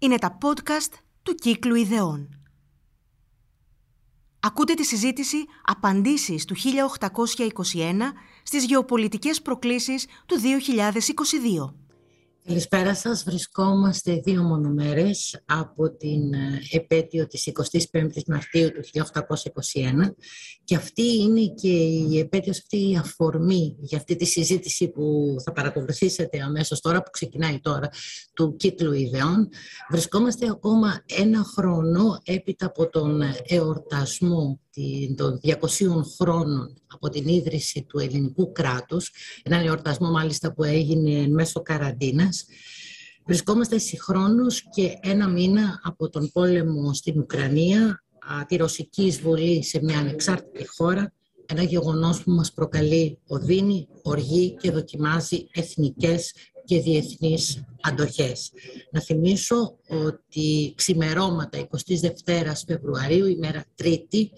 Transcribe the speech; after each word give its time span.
Είναι 0.00 0.18
τα 0.18 0.38
podcast 0.42 0.92
του 1.22 1.34
Κύκλου 1.34 1.74
Ιδεών. 1.74 2.28
Ακούτε 4.40 4.74
τη 4.74 4.84
συζήτηση 4.84 5.36
«Απαντήσεις 5.62 6.44
του 6.44 6.54
1821» 6.56 8.12
στις 8.42 8.64
γεωπολιτικές 8.64 9.42
προκλήσεις 9.42 10.06
του 10.26 10.36
2022. 10.40 11.74
Καλησπέρα 12.48 12.94
σας. 12.94 13.22
Βρισκόμαστε 13.22 14.20
δύο 14.24 14.42
μονομέρες 14.42 15.42
από 15.44 15.90
την 15.90 16.34
ε, 16.34 16.60
επέτειο 16.70 17.26
της 17.26 17.50
25ης 17.92 18.24
Μαρτίου 18.26 18.72
του 18.72 18.80
1821 18.84 20.14
και 20.64 20.74
αυτή 20.74 21.02
είναι 21.02 21.40
και 21.46 21.68
η 21.68 22.18
επέτειος, 22.18 22.58
αυτή 22.58 22.90
η 22.90 22.96
αφορμή 22.96 23.76
για 23.80 23.98
αυτή 23.98 24.16
τη 24.16 24.24
συζήτηση 24.24 24.88
που 24.88 25.36
θα 25.44 25.52
παρακολουθήσετε 25.52 26.40
αμέσως 26.40 26.80
τώρα, 26.80 27.02
που 27.02 27.10
ξεκινάει 27.10 27.60
τώρα, 27.60 27.88
του 28.32 28.56
κύκλου 28.56 28.92
ιδεών. 28.92 29.48
Βρισκόμαστε 29.90 30.46
ακόμα 30.50 31.04
ένα 31.18 31.44
χρόνο 31.44 32.18
έπειτα 32.24 32.66
από 32.66 32.88
τον 32.88 33.22
εορτασμό 33.46 34.60
των 35.16 35.40
200 35.42 35.56
χρόνων 36.20 36.74
από 36.86 37.08
την 37.08 37.28
ίδρυση 37.28 37.82
του 37.88 37.98
ελληνικού 37.98 38.52
κράτους, 38.52 39.10
έναν 39.42 39.66
εορτασμό 39.66 40.10
μάλιστα 40.10 40.52
που 40.52 40.64
έγινε 40.64 41.28
μέσω 41.28 41.62
καραντίνας. 41.62 42.46
Βρισκόμαστε 43.26 43.78
συγχρόνως 43.78 44.62
και 44.74 44.98
ένα 45.00 45.28
μήνα 45.28 45.80
από 45.82 46.08
τον 46.08 46.30
πόλεμο 46.32 46.94
στην 46.94 47.18
Ουκρανία, 47.18 48.02
τη 48.46 48.56
ρωσική 48.56 49.02
εισβολή 49.02 49.62
σε 49.64 49.80
μια 49.82 49.98
ανεξάρτητη 49.98 50.66
χώρα, 50.66 51.12
ένα 51.46 51.62
γεγονός 51.62 52.22
που 52.22 52.30
μας 52.30 52.52
προκαλεί 52.52 53.18
οδύνη, 53.26 53.88
οργή 54.02 54.56
και 54.60 54.70
δοκιμάζει 54.70 55.46
εθνικές 55.52 56.32
και 56.64 56.80
διεθνείς 56.80 57.64
αντοχές. 57.80 58.52
Να 58.90 59.00
θυμίσω 59.00 59.78
ότι 59.88 60.72
ξημερώματα 60.76 61.58
22 61.58 62.64
Φεβρουαρίου, 62.66 63.26
ημέρα 63.26 63.64
Τρίτη, 63.74 64.30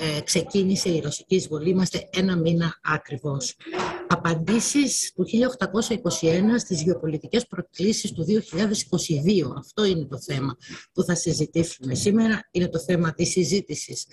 ε, 0.00 0.20
ξεκίνησε 0.20 0.88
η 0.88 1.00
ρωσική 1.00 1.34
εισβολή. 1.34 1.68
Είμαστε 1.68 2.08
ένα 2.12 2.36
μήνα 2.36 2.78
ακριβώς. 2.82 3.56
Απαντήσεις 4.08 5.12
του 5.14 5.26
1821 5.26 6.58
στις 6.58 6.82
γεωπολιτικές 6.82 7.46
προκλήσεις 7.46 8.12
του 8.12 8.24
2022. 8.24 9.54
Αυτό 9.58 9.84
είναι 9.84 10.04
το 10.04 10.20
θέμα 10.20 10.56
που 10.92 11.02
θα 11.02 11.14
συζητήσουμε 11.14 11.94
σήμερα. 11.94 12.48
Είναι 12.50 12.68
το 12.68 12.78
θέμα 12.78 13.14
της 13.14 13.30
συζήτησης 13.30 14.06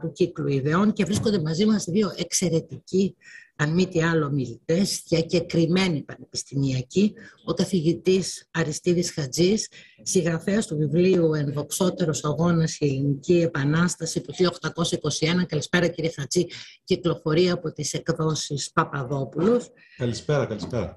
του 0.00 0.12
κύκλου 0.12 0.48
ιδεών 0.48 0.92
και 0.92 1.04
βρίσκονται 1.04 1.40
μαζί 1.40 1.66
μας 1.66 1.84
δύο 1.84 2.12
εξαιρετικοί 2.16 3.16
αν 3.56 3.74
μη 3.74 3.86
τι 3.86 4.02
άλλο 4.02 4.30
μιλητές, 4.30 5.02
διακεκριμένοι 5.08 6.02
πανεπιστημιακοί, 6.02 7.12
ο 7.44 7.54
καθηγητής 7.54 8.48
Αριστίδης 8.50 9.12
Χατζής, 9.12 9.68
συγγραφέας 10.02 10.66
του 10.66 10.76
βιβλίου 10.76 11.34
«Ενδοξότερος 11.34 12.24
αγώνας 12.24 12.78
η 12.78 12.86
ελληνική 12.86 13.34
επανάσταση» 13.34 14.20
του 14.20 14.32
1821. 14.32 15.46
Καλησπέρα 15.46 15.88
κύριε 15.88 16.10
Χατζή, 16.10 16.46
κυκλοφορεί 16.84 17.50
από 17.50 17.72
τις 17.72 17.92
εκδόσεις 17.92 18.70
Παπαδόπουλος. 18.72 19.70
Καλησπέρα, 19.96 20.46
καλησπέρα. 20.46 20.96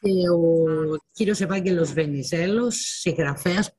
Και 0.00 0.28
ο 0.28 0.96
κύριος 1.12 1.40
Ευάγγελος 1.40 1.92
Βενιζέλος, 1.92 2.76
συγγραφέας 2.76 3.70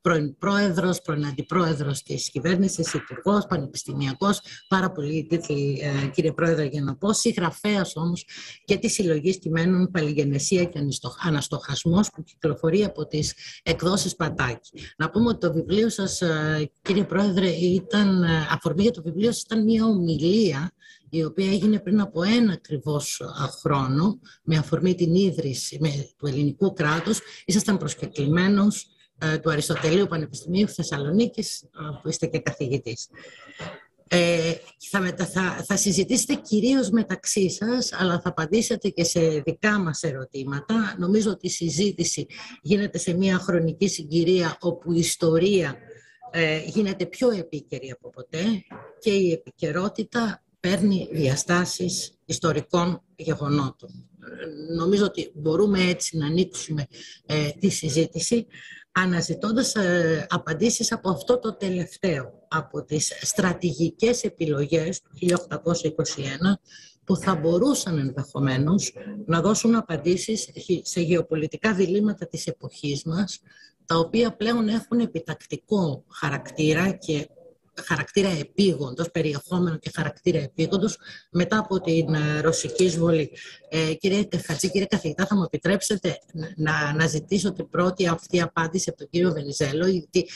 πρώην 0.00 0.38
πρόεδρος, 0.38 1.00
πρώην 1.00 1.26
αντιπρόεδρος 1.26 2.02
της 2.02 2.30
κυβέρνησης, 2.30 2.94
υπουργός, 2.94 3.46
πανεπιστημιακός, 3.46 4.40
πάρα 4.68 4.90
πολλοί 4.90 5.26
τίτλοι 5.26 5.80
ε, 5.82 6.06
κύριε 6.06 6.32
πρόεδρε 6.32 6.64
για 6.64 6.82
να 6.82 6.96
πω, 6.96 7.12
συγγραφέας 7.12 7.96
όμως 7.96 8.24
και 8.64 8.76
της 8.76 8.92
συλλογής 8.92 9.38
κειμένων 9.38 9.90
Παλιγενεσία 9.90 10.64
και 10.64 10.78
Αναστοχασμός 11.22 12.10
που 12.10 12.22
κυκλοφορεί 12.22 12.84
από 12.84 13.06
τις 13.06 13.34
εκδόσεις 13.62 14.16
Πατάκη. 14.16 14.70
Να 14.96 15.10
πούμε 15.10 15.28
ότι 15.28 15.38
το 15.38 15.52
βιβλίο 15.52 15.88
σας 15.88 16.20
ε, 16.20 16.70
κύριε 16.82 17.04
πρόεδρε 17.04 17.48
ήταν, 17.48 18.22
ε, 18.22 18.46
αφορμή 18.50 18.82
για 18.82 18.92
το 18.92 19.02
βιβλίο 19.02 19.32
σας 19.32 19.42
ήταν 19.42 19.64
μια 19.64 19.84
ομιλία 19.84 20.72
η 21.10 21.24
οποία 21.24 21.50
έγινε 21.50 21.78
πριν 21.78 22.00
από 22.00 22.22
ένα 22.22 22.52
ακριβώς 22.52 23.22
χρόνο 23.60 24.20
με 24.42 24.56
αφορμή 24.56 24.94
την 24.94 25.14
ίδρυση 25.14 25.80
του 26.16 26.26
ελληνικού 26.26 26.72
κράτους. 26.72 27.20
Ήσασταν 27.44 27.76
προσκεκλημένος 27.76 28.82
ε, 28.82 28.97
του 29.42 29.50
Αριστοτελείου 29.50 30.06
Πανεπιστημίου 30.06 30.68
Θεσσαλονίκης, 30.68 31.62
ε, 31.62 31.66
που 32.02 32.08
είστε 32.08 32.26
και 32.26 32.38
καθηγητής. 32.38 33.08
Ε, 34.10 34.54
θα, 34.90 35.14
θα, 35.16 35.64
θα 35.66 35.76
συζητήσετε 35.76 36.34
κυρίως 36.34 36.90
μεταξύ 36.90 37.50
σας, 37.50 37.92
αλλά 37.92 38.20
θα 38.20 38.28
απαντήσετε 38.28 38.88
και 38.88 39.04
σε 39.04 39.20
δικά 39.20 39.78
μας 39.78 40.02
ερωτήματα. 40.02 40.96
Νομίζω 40.98 41.30
ότι 41.30 41.46
η 41.46 41.50
συζήτηση 41.50 42.26
γίνεται 42.62 42.98
σε 42.98 43.12
μια 43.12 43.38
χρονική 43.38 43.88
συγκυρία 43.88 44.56
όπου 44.60 44.92
η 44.92 44.98
ιστορία 44.98 45.76
ε, 46.30 46.62
γίνεται 46.64 47.06
πιο 47.06 47.30
επίκαιρη 47.30 47.90
από 47.90 48.10
ποτέ 48.10 48.44
και 48.98 49.10
η 49.10 49.32
επικαιρότητα 49.32 50.42
παίρνει 50.60 51.08
διαστάσεις 51.12 52.18
ιστορικών 52.24 53.02
γεγονότων. 53.16 54.08
Νομίζω 54.76 55.04
ότι 55.04 55.30
μπορούμε 55.34 55.80
έτσι 55.82 56.16
να 56.16 56.26
ανοίξουμε 56.26 56.86
τη 57.60 57.68
συζήτηση 57.68 58.46
αναζητώντας 59.02 59.74
ε, 59.74 60.26
απαντήσεις 60.28 60.92
από 60.92 61.10
αυτό 61.10 61.38
το 61.38 61.56
τελευταίο, 61.56 62.32
από 62.48 62.84
τις 62.84 63.12
στρατηγικές 63.20 64.24
επιλογές 64.24 65.00
του 65.00 65.10
1821, 65.14 66.60
που 67.04 67.16
θα 67.16 67.34
μπορούσαν 67.34 67.98
ενδεχομένως 67.98 68.92
να 69.26 69.40
δώσουν 69.40 69.74
απαντήσεις 69.74 70.48
σε 70.82 71.00
γεωπολιτικά 71.00 71.74
διλήμματα 71.74 72.26
της 72.26 72.46
εποχής 72.46 73.04
μας, 73.04 73.40
τα 73.84 73.96
οποία 73.96 74.36
πλέον 74.36 74.68
έχουν 74.68 74.98
επιτακτικό 75.00 76.04
χαρακτήρα 76.08 76.90
και 76.90 77.28
χαρακτήρα 77.86 78.28
επίγοντος, 78.28 79.10
περιεχόμενο 79.10 79.76
και 79.76 79.90
χαρακτήρα 79.94 80.38
επίγοντος 80.38 80.98
μετά 81.30 81.58
από 81.58 81.80
την 81.80 82.14
ε, 82.14 82.40
ρωσική 82.40 82.84
εισβολή. 82.84 83.30
Ε, 83.68 83.94
κύριε 83.94 84.28
Χατζή, 84.46 84.70
κύριε 84.70 84.86
καθηγητά, 84.86 85.26
θα 85.26 85.36
μου 85.36 85.42
επιτρέψετε 85.42 86.18
να, 86.56 86.94
να 86.94 87.06
ζητήσω 87.06 87.52
την 87.52 87.68
πρώτη 87.68 88.06
αυτή 88.08 88.40
απάντηση 88.40 88.88
από 88.88 88.98
τον 88.98 89.08
κύριο 89.10 89.32
Βενιζέλο, 89.32 89.86
γιατί 89.86 90.28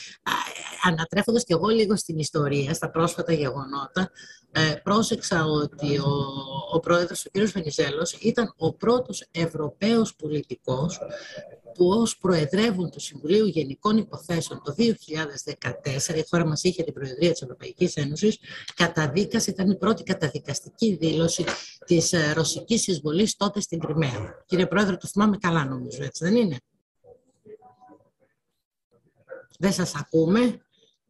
ανατρέφοντας 0.83 1.43
και 1.43 1.53
εγώ 1.53 1.67
λίγο 1.67 1.95
στην 1.95 2.19
ιστορία, 2.19 2.73
στα 2.73 2.89
πρόσφατα 2.89 3.33
γεγονότα, 3.33 4.11
ε, 4.51 4.73
πρόσεξα 4.83 5.45
ότι 5.45 5.97
ο, 5.97 6.11
ο 6.73 6.79
πρόεδρος, 6.79 7.25
ο 7.25 7.29
κύριος 7.31 7.51
Βενιζέλος, 7.51 8.11
ήταν 8.11 8.53
ο 8.57 8.73
πρώτος 8.73 9.27
Ευρωπαίος 9.31 10.15
πολιτικός 10.15 10.99
που 11.75 11.87
ως 11.87 12.17
Προεδρεύουν 12.17 12.89
του 12.89 12.99
Συμβουλίου 12.99 13.45
Γενικών 13.45 13.97
Υποθέσεων 13.97 14.61
το 14.63 14.75
2014, 14.77 16.15
η 16.15 16.23
χώρα 16.29 16.45
μας 16.45 16.63
είχε 16.63 16.83
την 16.83 16.93
Προεδρία 16.93 17.31
της 17.31 17.41
Ευρωπαϊκής 17.41 17.95
Ένωσης, 17.95 18.39
καταδίκασε, 18.75 19.51
ήταν 19.51 19.69
η 19.69 19.77
πρώτη 19.77 20.03
καταδικαστική 20.03 20.95
δήλωση 20.95 21.43
της 21.85 22.13
ε, 22.13 22.33
ρωσικής 22.33 22.87
εισβολής 22.87 23.35
τότε 23.35 23.61
στην 23.61 23.79
Κρυμαία. 23.79 24.43
Κύριε 24.45 24.65
Πρόεδρε, 24.65 24.95
το 24.95 25.07
θυμάμαι 25.07 25.37
καλά 25.37 25.65
νομίζω, 25.65 26.03
έτσι 26.03 26.23
δεν 26.23 26.35
είναι; 26.35 26.57
Δεν 29.59 29.73
σας 29.73 29.95
ακούμε. 29.95 30.57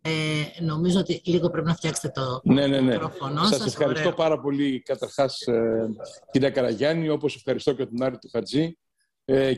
Ε, 0.06 0.64
νομίζω 0.64 1.00
ότι 1.00 1.22
λίγο 1.26 1.50
πρέπει 1.50 1.68
να 1.68 1.76
φτιάξετε 1.76 2.10
το 2.10 2.42
ναι, 2.44 2.68
ναι, 2.68 2.80
ναι. 2.80 2.92
μικρόφωνο 2.92 3.44
σας. 3.44 3.58
Σας 3.58 3.66
ευχαριστώ 3.66 4.12
πάρα 4.12 4.40
πολύ 4.40 4.82
καταρχάς 4.82 5.42
ε, 5.42 5.90
κυρία 6.32 6.50
Καραγιάννη, 6.50 7.10
όπως 7.10 7.36
ευχαριστώ 7.36 7.74
και 7.74 7.86
τον 7.86 8.04
Άρη 8.04 8.18
του 8.18 8.30
Χατζή 8.32 8.62
ε, 8.62 8.83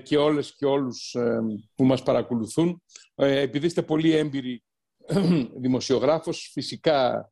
και 0.03 0.17
όλες 0.17 0.55
και 0.55 0.65
όλους 0.65 1.13
ε, 1.13 1.39
που 1.75 1.85
μας 1.85 2.03
παρακολουθούν. 2.03 2.83
Ε, 3.15 3.39
επειδή 3.39 3.65
είστε 3.65 3.81
πολύ 3.81 4.11
έμπειροι 4.11 4.63
δημοσιογράφος, 5.61 6.49
φυσικά 6.53 7.29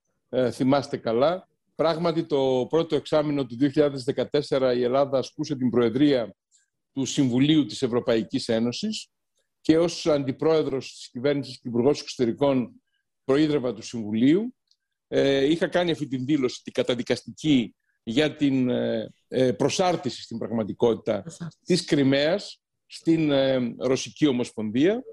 θυμάστε 0.51 0.97
καλά. 0.97 1.47
Πράγματι, 1.75 2.25
το 2.25 2.67
πρώτο 2.69 2.95
εξάμεινο 2.95 3.45
του 3.45 3.57
2014 4.49 4.73
η 4.75 4.83
Ελλάδα 4.83 5.17
ασκούσε 5.17 5.55
την 5.55 5.69
Προεδρία 5.69 6.35
του 6.91 7.05
Συμβουλίου 7.05 7.66
της 7.66 7.81
Ευρωπαϊκής 7.81 8.49
Ένωσης 8.49 9.07
και 9.61 9.77
ως 9.77 10.05
Αντιπρόεδρος 10.05 10.93
της 10.93 11.09
Κυβέρνησης 11.09 11.59
και 11.59 11.67
Υπουργός 11.67 12.02
Εξωτερικών 12.02 12.81
προείδρευα 13.23 13.73
του 13.73 13.81
Συμβουλίου. 13.81 14.55
είχα 15.49 15.67
κάνει 15.67 15.91
αυτή 15.91 16.08
την 16.08 16.25
δήλωση, 16.25 16.63
την 16.63 16.73
καταδικαστική 16.73 17.75
για 18.03 18.35
την 18.35 18.69
ε, 18.69 18.99
ε, 19.02 19.08
προσάρτηση 19.58 20.22
στην 20.22 20.38
πραγματικότητα 20.38 21.24
της 21.66 21.85
Κρυμαίας 21.85 22.62
στην 22.85 23.32
ε, 23.32 23.76
Ρωσική 23.78 24.28
Ομοσπονδία. 24.28 25.03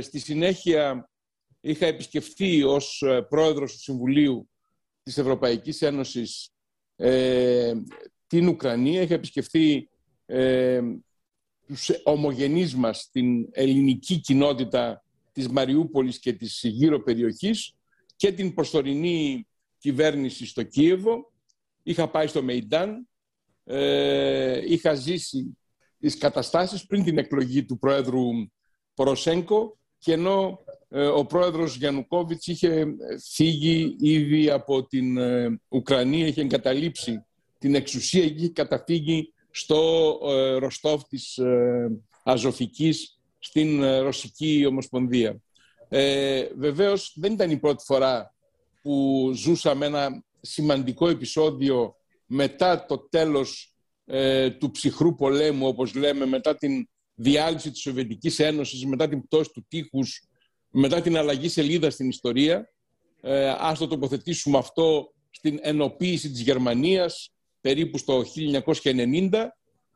Στη 0.00 0.18
συνέχεια 0.18 1.10
είχα 1.60 1.86
επισκεφθεί 1.86 2.62
ως 2.62 3.04
πρόεδρος 3.28 3.72
του 3.72 3.78
Συμβουλίου 3.78 4.48
της 5.02 5.18
Ευρωπαϊκής 5.18 5.82
Ένωσης 5.82 6.50
την 8.26 8.48
Ουκρανία. 8.48 9.02
Είχα 9.02 9.14
επισκεφθεί 9.14 9.88
τους 11.66 11.90
ομογενείς 12.04 12.74
μας 12.74 13.08
την 13.12 13.48
ελληνική 13.50 14.20
κοινότητα 14.20 15.04
της 15.32 15.48
Μαριούπολης 15.48 16.18
και 16.18 16.32
της 16.32 16.60
γύρω 16.64 17.02
περιοχής 17.02 17.74
και 18.16 18.32
την 18.32 18.54
προσωρινή 18.54 19.46
κυβέρνηση 19.78 20.46
στο 20.46 20.62
Κίεβο 20.62 21.32
Είχα 21.82 22.08
πάει 22.08 22.26
στο 22.26 22.42
Μεϊντάν, 22.42 23.08
ε, 23.64 24.72
είχα 24.72 24.94
ζήσει 24.94 25.58
τις 25.98 26.18
καταστάσεις 26.18 26.86
πριν 26.86 27.04
την 27.04 27.18
εκλογή 27.18 27.64
του 27.64 27.78
Πρόεδρου 27.78 28.22
Ποροσέγκο 28.94 29.78
και 29.98 30.12
ενώ 30.12 30.64
ε, 30.88 31.06
ο 31.06 31.24
πρόεδρος 31.24 31.76
Γιαννουκόβιτς 31.76 32.46
είχε 32.46 32.86
φύγει 33.32 33.96
ήδη 34.00 34.50
από 34.50 34.86
την 34.86 35.16
ε, 35.16 35.60
Ουκρανία, 35.68 36.26
είχε 36.26 36.40
εγκαταλείψει 36.40 37.24
την 37.58 37.74
εξουσία 37.74 38.28
και 38.28 38.34
είχε 38.34 38.48
καταφύγει 38.48 39.32
στο 39.50 40.18
ε, 40.24 40.54
Ροστόφ 40.54 41.02
της 41.02 41.38
Αζωφικής 42.22 43.20
στην 43.38 43.84
Ρωσική 43.84 44.64
Ομοσπονδία. 44.68 45.40
Ε, 45.94 46.48
βεβαίως 46.56 47.14
δεν 47.16 47.32
ήταν 47.32 47.50
η 47.50 47.58
πρώτη 47.58 47.84
φορά 47.84 48.34
που 48.82 49.30
ζούσαμε 49.34 49.86
ένα 49.86 50.24
σημαντικό 50.40 51.08
επεισόδιο 51.08 51.96
μετά 52.26 52.86
το 52.86 53.08
τέλος 53.08 53.66
του 54.58 54.70
ψυχρού 54.70 55.14
πολέμου, 55.14 55.66
όπως 55.66 55.94
λέμε, 55.94 56.26
μετά 56.26 56.56
την 56.56 56.88
διάλυση 57.14 57.70
της 57.70 57.80
Σοβιετικής 57.80 58.38
Ένωσης, 58.38 58.86
μετά 58.86 59.08
την 59.08 59.22
πτώση 59.22 59.50
του 59.52 59.64
τείχους 59.68 60.26
μετά 60.72 61.00
την 61.00 61.16
αλλαγή 61.16 61.48
σελίδα 61.48 61.90
στην 61.90 62.08
ιστορία. 62.08 62.70
Ε, 63.20 63.54
ας 63.58 63.78
το 63.78 63.86
τοποθετήσουμε 63.86 64.58
αυτό 64.58 65.12
στην 65.30 65.58
ενοποίηση 65.62 66.30
της 66.30 66.40
Γερμανίας 66.40 67.32
περίπου 67.60 67.98
στο 67.98 68.24
1990 68.82 69.46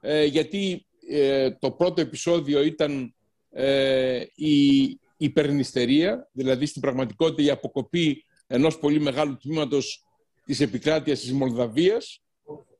ε, 0.00 0.25
γιατί 0.25 0.87
ε, 1.08 1.50
το 1.50 1.70
πρώτο 1.70 2.00
επεισόδιο 2.00 2.62
ήταν 2.62 3.14
ε, 3.50 4.25
η 4.34 4.99
υπερνηστερία, 5.17 6.28
δηλαδή 6.32 6.67
στην 6.67 6.81
πραγματικότητα 6.81 7.43
η 7.43 7.50
αποκοπή 7.50 8.25
ενός 8.46 8.78
πολύ 8.78 9.00
μεγάλου 9.00 9.37
τμήματος 9.37 10.05
της 10.46 10.60
επικράτειας 10.60 11.20
της 11.20 11.32
Μολδαβίας 11.32 12.20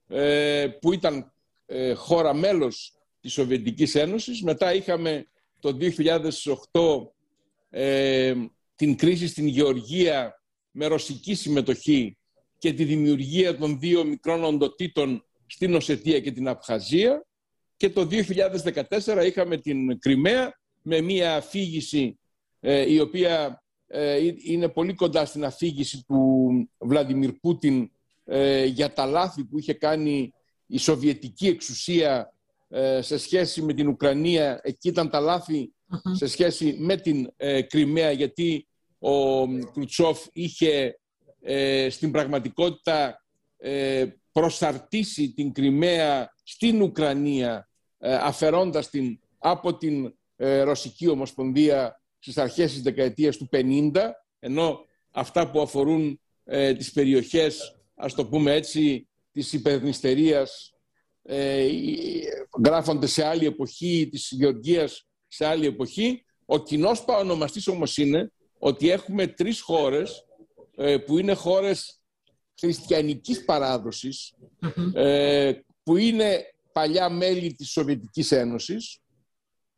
ε, 0.09 0.67
που 0.81 0.93
ήταν 0.93 1.33
χώρα 1.97 2.35
μέλος 2.35 2.93
της 3.21 3.33
Σοβιετικής 3.33 3.95
Ένωσης. 3.95 4.43
Μετά 4.43 4.75
είχαμε 4.75 5.27
το 5.61 5.77
2008 6.73 7.11
ε, 7.71 8.35
την 8.77 8.97
κρίση 8.97 9.27
στην 9.29 9.47
Γεωργία 9.47 10.43
με 10.71 10.87
ρωσική 10.87 11.35
συμμετοχή 11.35 12.17
και 12.59 12.73
τη 12.73 12.85
δημιουργία 12.85 13.57
των 13.57 13.79
δύο 13.79 14.05
μικρών 14.05 14.45
οντοτήτων 14.45 15.25
στην 15.47 15.75
Οσετία 15.75 16.21
και 16.21 16.33
την 16.33 16.49
Απχαζία 16.49 17.27
και 17.77 17.91
το 17.91 18.09
2014 18.99 19.25
είχαμε 19.27 19.57
την 19.57 19.99
Κρυμαία 19.99 20.59
με 20.83 21.01
μια 21.01 21.37
αφήγηση 21.37 22.19
ε, 22.61 22.93
η 22.93 23.01
οποία 23.01 23.63
ε, 23.87 24.19
είναι 24.45 24.69
πολύ 24.69 24.95
κοντά 24.95 25.25
στην 25.25 25.45
αφήγηση 25.45 26.05
του 26.07 26.36
Βλαντιμίρ 26.79 27.33
Πούτιν 27.33 27.91
ε, 28.25 28.65
για 28.65 28.93
τα 28.93 29.07
λάθη 29.07 29.45
που 29.45 29.59
είχε 29.59 29.73
κάνει 29.73 30.33
η 30.67 30.79
Σοβιετική 30.79 31.47
εξουσία 31.47 32.31
σε 33.01 33.19
σχέση 33.19 33.63
με 33.63 33.73
την 33.73 33.89
Ουκρανία. 33.89 34.61
Εκεί 34.63 34.89
ήταν 34.89 35.11
τα 35.11 35.21
λάθη 35.21 35.73
σε 36.13 36.27
σχέση 36.27 36.77
με 36.79 36.97
την 36.97 37.33
ε, 37.37 37.63
Κρυμαία 37.63 38.11
γιατί 38.11 38.67
ο 38.99 39.47
Κρουτσόφ 39.73 40.27
είχε 40.33 40.99
ε, 41.41 41.91
στην 41.91 42.11
πραγματικότητα 42.11 43.25
ε, 43.57 44.07
προσαρτήσει 44.33 45.33
την 45.33 45.53
Κρυμαία 45.53 46.35
στην 46.43 46.83
Ουκρανία 46.83 47.69
ε, 47.99 48.15
αφαιρώντας 48.15 48.91
την 48.91 49.21
από 49.39 49.77
την 49.77 50.15
Ρωσική 50.39 51.09
Ομοσπονδία 51.09 52.01
στις 52.19 52.39
αρχές 52.39 52.73
της 52.73 52.83
δεκαετίας 52.83 53.37
του 53.37 53.49
50 53.53 53.91
ενώ 54.39 54.85
αυτά 55.11 55.51
που 55.51 55.61
αφορούν 55.61 56.21
τις 56.77 56.93
περιοχές 56.93 57.77
ας 57.95 58.15
το 58.15 58.27
πούμε 58.27 58.55
έτσι 58.55 59.09
της 59.33 59.53
υπερνηστερίας 59.53 60.73
γράφονται 62.65 63.07
σε 63.07 63.25
άλλη 63.25 63.47
εποχή 63.47 64.09
της 64.11 64.29
Γεωργίας 64.31 65.07
σε 65.29 65.47
άλλη 65.47 65.67
εποχή. 65.67 66.25
Ο 66.45 66.63
κοινός 66.63 67.05
παρονομαστής 67.05 67.67
όμως 67.67 67.97
είναι 67.97 68.33
ότι 68.59 68.91
έχουμε 68.91 69.27
τρεις 69.27 69.61
χώρες 69.61 70.27
ε, 70.77 70.97
που 70.97 71.19
είναι 71.19 71.35
χώρες 71.35 72.01
χριστιανικής 72.59 73.45
ε, 74.95 75.53
που 75.83 75.97
είναι 75.97 76.45
παλιά 76.73 77.09
μέλη 77.09 77.53
της 77.53 77.71
Σοβιετικής 77.71 78.33
Ένωσης 78.33 78.99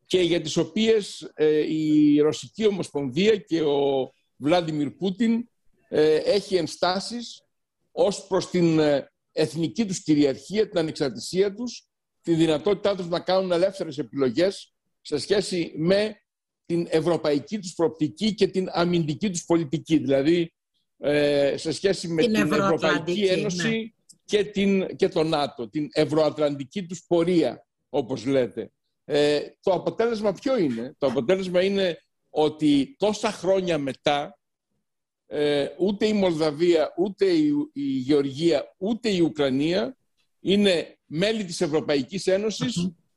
και 0.07 0.21
για 0.21 0.41
τις 0.41 0.57
οποίες 0.57 1.31
ε, 1.35 1.75
η 1.75 2.19
Ρωσική 2.21 2.67
Ομοσπονδία 2.67 3.37
και 3.37 3.63
ο 3.63 4.13
Βλάντιμιρ 4.37 4.91
Πούτιν 4.91 5.49
έχει 6.25 6.57
ενστάσεις 6.57 7.43
ως 7.93 8.27
προς 8.27 8.51
την 8.51 8.81
εθνική 9.33 9.87
τους 9.87 10.03
κυριαρχία, 10.03 10.69
την 10.69 10.79
ανεξαρτησία 10.79 11.55
τους, 11.55 11.89
τη 12.23 12.35
δυνατότητά 12.35 12.97
τους 12.97 13.09
να 13.09 13.21
κάνουν 13.21 13.53
ελεύθερες 13.53 13.99
επιλογές 13.99 14.75
σε 15.01 15.19
σχέση 15.19 15.73
με 15.77 16.21
την 16.67 16.87
ευρωπαϊκή 16.91 17.59
τους 17.59 17.75
προοπτική 17.75 18.35
και 18.35 18.47
την 18.47 18.69
αμυντική 18.71 19.31
τους 19.31 19.45
πολιτική. 19.45 19.99
Δηλαδή, 19.99 20.53
ε, 20.99 21.55
σε 21.57 21.73
σχέση 21.73 22.09
με 22.09 22.23
την, 22.23 22.35
Ευρωπαϊκή 22.35 23.25
Ένωση 23.25 23.69
ναι. 23.69 23.91
και, 24.25 24.45
την, 24.45 24.97
και 24.97 25.09
το 25.09 25.23
ΝΑΤΟ, 25.23 25.69
την 25.69 25.89
ευρωατλαντική 25.93 26.87
τους 26.87 27.05
πορεία, 27.07 27.67
όπως 27.89 28.25
λέτε. 28.25 28.71
Ε, 29.05 29.41
το 29.61 29.73
αποτέλεσμα 29.73 30.33
ποιο 30.33 30.59
είναι; 30.59 30.95
Το 30.99 31.07
αποτέλεσμα 31.07 31.63
είναι 31.63 31.99
ότι 32.31 32.97
τόσα 32.99 33.31
χρόνια 33.31 33.79
μετά 33.79 34.39
ε, 35.31 35.67
ούτε 35.79 36.07
η 36.07 36.13
Μολδαβία, 36.13 36.95
ούτε 36.97 37.27
η, 37.27 37.53
η 37.73 37.83
Γεωργία, 37.83 38.75
ούτε 38.79 39.09
η 39.09 39.21
Ουκρανία 39.21 39.97
είναι 40.41 40.99
μέλη 41.07 41.45
της 41.45 41.61
Ευρωπαϊκής 41.61 42.29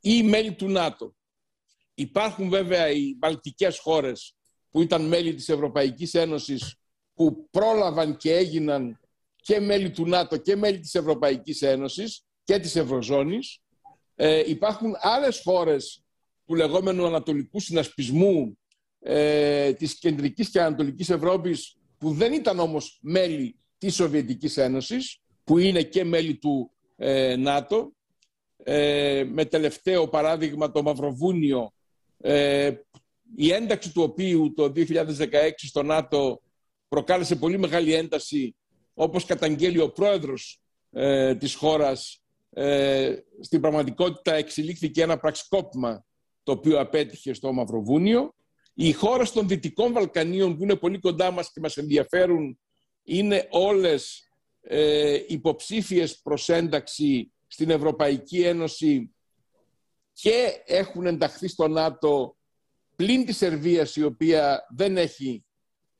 ή 0.00 0.22
μέλη 0.22 0.52
του 0.52 0.68
ΝΑΤΟ. 0.68 1.14
Υπάρχουν 1.94 2.48
βέβαια 2.48 2.90
οι 2.90 3.16
βαλτικές 3.20 3.78
χώρες 3.78 4.36
που 4.70 4.82
ήταν 4.82 5.06
μέλη 5.06 5.34
της 5.34 5.48
Ευρωπαϊκής 5.48 6.14
Ένωσης 6.14 6.76
που 7.14 7.48
πρόλαβαν 7.50 8.16
και 8.16 8.32
έγιναν 8.34 9.00
και 9.36 9.60
μέλη 9.60 9.90
του 9.90 10.06
ΝΑΤΟ 10.06 10.36
και 10.36 10.56
μέλη 10.56 10.78
της 10.78 10.94
Ευρωπαϊκής 10.94 11.62
Ένωσης 11.62 12.24
και 12.44 12.58
της 12.58 12.76
Ευρωζώνης. 12.76 13.58
Ε, 14.14 14.50
υπάρχουν 14.50 14.94
άλλες 15.00 15.40
χώρες 15.44 16.04
του 16.46 16.54
λεγόμενου 16.54 17.06
ανατολικού 17.06 17.60
συνασπισμού 17.60 18.58
ε, 19.00 19.72
της 19.72 19.98
κεντρικής 19.98 20.50
και 20.50 20.60
ανατολικής 20.60 21.10
Ευρώπης 21.10 21.76
που 22.02 22.12
δεν 22.12 22.32
ήταν 22.32 22.58
όμως 22.58 22.98
μέλη 23.02 23.56
της 23.78 23.94
Σοβιετικής 23.94 24.56
Ένωσης, 24.56 25.20
που 25.44 25.58
είναι 25.58 25.82
και 25.82 26.04
μέλη 26.04 26.36
του 26.36 26.70
ε, 26.96 27.36
ΝΑΤΟ, 27.36 27.92
ε, 28.56 29.24
με 29.28 29.44
τελευταίο 29.44 30.08
παράδειγμα 30.08 30.70
το 30.70 30.82
Μαυροβούνιο 30.82 31.72
ε, 32.18 32.72
η 33.36 33.52
ένταξη 33.52 33.92
του 33.92 34.02
οποίου 34.02 34.52
το 34.54 34.72
2016 34.76 34.86
στο 35.56 35.82
ΝΑΤΟ 35.82 36.42
προκάλεσε 36.88 37.36
πολύ 37.36 37.58
μεγάλη 37.58 37.94
ένταση 37.94 38.56
όπως 38.94 39.24
καταγγέλει 39.24 39.80
ο 39.80 39.90
πρόεδρος 39.90 40.60
ε, 40.90 41.34
της 41.34 41.54
χώρας 41.54 42.22
ε, 42.50 43.16
στην 43.40 43.60
πραγματικότητα 43.60 44.34
εξελίχθηκε 44.34 45.02
ένα 45.02 45.18
πραξικόπημα 45.18 46.04
το 46.42 46.52
οποίο 46.52 46.80
απέτυχε 46.80 47.32
στο 47.32 47.52
Μαυροβούνιο. 47.52 48.34
Οι 48.74 48.92
χώρες 48.92 49.32
των 49.32 49.48
Δυτικών 49.48 49.92
Βαλκανίων 49.92 50.56
που 50.56 50.62
είναι 50.62 50.76
πολύ 50.76 50.98
κοντά 50.98 51.30
μας 51.30 51.52
και 51.52 51.60
μας 51.60 51.76
ενδιαφέρουν 51.76 52.58
είναι 53.02 53.46
όλες 53.50 54.28
ε, 54.60 55.20
υποψήφιες 55.26 56.20
προς 56.20 56.48
ένταξη 56.48 57.32
στην 57.46 57.70
Ευρωπαϊκή 57.70 58.42
Ένωση 58.42 59.14
και 60.12 60.62
έχουν 60.66 61.06
ενταχθεί 61.06 61.48
στο 61.48 61.68
ΝΑΤΟ 61.68 62.36
πλην 62.96 63.24
της 63.24 63.36
Σερβίας 63.36 63.96
η 63.96 64.04
οποία 64.04 64.66
δεν 64.74 64.96
έχει 64.96 65.44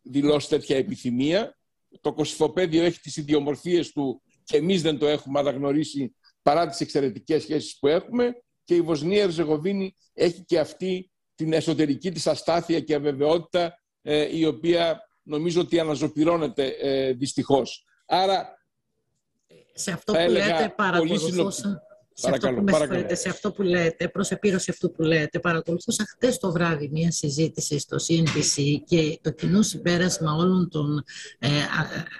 δηλώσει 0.02 0.48
τέτοια 0.48 0.76
επιθυμία. 0.76 1.58
Το 2.00 2.12
Κωσυφοπέδιο 2.12 2.84
έχει 2.84 3.00
τις 3.00 3.16
ιδιομορφίες 3.16 3.92
του 3.92 4.22
και 4.44 4.56
εμείς 4.56 4.82
δεν 4.82 4.98
το 4.98 5.06
έχουμε 5.06 5.38
αναγνωρίσει 5.38 6.14
παρά 6.42 6.68
τις 6.68 6.80
εξαιρετικές 6.80 7.42
σχέσεις 7.42 7.78
που 7.78 7.86
έχουμε 7.86 8.42
και 8.64 8.74
η 8.74 8.80
Βοσνία 8.80 9.22
Ερζεγοβίνη 9.22 9.94
έχει 10.12 10.44
και 10.44 10.58
αυτή 10.58 11.11
την 11.42 11.52
εσωτερική 11.52 12.10
της 12.10 12.26
αστάθεια 12.26 12.80
και 12.80 12.94
αβεβαιότητα 12.94 13.78
ε, 14.02 14.36
η 14.36 14.44
οποία 14.44 15.00
νομίζω 15.22 15.60
ότι 15.60 15.78
αναζωπυρώνεται 15.78 16.66
ε, 16.66 17.12
δυστυχώς. 17.12 17.84
Άρα 18.06 18.58
σε 19.74 19.92
αυτό 19.92 20.12
που 20.12 20.30
λέτε 20.30 20.72
παρακολουθούσα 20.76 21.82
σε, 22.14 22.30
αυτό 22.30 22.48
που 22.52 22.62
με 22.62 23.14
σε 23.14 23.28
αυτό 23.28 23.52
που 23.52 23.62
λέτε, 23.62 24.08
προς 24.08 24.30
επίρρωση 24.30 24.70
αυτού 24.70 24.92
που 24.92 25.02
λέτε, 25.02 25.38
παρακολουθούσα 25.38 26.04
χτες 26.08 26.38
το 26.38 26.52
βράδυ 26.52 26.88
μια 26.92 27.10
συζήτηση 27.10 27.78
στο 27.78 27.96
CNBC 28.08 28.62
και 28.86 29.18
το 29.22 29.30
κοινό 29.30 29.62
συμπέρασμα 29.62 30.32
όλων 30.32 30.68
των 30.68 31.04
ε, 31.38 31.48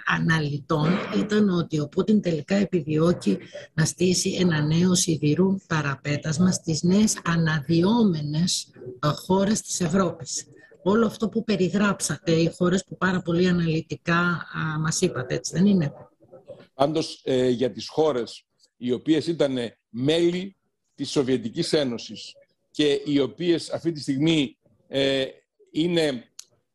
αναλυτών 0.05 0.89
ήταν 1.17 1.49
ότι 1.49 1.79
ο 1.79 1.87
Πούτιν 1.87 2.21
τελικά 2.21 2.55
επιδιώκει 2.55 3.37
να 3.73 3.85
στήσει 3.85 4.37
ένα 4.39 4.61
νέο 4.61 4.95
σιδηρού 4.95 5.55
παραπέτασμα 5.67 6.51
στις 6.51 6.83
νέες 6.83 7.17
αναδυόμενες 7.23 8.71
ε, 8.99 9.07
χώρες 9.07 9.61
της 9.61 9.81
Ευρώπης. 9.81 10.47
Όλο 10.83 11.05
αυτό 11.05 11.29
που 11.29 11.43
περιγράψατε, 11.43 12.31
οι 12.31 12.53
χώρες 12.57 12.83
που 12.83 12.97
πάρα 12.97 13.21
πολύ 13.21 13.47
αναλυτικά 13.47 14.19
α, 14.19 14.79
μας 14.79 15.01
είπατε, 15.01 15.35
έτσι 15.35 15.53
δεν 15.55 15.65
είναι; 15.65 15.93
Πάντως 16.73 17.21
ε, 17.23 17.49
για 17.49 17.71
τις 17.71 17.89
χώρες 17.89 18.45
οι 18.77 18.91
οποίες 18.91 19.27
ήταν 19.27 19.57
μέλη 19.93 20.55
της 20.95 21.09
Σοβιετικής 21.09 21.73
Ένωσης 21.73 22.33
και 22.71 23.01
οι 23.05 23.19
οποίες 23.19 23.69
αυτή 23.69 23.91
τη 23.91 23.99
στιγμή 23.99 24.57
ε, 24.87 25.25
είναι 25.71 26.23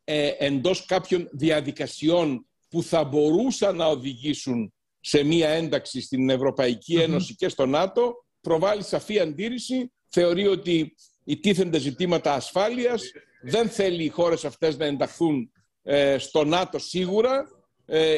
ε, 0.04 0.32
εντός 0.38 0.84
κάποιων 0.84 1.28
διαδικασιών 1.32 2.46
που 2.68 2.82
θα 2.82 3.04
μπορούσαν 3.04 3.76
να 3.76 3.86
οδηγήσουν 3.86 4.72
σε 5.00 5.22
μία 5.22 5.48
ένταξη 5.48 6.00
στην 6.00 6.30
Ευρωπαϊκή 6.30 6.94
Ένωση 6.94 7.34
και 7.34 7.48
στο 7.48 7.66
ΝΑΤΟ, 7.66 8.24
προβάλλει 8.40 8.82
σαφή 8.82 9.18
αντίρρηση, 9.18 9.92
θεωρεί 10.08 10.46
ότι 10.46 10.94
τίθενται 11.40 11.78
ζητήματα 11.78 12.34
ασφάλειας, 12.34 13.02
δεν 13.42 13.68
θέλει 13.68 14.04
οι 14.04 14.08
χώρες 14.08 14.44
αυτές 14.44 14.76
να 14.76 14.84
ενταχθούν 14.84 15.52
ε, 15.82 16.18
στο 16.18 16.44
ΝΑΤΟ 16.44 16.78
σίγουρα, 16.78 17.48
ε, 17.86 18.16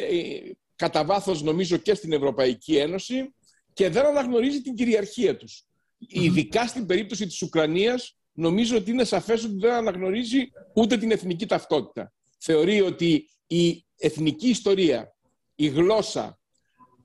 κατά 0.75 1.05
βάθος 1.05 1.41
νομίζω 1.41 1.77
και 1.77 1.93
στην 1.93 2.13
Ευρωπαϊκή 2.13 2.77
Ένωση 2.77 3.33
και 3.73 3.89
δεν 3.89 4.05
αναγνωρίζει 4.05 4.61
την 4.61 4.75
κυριαρχία 4.75 5.37
τους. 5.37 5.65
Ειδικά 5.97 6.67
στην 6.67 6.85
περίπτωση 6.85 7.25
της 7.25 7.41
Ουκρανίας 7.41 8.17
νομίζω 8.33 8.77
ότι 8.77 8.91
είναι 8.91 9.03
σαφές 9.03 9.43
ότι 9.43 9.55
δεν 9.57 9.73
αναγνωρίζει 9.73 10.51
ούτε 10.73 10.97
την 10.97 11.11
εθνική 11.11 11.45
ταυτότητα. 11.45 12.13
Θεωρεί 12.37 12.81
ότι 12.81 13.29
η 13.47 13.85
εθνική 13.97 14.49
ιστορία, 14.49 15.15
η 15.55 15.67
γλώσσα, 15.67 16.39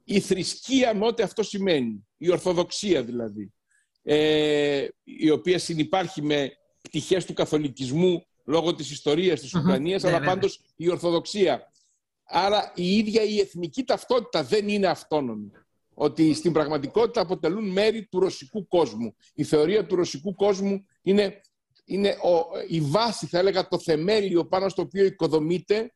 η 0.04 0.20
θρησκεία 0.20 0.94
με 0.94 1.06
ό,τι 1.06 1.22
αυτό 1.22 1.42
σημαίνει, 1.42 2.06
η 2.16 2.30
ορθοδοξία 2.30 3.02
δηλαδή, 3.02 3.52
ε, 4.02 4.86
η 5.04 5.30
οποία 5.30 5.58
συνυπάρχει 5.58 6.22
με 6.22 6.52
πτυχές 6.80 7.24
του 7.24 7.32
καθολικισμού 7.32 8.26
λόγω 8.44 8.74
της 8.74 8.90
ιστορίας 8.90 9.40
της 9.40 9.54
Ουκρανίας, 9.54 10.04
αλλά 10.04 10.18
ναι, 10.18 10.26
πάντως 10.26 10.60
η 10.76 10.90
ορθοδοξία. 10.90 11.72
Άρα 12.24 12.72
η 12.74 12.96
ίδια 12.96 13.22
η 13.22 13.38
εθνική 13.38 13.84
ταυτότητα 13.84 14.44
δεν 14.44 14.68
είναι 14.68 14.86
αυτόνομη. 14.86 15.50
Ότι 15.98 16.34
στην 16.34 16.52
πραγματικότητα 16.52 17.20
αποτελούν 17.20 17.68
μέρη 17.68 18.06
του 18.06 18.20
ρωσικού 18.20 18.68
κόσμου. 18.68 19.16
Η 19.34 19.44
θεωρία 19.44 19.86
του 19.86 19.96
ρωσικού 19.96 20.34
κόσμου 20.34 20.86
είναι, 21.02 21.40
είναι 21.84 22.08
ο, 22.08 22.58
η 22.68 22.80
βάση, 22.80 23.26
θα 23.26 23.38
έλεγα, 23.38 23.68
το 23.68 23.78
θεμέλιο 23.78 24.46
πάνω 24.46 24.68
στο 24.68 24.82
οποίο 24.82 25.04
οικοδομείται 25.04 25.94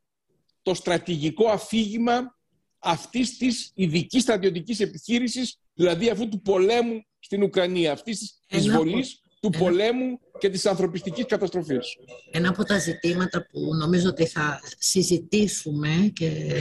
το 0.63 0.75
στρατηγικό 0.75 1.49
αφήγημα 1.49 2.39
αυτής 2.79 3.37
της 3.37 3.71
ειδικής 3.75 4.23
στρατιωτικής 4.23 4.81
επιχείρησης, 4.81 5.59
δηλαδή 5.75 6.11
αυτού 6.11 6.29
του 6.29 6.41
πολέμου 6.41 7.05
στην 7.19 7.43
Ουκρανία, 7.43 7.93
αυτής 7.93 8.19
της 8.19 8.59
εισβολής 8.59 9.21
του 9.41 9.51
πολέμου 9.51 10.21
και 10.39 10.49
της 10.51 10.67
ανθρωπιστικής 10.67 11.25
καταστροφής. 11.27 11.97
Ένα 12.31 12.49
από 12.49 12.65
τα 12.65 12.79
ζητήματα 12.79 13.47
που 13.47 13.75
νομίζω 13.75 14.09
ότι 14.09 14.27
θα 14.27 14.61
συζητήσουμε 14.79 16.11
και 16.13 16.53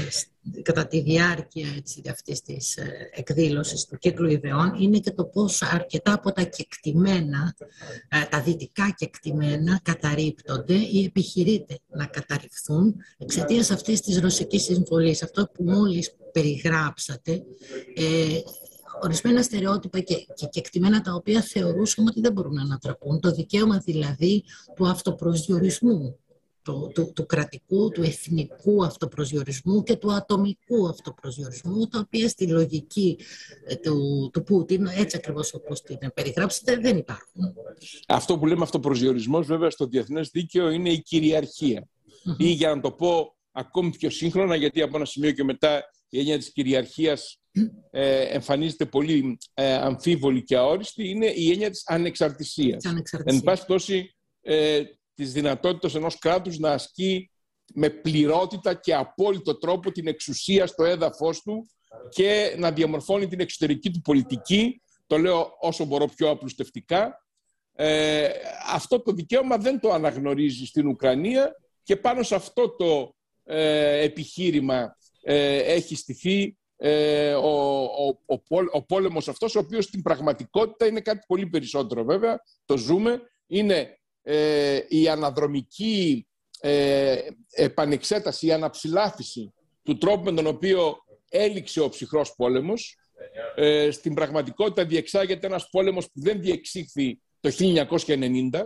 κατά 0.61 0.87
τη 0.87 1.01
διάρκεια 1.01 1.67
έτσι, 1.77 2.01
αυτής 2.09 2.41
της 2.41 2.77
ε, 2.77 3.09
εκδήλωσης 3.13 3.85
του 3.85 3.97
κύκλου 3.97 4.29
ιδεών 4.29 4.75
είναι 4.79 4.99
και 4.99 5.11
το 5.11 5.25
πώς 5.25 5.61
αρκετά 5.61 6.13
από 6.13 6.31
τα 6.31 6.43
κεκτημένα, 6.43 7.55
ε, 8.07 8.25
τα 8.29 8.41
δυτικά 8.41 8.93
κεκτημένα 8.97 9.79
καταρρύπτονται 9.83 10.73
ή 10.73 11.03
επιχειρείται 11.03 11.79
να 11.87 12.05
καταρριφθούν 12.05 12.95
εξαιτίας 13.17 13.71
αυτής 13.71 14.01
της 14.01 14.19
ρωσικής 14.19 14.63
συμβολής. 14.63 15.23
Αυτό 15.23 15.49
που 15.53 15.63
μόλις 15.63 16.15
περιγράψατε 16.31 17.43
ε, 17.95 18.39
ορισμένα 19.01 19.41
στερεότυπα 19.41 19.99
και, 19.99 20.15
και 20.33 20.45
κεκτημένα 20.45 21.01
τα 21.01 21.13
οποία 21.13 21.41
θεωρούσαμε 21.41 22.09
ότι 22.09 22.21
δεν 22.21 22.31
μπορούν 22.31 22.53
να 22.53 22.61
ανατραπούν. 22.61 23.19
Το 23.19 23.31
δικαίωμα 23.31 23.77
δηλαδή 23.77 24.43
του 24.75 24.87
αυτοπροσδιορισμού, 24.87 26.17
του, 26.69 26.91
του, 26.93 27.11
του 27.15 27.25
κρατικού, 27.25 27.89
του 27.89 28.01
εθνικού 28.01 28.85
αυτοπροσδιορισμού 28.85 29.83
και 29.83 29.95
του 29.95 30.13
ατομικού 30.13 30.87
αυτοπροσδιορισμού, 30.87 31.87
τα 31.87 31.99
οποία 31.99 32.29
στη 32.29 32.47
λογική 32.47 33.17
ε, 33.67 33.75
του, 33.75 34.29
του 34.33 34.43
Πούτιν, 34.43 34.85
έτσι 34.85 35.17
ακριβώς 35.17 35.53
όπως 35.53 35.81
την 35.81 35.97
περιγράψετε, 36.13 36.77
δεν 36.77 36.97
υπάρχουν. 36.97 37.53
Αυτό 38.07 38.39
που 38.39 38.45
λέμε 38.45 38.63
αυτοπροσδιορισμός 38.63 39.47
βέβαια 39.47 39.69
στο 39.69 39.85
διεθνές 39.85 40.29
δίκαιο 40.29 40.69
είναι 40.69 40.89
η 40.89 41.01
κυριαρχία. 41.01 41.87
Ή 42.37 42.47
για 42.47 42.75
να 42.75 42.81
το 42.81 42.91
πω 42.91 43.35
ακόμη 43.51 43.89
πιο 43.89 44.09
σύγχρονα, 44.09 44.55
γιατί 44.55 44.81
από 44.81 44.95
ένα 44.95 45.05
σημείο 45.05 45.31
και 45.31 45.43
μετά 45.43 45.83
η 46.09 46.19
έννοια 46.19 46.37
της 46.37 46.51
κυριαρχίας 46.51 47.39
ε, 47.91 48.21
εμφανίζεται 48.21 48.85
πολύ 48.85 49.37
ε, 49.53 49.73
αμφίβολη 49.73 50.43
και 50.43 50.55
αόριστη, 50.55 51.09
είναι 51.09 51.25
η 51.25 51.51
έννοια 51.51 51.69
της 51.69 51.83
ανεξαρτησίας. 51.85 52.83
Εν 53.23 53.41
πάση 53.41 53.65
πτώση, 53.65 54.15
ε, 54.41 54.83
της 55.19 55.31
δυνατότητας 55.31 55.95
ενός 55.95 56.19
κράτους 56.19 56.57
να 56.57 56.71
ασκεί 56.71 57.31
με 57.73 57.89
πληρότητα 57.89 58.73
και 58.73 58.95
απόλυτο 58.95 59.57
τρόπο 59.57 59.91
την 59.91 60.07
εξουσία 60.07 60.67
στο 60.67 60.83
έδαφος 60.83 61.41
του 61.41 61.69
και 62.09 62.55
να 62.57 62.71
διαμορφώνει 62.71 63.27
την 63.27 63.39
εξωτερική 63.39 63.91
του 63.91 64.01
πολιτική, 64.01 64.81
το 65.07 65.17
λέω 65.17 65.57
όσο 65.59 65.85
μπορώ 65.85 66.05
πιο 66.05 66.29
απλουστευτικά. 66.29 67.25
Ε, 67.73 68.29
αυτό 68.71 68.99
το 68.99 69.11
δικαίωμα 69.11 69.57
δεν 69.57 69.79
το 69.79 69.91
αναγνωρίζει 69.91 70.65
στην 70.65 70.87
Ουκρανία 70.87 71.55
και 71.83 71.95
πάνω 71.95 72.23
σε 72.23 72.35
αυτό 72.35 72.75
το 72.75 73.15
ε, 73.43 74.03
επιχείρημα 74.03 74.97
ε, 75.21 75.57
έχει 75.57 75.95
στηθεί 75.95 76.57
ε, 76.77 77.33
ο, 77.33 77.83
ο, 77.83 78.17
ο, 78.25 78.57
ο 78.71 78.83
πόλεμος 78.83 79.27
αυτός, 79.27 79.55
ο 79.55 79.59
οποίος 79.59 79.85
στην 79.85 80.01
πραγματικότητα 80.01 80.85
είναι 80.85 81.01
κάτι 81.01 81.25
πολύ 81.27 81.47
περισσότερο 81.47 82.03
βέβαια, 82.03 82.43
το 82.65 82.77
ζούμε, 82.77 83.21
είναι 83.47 83.98
ε, 84.31 84.85
η 84.87 85.07
αναδρομική 85.07 86.27
ε, 86.59 87.17
επανεξέταση, 87.51 88.45
η 88.45 88.51
αναψηλάφιση 88.51 89.53
του 89.83 89.97
τρόπου 89.97 90.23
με 90.23 90.31
τον 90.31 90.47
οποίο 90.47 90.97
έληξε 91.29 91.81
ο 91.81 91.89
ψυχρός 91.89 92.33
πόλεμος. 92.35 92.97
Ε, 93.55 93.91
στην 93.91 94.13
πραγματικότητα 94.13 94.85
διεξάγεται 94.85 95.47
ένας 95.47 95.69
πόλεμος 95.69 96.05
που 96.05 96.21
δεν 96.21 96.41
διεξήχθη 96.41 97.21
το 97.39 97.49
1990, 97.49 98.63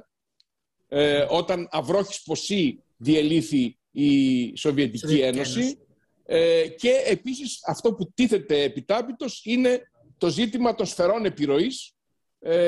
ε, 0.87 1.25
όταν 1.29 1.67
αυρόχης 1.71 2.23
ποσή 2.23 2.83
διελήθη 2.97 3.77
η 3.91 4.55
Σοβιετική 4.55 5.19
Ένωση. 5.19 5.77
Ε, 6.25 6.67
και 6.67 7.03
επίσης 7.05 7.59
αυτό 7.67 7.93
που 7.93 8.11
τίθεται 8.13 8.61
επιτάπητος 8.61 9.41
είναι 9.43 9.81
το 10.17 10.29
ζήτημα 10.29 10.75
των 10.75 10.85
σφαιρών 10.85 11.25
επιρροής, 11.25 11.93
ε, 11.93 12.02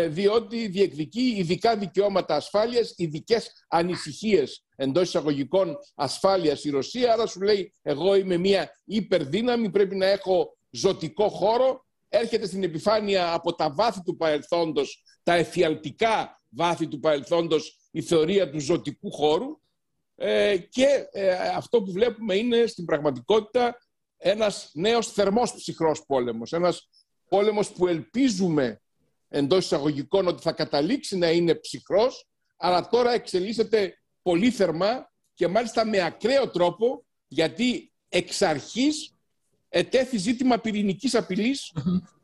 διότι 0.07 0.67
διεκδικεί 0.67 1.35
ειδικά 1.37 1.77
δικαιώματα 1.77 2.35
ασφάλειας, 2.35 2.93
ειδικές 2.97 3.65
ανησυχίες 3.67 4.65
εντός 4.75 5.07
εισαγωγικών 5.07 5.77
ασφάλειας 5.95 6.63
η 6.63 6.69
Ρωσία, 6.69 7.13
άρα 7.13 7.25
σου 7.25 7.41
λέει 7.41 7.73
εγώ 7.81 8.15
είμαι 8.15 8.37
μια 8.37 8.71
υπερδύναμη, 8.85 9.69
πρέπει 9.69 9.95
να 9.95 10.05
έχω 10.05 10.57
ζωτικό 10.69 11.29
χώρο, 11.29 11.85
έρχεται 12.09 12.47
στην 12.47 12.63
επιφάνεια 12.63 13.33
από 13.33 13.55
τα 13.55 13.71
βάθη 13.73 14.01
του 14.03 14.15
παρελθόντος, 14.15 15.03
τα 15.23 15.33
εφιαλτικά 15.33 16.41
βάθη 16.49 16.87
του 16.87 16.99
παρελθόντος, 16.99 17.79
η 17.91 18.01
θεωρία 18.01 18.49
του 18.49 18.59
ζωτικού 18.59 19.11
χώρου 19.11 19.59
ε, 20.15 20.57
και 20.57 21.07
ε, 21.11 21.31
αυτό 21.31 21.81
που 21.81 21.91
βλέπουμε 21.91 22.35
είναι 22.35 22.65
στην 22.65 22.85
πραγματικότητα 22.85 23.77
ένας 24.17 24.69
νέος 24.73 25.11
θερμός 25.11 25.53
ψυχρός 25.53 26.05
πόλεμος. 26.05 26.53
Ένας 26.53 26.89
πόλεμος 27.29 27.71
που 27.71 27.87
ελπίζουμε 27.87 28.81
εντός 29.35 29.65
εισαγωγικών 29.65 30.27
ότι 30.27 30.41
θα 30.41 30.51
καταλήξει 30.51 31.17
να 31.17 31.31
είναι 31.31 31.55
ψυχρός, 31.55 32.27
αλλά 32.57 32.89
τώρα 32.89 33.13
εξελίσσεται 33.13 33.97
πολύ 34.21 34.51
θερμά 34.51 35.11
και 35.33 35.47
μάλιστα 35.47 35.85
με 35.85 36.01
ακραίο 36.01 36.49
τρόπο, 36.49 37.05
γιατί 37.27 37.91
εξ 38.09 38.41
αρχής 38.41 39.15
ετέθη 39.69 40.17
ζήτημα 40.17 40.59
πυρηνικής 40.59 41.15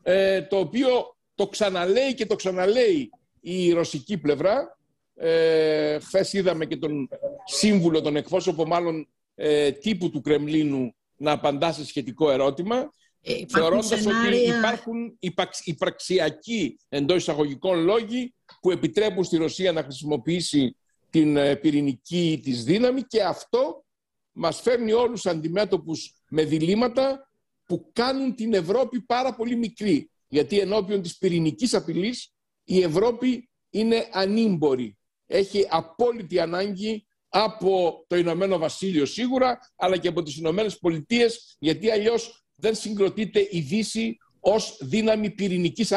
ε, 0.02 0.42
το 0.42 0.58
οποίο 0.58 1.16
το 1.34 1.48
ξαναλέει 1.48 2.14
και 2.14 2.26
το 2.26 2.34
ξαναλέει 2.34 3.10
η 3.40 3.72
ρωσική 3.72 4.18
πλευρά 4.18 4.78
ε, 5.14 5.98
Χθες 5.98 6.32
είδαμε 6.32 6.66
και 6.66 6.76
τον 6.76 7.08
σύμβουλο, 7.44 8.00
τον 8.00 8.16
εκπρόσωπο 8.16 8.66
μάλλον 8.66 9.08
ε, 9.34 9.70
τύπου 9.70 10.10
του 10.10 10.20
Κρεμλίνου 10.20 10.94
να 11.16 11.32
απαντά 11.32 11.72
σε 11.72 11.84
σχετικό 11.84 12.30
ερώτημα. 12.30 12.92
Ε, 13.22 13.44
Θεωρώντας 13.48 14.06
ότι 14.06 14.36
υπάρχουν 14.58 15.18
υπαρξιακοί 15.64 16.76
εντός 16.88 17.16
εισαγωγικών 17.16 17.84
λόγοι 17.84 18.34
που 18.60 18.70
επιτρέπουν 18.70 19.24
στη 19.24 19.36
Ρωσία 19.36 19.72
να 19.72 19.82
χρησιμοποιήσει 19.82 20.76
την 21.10 21.36
ε, 21.36 21.56
πυρηνική 21.56 22.40
της 22.42 22.64
δύναμη 22.64 23.02
και 23.02 23.22
αυτό 23.22 23.84
μας 24.32 24.60
φέρνει 24.60 24.92
όλους 24.92 25.26
αντιμέτωπους 25.26 26.14
με 26.28 26.44
διλήμματα 26.44 27.30
που 27.66 27.90
κάνουν 27.92 28.34
την 28.34 28.54
Ευρώπη 28.54 29.00
πάρα 29.00 29.34
πολύ 29.34 29.56
μικρή. 29.56 30.10
Γιατί 30.28 30.58
ενώπιον 30.58 31.02
της 31.02 31.18
πυρηνικής 31.18 31.74
απειλής 31.74 32.32
η 32.64 32.82
Ευρώπη 32.82 33.50
είναι 33.70 34.08
ανήμπορη 34.12 34.96
έχει 35.32 35.66
απόλυτη 35.70 36.40
ανάγκη 36.40 37.06
από 37.28 38.04
το 38.06 38.16
Ηνωμένο 38.16 38.58
Βασίλειο 38.58 39.06
σίγουρα, 39.06 39.58
αλλά 39.76 39.96
και 39.96 40.08
από 40.08 40.22
τις 40.22 40.36
Ηνωμένες 40.36 40.78
Πολιτείες, 40.78 41.56
γιατί 41.58 41.90
αλλιώς 41.90 42.41
δεν 42.62 42.74
συγκροτείται 42.74 43.48
η 43.50 43.60
Δύση 43.60 44.18
ως 44.40 44.78
δύναμη 44.80 45.30
πυρηνικής 45.30 45.92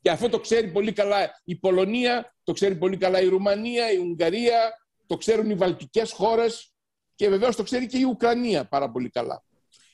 Και 0.00 0.10
αυτό 0.10 0.28
το 0.28 0.40
ξέρει 0.40 0.72
πολύ 0.72 0.92
καλά 0.92 1.30
η 1.44 1.56
Πολωνία, 1.56 2.34
το 2.44 2.52
ξέρει 2.52 2.76
πολύ 2.76 2.96
καλά 2.96 3.20
η 3.20 3.28
Ρουμανία, 3.28 3.92
η 3.92 3.96
Ουγγαρία, 3.96 4.58
το 5.06 5.16
ξέρουν 5.16 5.50
οι 5.50 5.54
Βαλτικές 5.54 6.12
χώρες 6.12 6.72
και 7.14 7.28
βεβαίως 7.28 7.56
το 7.56 7.62
ξέρει 7.62 7.86
και 7.86 7.98
η 7.98 8.02
Ουκρανία 8.02 8.64
πάρα 8.64 8.90
πολύ 8.90 9.08
καλά. 9.08 9.44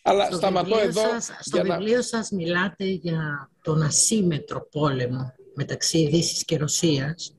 Αλλά 0.02 0.26
στο 0.26 0.37
σταματώ 0.37 0.78
εδώ. 0.78 1.00
Σας, 1.00 1.31
στο 1.40 1.62
βιβλίο 1.62 2.02
σας 2.02 2.31
μιλάτε 2.31 2.85
για 2.85 3.50
τον 3.62 3.83
ασύμετρο 3.83 4.69
πόλεμο 4.71 5.35
μεταξύ 5.54 6.09
Δύσης 6.09 6.45
και 6.45 6.57
Ρωσίας 6.57 7.37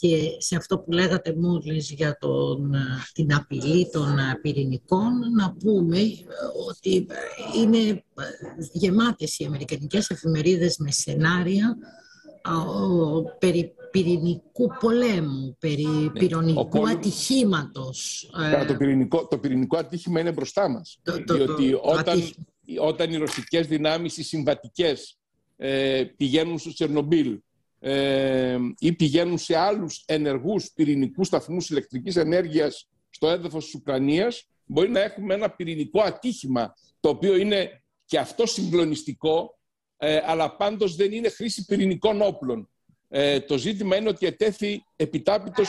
και 0.00 0.36
σε 0.38 0.56
αυτό 0.56 0.78
που 0.78 0.92
λέγατε 0.92 1.34
μόλις 1.36 1.90
για 1.90 2.16
τον, 2.20 2.74
την 3.12 3.34
απειλή 3.34 3.90
των 3.90 4.16
πυρηνικών 4.42 5.12
να 5.36 5.52
πούμε 5.52 5.98
ότι 6.68 7.06
είναι 7.56 8.04
γεμάτες 8.72 9.38
οι 9.38 9.44
αμερικανικές 9.44 10.10
εφημερίδες 10.10 10.76
με 10.78 10.90
σενάρια 10.90 11.76
περί 13.38 13.74
πυρηνικού 13.90 14.70
πολέμου, 14.80 15.56
περί 15.58 15.84
ναι. 15.84 16.10
πυρηνικού 16.10 16.68
πόλεμ... 16.68 16.96
ατυχήματος. 16.96 18.30
Το 18.66 18.76
πυρηνικό, 18.76 19.26
το 19.26 19.38
πυρηνικό 19.38 19.76
ατύχημα 19.76 20.20
είναι 20.20 20.32
μπροστά 20.32 20.68
μας. 20.68 21.00
Το, 21.02 21.34
διότι 21.34 21.78
όταν, 21.82 22.22
όταν 22.80 23.12
οι 23.12 23.16
ρωσικές 23.16 23.66
δυνάμεις, 23.66 24.16
οι 24.16 24.22
συμβατικές, 24.22 25.18
ε, 25.56 26.04
πηγαίνουν 26.16 26.58
στο 26.58 26.72
Τσερνομπίλ 26.72 27.38
ε, 27.82 28.58
ή 28.78 28.92
πηγαίνουν 28.92 29.38
σε 29.38 29.56
άλλους 29.56 30.02
ενεργούς 30.06 30.72
πυρηνικούς 30.74 31.26
σταθμούς 31.26 31.70
ηλεκτρικής 31.70 32.16
ενέργειας 32.16 32.88
στο 33.10 33.28
έδαφος 33.28 33.64
της 33.64 33.74
Ουκρανίας, 33.74 34.48
μπορεί 34.64 34.90
να 34.90 35.00
έχουμε 35.00 35.34
ένα 35.34 35.50
πυρηνικό 35.50 36.00
ατύχημα, 36.00 36.74
το 37.00 37.08
οποίο 37.08 37.36
είναι 37.36 37.82
και 38.04 38.18
αυτό 38.18 38.46
συγκλονιστικό, 38.46 39.58
ε, 39.96 40.20
αλλά 40.24 40.56
πάντως 40.56 40.96
δεν 40.96 41.12
είναι 41.12 41.28
χρήση 41.28 41.64
πυρηνικών 41.64 42.22
όπλων. 42.22 42.70
Ε, 43.08 43.40
το 43.40 43.58
ζήτημα 43.58 43.96
είναι 43.96 44.08
ότι 44.08 44.26
ετέθη 44.26 44.82
επιτάπητος 44.96 45.68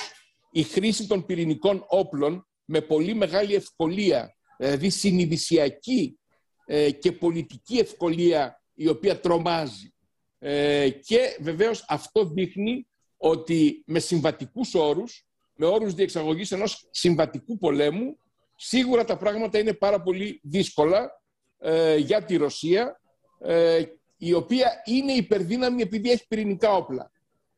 η 0.52 0.64
χρήση 0.64 1.08
των 1.08 1.26
πυρηνικών 1.26 1.86
όπλων 1.88 2.48
με 2.66 2.82
πολύ 2.82 3.14
μεγάλη 3.14 3.56
ευκολία, 3.56 4.36
δηλαδή 4.58 4.90
συνειδησιακή 4.90 6.20
ε, 6.66 6.92
και 6.92 7.12
πολιτική 7.12 7.78
ευκολία 7.78 8.62
η 8.74 8.88
οποία 8.88 9.20
τρομάζει. 9.20 9.91
Ε, 10.44 10.90
και 10.90 11.38
βεβαίως 11.40 11.86
αυτό 11.88 12.26
δείχνει 12.26 12.88
ότι 13.18 13.84
με 13.86 14.00
συμβατικούς 14.00 14.74
όρους, 14.76 15.26
με 15.56 15.66
όρους 15.66 15.94
διεξαγωγής 15.94 16.52
ενός 16.52 16.88
συμβατικού 16.92 17.58
πολέμου, 17.58 18.18
σίγουρα 18.56 19.06
τα 19.06 19.18
πράγματα 19.18 19.60
είναι 19.60 19.74
πάρα 19.74 20.02
πολύ 20.02 20.40
δύσκολα 20.44 21.22
ε, 21.58 21.96
για 21.96 22.24
τη 22.24 22.36
Ρωσία, 22.36 23.02
ε, 23.40 23.84
η 24.18 24.34
οποία 24.34 24.82
είναι 24.86 25.12
υπερδύναμη 25.12 25.82
επειδή 25.82 26.12
έχει 26.12 26.28
πυρηνικά 26.28 26.74
όπλα. 26.74 27.12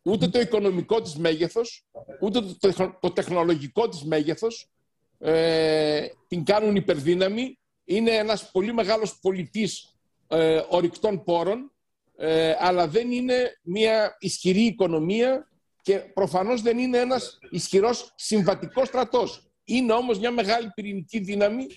Ούτε 0.04 0.28
το 0.28 0.40
οικονομικό 0.40 1.02
της 1.02 1.16
μέγεθος, 1.16 1.86
ούτε 2.22 2.42
το, 3.00 3.12
τεχνολογικό 3.12 3.90
της 3.90 4.04
μέγεθος 4.04 4.70
ε, 5.20 6.08
την 6.28 6.44
κάνουν 6.44 6.76
υπερδύναμη. 6.76 7.58
Είναι 7.86 8.12
ένας 8.12 8.52
πολύ 8.52 8.74
μεγάλος 8.74 9.20
πολιτής 9.20 9.96
ε, 10.28 10.62
ορυκτών 10.70 11.24
πόρων 11.24 11.73
ε, 12.16 12.56
αλλά 12.60 12.88
δεν 12.88 13.12
είναι 13.12 13.60
μια 13.64 14.18
ισχυρή 14.20 14.62
οικονομία 14.62 15.48
και 15.82 15.98
προφανώς 15.98 16.62
δεν 16.62 16.78
είναι 16.78 16.98
ένας 16.98 17.40
ισχυρός 17.50 18.14
συμβατικός 18.16 18.88
στρατός. 18.88 19.52
Είναι 19.64 19.94
όμως 19.94 20.20
μια 20.20 20.32
μεγάλη 20.32 20.72
πυρηνική 20.76 21.20
δύναμη, 21.20 21.68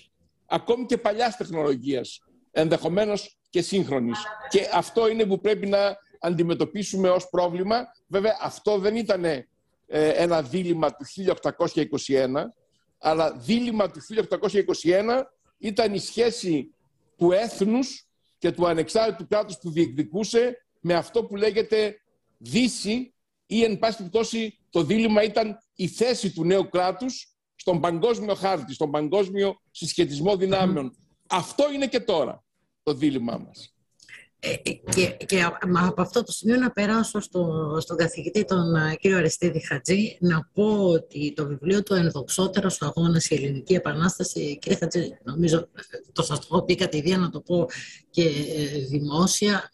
ακόμη 0.45 0.85
και 0.85 0.97
παλιάς 0.97 1.37
τεχνολογίας, 1.37 2.19
ενδεχομένως 2.51 3.37
και 3.49 3.61
σύγχρονης. 3.61 4.19
Και 4.49 4.69
αυτό 4.73 5.07
είναι 5.07 5.25
που 5.25 5.39
πρέπει 5.39 5.67
να 5.67 5.97
αντιμετωπίσουμε 6.19 7.09
ως 7.09 7.29
πρόβλημα. 7.29 7.87
Βέβαια, 8.07 8.37
αυτό 8.41 8.77
δεν 8.77 8.95
ήταν 8.95 9.23
ε, 9.25 9.45
ένα 9.87 10.41
δίλημα 10.41 10.95
του 10.95 11.05
1821, 11.05 12.27
αλλά 12.97 13.31
δίλημα 13.31 13.91
του 13.91 13.99
1821 14.83 15.23
ήταν 15.57 15.93
η 15.93 15.99
σχέση 15.99 16.73
του 17.17 17.31
έθνους 17.31 18.06
και 18.37 18.51
του 18.51 18.67
ανεξάρτητου 18.67 19.27
κράτους 19.27 19.57
που 19.57 19.71
διεκδικούσε 19.71 20.57
με 20.81 20.93
αυτό 20.93 21.23
που 21.23 21.35
λέγεται 21.35 22.01
Δύση 22.37 23.13
ή 23.45 23.63
εν 23.63 23.79
πάση 23.79 23.97
περιπτώσει 23.97 24.59
το 24.69 24.83
δίλημα 24.83 25.23
ήταν 25.23 25.57
η 25.75 25.87
θέση 25.87 26.33
του 26.33 26.45
νέου 26.45 26.69
κράτους 26.69 27.35
στον 27.55 27.79
παγκόσμιο 27.79 28.35
χάρτη, 28.35 28.73
στον 28.73 28.91
παγκόσμιο 28.91 29.61
συσχετισμό 29.71 30.37
δυνάμεων. 30.37 30.95
Αυτό 31.27 31.71
είναι 31.71 31.87
και 31.87 31.99
τώρα 31.99 32.43
το 32.83 32.93
δίλημά 32.93 33.37
μας. 33.37 33.76
Ε, 34.39 34.49
ε, 34.49 34.71
και, 34.71 35.25
και 35.25 35.43
από 35.87 36.01
αυτό 36.01 36.23
το 36.23 36.31
σημείο 36.31 36.57
να 36.57 36.71
περάσω 36.71 37.19
στο, 37.19 37.77
στον 37.81 37.97
καθηγητή 37.97 38.45
τον 38.45 38.75
ε, 38.75 38.95
κύριο 38.95 39.17
Αριστίδη 39.17 39.59
Χατζή 39.59 40.17
να 40.19 40.49
πω 40.53 40.89
ότι 40.89 41.33
το 41.35 41.47
βιβλίο 41.47 41.83
του 41.83 41.93
«Ενδοξότερο 41.93 42.69
στο 42.69 42.85
αγώνα 42.85 43.21
η 43.29 43.35
Ελληνική 43.35 43.73
Επανάσταση» 43.73 44.57
κύριε 44.61 44.77
Χατζή, 44.77 45.17
νομίζω 45.23 45.67
το 46.11 46.23
σας 46.23 46.47
το 46.47 46.61
πει 46.61 46.75
κατηδία 46.75 47.17
να 47.17 47.29
το 47.29 47.39
πω 47.39 47.67
και 48.09 48.29
δημόσια 48.89 49.69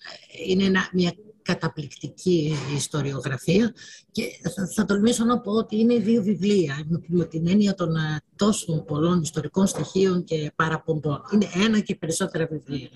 είναι 0.47 0.63
ένα, 0.63 0.89
μια 0.93 1.13
καταπληκτική 1.43 2.53
ιστοριογραφία 2.75 3.73
και 4.12 4.23
θα, 4.56 4.67
θα 4.67 4.86
τολμήσω 4.86 5.25
να 5.25 5.39
πω 5.39 5.51
ότι 5.51 5.79
είναι 5.79 5.97
δύο 5.97 6.23
βιβλία 6.23 6.88
με 7.08 7.25
την 7.25 7.47
έννοια 7.47 7.73
των 7.73 7.95
ε, 7.95 8.21
τόσων 8.36 8.86
πολλών 8.86 9.21
ιστορικών 9.21 9.67
στοιχείων 9.67 10.23
και 10.23 10.51
παραπομπών. 10.56 11.21
Είναι 11.34 11.47
ένα 11.65 11.79
και 11.79 11.95
περισσότερα 11.95 12.47
βιβλία. 12.51 12.89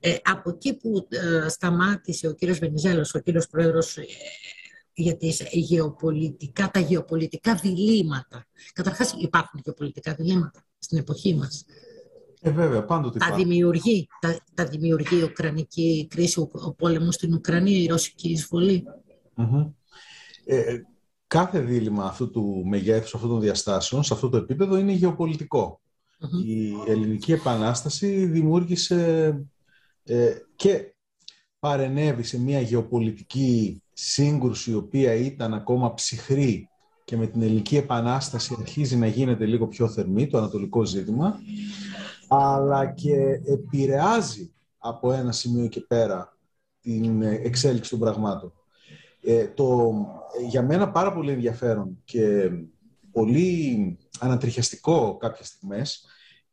Ε, 0.00 0.16
από 0.22 0.50
εκεί 0.50 0.74
που 0.74 1.06
ε, 1.08 1.48
σταμάτησε 1.48 2.26
ο 2.28 2.32
κύριος 2.32 2.58
Βενιζέλος, 2.58 3.14
ο 3.14 3.18
κύριος 3.18 3.46
Πρόεδρος, 3.46 3.98
για 4.94 5.16
τις 5.16 5.42
γεωπολιτικά, 5.50 6.70
τα 6.70 6.80
γεωπολιτικά 6.80 7.54
διλήμματα. 7.54 8.46
Καταρχάς 8.72 9.14
υπάρχουν 9.18 9.60
γεωπολιτικά 9.64 10.14
διλήμματα 10.14 10.64
στην 10.78 10.98
εποχή 10.98 11.34
μας. 11.34 11.64
Ε, 12.40 12.50
βέβαια, 12.50 12.84
πάντοτε 12.84 13.18
τα 13.18 13.34
δημιουργεί, 13.34 14.08
τα, 14.20 14.38
τα 14.54 14.64
δημιουργεί 14.64 15.18
η 15.18 15.22
Ουκρανική 15.22 16.06
κρίση, 16.10 16.40
ο, 16.40 16.50
ο 16.52 16.72
πόλεμος 16.72 17.14
στην 17.14 17.34
Ουκρανία, 17.34 17.78
η 17.78 17.86
ρωσική 17.86 18.30
εισβολή. 18.30 18.84
Ε, 20.44 20.80
κάθε 21.26 21.60
δίλημα 21.60 22.04
αυτού 22.04 22.30
του 22.30 22.62
μεγέθους, 22.66 23.14
αυτού 23.14 23.28
των 23.28 23.40
διαστάσεων, 23.40 24.02
σε 24.02 24.14
αυτό 24.14 24.28
το 24.28 24.36
επίπεδο 24.36 24.76
είναι 24.76 24.92
Η 26.44 26.74
Ελληνική 26.86 27.32
Επανάσταση 27.32 28.26
δημιούργησε 28.26 29.30
ε, 30.04 30.32
και 30.56 30.94
παρενέβη 31.58 32.22
σε 32.22 32.40
μια 32.40 32.60
γεωπολιτική 32.60 33.82
σύγκρουση 33.92 34.70
η 34.70 34.74
οποία 34.74 35.14
ήταν 35.14 35.54
ακόμα 35.54 35.94
ψυχρή 35.94 36.68
και 37.04 37.16
με 37.16 37.26
την 37.26 37.42
Ελληνική 37.42 37.76
Επανάσταση 37.76 38.56
αρχίζει 38.60 38.96
να 38.96 39.06
γίνεται 39.06 39.46
λίγο 39.46 39.66
πιο 39.66 39.88
θερμή, 39.88 40.26
το 40.26 40.38
ανατολικό 40.38 40.84
ζήτημα 40.84 41.40
αλλά 42.28 42.86
και 42.86 43.40
επηρεάζει 43.46 44.52
από 44.78 45.12
ένα 45.12 45.32
σημείο 45.32 45.66
και 45.66 45.80
πέρα 45.80 46.36
την 46.80 47.22
εξέλιξη 47.22 47.90
των 47.90 47.98
πραγμάτων. 47.98 48.52
Ε, 49.22 49.46
το, 49.46 49.92
για 50.48 50.62
μένα 50.62 50.90
πάρα 50.90 51.12
πολύ 51.12 51.32
ενδιαφέρον 51.32 51.98
και 52.04 52.50
πολύ 53.12 53.98
ανατριχιαστικό 54.20 55.16
κάποιες 55.16 55.48
στιγμές 55.48 56.06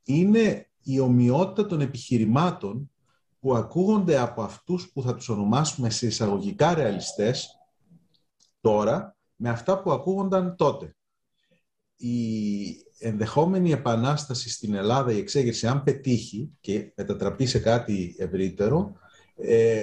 είναι 0.04 0.70
η 0.84 1.00
ομοιότητα 1.00 1.66
των 1.68 1.82
επιχειρημάτων 1.82 2.92
που 3.40 3.56
ακούγονται 3.56 4.18
από 4.18 4.42
αυτούς 4.42 4.92
που 4.92 5.02
θα 5.02 5.16
τους 5.16 5.30
ονομάσουμε 5.30 5.90
σε 5.90 6.06
εισαγωγικά 6.06 6.74
ρεαλιστές 6.74 7.50
τώρα 8.62 9.18
με 9.36 9.50
αυτά 9.50 9.82
που 9.82 9.92
ακούγονταν 9.92 10.56
τότε. 10.56 10.96
Η 11.96 12.16
ενδεχόμενη 13.04 13.72
επανάσταση 13.72 14.50
στην 14.50 14.74
Ελλάδα, 14.74 15.12
η 15.12 15.18
εξέγερση, 15.18 15.68
αν 15.68 15.84
πετύχει 15.84 16.52
και 16.60 16.92
μετατραπεί 16.96 17.46
σε 17.46 17.60
κάτι 17.60 18.16
ευρύτερο, 18.18 18.94
ε, 19.36 19.82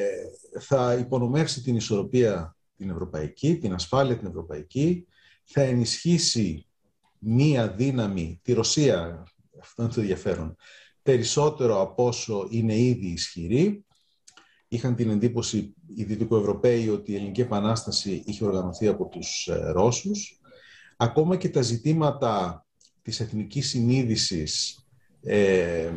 θα 0.61 0.95
υπονομεύσει 0.95 1.63
την 1.63 1.77
ισορροπία 1.77 2.57
την 2.77 2.91
ευρωπαϊκή, 2.91 3.59
την 3.59 3.73
ασφάλεια 3.73 4.17
την 4.17 4.27
ευρωπαϊκή, 4.27 5.07
θα 5.45 5.61
ενισχύσει 5.61 6.67
μία 7.19 7.69
δύναμη, 7.69 8.41
τη 8.43 8.53
Ρωσία, 8.53 9.25
αυτό 9.61 9.83
είναι 9.83 9.93
το 9.93 10.01
ενδιαφέρον, 10.01 10.57
περισσότερο 11.03 11.81
από 11.81 12.07
όσο 12.07 12.47
είναι 12.51 12.79
ήδη 12.79 13.07
ισχυρή. 13.07 13.85
Είχαν 14.69 14.95
την 14.95 15.11
εντύπωση 15.11 15.75
οι 15.95 16.05
Δυτικοευρωπαίοι 16.05 16.89
ότι 16.89 17.13
η 17.13 17.15
Ελληνική 17.15 17.41
Επανάσταση 17.41 18.23
είχε 18.27 18.45
οργανωθεί 18.45 18.87
από 18.87 19.09
τους 19.09 19.47
ε, 19.47 19.71
Ρώσους. 19.71 20.41
Ακόμα 20.97 21.37
και 21.37 21.49
τα 21.49 21.63
ζητήματα 21.63 22.65
της 23.11 23.21
εθνικής 23.21 23.69
συνείδησης 23.69 24.85
ε, 25.23 25.93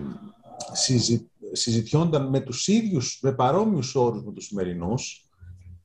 συζη, 0.71 1.29
συζητιόνταν 1.51 2.29
με 2.29 2.39
τους 2.39 2.67
ίδιους, 2.67 3.19
με 3.21 3.33
παρόμοιους 3.33 3.95
όρους 3.95 4.23
με 4.23 4.31
τους 4.31 4.45
σημερινούς, 4.45 5.29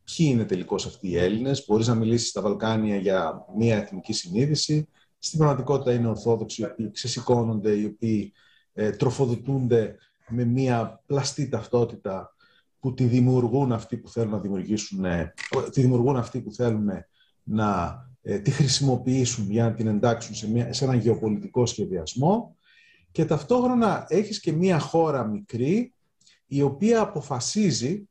ποιοι 0.05 0.27
είναι 0.31 0.45
τελικώς 0.45 0.87
αυτοί 0.87 1.09
οι 1.09 1.17
Έλληνες, 1.17 1.65
μπορείς 1.67 1.87
να 1.87 1.95
μιλήσεις 1.95 2.29
στα 2.29 2.41
Βαλκάνια 2.41 2.97
για 2.97 3.45
μια 3.57 3.77
εθνική 3.77 4.13
συνείδηση, 4.13 4.89
στην 5.19 5.39
πραγματικότητα 5.39 5.93
είναι 5.93 6.09
Ορθόδοξοι 6.09 6.63
οι 6.63 6.65
οποίοι 6.65 6.91
ξεσηκώνονται, 6.91 7.73
οι 7.73 7.85
οποίοι 7.85 8.33
ε, 8.73 8.91
τροφοδοτούνται 8.91 9.97
με 10.29 10.45
μια 10.45 11.03
πλαστή 11.07 11.49
ταυτότητα 11.49 12.35
που 12.81 12.95
τη 12.95 13.05
δημιουργούν 13.05 13.73
αυτοί 13.73 13.97
που 13.97 14.09
θέλουν 14.09 14.31
να 14.31 14.39
δημιουργήσουν, 14.39 15.05
ε, 15.05 15.35
τη 15.73 15.81
δημιουργούν 15.81 16.17
αυτοί 16.17 16.41
που 16.41 16.53
θέλουν 16.53 16.89
να 17.43 18.08
ε, 18.31 18.39
τη 18.39 18.51
χρησιμοποιήσουν 18.51 19.51
για 19.51 19.65
να 19.65 19.75
την 19.75 19.87
εντάξουν 19.87 20.35
σε, 20.35 20.51
μια, 20.51 20.73
σε 20.73 20.85
έναν 20.85 20.99
γεωπολιτικό 20.99 21.67
σχεδιασμό 21.67 22.57
και 23.13 23.25
ταυτόχρονα 23.25 24.07
έχεις 24.09 24.41
και 24.41 24.53
μια 24.53 24.79
χώρα 24.79 25.25
μικρή 25.25 25.95
η 26.47 26.63
οποία 26.63 27.01
αποφασίζει 27.01 28.09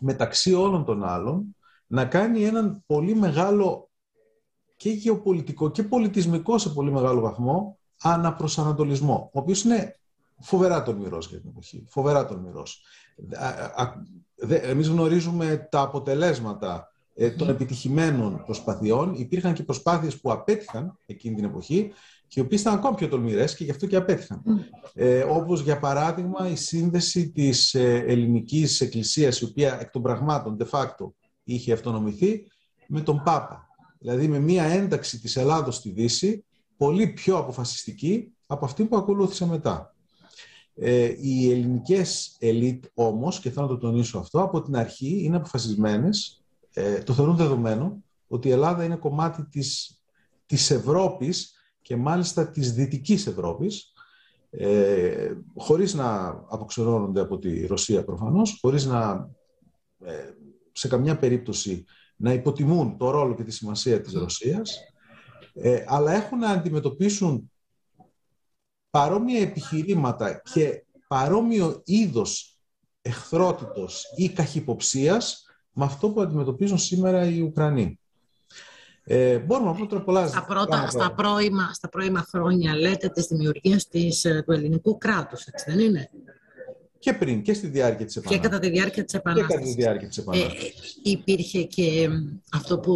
μεταξύ 0.00 0.54
όλων 0.54 0.84
των 0.84 1.04
άλλων 1.04 1.56
να 1.86 2.04
κάνει 2.04 2.44
έναν 2.44 2.82
πολύ 2.86 3.14
μεγάλο 3.14 3.90
και 4.76 4.90
γεωπολιτικό 4.90 5.70
και 5.70 5.82
πολιτισμικό 5.82 6.58
σε 6.58 6.68
πολύ 6.68 6.90
μεγάλο 6.92 7.20
βαθμό 7.20 7.78
αναπροσανατολισμό, 8.02 9.30
ο 9.32 9.38
οποίος 9.38 9.62
είναι 9.62 9.98
φοβερά 10.38 10.82
τολμηρός 10.82 11.28
για 11.28 11.40
την 11.40 11.50
εποχή. 11.50 11.84
Φοβερά 11.88 12.26
τολμηρός. 12.26 12.82
Εμείς 14.48 14.88
γνωρίζουμε 14.88 15.68
τα 15.70 15.80
αποτελέσματα 15.80 16.74
ε, 16.76 16.91
των 17.36 17.48
επιτυχημένων 17.48 18.42
προσπαθειών. 18.44 19.14
Υπήρχαν 19.14 19.52
και 19.52 19.62
προσπάθειες 19.62 20.20
που 20.20 20.32
απέτυχαν 20.32 20.98
εκείνη 21.06 21.34
την 21.34 21.44
εποχή 21.44 21.92
και 22.32 22.40
οι 22.40 22.42
οποίες 22.42 22.60
ήταν 22.60 22.74
ακόμα 22.74 22.94
πιο 22.94 23.08
τολμηρές 23.08 23.54
και 23.56 23.64
γι' 23.64 23.70
αυτό 23.70 23.86
και 23.86 23.96
απέτυχαν. 23.96 24.42
Ε, 24.94 25.20
όπως 25.20 25.60
για 25.60 25.78
παράδειγμα 25.78 26.48
η 26.48 26.56
σύνδεση 26.56 27.30
της 27.30 27.74
ε, 27.74 28.04
ελληνικής 28.06 28.80
εκκλησίας 28.80 29.40
η 29.40 29.44
οποία 29.44 29.80
εκ 29.80 29.90
των 29.90 30.02
πραγμάτων 30.02 30.56
de 30.60 30.66
facto 30.70 31.12
είχε 31.44 31.72
αυτονομηθεί 31.72 32.46
με 32.86 33.00
τον 33.00 33.22
Πάπα. 33.24 33.66
Δηλαδή 33.98 34.28
με 34.28 34.38
μια 34.38 34.64
ένταξη 34.64 35.20
της 35.20 35.36
Ελλάδος 35.36 35.76
στη 35.76 35.90
Δύση 35.90 36.44
πολύ 36.76 37.06
πιο 37.06 37.36
αποφασιστική 37.36 38.32
από 38.46 38.64
αυτή 38.64 38.84
που 38.84 38.96
ακολούθησε 38.96 39.46
μετά. 39.46 39.94
Ε, 40.74 41.14
οι 41.20 41.50
ελληνικές 41.50 42.36
ελίτ 42.38 42.84
όμως, 42.94 43.40
και 43.40 43.50
θέλω 43.50 43.66
να 43.66 43.72
το 43.72 43.78
τονίσω 43.78 44.18
αυτό, 44.18 44.42
από 44.42 44.62
την 44.62 44.76
αρχή 44.76 45.22
είναι 45.24 45.36
αποφασισμένες, 45.36 46.41
ε, 46.72 47.02
το 47.02 47.12
θεωρούν 47.12 47.36
δεδομένο, 47.36 48.02
ότι 48.26 48.48
η 48.48 48.50
Ελλάδα 48.50 48.84
είναι 48.84 48.96
κομμάτι 48.96 49.44
της, 49.44 50.02
της 50.46 50.70
Ευρώπης 50.70 51.52
και 51.82 51.96
μάλιστα 51.96 52.50
της 52.50 52.72
Δυτικής 52.72 53.26
Ευρώπης, 53.26 53.92
ε, 54.50 55.32
χωρίς 55.56 55.94
να 55.94 56.26
αποξερώνονται 56.48 57.20
από 57.20 57.38
τη 57.38 57.66
Ρωσία 57.66 58.04
προφανώς, 58.04 58.58
χωρίς 58.60 58.84
να 58.84 59.30
ε, 60.04 60.30
σε 60.72 60.88
καμιά 60.88 61.18
περίπτωση 61.18 61.84
να 62.16 62.32
υποτιμούν 62.32 62.96
το 62.96 63.10
ρόλο 63.10 63.34
και 63.34 63.44
τη 63.44 63.50
σημασία 63.50 64.00
της 64.00 64.12
Ρωσίας, 64.12 64.78
ε, 65.54 65.84
αλλά 65.86 66.12
έχουν 66.12 66.38
να 66.38 66.50
αντιμετωπίσουν 66.50 67.50
παρόμοια 68.90 69.40
επιχειρήματα 69.40 70.42
και 70.52 70.84
παρόμοιο 71.08 71.82
είδος 71.84 72.58
εχθρότητος 73.02 74.04
ή 74.16 74.28
καχυποψίας 74.28 75.41
με 75.72 75.84
αυτό 75.84 76.08
που 76.08 76.20
αντιμετωπίζουν 76.20 76.78
σήμερα 76.78 77.24
οι 77.24 77.40
Ουκρανοί. 77.40 77.98
Ε, 79.04 79.38
μπορούμε 79.38 79.70
να 79.70 79.76
πούμε 79.76 80.00
πολλά 80.00 80.26
στα, 80.26 80.44
πρώτα, 80.44 80.86
στα, 80.90 81.12
πρώιμα, 81.12 81.70
στα 81.72 81.88
πρώιμα 81.88 82.26
χρόνια, 82.28 82.76
λέτε, 82.76 83.08
της 83.08 83.26
δημιουργίας 83.26 83.88
της, 83.88 84.24
ε, 84.24 84.42
του 84.46 84.52
ελληνικού 84.52 84.98
κράτους, 84.98 85.46
έτσι 85.46 85.64
δεν 85.70 85.78
είναι; 85.78 86.10
Και 86.98 87.12
πριν 87.12 87.42
και 87.42 87.54
στη 87.54 87.66
διάρκεια 87.66 88.06
της 88.06 88.16
Επανάστασης. 88.16 88.42
Και 88.42 88.48
κατά 88.48 88.58
τη 88.58 88.70
διάρκεια 88.70 89.04
της 89.04 89.14
Επανάστασης. 89.14 89.54
Και 89.54 89.64
κατά 89.64 89.76
τη 89.76 89.82
διάρκεια 89.82 90.08
της 90.08 90.18
Επανάστασης. 90.18 90.68
Ε, 91.02 91.10
υπήρχε 91.10 91.62
και 91.62 92.08
αυτό 92.52 92.78
που 92.78 92.92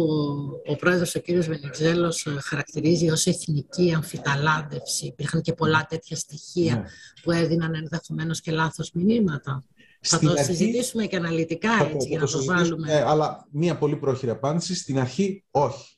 ο 0.67 0.75
πρόεδρος 0.75 1.15
ο 1.15 1.19
κύριος 1.19 1.47
Βενιζέλος 1.47 2.25
ε, 2.25 2.37
χαρακτηρίζει 2.41 3.09
ως 3.09 3.25
εθνική 3.25 3.93
αμφιταλάντευση. 3.95 5.05
Υπήρχαν 5.05 5.41
και 5.41 5.53
πολλά 5.53 5.85
τέτοια 5.89 6.15
στοιχεία 6.15 6.75
ναι. 6.75 6.83
που 7.23 7.31
έδιναν 7.31 7.75
ενδεχομένως 7.75 8.41
και 8.41 8.51
λάθος 8.51 8.91
μηνύματα. 8.93 9.63
Θα 10.07 10.19
το 10.19 10.35
συζητήσουμε 10.35 11.05
και 11.05 11.15
αναλυτικά 11.15 11.89
έτσι 11.93 12.07
για 12.07 12.19
να 12.19 12.27
το, 12.27 12.43
βάλουμε. 12.43 12.93
Ε, 12.93 13.01
αλλά 13.01 13.47
μία 13.51 13.77
πολύ 13.77 13.95
πρόχειρη 13.95 14.31
απάντηση. 14.31 14.75
Στην 14.75 14.99
αρχή 14.99 15.43
όχι. 15.51 15.97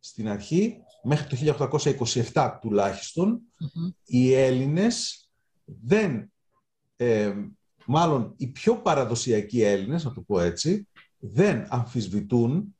Στην 0.00 0.28
αρχή, 0.28 0.76
μέχρι 1.02 1.44
το 1.44 1.66
1827 2.32 2.58
τουλάχιστον, 2.60 3.40
οι 4.04 4.34
Έλληνες 4.34 5.28
δεν 5.64 6.32
ε, 6.96 7.34
μάλλον 7.86 8.34
οι 8.36 8.46
πιο 8.46 8.76
παραδοσιακοί 8.76 9.62
Έλληνες, 9.62 10.04
να 10.04 10.12
το 10.12 10.20
πω 10.20 10.40
έτσι, 10.40 10.88
δεν 11.18 11.66
αμφισβητούν 11.68 12.76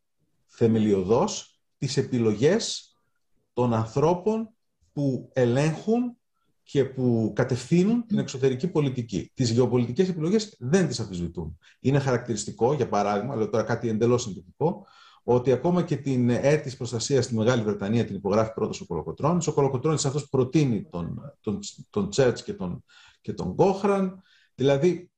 θεμελιωδώς 0.47 1.61
τις 1.79 1.97
επιλογές 1.97 2.93
των 3.53 3.75
ανθρώπων 3.75 4.51
που 4.93 5.31
ελέγχουν 5.33 6.18
και 6.71 6.85
που 6.85 7.33
κατευθύνουν 7.35 8.07
την 8.07 8.19
εξωτερική 8.19 8.69
πολιτική. 8.69 9.31
Τις 9.35 9.51
γεωπολιτικές 9.51 10.09
επιλογές 10.09 10.57
δεν 10.59 10.89
τις 10.89 11.01
αμφισβητούν. 11.01 11.59
Είναι 11.81 11.99
χαρακτηριστικό, 11.99 12.73
για 12.73 12.89
παράδειγμα, 12.89 13.37
λέω 13.37 13.49
τώρα 13.49 13.63
κάτι 13.65 13.89
εντελώς 13.89 14.23
συντηρητικό, 14.23 14.87
ότι 15.23 15.53
ακόμα 15.53 15.83
και 15.83 15.97
την 15.97 16.31
αίτηση 16.31 16.77
προστασίας 16.77 17.25
στη 17.25 17.35
Μεγάλη 17.35 17.63
Βρετανία 17.63 18.05
την 18.05 18.15
υπογράφει 18.15 18.53
πρώτος 18.53 18.81
ο 18.81 18.87
Κολοκοτρόνη. 18.87 19.45
Ο 19.47 19.53
Κολοκοτρόνη 19.53 19.95
αυτός 20.05 20.29
προτείνει 20.29 20.85
τον, 20.91 21.33
τον, 21.41 21.59
τον 21.91 22.11
Τσέρτς 22.11 22.43
και 22.43 22.53
τον, 22.53 22.85
και 23.21 23.33
τον 23.33 23.55
Κόχραν. 23.55 24.23
Δηλαδή, 24.55 25.11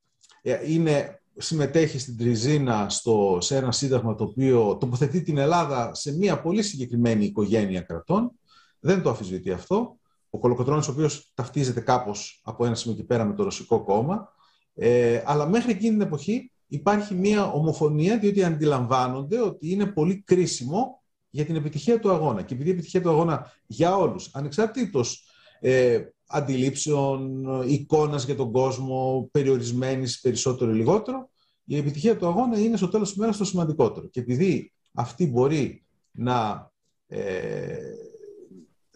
ε, 0.43 0.73
είναι, 0.73 1.23
συμμετέχει 1.37 1.99
στην 1.99 2.17
Τριζίνα 2.17 2.89
στο, 2.89 3.39
σε 3.41 3.57
ένα 3.57 3.73
σύνταγμα 3.73 4.15
το 4.15 4.25
οποίο 4.25 4.77
τοποθετεί 4.77 5.23
την 5.23 5.39
Ελλάδα 5.39 5.95
σε 5.95 6.17
μια 6.17 6.41
πολύ 6.41 6.63
συγκεκριμένη 6.63 7.25
οικογένεια 7.25 7.81
κρατών. 7.81 8.33
Δεν 8.81 9.03
το 9.03 9.11
αφισβητεί 9.11 9.53
αυτό. 9.53 10.00
Ο 10.31 10.39
Κολοκοτρώνης, 10.39 10.89
ο 10.89 10.93
οποίος 10.93 11.33
ταυτίζεται 11.35 11.81
κάπως 11.81 12.41
από 12.45 12.65
ένα 12.65 12.75
σημείο 12.75 12.97
και 12.97 13.05
πέρα 13.05 13.25
με 13.25 13.35
το 13.35 13.43
Ρωσικό 13.43 13.85
κόμμα. 13.85 14.29
Ε, 14.75 15.23
αλλά 15.25 15.47
μέχρι 15.47 15.71
εκείνη 15.71 15.91
την 15.91 16.01
εποχή 16.01 16.53
υπάρχει 16.67 17.15
μια 17.15 17.53
ομοφωνία, 17.53 18.19
διότι 18.19 18.45
αντιλαμβάνονται 18.45 19.41
ότι 19.41 19.71
είναι 19.71 19.87
πολύ 19.87 20.23
κρίσιμο 20.23 21.03
για 21.31 21.45
την 21.45 21.57
επιτυχία 21.57 21.99
του 21.99 22.11
αγώνα. 22.11 22.43
Και 22.43 22.55
επειδή 22.55 22.69
η 22.69 22.73
επιτυχία 22.73 23.01
του 23.01 23.11
αγώνα 23.11 23.53
για 23.67 23.97
όλους, 23.97 24.31
ανεξαρτήτως 24.35 25.25
ε, 25.61 26.01
αντιλήψεων, 26.27 27.45
εικόνας 27.69 28.25
για 28.25 28.37
τον 28.37 28.53
κόσμο, 28.53 29.29
περιορισμένης 29.33 30.21
περισσότερο 30.21 30.71
ή 30.71 30.75
λιγότερο, 30.75 31.31
η 31.65 31.77
επιτυχία 31.77 32.17
του 32.17 32.27
αγώνα 32.27 32.59
είναι 32.59 32.77
στο 32.77 32.89
τέλος 32.89 33.09
της 33.09 33.19
μέρας 33.19 33.37
το 33.37 33.45
σημαντικότερο. 33.45 34.07
Και 34.07 34.21
επειδή 34.21 34.73
αυτοί 34.93 35.27
μπορεί 35.27 35.85
να 36.11 36.71
ε, 37.07 37.77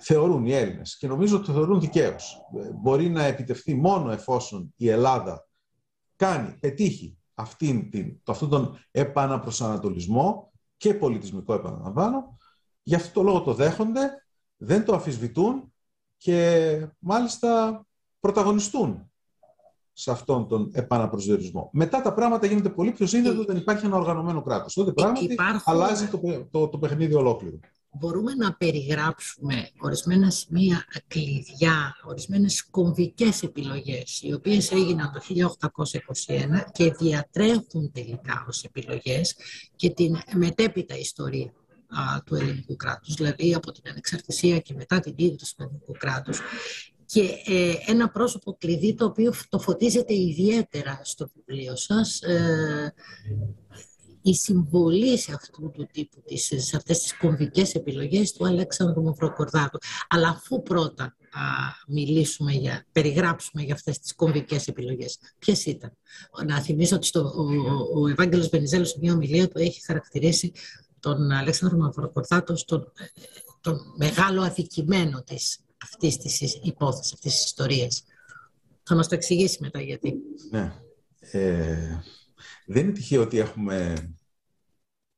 θεωρούν 0.05 0.47
οι 0.47 0.53
Έλληνες, 0.53 0.97
και 0.97 1.07
νομίζω 1.07 1.37
ότι 1.37 1.47
το 1.47 1.53
θεωρούν 1.53 1.81
δικαίως, 1.81 2.37
μπορεί 2.75 3.09
να 3.09 3.25
επιτευχθεί 3.25 3.75
μόνο 3.75 4.11
εφόσον 4.11 4.75
η 4.77 4.88
Ελλάδα 4.88 5.49
κάνει, 6.17 6.57
πετύχει 6.61 7.19
αυτήν 7.35 7.90
την, 7.90 8.21
αυτόν 8.27 8.49
τον 8.49 8.79
επαναπροσανατολισμό 8.90 10.53
και 10.77 10.95
πολιτισμικό 10.95 11.55
επαναλαμβάνω, 11.55 12.37
γι' 12.83 12.95
αυτό 12.95 13.12
το 13.12 13.23
λόγο 13.23 13.43
το 13.43 13.55
δέχονται, 13.55 14.25
δεν 14.57 14.85
το 14.85 14.95
αφισβητούν 14.95 15.73
και 16.17 16.88
μάλιστα 16.99 17.81
πρωταγωνιστούν 18.21 19.11
σε 19.93 20.11
αυτόν 20.11 20.49
τον 20.49 20.71
επαναπροσδιορισμό. 20.73 21.71
Μετά 21.73 22.03
τα 22.03 22.14
πράγματα 22.14 22.47
γίνονται 22.47 22.69
πολύ 22.69 22.93
πιο 22.93 23.07
σύνδετο 23.07 23.40
όταν 23.40 23.57
υπάρχει 23.57 23.87
ένα 23.87 23.97
οργανωμένο 23.97 24.43
κράτος. 24.43 24.75
Τότε 24.75 24.93
πράγματι 24.93 25.25
Υπάρχουν... 25.25 25.62
αλλάζει 25.64 26.09
το, 26.09 26.21
το, 26.51 26.69
το 26.69 26.79
παιχνίδι 26.79 27.14
ολόκληρο. 27.14 27.59
Μπορούμε 27.98 28.35
να 28.35 28.54
περιγράψουμε 28.54 29.70
ορισμένα 29.78 30.30
σημεία 30.30 30.85
κλειδιά, 31.07 31.96
ορισμένες 32.04 32.64
κομβικές 32.64 33.42
επιλογές, 33.42 34.22
οι 34.22 34.33
οποίες 34.33 34.70
έγιναν 34.70 35.12
το 35.12 35.20
1821 35.20 36.64
και 36.72 36.92
διατρέχουν 36.92 37.92
τελικά 37.92 38.44
ως 38.48 38.64
επιλογές 38.64 39.37
και 39.76 39.90
την 39.90 40.16
μετέπειτα 40.35 40.98
ιστορία 40.98 41.52
του 42.24 42.35
ελληνικού 42.35 42.76
κράτους, 42.76 43.14
δηλαδή 43.14 43.54
από 43.54 43.72
την 43.72 43.83
ανεξαρτησία 43.90 44.59
και 44.59 44.74
μετά 44.74 45.00
την 45.00 45.14
ίδρυση 45.16 45.57
του 45.57 45.62
ελληνικού 45.62 45.92
κράτους. 45.92 46.40
Και 47.07 47.30
ε, 47.44 47.74
ένα 47.87 48.09
πρόσωπο 48.09 48.57
κλειδί 48.59 48.94
το 48.94 49.04
οποίο 49.04 49.33
το 49.48 49.59
φωτίζεται 49.59 50.14
ιδιαίτερα 50.14 51.00
στο 51.02 51.30
βιβλίο 51.35 51.76
σας, 51.76 52.22
ε, 52.22 52.94
η 54.24 54.34
συμβολή 54.34 55.18
σε 55.18 55.32
αυτού 55.32 55.70
του 55.70 55.88
τύπου, 55.92 56.22
τις, 56.24 56.52
σε 56.56 56.76
αυτές 56.76 56.98
τις 56.98 57.16
κομβικές 57.16 57.74
επιλογές 57.74 58.32
του 58.32 58.46
Αλέξανδρου 58.46 59.02
Μαυροκορδάτου. 59.02 59.78
Αλλά 60.08 60.28
αφού 60.28 60.62
πρώτα 60.62 61.04
α, 61.04 61.40
μιλήσουμε, 61.87 62.52
για, 62.52 62.87
περιγράψουμε 62.92 63.62
για 63.62 63.74
αυτές 63.74 63.98
τις 63.98 64.14
κομβικές 64.14 64.66
επιλογές, 64.68 65.18
ποιες 65.38 65.64
ήταν; 65.66 65.92
Να 66.46 66.60
θυμίσω 66.60 66.96
ότι 66.96 67.06
στο, 67.06 67.20
ο, 67.20 67.42
ο, 67.42 68.00
ο 68.00 68.08
Ευάγγελος 68.08 68.48
Βενιζέλος 68.48 68.88
σε 68.88 68.98
μια 69.00 69.12
ομιλία 69.12 69.48
του 69.48 69.58
έχει 69.58 69.84
χαρακτηρίσει 69.84 70.52
τον 71.00 71.30
Αλέξανδρο 71.30 71.78
Μαυροκορδάτο 71.78 72.54
τον, 72.64 72.92
τον 73.60 73.80
μεγάλο 73.96 74.42
αδικημένο 74.42 75.22
της 75.22 75.58
αυτής 75.82 76.16
της 76.16 76.60
υπόθεσης, 76.62 77.12
αυτής 77.12 77.32
της 77.32 77.44
ιστορίας. 77.44 78.04
Θα 78.82 78.94
μας 78.94 79.08
το 79.08 79.14
εξηγήσει 79.14 79.58
μετά 79.60 79.80
γιατί. 79.80 80.14
Ναι. 80.50 80.72
Ε, 81.20 82.02
δεν 82.66 82.85
είναι 82.85 82.92
τυχαίο 82.92 83.22
ότι 83.22 83.38
έχουμε 83.38 83.94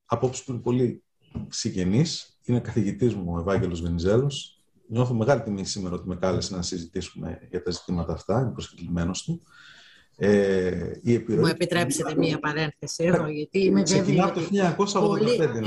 απόψεις 0.04 0.44
που 0.44 0.52
είναι 0.52 0.60
πολύ 0.60 1.04
συγγενείς. 1.48 2.38
Είναι 2.42 2.60
καθηγητής 2.60 3.14
μου 3.14 3.32
ο 3.34 3.38
Ευάγγελος 3.38 3.80
Βενιζέλος. 3.80 4.64
Νιώθω 4.88 5.14
μεγάλη 5.14 5.42
τιμή 5.42 5.64
σήμερα 5.64 5.94
ότι 5.94 6.08
με 6.08 6.16
κάλεσε 6.16 6.56
να 6.56 6.62
συζητήσουμε 6.62 7.38
για 7.50 7.62
τα 7.62 7.70
ζητήματα 7.70 8.12
αυτά, 8.12 8.40
είναι 8.40 8.50
προσκεκλημένος 8.50 9.24
του. 9.24 9.42
Ε, 10.18 10.90
η 11.02 11.14
επιρροή... 11.14 11.40
Μου 11.40 11.46
επιτρέψετε 11.46 12.14
μία 12.16 12.38
παρένθεση 12.38 13.04
εδώ, 13.04 13.28
γιατί 13.28 13.58
είμαι 13.64 13.82
βέβαιη, 13.82 14.18
ότι, 14.18 14.48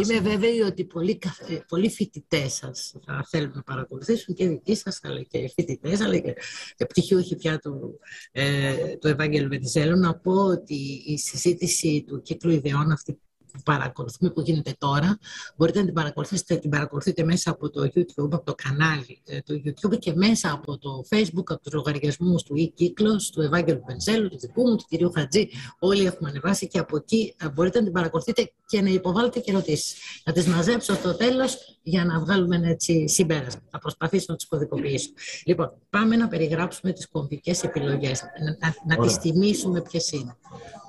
είμαι 0.02 0.20
βέβαιη 0.20 0.60
ότι 0.60 0.86
πολλοί, 0.86 1.20
πολλοί 1.68 1.90
φοιτητές 1.90 2.54
σας 2.54 2.96
θα 3.06 3.26
θέλουν 3.30 3.52
να 3.56 3.62
παρακολουθήσουν 3.62 4.36
και 4.36 4.48
δικοί 4.48 4.76
σας, 4.76 5.00
αλλά 5.04 5.22
και 5.22 5.52
φοιτητές, 5.56 6.02
αλλά 6.02 6.18
και 6.18 6.86
πτυχιούχοι 6.88 7.36
πια 7.36 7.60
του, 7.60 8.00
ε, 8.32 8.74
του 8.96 9.08
Ευάγγελου 9.08 9.50
Βενιζέλου. 9.50 10.00
Να 10.00 10.16
πω 10.16 10.34
ότι 10.34 11.04
η 11.06 11.18
συζήτηση 11.18 12.04
του 12.08 12.22
κύκλου 12.22 12.52
ιδεών 12.52 12.92
αυτή 12.92 13.20
που 13.60 13.72
παρακολουθούμε, 13.72 14.30
που 14.30 14.42
γίνεται 14.42 14.76
τώρα, 14.78 15.20
μπορείτε 15.56 15.80
να 15.80 15.86
την 15.86 15.94
παρακολουθήσετε, 15.94 16.56
την 16.56 16.70
παρακολουθείτε 16.70 17.24
μέσα 17.24 17.52
από 17.52 17.70
το 17.70 17.82
YouTube, 17.82 18.32
από 18.32 18.44
το 18.44 18.56
κανάλι 18.56 19.22
ε, 19.26 19.40
του 19.42 19.62
YouTube 19.66 20.00
και 20.00 20.14
μέσα 20.16 20.52
από 20.52 20.78
το 20.78 21.04
Facebook, 21.10 21.44
από 21.46 21.62
τους 21.62 21.74
λογαριασμούς 21.74 22.44
του 22.44 22.56
e-Κύκλος, 22.58 23.30
του 23.30 23.42
Ευάγγελου 23.42 23.84
Πενζέλου, 23.86 24.30
του 24.30 24.40
δικού 24.40 24.62
μου, 24.62 24.76
του 24.76 24.86
κυρίου 24.88 25.12
Χατζή. 25.12 25.50
Όλοι 25.80 26.06
έχουμε 26.06 26.30
ανεβάσει 26.30 26.68
και 26.68 26.80
από 26.80 26.98
εκεί 26.98 27.36
ε, 27.38 27.50
μπορείτε 27.50 27.78
να 27.78 27.84
την 27.84 27.94
παρακολουθείτε 27.94 28.52
και 28.66 28.82
να 28.82 28.90
υποβάλλετε 28.90 29.40
και 29.40 29.52
ερωτήσεις. 29.52 29.96
Να 30.26 30.34
τις 30.34 30.48
μαζέψω 30.48 30.94
στο 30.94 31.16
τέλος 31.16 31.78
για 31.82 32.06
να 32.06 32.20
βγάλουμε 32.20 32.56
ένα 32.56 32.68
έτσι 32.68 33.08
συμπέρασμα. 33.08 33.62
Θα 33.70 33.80
προσπαθήσω 33.80 34.26
να 34.28 34.36
τις 34.36 34.48
κωδικοποιήσω. 34.48 35.10
Λοιπόν, 35.46 35.74
πάμε 35.90 36.16
να 36.16 36.28
περιγράψουμε 36.28 36.92
τις 36.92 37.08
κομβικές 37.08 37.64
επιλογές, 37.64 38.24
να, 38.60 38.96
να 38.96 39.04
τις 39.04 39.18
τιμήσουμε 39.18 39.82
ποιες 39.82 40.12
είναι. 40.12 40.36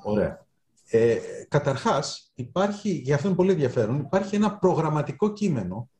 Ωραία. 0.02 0.48
Ε, 0.90 1.18
καταρχάς, 1.48 2.32
υπάρχει, 2.34 2.90
για 2.90 3.14
αυτό 3.14 3.26
είναι 3.26 3.36
πολύ 3.36 3.50
ενδιαφέρον, 3.50 4.00
υπάρχει 4.00 4.36
ένα 4.36 4.58
προγραμματικό 4.58 5.32
κείμενο 5.32 5.90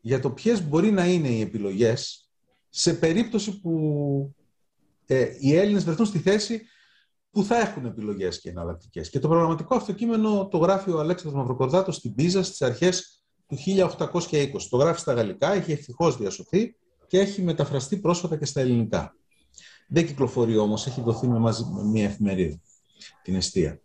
για 0.00 0.20
το 0.20 0.30
ποιες 0.30 0.68
μπορεί 0.68 0.90
να 0.90 1.06
είναι 1.06 1.28
οι 1.28 1.40
επιλογές 1.40 2.30
σε 2.68 2.94
περίπτωση 2.94 3.60
που 3.60 4.34
ε, 5.06 5.36
οι 5.38 5.56
Έλληνες 5.56 5.84
βρεθούν 5.84 6.06
στη 6.06 6.18
θέση 6.18 6.62
που 7.30 7.44
θα 7.44 7.58
έχουν 7.58 7.84
επιλογές 7.84 8.40
και 8.40 8.50
εναλλακτικές. 8.50 9.10
Και 9.10 9.18
το 9.18 9.28
προγραμματικό 9.28 9.74
αυτό 9.74 9.92
κείμενο 9.92 10.48
το 10.48 10.58
γράφει 10.58 10.90
ο 10.90 11.00
Αλέξανδρος 11.00 11.40
Μαυροκορδάτος 11.40 11.96
στην 11.96 12.14
Πίζα 12.14 12.42
στις 12.42 12.62
αρχές 12.62 13.24
του 13.46 13.56
1820. 13.56 14.68
Το 14.70 14.76
γράφει 14.76 15.00
στα 15.00 15.12
γαλλικά, 15.12 15.52
έχει 15.52 15.72
ευτυχώς 15.72 16.16
διασωθεί 16.16 16.76
και 17.06 17.18
έχει 17.18 17.42
μεταφραστεί 17.42 17.96
πρόσφατα 17.96 18.36
και 18.36 18.44
στα 18.44 18.60
ελληνικά. 18.60 19.16
Δεν 19.88 20.06
κυκλοφορεί 20.06 20.56
όμως, 20.56 20.86
έχει 20.86 21.00
δοθεί 21.00 21.28
με, 21.28 21.38
μαζί, 21.38 21.64
με 21.64 21.82
μια 21.82 22.04
εφημερίδα, 22.04 22.60
την 23.22 23.34
αιστεία. 23.34 23.81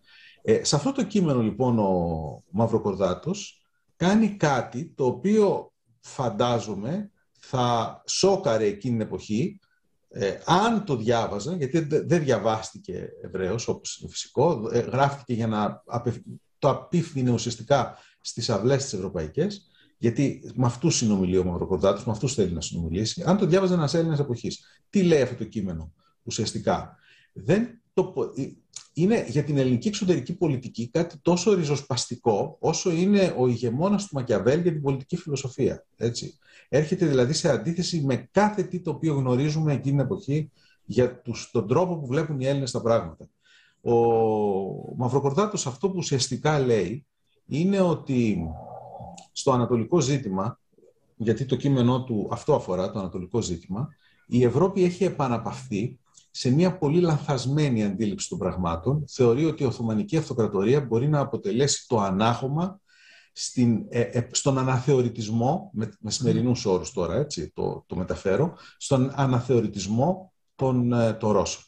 Ε, 0.49 0.63
σε 0.63 0.75
αυτό 0.75 0.91
το 0.91 1.03
κείμενο 1.03 1.41
λοιπόν 1.41 1.79
ο 1.79 2.43
Μαυροκορδάτος 2.49 3.65
κάνει 3.95 4.29
κάτι 4.29 4.93
το 4.95 5.05
οποίο 5.05 5.73
φαντάζομαι 5.99 7.11
θα 7.39 8.03
σόκαρε 8.07 8.65
εκείνη 8.65 8.97
την 8.97 9.05
εποχή 9.05 9.59
ε, 10.09 10.37
αν 10.45 10.85
το 10.85 10.95
διάβαζαν, 10.95 11.57
γιατί 11.57 11.79
δεν 11.79 12.23
διαβάστηκε 12.23 13.09
Εβραίος 13.23 13.67
όπως 13.67 13.97
είναι 13.97 14.11
φυσικό, 14.11 14.69
ε, 14.71 14.79
γράφτηκε 14.79 15.33
για 15.33 15.47
να 15.47 15.83
το 16.59 16.69
απίφθινε 16.69 17.31
ουσιαστικά 17.31 17.97
στις 18.21 18.49
αυλές 18.49 18.83
τις 18.83 18.93
ευρωπαϊκές, 18.93 19.67
γιατί 19.97 20.51
με 20.55 20.65
αυτούς 20.65 20.95
συνομιλεί 20.95 21.37
ο 21.37 21.43
Μαυροκορδάτος, 21.43 22.05
με 22.05 22.11
αυτούς 22.11 22.33
θέλει 22.33 22.53
να 22.53 22.61
συνομιλήσει. 22.61 23.23
Αν 23.25 23.37
το 23.37 23.45
διάβαζε 23.45 23.73
ένας 23.73 23.93
Έλληνας 23.93 24.19
εποχής, 24.19 24.83
τι 24.89 25.03
λέει 25.03 25.21
αυτό 25.21 25.35
το 25.35 25.43
κείμενο 25.43 25.93
ουσιαστικά; 26.23 26.97
Δεν 27.33 27.81
το, 27.93 28.13
είναι 28.97 29.25
για 29.27 29.43
την 29.43 29.57
ελληνική 29.57 29.87
εξωτερική 29.87 30.35
πολιτική 30.35 30.89
κάτι 30.89 31.17
τόσο 31.21 31.53
ριζοσπαστικό 31.53 32.57
όσο 32.59 32.91
είναι 32.91 33.35
ο 33.37 33.47
ηγεμόνας 33.47 34.07
του 34.07 34.15
Μακιαβέλ 34.15 34.61
για 34.61 34.71
την 34.71 34.81
πολιτική 34.81 35.17
φιλοσοφία. 35.17 35.85
Έτσι. 35.97 36.37
Έρχεται 36.69 37.05
δηλαδή 37.05 37.33
σε 37.33 37.49
αντίθεση 37.49 38.01
με 38.01 38.29
κάθε 38.31 38.63
τι 38.63 38.79
το 38.79 38.89
οποίο 38.89 39.13
γνωρίζουμε 39.13 39.73
εκείνη 39.73 39.95
την 39.95 39.99
εποχή 39.99 40.51
για 40.85 41.21
τους, 41.21 41.49
τον 41.51 41.67
τρόπο 41.67 41.97
που 41.97 42.07
βλέπουν 42.07 42.39
οι 42.39 42.45
Έλληνες 42.45 42.71
τα 42.71 42.81
πράγματα. 42.81 43.29
Ο 43.81 43.93
Μαυροκορδάτος 44.95 45.67
αυτό 45.67 45.89
που 45.89 45.97
ουσιαστικά 45.97 46.59
λέει 46.59 47.05
είναι 47.47 47.79
ότι 47.79 48.47
στο 49.31 49.51
ανατολικό 49.51 49.99
ζήτημα, 49.99 50.59
γιατί 51.15 51.45
το 51.45 51.55
κείμενό 51.55 52.03
του 52.03 52.27
αυτό 52.31 52.55
αφορά 52.55 52.91
το 52.91 52.99
ανατολικό 52.99 53.41
ζήτημα, 53.41 53.87
η 54.27 54.43
Ευρώπη 54.43 54.83
έχει 54.83 55.03
επαναπαυθεί 55.03 55.99
σε 56.37 56.49
μια 56.51 56.77
πολύ 56.77 56.99
λανθασμένη 56.99 57.83
αντίληψη 57.83 58.29
των 58.29 58.37
πραγμάτων, 58.37 59.05
θεωρεί 59.07 59.45
ότι 59.45 59.63
η 59.63 59.65
Οθωμανική 59.65 60.17
Αυτοκρατορία 60.17 60.81
μπορεί 60.81 61.07
να 61.07 61.19
αποτελέσει 61.19 61.87
το 61.87 61.99
ανάχωμα 61.99 62.79
στην, 63.31 63.85
ε, 63.89 64.01
ε, 64.01 64.27
στον 64.31 64.57
αναθεωρητισμό, 64.57 65.69
με, 65.73 65.93
με 65.99 66.11
σημερινούς 66.11 66.65
όρους 66.65 66.91
τώρα, 66.91 67.15
έτσι, 67.15 67.51
το, 67.53 67.83
το 67.87 67.95
μεταφέρω, 67.95 68.57
στον 68.77 69.11
αναθεωρητισμό 69.15 70.33
των, 70.55 70.93
ε, 70.93 71.13
των 71.13 71.31
Ρώσων. 71.31 71.63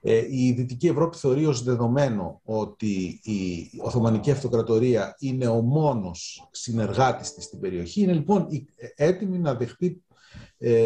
Ε, 0.00 0.26
η 0.30 0.52
Δυτική 0.52 0.86
Ευρώπη 0.86 1.16
θεωρεί 1.16 1.46
ως 1.46 1.62
δεδομένο 1.62 2.40
ότι 2.44 3.20
η 3.22 3.70
Οθωμανική 3.82 4.30
Αυτοκρατορία 4.30 5.16
είναι 5.18 5.46
ο 5.46 5.60
μόνος 5.60 6.48
συνεργάτης 6.50 7.34
της 7.34 7.44
στην 7.44 7.60
περιοχή. 7.60 8.02
Είναι 8.02 8.12
λοιπόν 8.12 8.46
έτοιμη 8.94 9.38
να, 9.38 9.54
δεχτεί, 9.54 10.04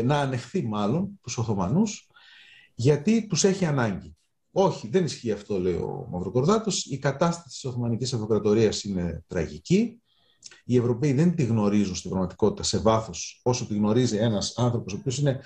να 0.05 0.21
ανεχθεί 0.21 0.63
μάλλον 0.67 1.21
τους 1.23 1.39
Οθωμανούς 1.39 2.09
γιατί 2.75 3.27
τους 3.27 3.45
έχει 3.45 3.65
ανάγκη. 3.65 4.17
Όχι, 4.53 4.89
δεν 4.89 5.05
ισχύει 5.05 5.33
αυτό, 5.33 5.59
λέει 5.59 5.75
ο 5.75 6.07
Μαυροκορδάτος. 6.11 6.85
Η 6.85 6.99
κατάσταση 6.99 7.49
της 7.49 7.65
Οθωμανικής 7.65 8.13
Αυτοκρατορίας 8.13 8.85
είναι 8.85 9.25
τραγική. 9.27 10.03
Οι 10.65 10.77
Ευρωπαίοι 10.77 11.13
δεν 11.13 11.35
τη 11.35 11.45
γνωρίζουν 11.45 11.95
στην 11.95 12.11
πραγματικότητα 12.11 12.63
σε 12.63 12.79
βάθος 12.79 13.41
όσο 13.43 13.67
τη 13.67 13.75
γνωρίζει 13.75 14.17
ένας 14.17 14.53
άνθρωπος 14.57 14.93
ο 14.93 14.97
οποίος 14.97 15.19
είναι, 15.19 15.41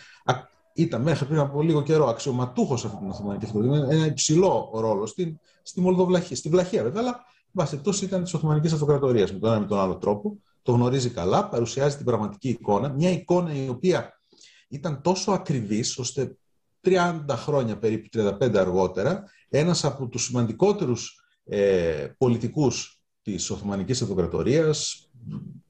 ήταν 0.74 1.02
μέχρι 1.02 1.26
πριν 1.26 1.38
από 1.38 1.62
λίγο 1.62 1.82
καιρό 1.82 2.06
αξιωματούχος 2.08 2.84
αυτή 2.84 2.98
την 2.98 3.10
Οθωμανική 3.10 3.44
Αυτοκρατορία. 3.44 3.96
Ένα 3.96 4.06
υψηλό 4.06 4.70
ρόλο 4.74 5.06
στην, 5.06 5.38
στη 5.62 5.80
Μολδοβλαχία, 5.80 6.36
στην 6.36 6.50
Βλαχία 6.50 6.82
βέβαια, 6.82 7.02
αλλά 7.02 7.24
βασικτός 7.52 8.02
ήταν 8.02 8.22
της 8.22 8.34
Οθωμανικής 8.34 8.72
Αυτοκρατορίας 8.72 9.32
με 9.32 9.38
τον 9.38 9.50
ένα 9.50 9.60
με 9.60 9.66
τον 9.66 9.78
άλλο 9.78 9.96
τρόπο. 9.96 10.38
Το 10.62 10.72
γνωρίζει 10.72 11.10
καλά, 11.10 11.48
παρουσιάζει 11.48 11.96
την 11.96 12.04
πραγματική 12.04 12.48
εικόνα. 12.48 12.88
Μια 12.88 13.10
εικόνα 13.10 13.54
η 13.54 13.68
οποία 13.68 14.20
ήταν 14.68 15.02
τόσο 15.02 15.32
ακριβής 15.32 15.98
ώστε 15.98 16.36
30 16.80 17.24
χρόνια 17.28 17.78
περίπου, 17.78 18.08
35 18.12 18.54
αργότερα, 18.54 19.24
ένας 19.48 19.84
από 19.84 20.08
τους 20.08 20.24
σημαντικότερους 20.24 21.22
ε, 21.44 22.06
πολιτικούς 22.18 23.00
της 23.22 23.50
Οθωμανικής 23.50 24.02
Αυτοκρατορίας, 24.02 25.10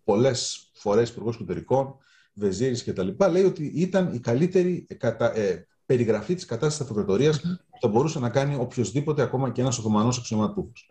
πολλές 0.05 0.71
φορές 0.75 1.11
υπουργός 1.11 1.35
εξωτερικών, 1.35 1.95
Βεζίρης 2.35 2.83
και 2.83 2.93
τα 2.93 3.03
λοιπά, 3.03 3.29
λέει 3.29 3.45
ότι 3.45 3.65
ήταν 3.65 4.15
η 4.15 4.19
καλύτερη 4.19 4.87
κατα, 4.99 5.37
ε, 5.37 5.67
περιγραφή 5.87 6.35
της 6.35 6.45
κατάστασης 6.45 6.79
της 6.79 6.87
Αυτοκρατορίας 6.87 7.41
που 7.41 7.79
θα 7.81 7.89
μπορούσε 7.89 8.19
να 8.19 8.31
κάνει 8.31 8.55
οποιοδήποτε, 8.55 9.23
ακόμα 9.23 9.51
και 9.51 9.61
ένας 9.61 9.79
Οθωμανός 9.79 10.19
αξιωματούχος. 10.19 10.91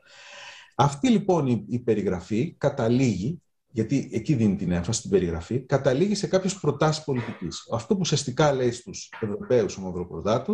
Αυτή 0.75 1.09
λοιπόν 1.09 1.47
η, 1.47 1.65
η 1.67 1.79
περιγραφή 1.79 2.55
καταλήγει 2.57 3.41
γιατί 3.77 4.09
εκεί 4.11 4.33
δίνει 4.33 4.55
την 4.55 4.71
έμφαση 4.71 4.99
στην 4.99 5.11
περιγραφή, 5.11 5.59
καταλήγει 5.59 6.15
σε 6.15 6.27
κάποιες 6.27 6.55
προτάσεις 6.55 7.03
πολιτικής. 7.03 7.67
Αυτό 7.71 7.93
που 7.93 7.99
ουσιαστικά 7.99 8.53
λέει 8.53 8.71
στους 8.71 9.09
Ευρωπαίους 9.21 9.77
ο 9.77 9.81
Μαυροπροδάτο 9.81 10.53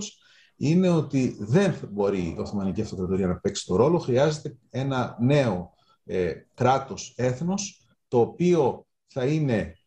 είναι 0.55 0.89
ότι 0.89 1.35
δεν 1.39 1.75
μπορεί 1.91 2.19
η 2.19 2.35
Οθωμανική 2.39 2.81
Αυτοκρατορία 2.81 3.27
να 3.27 3.35
παίξει 3.35 3.65
το 3.65 3.75
ρόλο, 3.75 3.99
χρειάζεται 3.99 4.57
ένα 4.69 5.17
νέο 5.19 5.73
ε, 6.05 6.33
κράτος, 6.53 7.13
έθνος, 7.17 7.87
το 8.07 8.19
οποίο 8.19 8.85
θα 9.07 9.25
είναι 9.25 9.77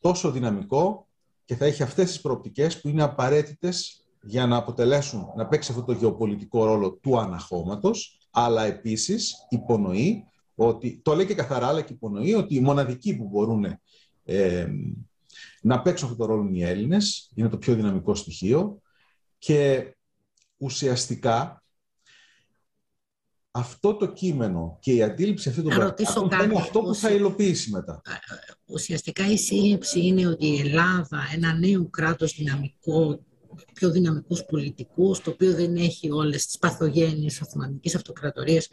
τόσο 0.00 0.30
δυναμικό 0.30 1.08
και 1.44 1.56
θα 1.56 1.64
έχει 1.64 1.82
αυτές 1.82 2.08
τις 2.08 2.20
προοπτικές 2.20 2.80
που 2.80 2.88
είναι 2.88 3.02
απαραίτητες 3.02 4.06
για 4.22 4.46
να 4.46 4.56
αποτελέσουν, 4.56 5.26
να 5.36 5.46
παίξει 5.46 5.70
αυτό 5.70 5.84
το 5.84 5.92
γεωπολιτικό 5.92 6.64
ρόλο 6.64 6.92
του 6.92 7.18
αναχώματος, 7.18 8.28
αλλά 8.30 8.64
επίσης 8.64 9.34
υπονοεί 9.48 10.24
ότι, 10.54 11.00
το 11.04 11.14
λέει 11.14 11.26
και 11.26 11.34
καθαρά, 11.34 11.66
αλλά 11.66 11.82
και 11.82 11.92
υπονοεί 11.92 12.34
ότι 12.34 12.54
οι 12.54 12.60
μοναδικοί 12.60 13.16
που 13.16 13.28
μπορούν 13.28 13.78
ε, 14.24 14.66
να 15.62 15.82
παίξουν 15.82 16.08
αυτό 16.08 16.18
το 16.18 16.32
ρόλο 16.32 16.48
είναι 16.48 16.58
οι 16.58 16.62
Έλληνες, 16.62 17.30
είναι 17.34 17.48
το 17.48 17.58
πιο 17.58 17.74
δυναμικό 17.74 18.14
στοιχείο 18.14 18.82
και 19.38 19.94
ουσιαστικά 20.56 21.64
αυτό 23.50 23.96
το 23.96 24.12
κείμενο 24.12 24.78
και 24.80 24.92
η 24.92 25.02
αντίληψη 25.02 25.48
αυτή 25.48 25.62
των 25.62 25.70
πραγμάτων 25.70 26.44
είναι 26.44 26.58
αυτό 26.58 26.80
που 26.80 26.94
θα 26.94 27.10
υλοποιήσει 27.10 27.70
μετά. 27.70 28.02
Ουσιαστικά 28.66 29.30
η 29.30 29.36
σύλληψη 29.36 30.06
είναι 30.06 30.26
ότι 30.26 30.46
η 30.46 30.58
Ελλάδα, 30.58 31.18
ένα 31.34 31.52
νέο 31.52 31.88
κράτος 31.88 32.34
δυναμικό, 32.34 33.24
πιο 33.74 33.90
δυναμικούς 33.90 34.44
πολιτικούς, 34.44 35.20
το 35.20 35.30
οποίο 35.30 35.54
δεν 35.54 35.76
έχει 35.76 36.10
όλες 36.10 36.46
τις 36.46 36.58
παθογένειες 36.58 37.40
Οθωμανικής 37.40 37.94
Αυτοκρατορίας, 37.94 38.68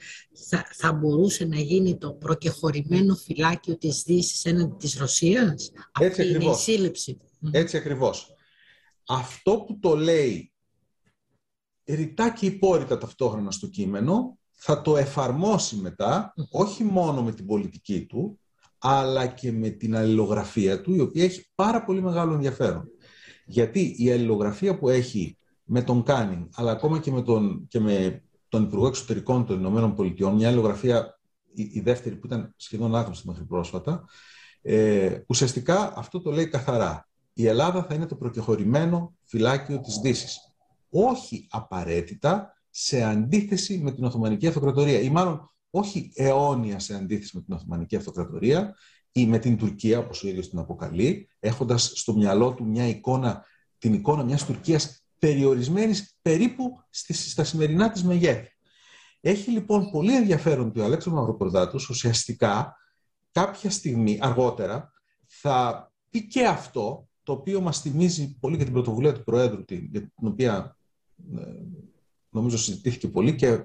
θα, 0.48 0.66
θα 0.74 0.94
μπορούσε 0.94 1.46
να 1.46 1.60
γίνει 1.60 1.98
το 1.98 2.14
προκεχωρημένο 2.14 3.16
φυλάκιο 3.16 3.78
της 3.78 4.04
Δύσης 4.04 4.46
έναντι 4.46 4.76
της 4.78 4.98
Ρωσίας; 4.98 5.52
Έτσι 5.52 5.72
Αυτή 5.92 6.22
ακριβώς. 6.22 6.44
είναι 6.44 6.52
η 6.52 6.56
σύλληψη. 6.56 7.18
Έτσι 7.52 7.78
ακριβώς. 7.78 8.34
Αυτό 9.08 9.64
που 9.68 9.80
το 9.80 9.96
λέει 9.96 10.52
ρητά 11.86 12.34
και 12.34 12.46
υπόρριτα 12.46 12.98
ταυτόχρονα 12.98 13.52
στο 13.52 13.68
κείμενο, 13.68 14.38
θα 14.52 14.82
το 14.82 14.98
εφαρμόσει 14.98 15.76
μετά, 15.76 16.34
όχι 16.52 16.84
μόνο 16.84 17.24
με 17.24 17.32
την 17.32 17.46
πολιτική 17.46 18.06
του, 18.06 18.40
αλλά 18.78 19.28
και 19.28 19.52
με 19.52 19.70
την 19.70 19.96
αλληλογραφία 19.96 20.82
του, 20.82 20.96
η 20.96 21.00
οποία 21.00 21.24
έχει 21.24 21.48
πάρα 21.56 21.84
πολύ 21.84 22.02
μεγάλο 22.02 22.34
ενδιαφέρον. 22.34 22.88
Γιατί 23.52 23.96
η 23.98 24.12
αλληλογραφία 24.12 24.78
που 24.78 24.90
έχει 24.90 25.38
με 25.64 25.82
τον 25.82 26.04
Κάνινγκ, 26.04 26.44
αλλά 26.54 26.72
ακόμα 26.72 27.00
και 27.00 27.12
με 27.12 27.22
τον, 27.22 27.68
και 27.68 27.80
με 27.80 28.24
τον 28.50 28.64
Υπουργό 28.64 28.88
Εξωτερικών 28.88 29.46
των 29.46 29.60
Ηνωμένων 29.60 29.96
Πολιτειών, 29.96 30.36
μια 30.36 30.48
αλληλογραφία, 30.48 31.20
η, 31.54 31.70
η 31.74 31.80
δεύτερη 31.80 32.16
που 32.16 32.26
ήταν 32.26 32.54
σχεδόν 32.56 32.96
άγνωστη 32.96 33.28
μέχρι 33.28 33.44
πρόσφατα, 33.44 34.06
ε, 34.62 35.20
ουσιαστικά 35.28 35.94
αυτό 35.98 36.22
το 36.22 36.32
λέει 36.32 36.48
καθαρά. 36.48 37.10
Η 37.34 37.48
Ελλάδα 37.48 37.84
θα 37.84 37.94
είναι 37.94 38.06
το 38.06 38.16
προκεχωρημένο 38.16 39.16
φυλάκιο 39.24 39.80
της 39.80 39.98
Δύσης. 39.98 40.40
Όχι 40.90 41.48
απαραίτητα 41.50 42.54
σε 42.70 43.04
αντίθεση 43.04 43.78
με 43.78 43.92
την 43.92 44.04
Οθωμανική 44.04 44.48
Αυτοκρατορία 44.48 45.00
ή 45.00 45.10
μάλλον 45.10 45.52
όχι 45.70 46.12
αιώνια 46.16 46.80
σε 46.80 46.96
αντίθεση 46.96 47.36
με 47.36 47.42
την 47.42 47.54
Οθωμανική 47.54 47.96
Αυτοκρατορία 47.96 48.76
ή 49.12 49.26
με 49.26 49.40
την 49.40 49.58
Τουρκία, 49.58 50.00
όπως 50.00 50.24
ο 50.24 50.28
ίδιος 50.28 50.50
την 50.50 50.60
αποκαλεί, 50.60 51.30
έχοντας 51.40 51.92
στο 51.96 52.14
μυαλό 52.14 52.54
του 52.54 52.66
μια 52.66 52.88
εικόνα, 52.88 53.46
την 53.78 53.94
εικόνα 53.94 54.24
μιας 54.24 54.46
Τουρκίας 54.46 55.06
περιορισμένης 55.20 56.18
περίπου 56.22 56.84
στα 57.12 57.44
σημερινά 57.44 57.92
της 57.92 58.04
μεγέθη. 58.04 58.56
Έχει 59.22 59.52
λοιπόν 59.52 59.92
πολύ 59.92 60.16
ενδιαφέρον 60.16 60.68
ότι 60.68 60.80
ο 60.80 60.84
Αλέξανδρος 60.84 61.24
Μαυροκορδάτος 61.24 61.90
ουσιαστικά 61.90 62.76
κάποια 63.32 63.70
στιγμή 63.70 64.18
αργότερα 64.22 64.92
θα 65.28 65.92
πει 66.10 66.28
και 66.28 66.46
αυτό 66.46 67.08
το 67.24 67.32
οποίο 67.32 67.62
μας 67.62 67.82
θυμίζει 67.82 68.38
πολύ 68.40 68.56
για 68.56 68.66
την 68.66 68.74
πρωτοβουλία 68.74 69.14
του 69.14 69.24
Προέδρου 69.24 69.64
για 69.68 70.02
την 70.02 70.28
οποία 70.28 70.78
ε, 71.38 71.42
νομίζω 72.30 72.58
συζητήθηκε 72.58 73.08
πολύ 73.08 73.36
και, 73.36 73.60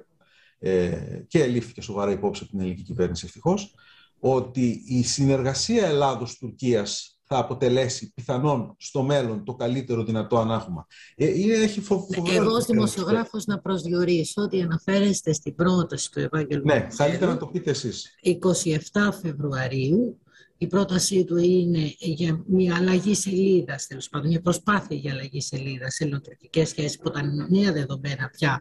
ε, 0.59 1.23
και 1.29 1.43
ελήφθηκε 1.43 1.81
σοβαρά 1.81 2.11
υπόψη 2.11 2.43
από 2.43 2.51
την 2.51 2.61
ελληνική 2.61 2.83
κυβέρνηση 2.83 3.27
ευτυχώς, 3.27 3.75
ότι 4.21 4.83
η 4.87 5.03
συνεργασία 5.03 5.87
Ελλάδος-Τουρκίας 5.87 7.19
θα 7.29 7.39
αποτελέσει 7.39 8.13
πιθανόν 8.15 8.75
στο 8.79 9.03
μέλλον 9.03 9.45
το 9.45 9.55
καλύτερο 9.55 10.05
δυνατό 10.05 10.39
ανάγχωμα. 10.39 10.87
Ε, 11.17 11.27
έχει 11.63 11.83
Εγώ 12.25 12.53
ως 12.53 12.65
δημοσιογράφος 12.65 13.45
να 13.45 13.59
προσδιορίσω 13.59 14.43
ότι 14.43 14.63
αναφέρεστε 14.63 15.33
στην 15.33 15.55
πρόταση 15.55 16.11
του 16.11 16.21
Ευάγγελου 16.21 16.63
Ναι, 16.65 16.87
καλύτερα 16.97 17.33
να 17.33 17.39
το 17.39 17.47
πείτε 17.47 17.71
εσείς. 17.71 18.15
27 18.23 19.13
Φεβρουαρίου 19.23 20.21
η 20.59 20.67
πρότασή 20.67 21.25
του 21.25 21.37
είναι 21.37 21.95
για 21.99 22.45
μια 22.47 22.77
αλλαγή 22.77 23.15
σελίδας, 23.15 23.87
τέλος 23.87 24.09
πάντων, 24.09 24.29
μια 24.29 24.41
προσπάθεια 24.41 24.97
για 24.97 25.13
αλλαγή 25.13 25.41
σελίδας 25.41 25.95
σε 25.95 26.05
ελληνοτουρκικές 26.05 26.69
σχέσεις 26.69 26.99
που 26.99 27.09
ήταν 27.09 27.47
νέα 27.51 27.73
δεδομένα 27.73 28.29
πια 28.29 28.61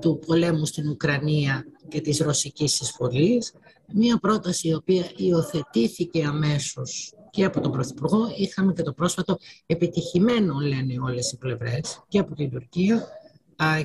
του 0.00 0.18
πολέμου 0.26 0.66
στην 0.66 0.88
Ουκρανία 0.88 1.64
και 1.88 2.00
της 2.00 2.18
ρωσικής 2.18 2.80
εισβολής. 2.80 3.52
Μια 3.94 4.18
πρόταση 4.18 4.68
η 4.68 4.74
οποία 4.74 5.04
υιοθετήθηκε 5.16 6.24
αμέσως 6.24 7.14
και 7.30 7.44
από 7.44 7.60
τον 7.60 7.72
Πρωθυπουργό. 7.72 8.18
Είχαμε 8.36 8.72
και 8.72 8.82
το 8.82 8.92
πρόσφατο 8.92 9.36
επιτυχημένο, 9.66 10.60
λένε 10.60 11.00
όλες 11.00 11.32
οι 11.32 11.38
πλευρές, 11.38 12.02
και 12.08 12.18
από 12.18 12.34
την 12.34 12.50
Τουρκία 12.50 13.08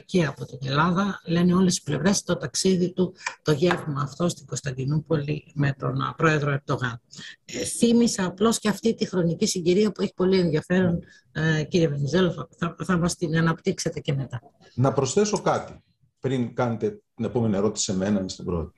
και 0.06 0.26
από 0.26 0.46
την 0.46 0.58
Ελλάδα. 0.62 1.22
Λένε 1.26 1.54
όλες 1.54 1.78
οι 1.78 1.84
πλευρές 1.84 2.24
το 2.24 2.38
ταξίδι 2.38 2.94
του, 2.94 3.14
το 3.42 3.52
γεύμα 3.52 4.02
αυτό 4.02 4.30
στην 4.30 4.46
Κωνσταντινούπολη 4.46 5.52
με 5.54 5.76
τον 5.80 6.14
πρόεδρο 6.18 6.52
Ερτογάν. 6.52 7.02
Ε, 7.46 7.64
θύμισα 7.64 8.26
απλώς 8.26 8.60
και 8.60 8.70
αυτή 8.70 8.94
τη 8.94 9.06
χρονική 9.08 9.46
συγκυρία 9.46 9.92
που 9.92 10.02
έχει 10.02 10.14
πολύ 10.16 10.40
ενδιαφέρον, 10.40 11.00
ε, 11.32 11.64
κύριε 11.64 11.88
Βενιζέλο, 11.88 12.50
θα, 12.58 12.76
θα 12.84 12.98
μας 12.98 13.16
την 13.16 13.38
αναπτύξετε 13.38 14.00
και 14.00 14.14
μετά. 14.14 14.42
Να 14.76 14.94
προσθέσω 14.94 15.42
κάτι 15.42 15.84
πριν 16.20 16.56
κάνετε 16.56 17.02
την 17.16 17.26
επόμενη 17.26 17.56
ερώτηση 17.56 17.84
σε 17.84 17.98
μένα 17.98 18.24
ή 18.24 18.30
στην 18.30 18.46
πρώτη. 18.46 18.77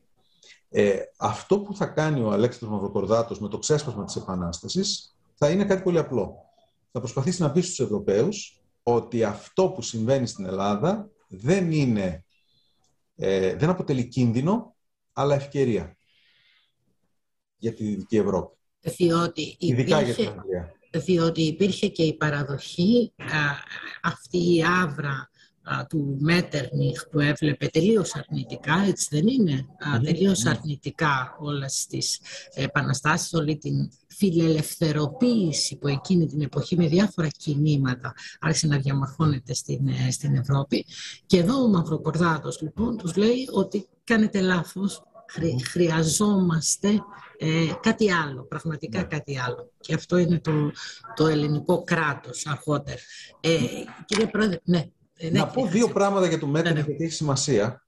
Ε, 0.70 1.00
αυτό 1.18 1.60
που 1.60 1.76
θα 1.76 1.86
κάνει 1.86 2.22
ο 2.22 2.32
Αλέξανδρος 2.32 2.72
Μαυροκορδάτος 2.72 3.40
με 3.40 3.48
το 3.48 3.58
ξέσπασμα 3.58 4.06
της 4.06 4.16
Επανάστασης 4.16 5.16
θα 5.36 5.50
είναι 5.50 5.66
κάτι 5.66 5.82
πολύ 5.82 5.98
απλό. 5.98 6.36
Θα 6.92 7.00
προσπαθήσει 7.00 7.42
να 7.42 7.52
πει 7.52 7.62
στους 7.62 7.80
Ευρωπαίους 7.80 8.62
ότι 8.84 9.24
αυτό 9.24 9.70
που 9.70 9.82
συμβαίνει 9.82 10.28
στην 10.28 10.46
Ελλάδα 10.46 11.10
δεν 11.28 11.72
είναι, 11.72 12.26
ε, 13.16 13.56
δεν 13.56 13.70
αποτελεί 13.70 14.08
κίνδυνο, 14.08 14.76
αλλά 15.14 15.36
ευκαιρία 15.36 15.98
για 17.58 17.74
τη 17.74 17.84
Δυτική 17.84 18.18
Ευρώπη. 18.18 18.58
Διότι 18.82 19.56
Ειδικά 19.60 20.02
υπήρχε, 20.02 20.22
για 20.22 20.34
την 20.90 21.02
Διότι 21.02 21.42
υπήρχε 21.42 21.88
και 21.88 22.04
η 22.04 22.14
παραδοχή, 22.14 23.14
αυτή 24.02 24.56
η 24.56 24.64
άβρα 24.64 25.29
του 25.90 26.18
Μέτερνιχ 26.20 27.08
που 27.12 27.20
έβλεπε 27.20 27.68
τελείως 27.68 28.16
αρνητικά, 28.16 28.84
έτσι 28.88 29.08
δεν 29.12 29.28
είναι, 29.28 29.66
mm 29.66 30.04
τελείως 30.04 30.46
αρνητικά 30.46 31.38
όλες 31.40 31.86
τις 31.90 32.20
επαναστάσεις, 32.54 33.34
όλη 33.34 33.58
την 33.58 33.90
φιλελευθεροποίηση 34.08 35.78
που 35.78 35.88
εκείνη 35.88 36.26
την 36.26 36.42
εποχή 36.42 36.76
με 36.76 36.88
διάφορα 36.88 37.28
κινήματα 37.28 38.14
άρχισε 38.40 38.68
να 38.68 38.78
διαμορφώνεται 38.78 39.54
στην, 39.54 39.88
ε, 39.88 40.12
στην 40.12 40.36
Ευρώπη. 40.36 40.86
Και 41.26 41.38
εδώ 41.38 41.64
ο 41.64 41.68
Μαυροκορδάτος 41.68 42.62
λοιπόν 42.62 42.98
τους 42.98 43.16
λέει 43.16 43.48
ότι 43.52 43.88
κάνετε 44.04 44.42
λάθος, 44.42 45.04
χρειαζόμαστε 45.72 46.90
ε, 47.38 47.72
κάτι 47.82 48.12
άλλο, 48.12 48.44
πραγματικά 48.44 49.00
ναι. 49.00 49.06
κάτι 49.06 49.40
άλλο. 49.40 49.72
Και 49.80 49.94
αυτό 49.94 50.18
είναι 50.18 50.40
το, 50.40 50.72
το 51.16 51.28
ελληνικό 51.28 51.84
κράτος 51.84 52.46
αργότερα. 52.46 52.98
Ε, 53.40 53.58
κύριε 54.06 54.28
Πρόεδρε, 54.28 54.60
ναι. 54.64 54.90
Ε, 55.22 55.30
ναι, 55.30 55.40
να 55.40 55.48
πω 55.48 55.66
δύο 55.66 55.88
πράγματα 55.90 56.28
για 56.28 56.40
το 56.40 56.48
μέτρο 56.48 56.74
ναι, 56.74 56.80
ναι. 56.80 56.86
γιατί 56.86 57.04
έχει 57.04 57.14
σημασία 57.14 57.86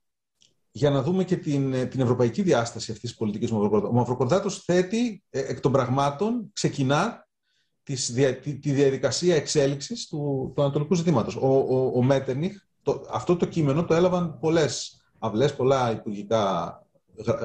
για 0.72 0.89
να 0.89 1.02
δούμε 1.02 1.24
και 1.24 1.38
την, 1.38 1.89
την 1.89 2.00
ευρωπαϊκή 2.00 2.41
διάσταση 2.41 2.91
αυτής 2.91 3.10
της 3.10 3.20
πολιτικής 3.20 3.52
Ο 3.52 3.89
Μαυροκορδάτος 3.91 4.63
θέτει 4.63 5.24
ε, 5.30 5.39
εκ 5.39 5.60
των 5.60 5.72
πραγμάτων, 5.72 6.50
ξεκινά 6.54 7.28
της, 7.84 8.13
τη, 8.41 8.56
τη, 8.60 8.72
διαδικασία 8.72 9.36
εξέλιξης 9.36 10.08
του, 10.08 10.52
του 10.56 10.62
ανατολικού 10.62 10.94
ζητήματος. 10.96 11.36
Ο, 11.36 11.48
ο, 11.48 11.91
ο 11.96 12.04
Μέτερνιχ, 12.04 12.62
το, 12.82 13.06
αυτό 13.12 13.36
το 13.36 13.46
κείμενο 13.46 13.86
το 13.86 13.94
έλαβαν 13.94 14.39
πολλές 14.39 15.02
αυλές, 15.20 15.56
πολλά 15.56 15.91
υπουργικά 15.91 16.76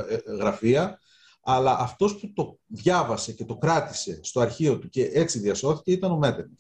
ε, 0.09 0.33
γραφεία, 0.33 0.99
αλλά 1.41 1.79
αυτός 1.79 2.19
που 2.19 2.33
το 2.33 2.59
διάβασε 2.67 3.33
και 3.33 3.45
το 3.45 3.57
κράτησε 3.57 4.21
στο 4.23 4.41
αρχείο 4.41 4.79
του 4.79 4.89
και 4.89 5.11
έτσι 5.13 5.39
διασώθηκε 5.39 5.93
ήταν 5.93 6.11
ο 6.11 6.17
Μέτερνιχ, 6.17 6.59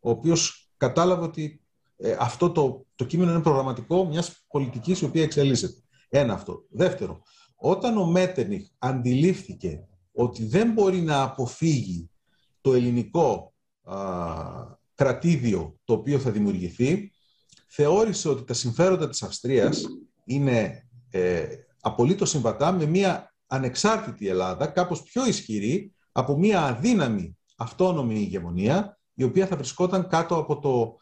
ο 0.00 0.10
οποίος 0.10 0.70
κατάλαβε 0.76 1.24
ότι 1.24 1.62
ε, 2.00 2.16
αυτό 2.18 2.50
το, 2.50 2.86
το 2.94 3.04
κείμενο 3.04 3.30
είναι 3.30 3.42
προγραμματικό 3.42 4.06
μιας 4.06 4.44
πολιτικής 4.48 5.00
η 5.00 5.04
οποία 5.04 5.22
εξελίσσεται. 5.22 5.82
Ένα 6.08 6.32
αυτό. 6.32 6.64
Δεύτερο, 6.70 7.22
όταν 7.56 7.96
ο 7.96 8.06
Μέτερνιχ 8.06 8.66
αντιλήφθηκε 8.78 9.86
ότι 10.12 10.46
δεν 10.46 10.72
μπορεί 10.72 11.00
να 11.00 11.22
αποφύγει 11.22 12.10
το 12.60 12.74
ελληνικό 12.74 13.54
α, 13.82 13.96
κρατήδιο 14.94 15.78
το 15.84 15.92
οποίο 15.92 16.18
θα 16.18 16.30
δημιουργηθεί, 16.30 17.12
θεώρησε 17.68 18.28
ότι 18.28 18.44
τα 18.44 18.54
συμφέροντα 18.54 19.08
της 19.08 19.22
Αυστρίας 19.22 19.84
είναι 20.24 20.88
ε, 21.10 21.46
απολύτως 21.80 22.30
συμβατά 22.30 22.72
με 22.72 22.86
μια 22.86 23.34
ανεξάρτητη 23.46 24.28
Ελλάδα, 24.28 24.66
κάπως 24.66 25.02
πιο 25.02 25.26
ισχυρή 25.26 25.92
από 26.12 26.36
μια 26.36 26.62
αδύναμη 26.62 27.36
αυτόνομη 27.56 28.14
ηγεμονία, 28.14 28.98
η 29.14 29.22
οποία 29.22 29.46
θα 29.46 29.56
βρισκόταν 29.56 30.08
κάτω 30.08 30.36
από 30.36 30.58
το 30.58 30.96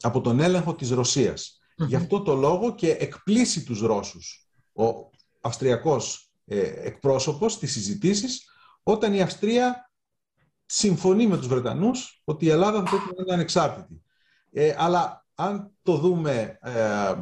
από 0.00 0.20
τον 0.20 0.40
έλεγχο 0.40 0.74
της 0.74 0.90
ρωσιας 0.90 1.62
Γι' 1.86 1.96
αυτό 1.96 2.22
το 2.22 2.34
λόγο 2.34 2.74
και 2.74 2.90
εκπλήσει 2.90 3.64
τους 3.64 3.80
Ρώσους. 3.80 4.48
Ο 4.72 4.84
αυστριακός 5.40 6.32
ε, 6.44 6.60
εκπρόσωπος 6.60 7.52
στις 7.52 7.72
συζητήσεις 7.72 8.44
όταν 8.82 9.14
η 9.14 9.20
Αυστρία 9.20 9.90
συμφωνεί 10.66 11.26
με 11.26 11.36
τους 11.36 11.46
Βρετανούς 11.46 12.20
ότι 12.24 12.44
η 12.44 12.48
Ελλάδα 12.48 12.78
θα 12.78 12.88
πρέπει 12.88 13.04
να 13.16 13.22
είναι 13.22 13.32
ανεξάρτητη. 13.32 14.02
Ε, 14.52 14.74
αλλά 14.78 15.26
αν 15.34 15.72
το 15.82 15.96
δούμε 15.96 16.58
ε, 16.60 17.14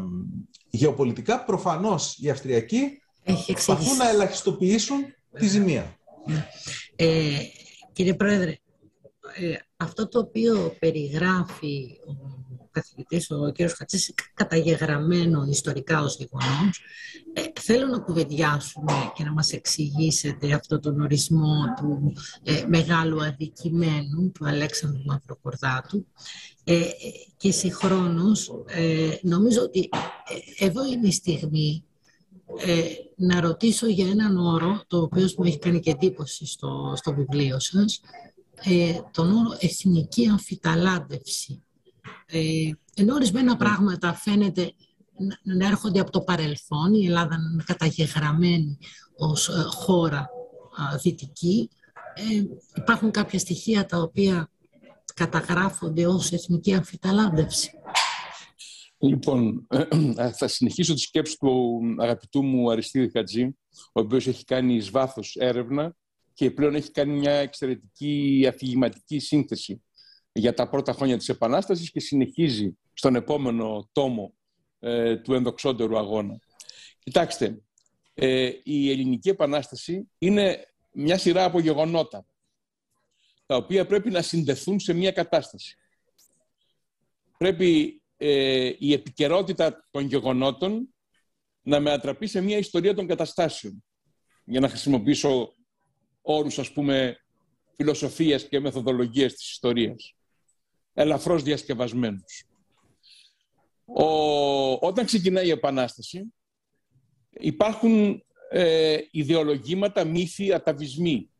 γεωπολιτικά, 0.70 1.44
προφανώς 1.44 2.18
οι 2.18 2.30
Αυστριακοί 2.30 3.02
προσπαθούν 3.46 3.96
να 3.96 4.08
ελαχιστοποιήσουν 4.08 4.98
τη 5.38 5.46
ζημία. 5.46 5.98
Ε, 6.96 7.38
κύριε 7.92 8.14
Πρόεδρε, 8.14 8.58
ε, 9.36 9.54
αυτό 9.80 10.08
το 10.08 10.18
οποίο 10.18 10.76
περιγράφει 10.78 11.98
ο 12.06 12.68
καθηγητής, 12.70 13.30
ο 13.30 13.52
κ. 13.52 13.70
Χατσής, 13.76 14.14
καταγεγραμμένο 14.34 15.46
ιστορικά 15.50 16.02
ως 16.02 16.16
γεγονός, 16.16 16.80
ε, 17.32 17.42
θέλω 17.60 17.86
να 17.86 17.98
κουβεντιάσουμε 17.98 19.12
και 19.14 19.24
να 19.24 19.32
μας 19.32 19.52
εξηγήσετε 19.52 20.52
αυτό 20.52 20.80
τον 20.80 21.00
ορισμό 21.00 21.54
του 21.76 22.12
ε, 22.42 22.64
μεγάλου 22.66 23.24
αδικημένου 23.24 24.30
του 24.34 24.46
Αλέξανδρου 24.46 25.02
Μαυροκορδάτου 25.04 26.06
ε, 26.64 26.80
και 27.36 27.50
συγχρόνως 27.50 28.50
νομίζω 29.22 29.62
ότι 29.62 29.88
εδώ 30.58 30.86
είναι 30.86 31.06
η 31.06 31.12
στιγμή 31.12 31.84
να 33.16 33.40
ρωτήσω 33.40 33.86
για 33.86 34.08
έναν 34.08 34.36
όρο 34.38 34.82
το 34.86 34.98
οποίος 34.98 35.34
μου 35.34 35.44
έχει 35.44 35.58
κάνει 35.58 35.80
και 35.80 35.90
εντύπωση 35.90 36.46
στο, 36.46 36.92
στο 36.96 37.14
βιβλίο 37.14 37.60
σας 37.60 38.00
ε, 38.64 39.00
τον 39.10 39.30
όρο 39.30 39.56
εθνική 39.60 40.26
αμφιταλάντευση. 40.26 41.62
Ε, 42.26 42.70
ενώ 42.94 43.14
ορισμένα 43.14 43.56
πράγματα 43.56 44.14
φαίνεται 44.14 44.72
να 45.42 45.66
έρχονται 45.66 46.00
από 46.00 46.10
το 46.10 46.20
παρελθόν, 46.20 46.94
η 46.94 47.06
Ελλάδα 47.06 47.38
να 47.38 47.50
είναι 47.52 47.62
καταγεγραμμένη 47.66 48.78
ως 49.16 49.48
ε, 49.48 49.62
χώρα 49.62 50.28
δυτική, 51.02 51.70
ε, 52.14 52.44
υπάρχουν 52.74 53.10
κάποια 53.10 53.38
στοιχεία 53.38 53.86
τα 53.86 53.98
οποία 53.98 54.50
καταγράφονται 55.14 56.06
ως 56.06 56.32
εθνική 56.32 56.74
αμφιταλάντευση. 56.74 57.70
Λοιπόν, 58.98 59.66
θα 60.38 60.48
συνεχίσω 60.48 60.94
τη 60.94 61.00
σκέψη 61.00 61.36
του 61.38 61.80
αγαπητού 61.98 62.42
μου 62.42 62.70
Αριστίδη 62.70 63.10
Χατζή, 63.10 63.44
ο 63.72 64.00
οποίος 64.00 64.26
έχει 64.26 64.44
κάνει 64.44 64.74
εις 64.74 64.90
βάθος 64.90 65.36
έρευνα 65.36 65.94
και 66.40 66.50
πλέον 66.50 66.74
έχει 66.74 66.90
κάνει 66.90 67.12
μια 67.12 67.32
εξαιρετική 67.32 68.46
αφηγηματική 68.48 69.18
σύνθεση 69.18 69.82
για 70.32 70.54
τα 70.54 70.68
πρώτα 70.68 70.92
χρόνια 70.92 71.16
της 71.16 71.28
Επανάστασης 71.28 71.90
και 71.90 72.00
συνεχίζει 72.00 72.78
στον 72.92 73.14
επόμενο 73.14 73.88
τόμο 73.92 74.34
ε, 74.78 75.16
του 75.16 75.34
ενδοξότερου 75.34 75.98
αγώνα. 75.98 76.38
Κοιτάξτε, 76.98 77.62
ε, 78.14 78.50
η 78.62 78.90
Ελληνική 78.90 79.28
Επανάσταση 79.28 80.10
είναι 80.18 80.66
μια 80.92 81.18
σειρά 81.18 81.44
από 81.44 81.60
γεγονότα 81.60 82.26
τα 83.46 83.56
οποία 83.56 83.86
πρέπει 83.86 84.10
να 84.10 84.22
συνδεθούν 84.22 84.80
σε 84.80 84.92
μια 84.92 85.12
κατάσταση. 85.12 85.76
Πρέπει 87.38 88.02
ε, 88.16 88.72
η 88.78 88.92
επικαιρότητα 88.92 89.88
των 89.90 90.04
γεγονότων 90.04 90.94
να 91.62 91.80
μετατραπεί 91.80 92.26
σε 92.26 92.40
μια 92.40 92.58
ιστορία 92.58 92.94
των 92.94 93.06
καταστάσεων. 93.06 93.84
Για 94.44 94.60
να 94.60 94.68
χρησιμοποιήσω 94.68 95.54
όρους, 96.22 96.58
ας 96.58 96.72
πούμε, 96.72 97.16
φιλοσοφίας 97.76 98.48
και 98.48 98.60
μεθοδολογίας 98.60 99.34
της 99.34 99.50
ιστορίας. 99.50 100.14
Ελαφρώς 100.94 101.42
διασκευασμένους. 101.42 102.44
Ο, 103.84 104.72
όταν 104.72 105.04
ξεκινάει 105.04 105.46
η 105.46 105.50
Επανάσταση, 105.50 106.32
υπάρχουν 107.30 108.24
ε, 108.50 108.98
ιδεολογήματα, 109.10 110.04
μύθοι, 110.04 110.52
αταβισμοί, 110.52 111.30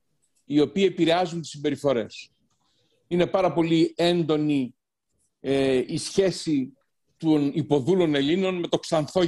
οι 0.45 0.61
οποίοι 0.61 0.85
επηρεάζουν 0.89 1.41
τις 1.41 1.51
συμπεριφορές. 1.51 2.31
Είναι 3.09 3.27
πάρα 3.27 3.53
πολύ 3.53 3.95
έντονη 3.97 4.75
ε, 5.41 5.85
η 5.87 5.97
σχέση 5.99 6.73
των 7.17 7.51
υποδούλων 7.55 8.15
Ελλήνων 8.15 8.55
με 8.55 8.69
το 8.69 8.79
ξανθό 8.79 9.23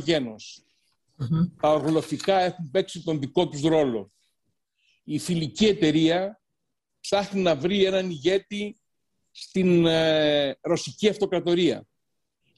Τα 1.60 1.72
οργολοφικά 1.72 2.40
έχουν 2.40 2.70
παίξει 2.70 3.02
τον 3.02 3.20
δικό 3.20 3.48
τους 3.48 3.60
ρόλο. 3.60 4.12
Η 5.04 5.18
φιλική 5.18 5.66
εταιρεία 5.66 6.40
ψάχνει 7.00 7.42
να 7.42 7.56
βρει 7.56 7.84
έναν 7.84 8.10
ηγέτη 8.10 8.76
στην 9.30 9.86
ε, 9.86 10.58
ρωσική 10.60 11.08
αυτοκρατορία 11.08 11.86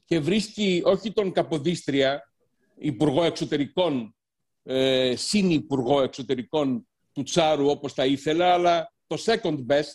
και 0.04 0.20
βρίσκει 0.20 0.82
όχι 0.84 1.12
τον 1.12 1.32
Καποδίστρια, 1.32 2.32
υπουργό 2.74 3.24
εξωτερικών, 3.24 4.14
ε, 4.62 5.14
συνυπουργό 5.16 6.02
εξωτερικών 6.02 6.88
του 7.12 7.22
Τσάρου 7.22 7.68
όπως 7.68 7.94
τα 7.94 8.06
ήθελα, 8.06 8.52
αλλά 8.52 8.92
το 9.06 9.16
second 9.24 9.66
best 9.66 9.94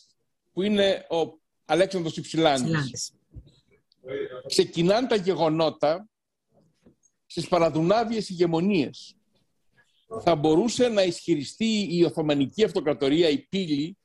που 0.51 0.61
είναι 0.61 1.05
ο 1.09 1.39
Αλέξανδρος 1.65 2.17
Υψηλάνης. 2.17 3.13
Ξεκινάνε 4.47 5.07
τα 5.07 5.15
γεγονότα 5.15 6.09
στις 7.25 7.47
παραδουνάδιες 7.47 8.29
ηγεμονίες. 8.29 9.18
Θα 10.21 10.35
μπορούσε 10.35 10.87
να 10.87 11.03
ισχυριστεί 11.03 11.87
η 11.91 12.03
Οθωμανική 12.03 12.63
Αυτοκρατορία, 12.63 13.29
η 13.29 13.37
πύλη, 13.37 13.97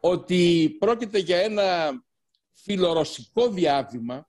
ότι 0.00 0.76
πρόκειται 0.78 1.18
για 1.18 1.36
ένα 1.36 1.90
φιλορωσικό 2.52 3.48
διάβημα 3.48 4.28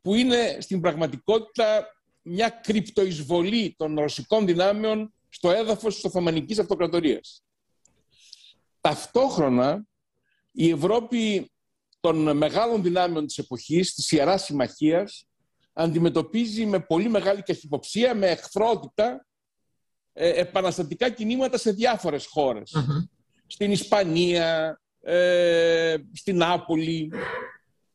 που 0.00 0.14
είναι 0.14 0.56
στην 0.60 0.80
πραγματικότητα 0.80 1.86
μια 2.22 2.48
κρυπτοεισβολή 2.48 3.74
των 3.78 3.98
ρωσικών 3.98 4.46
δυνάμεων 4.46 5.12
στο 5.28 5.50
έδαφος 5.50 5.94
της 5.94 6.04
Οθωμανικής 6.04 6.58
Αυτοκρατορίας. 6.58 7.44
Ταυτόχρονα 8.80 9.86
η 10.52 10.70
Ευρώπη 10.70 11.52
των 12.00 12.36
μεγάλων 12.36 12.82
δυνάμεων 12.82 13.26
της 13.26 13.38
εποχής, 13.38 13.94
της 13.94 14.12
Ιεράς 14.12 14.44
Συμμαχίας, 14.44 15.26
αντιμετωπίζει 15.72 16.66
με 16.66 16.80
πολύ 16.80 17.08
μεγάλη 17.08 17.42
καχυποψία, 17.42 18.14
με 18.14 18.26
εχθρότητα, 18.26 19.26
ε, 20.20 20.40
επαναστατικά 20.40 21.10
κινήματα 21.10 21.58
σε 21.58 21.70
διάφορες 21.70 22.28
Στην 23.46 23.72
Ισπανία, 23.72 24.80
ε, 25.00 25.96
στην 26.12 26.36
Νάπολη. 26.36 27.12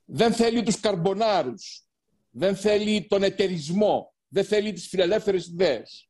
Δεν 0.06 0.34
θέλει 0.34 0.64
τους 0.64 0.80
καρμπονάρους. 0.80 1.84
Δεν 2.30 2.56
θέλει 2.56 3.08
τον 3.10 3.24
ετερισμό. 3.24 4.14
Δεν 4.28 4.44
θέλει 4.44 4.74
τις 4.74 4.88
φιλελεύθερες 4.88 5.48
ιδέες. 5.48 6.10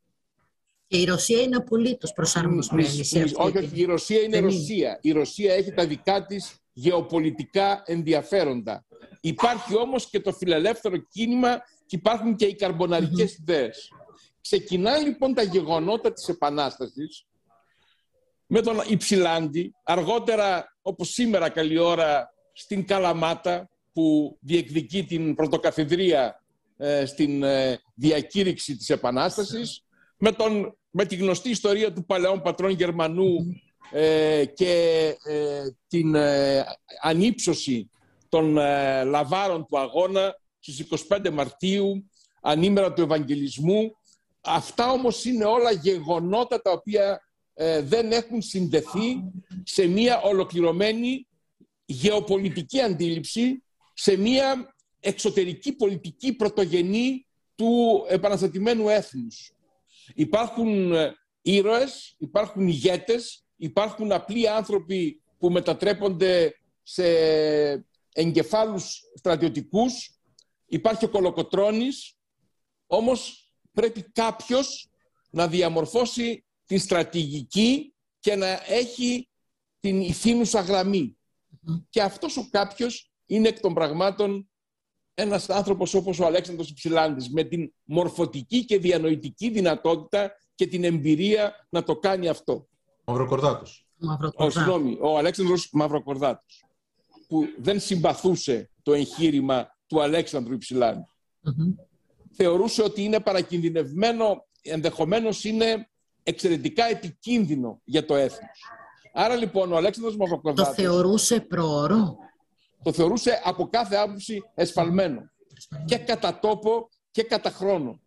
Και 0.87 0.97
η 0.97 1.03
Ρωσία 1.03 1.41
είναι 1.41 1.55
απολύτως 1.55 2.13
προσαρμοσμένη 2.13 3.03
σε 3.03 3.21
αυτή. 3.21 3.35
Όχι, 3.37 3.69
η 3.73 3.85
Ρωσία 3.85 4.21
είναι 4.21 4.39
Ρωσία. 4.39 4.99
Η 5.01 5.11
Ρωσία 5.11 5.53
έχει 5.53 5.73
τα 5.73 5.87
δικά 5.87 6.25
της 6.25 6.55
γεωπολιτικά 6.73 7.83
ενδιαφέροντα. 7.85 8.85
Υπάρχει 9.21 9.77
όμως 9.77 10.09
και 10.09 10.19
το 10.19 10.31
φιλελεύθερο 10.31 10.97
κίνημα 10.97 11.61
και 11.85 11.95
υπάρχουν 11.95 12.35
και 12.35 12.45
οι 12.45 12.55
καρμποναρικές 12.55 13.33
mm-hmm. 13.33 13.39
ιδέες. 13.39 13.89
Ξεκινά 14.43 14.97
λοιπόν 14.97 15.33
τα 15.33 15.43
γεγονότα 15.43 16.13
της 16.13 16.27
Επανάστασης 16.27 17.25
με 18.47 18.61
τον 18.61 18.81
Υψηλάντη, 18.87 19.73
αργότερα 19.83 20.77
όπως 20.81 21.09
σήμερα 21.09 21.49
καλή 21.49 21.77
ώρα 21.77 22.33
στην 22.53 22.85
Καλαμάτα 22.85 23.69
που 23.93 24.37
διεκδικεί 24.41 25.03
την 25.03 25.35
πρωτοκαθεδρία 25.35 26.43
ε, 26.77 27.05
στην 27.05 27.43
ε, 27.43 27.79
διακήρυξη 27.95 28.75
της 28.77 28.89
Επανάστασης, 28.89 29.83
με, 30.17 30.31
τον, 30.31 30.77
με 30.89 31.05
τη 31.05 31.15
γνωστή 31.15 31.49
ιστορία 31.49 31.93
του 31.93 32.05
παλαιών 32.05 32.41
πατρών 32.41 32.71
Γερμανού 32.71 33.35
ε, 33.91 34.45
και 34.45 35.15
ε, 35.23 35.61
την 35.87 36.15
ε, 36.15 36.65
ανύψωση 37.01 37.89
των 38.29 38.53
λαβάρων 39.05 39.65
του 39.65 39.79
αγώνα 39.79 40.35
στις 40.59 40.87
25 41.09 41.29
Μαρτίου, 41.31 42.09
ανήμερα 42.41 42.93
του 42.93 43.01
Ευαγγελισμού. 43.01 43.95
Αυτά 44.43 44.91
όμως 44.91 45.25
είναι 45.25 45.45
όλα 45.45 45.71
γεγονότα 45.71 46.61
τα 46.61 46.71
οποία 46.71 47.21
δεν 47.81 48.11
έχουν 48.11 48.41
συνδεθεί 48.41 49.23
σε 49.63 49.87
μια 49.87 50.21
ολοκληρωμένη 50.21 51.27
γεωπολιτική 51.85 52.81
αντίληψη, 52.81 53.63
σε 53.93 54.17
μια 54.17 54.75
εξωτερική 54.99 55.73
πολιτική 55.73 56.33
πρωτογενή 56.33 57.27
του 57.55 58.05
επαναστατημένου 58.07 58.89
έθνους. 58.89 59.51
Υπάρχουν 60.13 60.93
ήρωες, 61.41 62.15
υπάρχουν 62.17 62.67
ηγέτες 62.67 63.43
υπάρχουν 63.63 64.11
απλοί 64.11 64.49
άνθρωποι 64.49 65.21
που 65.37 65.51
μετατρέπονται 65.51 66.55
σε 66.83 67.05
εγκεφάλους 68.13 69.01
στρατιωτικούς, 69.15 70.19
υπάρχει 70.65 71.05
ο 71.05 71.09
Κολοκοτρώνης, 71.09 72.17
όμως 72.87 73.42
πρέπει 73.73 74.01
κάποιος 74.01 74.89
να 75.29 75.47
διαμορφώσει 75.47 76.45
την 76.65 76.79
στρατηγική 76.79 77.93
και 78.19 78.35
να 78.35 78.47
έχει 78.67 79.29
την 79.79 80.01
ηθήνουσα 80.01 80.61
γραμμή. 80.61 81.17
Και 81.89 82.01
αυτός 82.01 82.37
ο 82.37 82.47
κάποιος 82.51 83.11
είναι 83.25 83.47
εκ 83.47 83.59
των 83.59 83.73
πραγμάτων 83.73 84.49
ένας 85.13 85.49
άνθρωπος 85.49 85.93
όπως 85.93 86.19
ο 86.19 86.25
Αλέξανδρος 86.25 86.69
Υψηλάντης 86.69 87.29
με 87.29 87.43
την 87.43 87.73
μορφωτική 87.83 88.65
και 88.65 88.79
διανοητική 88.79 89.49
δυνατότητα 89.49 90.31
και 90.55 90.67
την 90.67 90.83
εμπειρία 90.83 91.67
να 91.69 91.83
το 91.83 91.95
κάνει 91.95 92.27
αυτό. 92.27 92.67
Μαυροκορδάτος. 93.05 93.87
Ο, 94.35 94.49
συγγνώμη, 94.49 94.97
ο 95.01 95.17
Αλέξανδρος 95.17 95.69
Μαυροκορδάτος, 95.71 96.65
που 97.27 97.45
δεν 97.57 97.79
συμπαθούσε 97.79 98.69
το 98.83 98.93
εγχείρημα 98.93 99.77
του 99.87 100.01
Αλέξανδρου 100.01 100.57
Θεωρούσε 102.35 102.81
ότι 102.81 103.03
είναι 103.03 103.19
παρακινδυνευμένο, 103.19 104.47
ενδεχομένως 104.61 105.43
είναι 105.43 105.89
εξαιρετικά 106.23 106.85
επικίνδυνο 106.85 107.81
για 107.83 108.05
το 108.05 108.15
έθνος. 108.15 108.59
Άρα 109.13 109.35
λοιπόν 109.35 109.71
ο 109.71 109.75
Αλέξανδρος 109.75 110.17
Μαυροκορδάτος... 110.17 110.75
Το 110.75 110.81
θεωρούσε 110.81 111.39
προώρο. 111.39 112.17
Το 112.83 112.91
θεωρούσε 112.91 113.41
από 113.43 113.67
κάθε 113.67 113.95
άποψη 113.95 114.43
εσφαλμένο. 114.53 115.31
Και 115.85 115.97
κατά 115.97 116.39
τόπο 116.39 116.89
και 117.11 117.23
κατά 117.23 117.49
χρόνο 117.49 118.01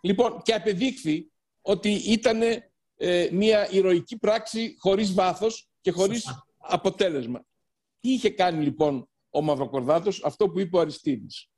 Λοιπόν, 0.00 0.42
και 0.42 0.54
απεδείχθη 0.54 1.30
ότι 1.62 1.90
ήταν 1.90 2.40
ε, 2.96 3.28
μια 3.32 3.70
ηρωική 3.70 4.18
πράξη 4.18 4.76
χωρίς 4.78 5.14
βάθος 5.14 5.68
και 5.80 5.90
χωρίς 5.90 6.44
αποτέλεσμα. 6.58 7.44
Τι 8.00 8.12
είχε 8.12 8.30
κάνει 8.30 8.62
λοιπόν 8.62 9.08
ο 9.30 9.42
Μαυροκορδάτος, 9.42 10.24
αυτό 10.24 10.48
που 10.48 10.60
είπε 10.60 10.76
ο 10.76 10.80
Αριστίδης. 10.80 11.49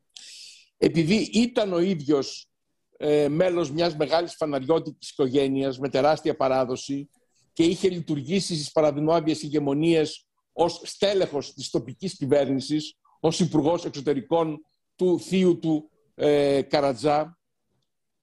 Επειδή 0.85 1.29
ήταν 1.33 1.73
ο 1.73 1.79
ίδιος 1.79 2.49
ε, 2.97 3.29
μέλος 3.29 3.71
μιας 3.71 3.97
μεγάλης 3.97 4.35
φαναριώτικης 4.35 5.11
οικογένειας 5.11 5.79
με 5.79 5.89
τεράστια 5.89 6.37
παράδοση 6.37 7.11
και 7.53 7.65
είχε 7.65 7.89
λειτουργήσει 7.89 8.55
στις 8.55 8.73
παραδεινόβιες 8.73 9.43
ηγεμονίες 9.43 10.27
ως 10.53 10.81
στέλεχος 10.85 11.55
της 11.55 11.71
τοπικής 11.71 12.17
κυβέρνησης, 12.17 12.95
ως 13.21 13.41
υπουργός 13.41 13.85
εξωτερικών 13.85 14.67
του 14.97 15.21
θείου 15.21 15.59
του 15.59 15.91
ε, 16.15 16.63
Καρατζά, 16.63 17.39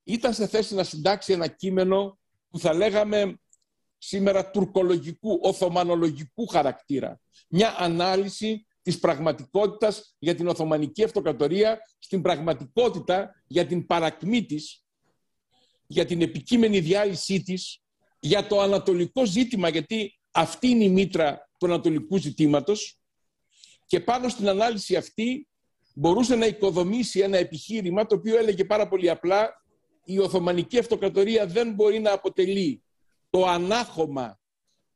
ήταν 0.03 0.34
σε 0.34 0.47
θέση 0.47 0.76
να 0.76 0.84
συντάξει 0.84 1.34
ένα 1.34 1.47
κείμενο 1.47 2.20
που 2.49 2.60
θα 2.60 2.74
λέγαμε 2.74 3.39
σήμερα 3.97 4.51
τουρκολογικού, 4.51 5.39
οθωμανολογικού 5.41 6.47
χαρακτήρα. 6.47 7.20
Μια 7.49 7.76
ανάλυση 7.78 8.68
της 8.82 8.99
πραγματικότητας 8.99 10.15
για 10.19 10.36
την 10.36 10.47
Οθωμανική 10.47 11.03
Αυτοκρατορία, 11.03 11.80
στην 11.99 12.21
πραγματικότητα 12.21 13.43
για 13.47 13.65
την 13.65 13.86
παρακμή 13.86 14.45
της, 14.45 14.84
για 15.88 16.05
την 16.05 16.21
επικείμενη 16.21 16.80
διάλυσή 16.80 17.41
της, 17.43 17.82
για 18.19 18.47
το 18.47 18.61
ανατολικό 18.61 19.25
ζήτημα, 19.25 19.69
γιατί 19.69 20.19
αυτή 20.32 20.67
είναι 20.67 20.84
η 20.84 20.89
μήτρα 20.89 21.49
του 21.57 21.65
ανατολικού 21.65 22.17
ζητήματος. 22.17 22.99
Και 23.86 23.99
πάνω 23.99 24.30
στην 24.30 24.49
ανάλυση 24.49 24.95
αυτή 24.95 25.47
μπορούσε 25.93 26.36
να 26.36 26.45
οικοδομήσει 26.45 27.19
ένα 27.19 27.38
επιχείρημα 27.38 28.05
το 28.05 28.15
οποίο 28.15 28.38
έλεγε 28.38 28.65
πάρα 28.65 28.88
πολύ 28.88 29.09
απλά 29.09 29.63
η 30.03 30.19
Οθωμανική 30.19 30.77
Αυτοκρατορία 30.77 31.45
δεν 31.45 31.73
μπορεί 31.73 31.99
να 31.99 32.11
αποτελεί 32.11 32.84
το 33.30 33.45
ανάχωμα 33.45 34.39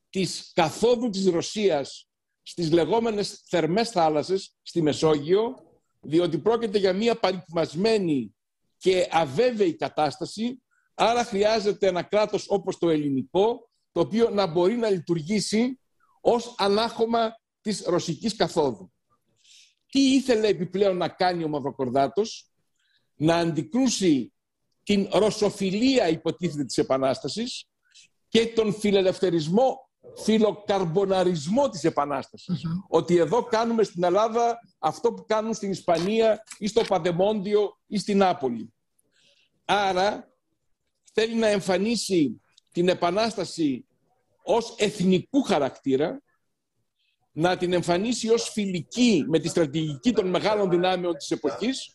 της 0.10 0.52
καθόδου 0.54 1.10
της 1.10 1.26
Ρωσίας 1.26 2.08
στις 2.44 2.72
λεγόμενες 2.72 3.44
θερμές 3.46 3.90
θάλασσες 3.90 4.56
στη 4.62 4.82
Μεσόγειο, 4.82 5.56
διότι 6.02 6.38
πρόκειται 6.38 6.78
για 6.78 6.94
μια 6.94 7.16
παρικμασμένη 7.16 8.36
και 8.78 9.08
αβέβαιη 9.12 9.76
κατάσταση, 9.76 10.62
άρα 10.94 11.24
χρειάζεται 11.24 11.88
ένα 11.88 12.02
κράτος 12.02 12.46
όπως 12.50 12.78
το 12.78 12.90
ελληνικό, 12.90 13.70
το 13.92 14.00
οποίο 14.00 14.30
να 14.30 14.46
μπορεί 14.46 14.76
να 14.76 14.90
λειτουργήσει 14.90 15.80
ως 16.22 16.56
ανάχωμα 16.58 17.36
της 17.62 17.84
ρωσικής 17.86 18.36
καθόδου. 18.36 18.92
Τι 19.92 20.00
ήθελε 20.00 20.48
επιπλέον 20.48 20.98
να 20.98 21.08
κάνει 21.08 21.44
ο 21.44 21.48
Μαυροκορδάτος, 21.48 22.52
να 23.16 23.36
αντικρούσει 23.36 24.34
την 24.84 25.10
ρωσοφιλία 25.12 26.08
υποτίθεται 26.08 26.64
της 26.64 26.78
Επανάστασης 26.78 27.66
και 28.28 28.48
τον 28.48 28.74
φιλελευθερισμό, 28.74 29.90
φιλοκαρμποναρισμό 30.24 31.70
της 31.70 31.84
επαναστασης 31.84 32.62
Ότι 32.88 33.18
εδώ 33.18 33.44
κάνουμε 33.44 33.84
στην 33.84 34.04
Ελλάδα 34.04 34.60
αυτό 34.80 35.14
που 35.14 35.26
κάνουν 35.26 35.54
στην 35.54 35.72
Ισπανία 35.72 36.44
ή 36.58 36.68
στο 36.68 36.82
Παντεμόντιο 36.82 37.78
ή 37.88 37.98
στην 37.98 38.18
Νάπολη. 38.18 38.74
Άρα 39.66 40.32
θέλει 41.14 41.36
να 41.36 41.48
εμφανίσει 41.48 42.42
την 42.72 42.88
Επανάσταση 42.88 43.86
ως 44.44 44.76
εθνικού 44.78 45.42
χαρακτήρα, 45.42 46.22
να 47.32 47.58
την 47.58 47.74
εμφανίσει 47.74 48.30
ως 48.30 48.50
φιλική 48.50 49.26
με 49.28 49.40
τη 49.40 49.48
στρατηγική 49.48 50.14
των 50.14 50.28
μεγάλων 50.28 50.70
δυνάμεων 50.70 51.18
της 51.18 51.32
εποχής 51.32 51.94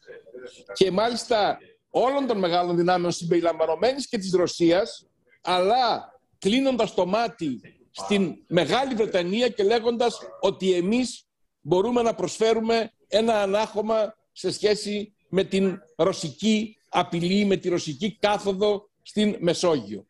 και 0.73 0.91
μάλιστα 0.91 1.59
όλων 1.91 2.27
των 2.27 2.39
μεγάλων 2.39 2.77
δυνάμεων 2.77 3.13
συμπεριλαμβανομένης 3.13 4.09
και 4.09 4.19
της 4.19 4.33
Ρωσίας, 4.33 5.07
αλλά 5.41 6.13
κλείνοντας 6.39 6.95
το 6.95 7.07
μάτι 7.07 7.61
στην 7.99 8.35
Μεγάλη 8.47 8.95
Βρετανία 8.95 9.49
και 9.49 9.63
λέγοντας 9.63 10.19
ότι 10.41 10.73
εμείς 10.73 11.27
μπορούμε 11.61 12.03
να 12.03 12.15
προσφέρουμε 12.15 12.93
ένα 13.09 13.43
ανάχωμα 13.43 14.15
σε 14.33 14.51
σχέση 14.53 15.15
με 15.29 15.45
την 15.45 15.79
ρωσική 15.97 16.77
απειλή, 16.89 17.45
με 17.45 17.57
τη 17.57 17.69
ρωσική 17.69 18.19
κάθοδο 18.19 18.89
στην 19.03 19.37
Μεσόγειο. 19.41 20.07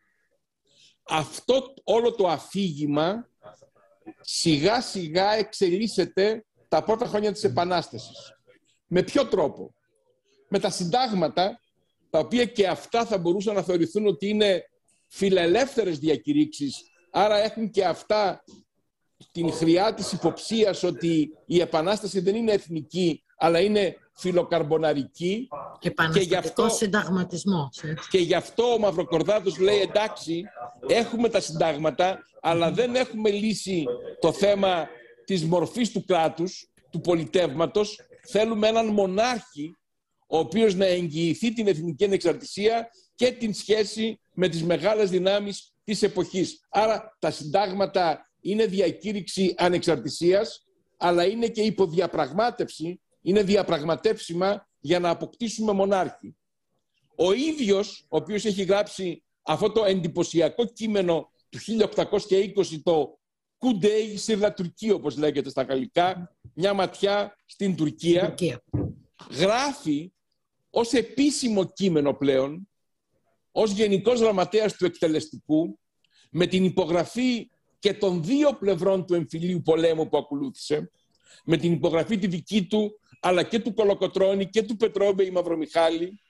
Αυτό 1.03 1.75
όλο 1.85 2.13
το 2.13 2.29
αφήγημα 2.29 3.29
σιγά 4.21 4.81
σιγά 4.81 5.33
εξελίσσεται 5.33 6.45
τα 6.69 6.83
πρώτα 6.83 7.07
χρόνια 7.07 7.33
της 7.33 7.45
Επανάστασης. 7.45 8.33
Με 8.87 9.03
ποιο 9.03 9.27
τρόπο; 9.27 9.75
Με 10.49 10.59
τα 10.59 10.71
συντάγματα, 10.71 11.61
τα 12.11 12.19
οποία 12.19 12.45
και 12.45 12.69
αυτά 12.69 13.07
θα 13.07 13.19
μπορούσαν 13.19 13.55
να 13.55 13.63
θεωρηθούν 13.63 14.07
ότι 14.07 14.29
είναι 14.29 14.71
φιλελεύθερες 15.07 15.99
διακηρύξεις, 15.99 16.88
άρα 17.11 17.45
έχουν 17.45 17.71
και 17.71 17.85
αυτά 17.85 18.45
την 19.33 19.53
χρειά 19.53 19.95
της 19.95 20.13
υποψίας 20.13 20.83
ότι 20.83 21.33
η 21.47 21.61
Επανάσταση 21.61 22.21
δεν 22.21 22.35
είναι 22.35 22.53
εθνική, 22.53 23.23
αλλά 23.37 23.61
είναι 23.61 23.97
φιλοκαρμποναρική. 24.13 25.49
Και 26.13 26.21
γι' 26.21 26.35
αυτό 26.35 26.69
συνταγματισμός. 26.69 27.81
Και 28.11 28.19
γι' 28.19 28.35
αυτό 28.35 28.73
ο 28.73 28.79
Μαυροκορδάτος 28.79 29.59
λέει 29.59 29.81
εντάξει, 29.81 30.43
έχουμε 30.87 31.29
τα 31.29 31.41
συντάγματα, 31.41 32.19
αλλά 32.41 32.71
δεν 32.73 32.95
έχουμε 32.95 33.31
λύσει 33.31 33.85
το 34.21 34.33
θέμα 34.33 34.89
της 35.25 35.45
μορφής 35.45 35.93
του 35.93 36.05
κράτους, 36.05 36.71
του 36.91 37.01
πολιτεύματος. 37.01 38.01
Θέλουμε 38.27 38.69
έναν 38.69 38.87
μονάρχη, 38.87 39.77
ο 40.27 40.39
οποίος 40.39 40.75
να 40.75 40.87
εγγυηθεί 40.87 41.53
την 41.53 41.69
εθνική 41.69 42.05
ανεξαρτησία 42.05 42.91
και 43.15 43.33
την 43.33 43.55
σχέση 43.55 44.21
με 44.35 44.49
τις 44.49 44.63
μεγάλες 44.63 45.11
δυνάμεις 45.11 45.73
της 45.89 46.03
εποχής. 46.03 46.61
Άρα 46.69 47.17
τα 47.19 47.31
συντάγματα 47.31 48.31
είναι 48.41 48.67
διακήρυξη 48.67 49.55
ανεξαρτησίας, 49.57 50.67
αλλά 50.97 51.25
είναι 51.25 51.49
και 51.49 51.63
υποδιαπραγμάτευση, 51.63 53.01
είναι 53.23 53.43
διαπραγματεύσιμα 53.43 54.69
για 54.81 54.99
να 54.99 55.11
αποκτήσουμε 55.11 55.73
μονάρχη. 55.73 56.37
Ο 57.17 57.33
ίδιος, 57.33 58.07
ο 58.09 58.17
οποίος 58.17 58.45
έχει 58.45 58.63
γράψει 58.63 59.23
αυτό 59.43 59.73
το 59.73 59.85
εντυπωσιακό 59.85 60.65
κείμενο 60.65 61.33
του 61.49 61.59
1820, 61.59 62.81
το 62.83 63.19
«Κουντέι 63.59 64.17
Σύρδα 64.17 64.53
Τουρκία», 64.53 64.95
όπως 64.95 65.17
λέγεται 65.17 65.51
στα 65.51 65.63
γαλλικά, 65.63 66.37
μια 66.55 66.73
ματιά 66.73 67.37
στην 67.47 67.77
Τουρκία, 67.77 68.27
Τουρκία. 68.27 68.63
γράφει 69.31 70.13
ως 70.71 70.93
επίσημο 70.93 71.65
κείμενο 71.65 72.15
πλέον 72.15 72.69
ως 73.61 73.71
Γενικός 73.71 74.21
Γραμματέας 74.21 74.75
του 74.75 74.85
Εκτελεστικού 74.85 75.79
με 76.31 76.47
την 76.47 76.65
υπογραφή 76.65 77.51
και 77.79 77.95
των 77.95 78.25
δύο 78.25 78.53
πλευρών 78.53 79.07
του 79.07 79.15
εμφυλίου 79.15 79.63
πολέμου 79.63 80.09
που 80.09 80.17
ακολούθησε, 80.17 80.91
με 81.45 81.57
την 81.57 81.73
υπογραφή 81.73 82.19
τη 82.19 82.27
δική 82.27 82.67
του, 82.67 83.01
αλλά 83.21 83.43
και 83.43 83.59
του 83.59 83.75
Κολοκοτρώνη 83.75 84.49
και 84.49 84.63
του 84.63 84.77
Πετρόμπε 84.77 85.25
η 85.25 85.31
Μαυρομιχάλη, 85.31 86.21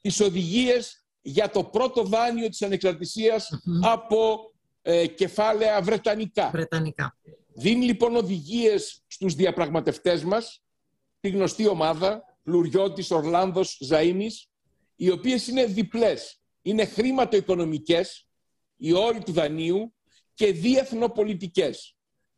τις 0.00 0.20
οδηγίες 0.20 1.06
για 1.22 1.50
το 1.50 1.64
πρώτο 1.64 2.02
δάνειο 2.02 2.48
της 2.48 2.62
ανεξαρτησιας 2.62 3.48
από 3.82 4.52
ε, 4.82 5.06
κεφάλαια 5.06 5.82
βρετανικά. 5.82 6.50
βρετανικά. 6.50 7.16
Δίνει 7.54 7.84
λοιπόν 7.84 8.16
οδηγίες 8.16 9.02
στους 9.06 9.34
διαπραγματευτές 9.34 10.24
μας, 10.24 10.62
τη 11.20 11.28
γνωστή 11.28 11.66
ομάδα, 11.66 12.22
Λουριώτης, 12.44 13.10
Ορλάνδος, 13.10 13.80
Ζαΐμις, 13.90 14.48
οι 14.96 15.10
οποίες 15.10 15.46
είναι 15.46 15.64
διπλές 15.64 16.41
είναι 16.62 16.84
χρηματοοικονομικές, 16.84 18.26
οι 18.76 18.92
όροι 18.92 19.22
του 19.22 19.32
δανείου 19.32 19.94
και 20.34 20.52
διεθνοπολιτικές. 20.52 21.96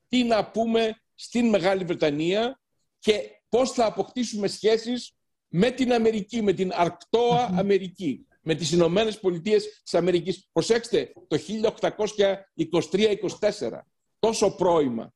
Τι 0.09 0.25
να 0.25 0.51
πούμε 0.51 1.03
στην 1.15 1.49
Μεγάλη 1.49 1.85
Βρετανία 1.85 2.61
και 2.99 3.21
πώς 3.49 3.71
θα 3.71 3.87
αποκτήσουμε 3.87 4.49
σχέσεις 4.49 5.13
με 5.49 5.71
την 5.71 5.93
Αμερική, 5.93 6.43
με 6.43 6.53
την 6.53 6.71
αρκτόα 6.75 7.51
Αμερική, 7.57 8.27
με 8.43 8.55
τις 8.55 8.73
Ηνωμένες 8.73 9.21
Πολιτείες 9.21 9.81
της 9.83 9.95
Αμερικής. 9.95 10.49
Προσέξτε, 10.53 11.13
το 11.29 11.37
1823-24, 11.37 13.87
τόσο 14.19 14.55
πρόημα. 14.55 15.13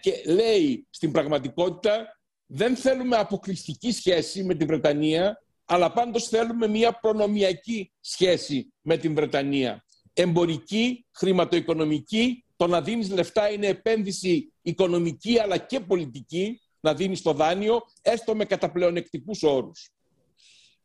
Και 0.00 0.22
λέει 0.26 0.86
στην 0.90 1.12
πραγματικότητα 1.12 2.18
δεν 2.46 2.76
θέλουμε 2.76 3.16
αποκλειστική 3.16 3.92
σχέση 3.92 4.44
με 4.44 4.54
την 4.54 4.66
Βρετανία, 4.66 5.43
αλλά 5.64 5.92
πάντως 5.92 6.28
θέλουμε 6.28 6.68
μια 6.68 6.98
προνομιακή 6.98 7.92
σχέση 8.00 8.72
με 8.80 8.96
την 8.96 9.14
Βρετανία. 9.14 9.84
Εμπορική, 10.12 11.06
χρηματοοικονομική, 11.12 12.44
το 12.56 12.66
να 12.66 12.82
δίνεις 12.82 13.10
λεφτά 13.10 13.50
είναι 13.50 13.66
επένδυση 13.66 14.52
οικονομική 14.62 15.38
αλλά 15.38 15.58
και 15.58 15.80
πολιτική, 15.80 16.60
να 16.80 16.94
δίνεις 16.94 17.22
το 17.22 17.32
δάνειο, 17.32 17.82
έστω 18.02 18.34
με 18.34 18.44
καταπλεονεκτικούς 18.44 19.42
όρους. 19.42 19.90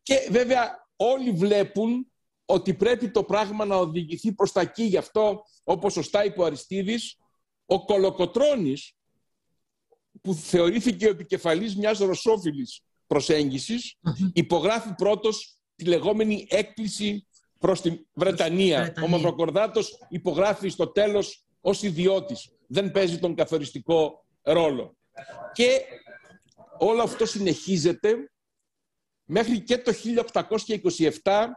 Και 0.02 0.28
βέβαια 0.32 0.88
όλοι 0.96 1.32
βλέπουν 1.32 2.12
ότι 2.46 2.74
πρέπει 2.74 3.12
το 3.12 3.24
πράγμα 3.24 3.66
να 3.66 3.76
οδηγηθεί 3.76 4.34
προς 4.34 4.52
τα 4.52 4.62
εκεί. 4.62 4.84
Γι' 4.84 4.98
αυτό, 4.98 5.44
όπως 5.64 5.94
σωστά 5.94 6.26
είπε 6.26 6.42
ο 6.42 6.46
Αριστίδης, 6.46 7.18
ο 7.66 7.86
Κολοκοτρώνης, 7.86 8.94
που 10.22 10.34
θεωρήθηκε 10.34 11.06
ο 11.06 11.10
επικεφαλής 11.10 11.76
μιας 11.76 12.00
ρωσόφιλης 12.00 12.82
προσέγγισης, 13.10 13.96
υπογράφει 14.34 14.94
πρώτος 14.96 15.58
τη 15.76 15.86
λεγόμενη 15.86 16.48
έκκληση 16.50 17.28
προς 17.60 17.82
τη 17.82 18.02
Βρετανία. 18.14 18.94
Ο 19.04 19.08
Μαυροκορδάτος 19.08 20.06
υπογράφει 20.10 20.70
στο 20.70 20.88
τέλος 20.88 21.46
ως 21.62 21.84
ιδιώτης. 21.84 22.50
Δεν 22.68 22.92
παίζει 22.92 23.20
τον 23.20 23.36
καθοριστικό 23.36 24.26
ρόλο. 24.42 24.98
Και 25.54 25.82
όλο 26.78 27.02
αυτό 27.02 27.26
συνεχίζεται 27.26 28.32
μέχρι 29.26 29.62
και 29.62 29.78
το 29.78 29.94
1827 31.24 31.48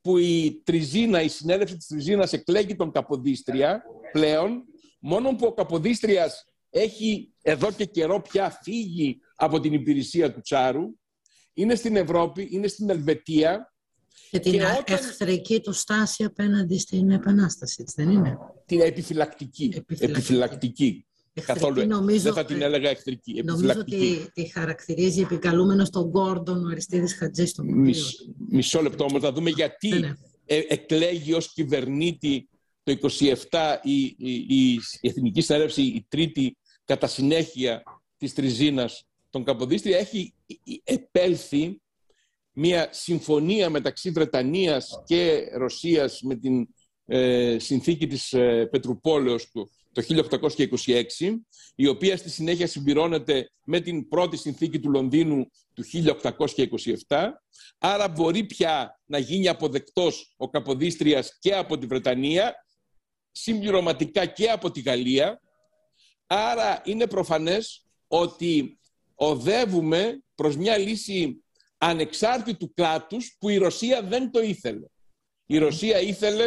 που 0.00 0.18
η 0.18 0.62
Τριζίνα, 0.64 1.22
η 1.22 1.28
συνέλευση 1.28 1.76
της 1.76 1.86
Τριζίνας 1.86 2.32
εκλέγει 2.32 2.76
τον 2.76 2.92
Καποδίστρια 2.92 3.82
πλέον, 4.12 4.64
μόνο 4.98 5.34
που 5.34 5.46
ο 5.46 5.52
Καποδίστριας 5.52 6.44
έχει 6.70 7.32
εδώ 7.42 7.72
και 7.72 7.84
καιρό 7.84 8.20
πια 8.20 8.50
φύγει 8.62 9.20
από 9.44 9.60
την 9.60 9.72
υπηρεσία 9.72 10.32
του 10.32 10.40
Τσάρου, 10.40 10.84
είναι 11.52 11.74
στην 11.74 11.96
Ευρώπη, 11.96 12.48
είναι 12.50 12.66
στην 12.66 12.90
Ελβετία. 12.90 13.74
Και 14.30 14.38
την 14.38 14.52
και 14.52 14.62
όταν... 14.62 14.84
εχθρική 14.86 15.60
του 15.60 15.72
στάση 15.72 16.24
απέναντι 16.24 16.78
στην 16.78 17.10
Επανάσταση, 17.10 17.84
δεν 17.94 18.10
είναι; 18.10 18.38
Την 18.66 18.80
επιφυλακτική. 18.80 19.64
Επιφυλακτική. 19.64 20.10
επιφυλακτική. 20.10 21.06
Καθόλου 21.44 21.86
νομίζω, 21.86 22.22
δεν 22.22 22.32
θα 22.32 22.44
την 22.44 22.62
έλεγα 22.62 22.90
εχθρική. 22.90 23.42
Νομίζω 23.44 23.74
ότι 23.78 24.30
τη 24.32 24.46
χαρακτηρίζει 24.46 25.20
επικαλούμενος 25.20 25.90
τον 25.90 26.08
Γκόρντον 26.08 26.64
ο 26.64 26.68
Αριστίδης 26.70 27.14
Χατζής 27.14 27.50
στο 27.50 27.62
Μισό 28.48 28.82
λεπτό 28.82 29.04
όμως, 29.04 29.22
να 29.22 29.32
δούμε 29.32 29.50
γιατί 29.50 29.88
ναι, 29.88 29.98
ναι. 29.98 30.12
Ε, 30.44 30.60
εκλέγει 30.68 31.32
ως 31.32 31.52
κυβερνήτη 31.52 32.48
το 32.82 32.96
27 33.50 33.76
η, 33.82 34.02
η, 34.02 34.14
η, 34.18 34.72
η 35.00 35.08
Εθνική 35.08 35.40
Συνέλευση, 35.40 35.82
η 35.82 36.06
τρίτη 36.08 36.56
κατά 36.84 37.06
συνέχεια 37.06 37.82
της 38.16 38.34
Τριζίνας 38.34 39.06
τον 39.32 39.44
Καποδίστρια 39.44 39.98
έχει 39.98 40.34
επέλθει 40.84 41.80
μια 42.52 42.88
συμφωνία 42.92 43.70
μεταξύ 43.70 44.10
Βρετανίας 44.10 45.02
και 45.06 45.50
Ρωσίας 45.52 46.20
με 46.22 46.36
την 46.36 46.68
ε, 47.06 47.56
συνθήκη 47.58 48.06
της 48.06 48.32
ε, 48.32 48.68
Πετρουπόλεως 48.70 49.50
του 49.50 49.70
το 49.92 50.02
1826, 50.86 51.02
η 51.74 51.86
οποία 51.86 52.16
στη 52.16 52.30
συνέχεια 52.30 52.66
συμπληρώνεται 52.66 53.50
με 53.64 53.80
την 53.80 54.08
πρώτη 54.08 54.36
συνθήκη 54.36 54.80
του 54.80 54.90
Λονδίνου 54.90 55.50
του 55.74 55.84
1827. 57.08 57.28
Άρα 57.78 58.08
μπορεί 58.08 58.44
πια 58.44 59.00
να 59.04 59.18
γίνει 59.18 59.48
αποδεκτός 59.48 60.34
ο 60.36 60.48
Καποδίστριας 60.48 61.38
και 61.38 61.54
από 61.54 61.78
τη 61.78 61.86
Βρετανία, 61.86 62.54
συμπληρωματικά 63.30 64.26
και 64.26 64.50
από 64.50 64.70
τη 64.70 64.80
Γαλλία. 64.80 65.40
Άρα 66.26 66.82
είναι 66.84 67.06
προφανές 67.06 67.86
ότι 68.06 68.78
οδεύουμε 69.24 70.22
προς 70.34 70.56
μια 70.56 70.78
λύση 70.78 71.44
ανεξάρτητου 71.78 72.74
κράτους 72.74 73.36
που 73.38 73.48
η 73.48 73.56
Ρωσία 73.56 74.02
δεν 74.02 74.30
το 74.30 74.40
ήθελε. 74.40 74.86
Η 75.46 75.58
Ρωσία 75.58 76.00
ήθελε 76.00 76.44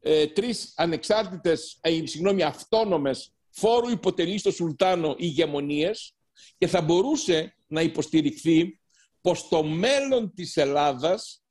ε, 0.00 0.26
τρεις 0.26 0.72
ανεξάρτητες, 0.76 1.78
ε, 1.80 2.06
συγγνώμη, 2.06 2.42
αυτόνομες 2.42 3.32
φόρου 3.50 3.90
υποτελείς 3.90 4.40
στο 4.40 4.50
Σουλτάνο 4.50 5.14
ηγεμονίες 5.18 6.14
και 6.58 6.66
θα 6.66 6.80
μπορούσε 6.80 7.56
να 7.66 7.80
υποστηριχθεί 7.80 8.80
πως 9.20 9.48
το 9.48 9.62
μέλλον 9.62 10.34
της 10.34 10.56
Ελλάδας 10.56 11.42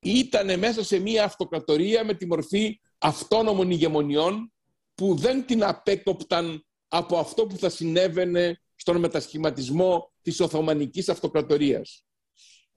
ήταν 0.00 0.58
μέσα 0.58 0.84
σε 0.84 0.98
μια 0.98 1.24
αυτοκρατορία 1.24 2.04
με 2.04 2.14
τη 2.14 2.26
μορφή 2.26 2.80
αυτόνομων 2.98 3.70
ηγεμονιών 3.70 4.52
που 4.94 5.14
δεν 5.14 5.46
την 5.46 5.64
απέκοπταν 5.64 6.66
από 6.88 7.18
αυτό 7.18 7.46
που 7.46 7.56
θα 7.56 7.68
συνέβαινε 7.68 8.60
στον 8.88 9.00
μετασχηματισμό 9.00 10.12
της 10.22 10.40
Οθωμανικής 10.40 11.08
Αυτοκρατορίας. 11.08 12.04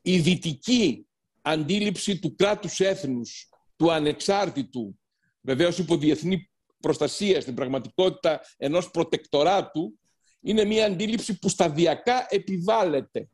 Η 0.01 0.19
δυτική 0.19 1.07
αντίληψη 1.41 2.19
του 2.19 2.35
κράτους 2.35 2.79
έθνους 2.79 3.49
του 3.75 3.91
ανεξάρτητου, 3.91 4.99
βεβαίως 5.41 5.77
υπό 5.77 5.97
διεθνή 5.97 6.49
προστασία 6.79 7.41
στην 7.41 7.53
πραγματικότητα 7.55 8.41
ενός 8.57 8.91
προτεκτοράτου, 8.91 9.99
είναι 10.41 10.63
μια 10.63 10.85
αντίληψη 10.85 11.39
που 11.39 11.49
σταδιακά 11.49 12.25
επιβάλλεται. 12.29 13.29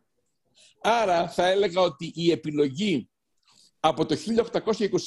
Άρα 0.82 1.30
θα 1.30 1.48
έλεγα 1.48 1.82
ότι 1.82 2.12
η 2.16 2.32
επιλογή 2.32 3.10
από 3.80 4.06
το 4.06 4.16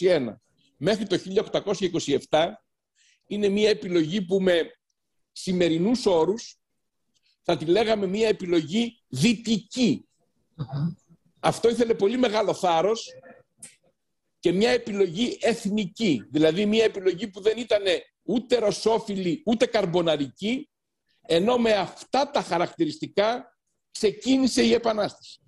1821 0.00 0.40
μέχρι 0.76 1.06
το 1.06 1.18
1827 2.28 2.48
είναι 3.26 3.48
μια 3.48 3.68
επιλογή 3.68 4.22
που 4.22 4.40
με 4.40 4.70
σημερινούς 5.32 6.06
όρους 6.06 6.59
θα 7.50 7.56
τη 7.56 7.64
λέγαμε 7.64 8.06
μια 8.06 8.28
επιλογή 8.28 9.00
Αυτό 11.40 11.68
ήθελε 11.68 11.94
πολύ 11.94 12.18
μεγάλο 12.18 12.54
θάρρος 12.54 13.06
και 14.38 14.52
μια 14.52 14.70
επιλογή 14.70 15.38
εθνική, 15.40 16.22
δηλαδή 16.30 16.66
μια 16.66 16.84
επιλογή 16.84 17.28
που 17.28 17.40
δεν 17.40 17.58
ήταν 17.58 17.82
ούτε 18.22 18.58
ρωσόφιλη 18.58 19.42
ούτε 19.46 19.66
καρμποναρική, 19.66 20.70
ενώ 21.26 21.58
με 21.58 21.72
αυτά 21.72 22.30
τα 22.30 22.42
χαρακτηριστικά 22.42 23.58
ξεκίνησε 23.90 24.62
η 24.62 24.72
Επανάσταση, 24.72 25.40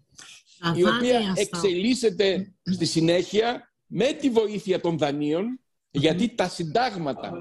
η 0.77 0.87
οποία 0.87 1.35
εξελίσσεται 1.37 2.55
στη 2.63 2.85
συνέχεια 2.85 3.73
με 3.87 4.13
τη 4.13 4.31
βοήθεια 4.31 4.81
των 4.81 4.99
δανείων, 4.99 5.61
γιατί 5.91 6.35
τα 6.35 6.49
συντάγματα 6.49 7.33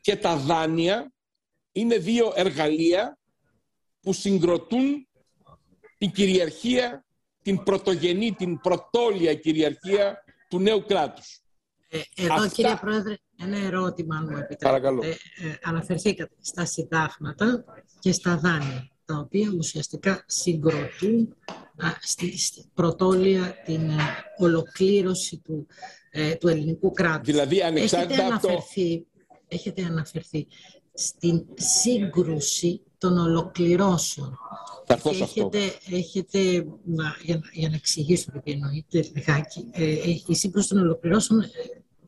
και 0.00 0.16
τα 0.16 0.36
δάνεια 0.36 1.12
είναι 1.72 1.98
δύο 1.98 2.32
εργαλεία 2.36 3.18
που 4.04 4.12
συγκροτούν 4.12 5.08
την 5.98 6.10
κυριαρχία, 6.10 7.04
την 7.42 7.62
πρωτογενή, 7.62 8.32
την 8.32 8.60
πρωτόλια 8.60 9.34
κυριαρχία 9.34 10.24
του 10.48 10.58
νέου 10.58 10.84
κράτους. 10.84 11.42
Ε, 11.88 12.00
εδώ 12.14 12.48
κύριε 12.48 12.76
Πρόεδρε, 12.80 13.14
ένα 13.38 13.56
ερώτημα 13.56 14.16
αν 14.16 14.22
μου 14.22 14.30
επιτρέπετε. 14.30 14.66
Παρακαλώ. 14.66 15.02
Ε, 15.04 15.14
αναφερθήκατε 15.62 16.34
στα 16.40 16.64
συντάγματα 16.64 17.64
και 17.98 18.12
στα 18.12 18.36
δάνεια, 18.36 18.90
τα 19.04 19.18
οποία 19.18 19.52
ουσιαστικά 19.58 20.24
συγκροτούν 20.26 21.36
στη, 22.00 22.34
πρωτόλια 22.74 23.54
την 23.64 23.90
ε, 23.90 23.96
ολοκλήρωση 24.38 25.36
του, 25.36 25.66
ε, 26.10 26.34
του 26.34 26.48
ελληνικού 26.48 26.92
κράτους. 26.92 27.26
Δηλαδή 27.26 27.62
ανεξάρτητα 27.62 28.12
έχετε 28.12 28.24
αναφερθεί, 28.24 29.06
έχετε 29.48 29.84
αναφερθεί 29.84 30.46
στην 30.94 31.44
σύγκρουση 31.54 32.80
των 32.98 33.18
ολοκληρώσεων. 33.18 34.38
Θα 34.86 34.94
έρθω 34.94 35.10
έχετε, 35.10 35.58
έχετε 35.90 36.38
για, 37.22 37.40
για, 37.52 37.68
να 37.68 37.74
εξηγήσω 37.74 38.30
τι 38.44 38.50
εννοείται 38.50 39.10
λιγάκι, 39.14 39.68
ε, 39.70 39.94
η 40.26 40.34
σύγκρουση 40.34 40.68
των 40.68 40.78
ολοκληρώσεων 40.78 41.40
ε, 41.40 41.48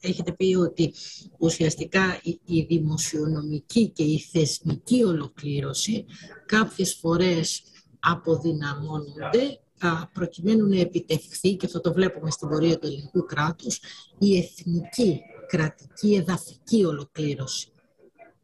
έχετε 0.01 0.33
πει 0.33 0.55
ότι 0.55 0.95
ουσιαστικά 1.39 2.21
η, 2.23 2.41
η 2.45 2.63
δημοσιονομική 2.63 3.89
και 3.89 4.03
η 4.03 4.19
θεσμική 4.19 5.05
ολοκλήρωση 5.05 6.05
κάποιες 6.47 6.95
φορές 6.95 7.63
αποδυναμώνονται 8.01 9.61
α, 9.79 10.07
προκειμένου 10.07 10.69
να 10.69 10.81
επιτευχθεί, 10.81 11.57
και 11.57 11.67
αυτό 11.67 11.81
το 11.81 11.93
βλέπουμε 11.93 12.31
στην 12.31 12.49
πορεία 12.49 12.79
του 12.79 12.87
ελληνικού 12.87 13.25
κράτους, 13.25 13.81
η 14.19 14.39
εθνική, 14.39 15.21
κρατική, 15.47 16.15
εδαφική 16.15 16.85
ολοκλήρωση. 16.85 17.69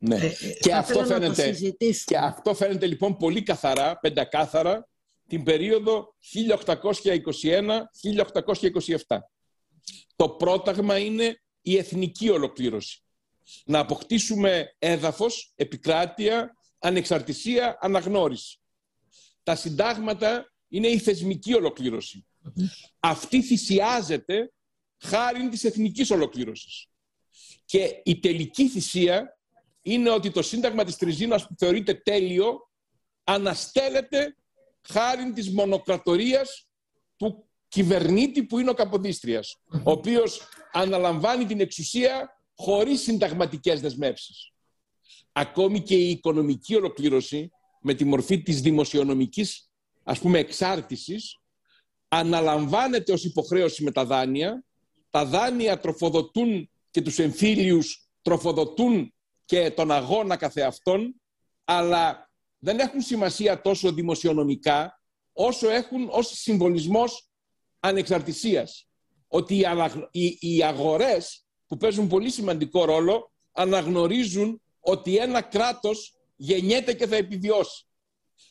Ναι. 0.05 0.17
Ε, 0.17 0.27
ε, 0.27 0.53
και, 0.61 0.75
αυτό 0.75 1.05
φαίνεται, 1.05 1.57
και 2.05 2.17
αυτό 2.17 2.55
φαίνεται 2.55 2.87
λοιπόν 2.87 3.17
πολύ 3.17 3.43
καθαρά, 3.43 3.99
πεντακάθαρα, 3.99 4.89
την 5.27 5.43
περίοδο 5.43 6.15
1821-1827. 9.07 9.19
Το 10.17 10.29
πρόταγμα 10.29 10.99
είναι 10.99 11.43
η 11.63 11.77
εθνική 11.77 12.31
ολοκλήρωση. 12.31 13.03
Να 13.65 13.79
αποκτήσουμε 13.79 14.75
έδαφος, 14.79 15.53
επικράτεια, 15.57 16.57
ανεξαρτησία, 16.79 17.79
αναγνώριση. 17.81 18.61
Τα 19.43 19.57
συντάγματα 19.57 20.53
είναι 20.69 20.89
η 20.89 20.99
θεσμική 20.99 21.55
ολοκλήρωση. 21.55 22.27
Αυτή 23.01 23.43
θυσιάζεται 23.43 24.53
χάρη 24.99 25.49
της 25.49 25.65
εθνικής 25.65 26.11
ολοκλήρωσης. 26.11 26.87
Και 27.65 28.01
η 28.05 28.21
τελική 28.21 28.69
θυσία 28.69 29.37
είναι 29.83 30.11
ότι 30.11 30.31
το 30.31 30.43
Σύνταγμα 30.43 30.85
της 30.85 30.97
Τριζίνας 30.97 31.47
που 31.47 31.55
θεωρείται 31.59 31.95
τέλειο 31.95 32.71
αναστέλλεται 33.25 34.37
χάρη 34.83 35.33
της 35.33 35.51
μονοκρατορίας 35.51 36.69
του 37.17 37.49
κυβερνήτη 37.69 38.45
που 38.45 38.59
είναι 38.59 38.71
ο 38.71 38.75
Καποδίστριας, 38.75 39.57
ο 39.85 39.91
οποίος 39.91 40.49
αναλαμβάνει 40.73 41.47
την 41.47 41.61
εξουσία 41.61 42.41
χωρίς 42.55 43.01
συνταγματικές 43.01 43.81
δεσμεύσεις. 43.81 44.53
Ακόμη 45.33 45.81
και 45.81 45.95
η 45.95 46.11
οικονομική 46.11 46.75
ολοκλήρωση 46.75 47.51
με 47.81 47.95
τη 47.95 48.05
μορφή 48.05 48.43
της 48.43 48.61
δημοσιονομικής 48.61 49.71
ας 50.03 50.19
πούμε 50.19 50.39
εξάρτησης 50.39 51.37
αναλαμβάνεται 52.09 53.13
ως 53.13 53.25
υποχρέωση 53.25 53.85
με 53.85 53.91
τα 53.91 54.05
δάνεια. 54.05 54.65
Τα 55.11 55.25
δάνεια 55.25 55.79
τροφοδοτούν 55.79 56.71
και 56.91 57.03
τους 57.03 57.19
εμφύλιους 57.19 58.09
τροφοδοτούν 58.23 59.15
και 59.53 59.71
τον 59.71 59.91
αγώνα 59.91 60.37
καθεαυτόν, 60.37 61.21
αλλά 61.65 62.31
δεν 62.59 62.79
έχουν 62.79 63.01
σημασία 63.01 63.61
τόσο 63.61 63.93
δημοσιονομικά, 63.93 65.01
όσο 65.33 65.71
έχουν 65.71 66.09
ως 66.11 66.27
συμβολισμός 66.27 67.31
ανεξαρτησίας. 67.81 68.89
Ότι 69.29 69.65
οι, 70.11 70.39
οι 70.41 70.63
αγορές, 70.63 71.47
που 71.67 71.77
παίζουν 71.77 72.09
πολύ 72.09 72.31
σημαντικό 72.31 72.85
ρόλο, 72.85 73.33
αναγνωρίζουν 73.53 74.63
ότι 74.81 75.17
ένα 75.17 75.43
κράτος 75.43 76.17
γεννιέται 76.37 76.95
και 76.95 77.07
θα 77.07 77.17
επιβιώσει. 77.17 77.87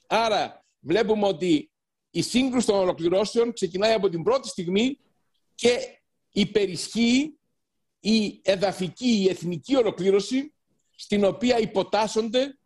Άρα 0.07 0.65
βλέπουμε 0.79 1.27
ότι 1.27 1.71
η 2.09 2.21
σύγκρουση 2.21 2.67
των 2.67 2.75
ολοκληρώσεων 2.75 3.53
ξεκινάει 3.53 3.93
από 3.93 4.09
την 4.09 4.23
πρώτη 4.23 4.47
στιγμή 4.47 4.99
και 5.55 6.01
υπερισχύει 6.31 7.39
η 7.99 8.39
εδαφική, 8.43 9.21
η 9.21 9.29
εθνική 9.29 9.75
ολοκλήρωση 9.75 10.53
στην 11.01 11.23
οποία 11.23 11.59
υποτάσσονται 11.59 12.57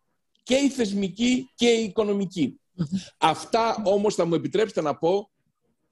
και 0.42 0.54
η 0.54 0.68
θεσμική 0.68 1.50
και 1.54 1.68
η 1.68 1.82
οικονομική. 1.84 2.60
Αυτά 3.18 3.82
όμως 3.84 4.14
θα 4.14 4.24
μου 4.24 4.34
επιτρέψετε 4.34 4.80
να 4.80 4.96
πω 4.96 5.30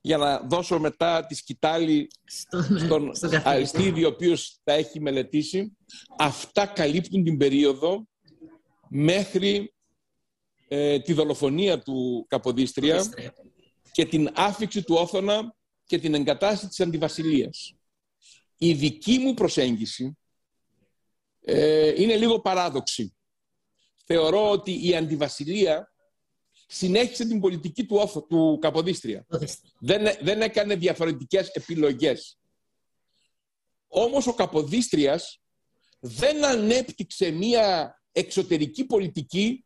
για 0.01 0.17
να 0.17 0.41
δώσω 0.41 0.79
μετά 0.79 1.27
τη 1.27 1.35
σκητάλη 1.35 2.11
στον, 2.77 3.15
στον 3.17 3.43
Αριστίδη, 3.45 4.05
ο 4.05 4.09
οποίος 4.09 4.61
τα 4.65 4.73
έχει 4.73 5.01
μελετήσει. 5.01 5.77
Αυτά 6.19 6.67
καλύπτουν 6.67 7.25
την 7.25 7.37
περίοδο 7.37 8.07
μέχρι 8.89 9.75
ε, 10.69 10.99
τη 11.01 11.13
δολοφονία 11.13 11.79
του 11.79 12.27
Καποδίστρια 12.29 13.05
και 13.93 14.05
την 14.05 14.31
άφηξη 14.35 14.83
του 14.83 14.95
Όθωνα 14.95 15.55
και 15.85 15.99
την 15.99 16.15
εγκατάσταση 16.15 16.69
της 16.69 16.81
Αντιβασιλείας. 16.81 17.75
Η 18.59 18.73
δική 18.73 19.19
μου 19.19 19.35
προσέγγιση 19.35 20.19
ε, 21.45 22.03
είναι 22.03 22.17
λίγο 22.17 22.41
παράδοξη. 22.41 23.15
Θεωρώ 24.05 24.51
ότι 24.51 24.87
η 24.89 24.97
αντιβασιλεία 24.97 25.95
συνέχισε 26.67 27.25
την 27.25 27.41
πολιτική 27.41 27.87
του, 27.87 27.97
όφο, 27.97 28.23
του 28.23 28.59
Καποδίστρια. 28.61 29.27
Δεν, 29.79 30.17
δεν 30.21 30.43
έκανε 30.43 30.75
διαφορετικές 30.75 31.49
επιλογές. 31.49 32.39
Όμως 33.89 34.27
ο 34.27 34.35
Καποδίστριας 34.35 35.41
δεν 36.01 36.45
ανέπτυξε 36.45 37.31
μία 37.31 37.99
εξωτερική 38.13 38.85
πολιτική 38.85 39.65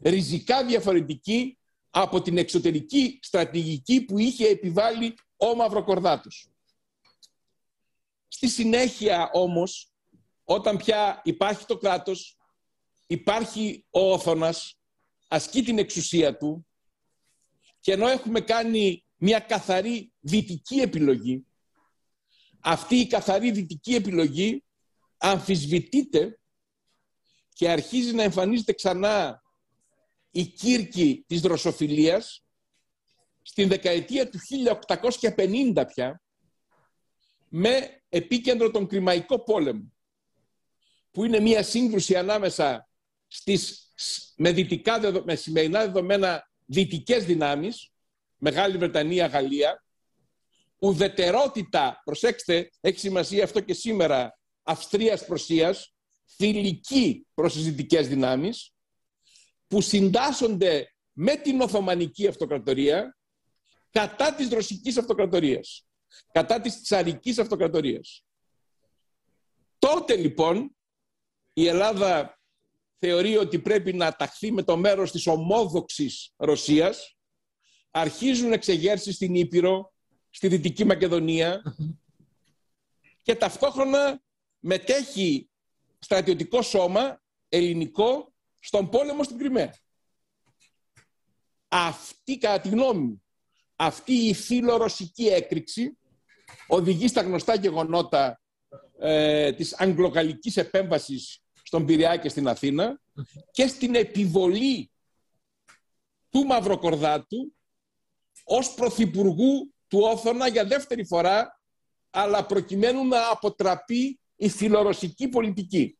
ριζικά 0.00 0.64
διαφορετική 0.64 1.58
από 1.90 2.22
την 2.22 2.38
εξωτερική 2.38 3.18
στρατηγική 3.22 4.04
που 4.04 4.18
είχε 4.18 4.48
επιβάλει 4.48 5.14
ο 5.36 5.54
Μαυροκορδάτος. 5.54 6.50
Στη 8.28 8.48
συνέχεια 8.48 9.30
όμως, 9.32 9.91
όταν 10.44 10.76
πια 10.76 11.20
υπάρχει 11.24 11.64
το 11.64 11.76
κράτος, 11.78 12.36
υπάρχει 13.06 13.86
ο 13.90 14.12
Όθωνας, 14.12 14.80
ασκεί 15.28 15.62
την 15.62 15.78
εξουσία 15.78 16.36
του 16.36 16.66
και 17.80 17.92
ενώ 17.92 18.08
έχουμε 18.08 18.40
κάνει 18.40 19.04
μια 19.16 19.38
καθαρή 19.38 20.12
δυτική 20.20 20.80
επιλογή, 20.80 21.46
αυτή 22.60 22.96
η 22.96 23.06
καθαρή 23.06 23.50
δυτική 23.50 23.94
επιλογή 23.94 24.64
αμφισβητείται 25.16 26.38
και 27.52 27.70
αρχίζει 27.70 28.14
να 28.14 28.22
εμφανίζεται 28.22 28.72
ξανά 28.72 29.42
η 30.30 30.44
κύρκη 30.44 31.24
της 31.26 31.40
δροσοφιλίας 31.40 32.44
στην 33.42 33.68
δεκαετία 33.68 34.28
του 34.28 34.38
1850 35.36 35.84
πια 35.86 36.22
με 37.48 38.02
επίκεντρο 38.08 38.70
τον 38.70 38.86
Κρημαϊκό 38.86 39.42
πόλεμο 39.42 39.91
που 41.12 41.24
είναι 41.24 41.40
μια 41.40 41.62
σύγκρουση 41.62 42.16
ανάμεσα 42.16 42.88
στις, 43.26 43.92
με, 44.36 44.52
δυτικά, 44.52 45.22
με 45.24 45.34
σημερινά 45.34 45.80
δεδομένα 45.80 46.50
δυτικές 46.66 47.24
δυνάμεις 47.24 47.92
Μεγάλη 48.36 48.76
Βρετανία, 48.76 49.26
Γαλλία 49.26 49.84
ουδετερότητα, 50.78 52.00
προσέξτε, 52.04 52.70
έχει 52.80 52.98
σημασία 52.98 53.44
αυτό 53.44 53.60
και 53.60 53.74
σήμερα 53.74 54.38
Αυστρίας 54.62 55.24
Προσίας 55.24 55.94
θηλυκή 56.36 57.26
προς 57.34 57.52
τις 57.52 57.64
δυτικές 57.64 58.08
δυνάμεις 58.08 58.72
που 59.66 59.80
συντάσσονται 59.80 60.94
με 61.12 61.36
την 61.36 61.60
Οθωμανική 61.60 62.26
Αυτοκρατορία 62.26 63.16
κατά 63.90 64.34
της 64.34 64.48
Ρωσικής 64.48 64.96
Αυτοκρατορίας, 64.96 65.86
κατά 66.32 66.60
της 66.60 66.82
Τσαρικής 66.82 67.38
Αυτοκρατορίας. 67.38 68.24
Τότε 69.78 70.16
λοιπόν 70.16 70.76
η 71.52 71.66
Ελλάδα 71.66 72.40
θεωρεί 72.98 73.36
ότι 73.36 73.58
πρέπει 73.58 73.92
να 73.92 74.16
ταχθεί 74.16 74.52
με 74.52 74.62
το 74.62 74.76
μέρος 74.76 75.10
της 75.10 75.26
ομόδοξης 75.26 76.32
Ρωσίας, 76.36 77.16
αρχίζουν 77.90 78.52
εξεγέρσεις 78.52 79.14
στην 79.14 79.34
Ήπειρο, 79.34 79.92
στη 80.30 80.48
Δυτική 80.48 80.84
Μακεδονία 80.84 81.62
και 83.24 83.34
ταυτόχρονα 83.34 84.22
μετέχει 84.58 85.50
στρατιωτικό 85.98 86.62
σώμα 86.62 87.22
ελληνικό 87.48 88.32
στον 88.58 88.88
πόλεμο 88.88 89.24
στην 89.24 89.38
Κρυμαία. 89.38 89.74
Αυτή, 91.68 92.38
κατά 92.38 92.60
τη 92.60 92.68
γνώμη 92.68 93.00
μου, 93.00 93.22
αυτή 93.76 94.12
η 94.12 94.34
φιλορωσική 94.34 95.26
έκρηξη 95.26 95.98
οδηγεί 96.66 97.08
στα 97.08 97.22
γνωστά 97.22 97.54
γεγονότα 97.54 98.40
ε, 98.98 99.52
της 99.52 99.74
αγγλογαλλικής 99.74 100.56
επέμβασης 100.56 101.41
στον 101.72 101.86
Πειραιά 101.86 102.16
και 102.16 102.28
στην 102.28 102.48
Αθήνα 102.48 103.00
και 103.50 103.66
στην 103.66 103.94
επιβολή 103.94 104.90
του 106.30 106.44
Μαυροκορδάτου 106.44 107.54
ως 108.44 108.74
πρωθυπουργού 108.74 109.74
του 109.88 109.98
Όθωνα 109.98 110.48
για 110.48 110.64
δεύτερη 110.64 111.04
φορά 111.04 111.60
αλλά 112.10 112.46
προκειμένου 112.46 113.06
να 113.06 113.28
αποτραπεί 113.30 114.20
η 114.36 114.48
φιλορωσική 114.48 115.28
πολιτική. 115.28 115.98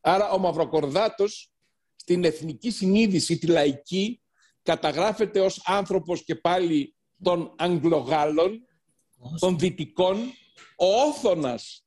Άρα 0.00 0.30
ο 0.30 0.38
Μαυροκορδάτος 0.38 1.52
στην 1.96 2.24
εθνική 2.24 2.70
συνείδηση, 2.70 3.38
τη 3.38 3.46
λαϊκή, 3.46 4.22
καταγράφεται 4.62 5.40
ως 5.40 5.62
άνθρωπος 5.64 6.24
και 6.24 6.34
πάλι 6.34 6.96
των 7.22 7.54
Αγγλογάλων, 7.58 8.66
των 9.38 9.58
Δυτικών, 9.58 10.16
ο 10.76 10.86
Όθωνας, 10.86 11.86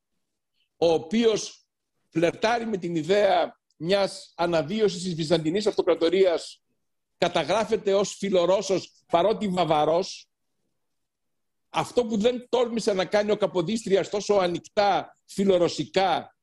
ο 0.78 0.94
οποίος 0.94 1.69
φλερτάρει 2.10 2.66
με 2.66 2.78
την 2.78 2.96
ιδέα 2.96 3.60
μιας 3.78 4.34
αναβίωσης 4.36 5.04
της 5.04 5.16
Βυζαντινής 5.16 5.68
Αυτοκρατορίας, 5.68 6.62
καταγράφεται 7.18 7.94
ως 7.94 8.16
φιλορώσος 8.18 8.92
παρότι 9.12 9.48
βαβαρός. 9.48 10.28
Αυτό 11.70 12.06
που 12.06 12.18
δεν 12.18 12.48
τόλμησε 12.50 12.94
να 12.94 13.06
κάνει 13.06 13.32
ο 13.32 13.38
Καποδίστριας 13.38 14.10
τόσο 14.10 14.34
ανοιχτά 14.34 15.18
φιλορωσικά, 15.26 16.36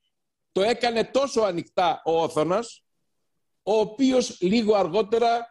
το 0.53 0.63
έκανε 0.63 1.05
τόσο 1.05 1.41
ανοιχτά 1.41 2.03
ο 2.05 2.23
Όθωνας, 2.23 2.85
ο 3.63 3.79
οποίος 3.79 4.41
λίγο 4.41 4.75
αργότερα 4.75 5.47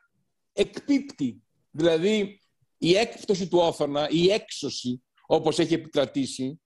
εκπίπτει. 0.54 1.44
Δηλαδή 1.72 2.40
η 2.78 2.96
έκπτωση 2.96 3.48
του 3.48 3.58
Όθωνα, 3.58 4.10
η 4.10 4.32
έξωση 4.32 5.04
όπως 5.26 5.60
έχει 5.60 5.74
επικρατήσει, 5.74 6.62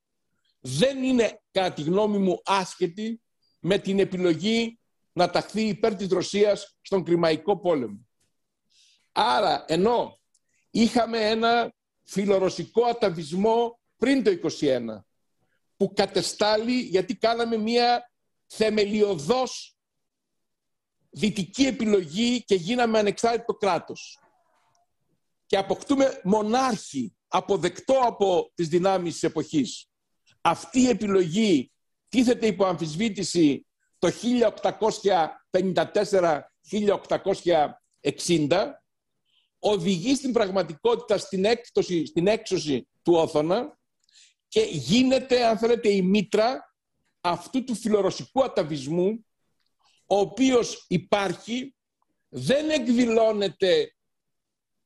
δεν 0.60 1.04
είναι 1.04 1.42
κατά 1.52 1.74
τη 1.74 1.82
γνώμη 1.82 2.18
μου 2.18 2.42
άσχετη 2.46 3.22
με 3.60 3.78
την 3.78 4.00
επιλογή 4.00 4.80
να 5.12 5.30
ταχθεί 5.30 5.62
υπέρ 5.62 5.96
της 5.96 6.08
Ρωσίας 6.08 6.78
στον 6.82 7.04
Κρημαϊκό 7.04 7.60
πόλεμο. 7.60 8.08
Άρα, 9.12 9.66
ενώ 9.68 10.20
είχαμε 10.70 11.30
ένα 11.30 11.74
φιλορωσικό 12.04 12.86
αταβισμό 12.86 13.80
πριν 13.98 14.24
το 14.24 14.32
1921, 14.60 15.06
που 15.78 15.94
κατεστάλλει 15.94 16.80
γιατί 16.80 17.16
κάναμε 17.16 17.58
μία 17.58 18.12
θεμελιωδώς 18.46 19.78
δυτική 21.10 21.66
επιλογή 21.66 22.44
και 22.44 22.56
γίναμε 22.56 23.00
ανεξάρτητο 23.00 23.54
κράτος. 23.54 24.20
Και 25.46 25.58
αποκτούμε 25.58 26.22
μονάρχη 26.24 27.16
αποδεκτό 27.28 28.00
από 28.00 28.52
τις 28.56 28.68
δυνάμεις 28.68 29.14
της 29.14 29.24
εποχής. 29.24 29.90
Αυτή 30.42 30.80
η 30.80 30.90
επιλογή 30.90 31.72
τίθεται 32.10 32.48
υπό 32.48 32.66
αμφισβήτηση 32.66 33.66
το 34.00 34.12
1854-1860 38.42 38.66
οδηγεί 39.60 40.16
στην 40.16 40.32
πραγματικότητα 40.32 41.18
στην, 41.18 41.46
έκπτωση, 41.46 42.06
στην 42.06 42.28
έξωση 42.28 42.88
του 43.04 43.14
Όθωνα 43.14 43.78
και 44.48 44.62
γίνεται, 44.62 45.46
αν 45.46 45.58
θέλετε, 45.58 45.90
η 45.90 46.02
μήτρα 46.02 46.74
αυτού 47.22 47.64
του 47.64 47.76
φιλορωσικού 47.76 48.44
αταβισμού 48.44 49.26
ο 50.06 50.20
οποίος 50.20 50.86
υπάρχει, 50.88 51.76
δεν 52.30 52.70
εκδηλώνεται 52.70 53.96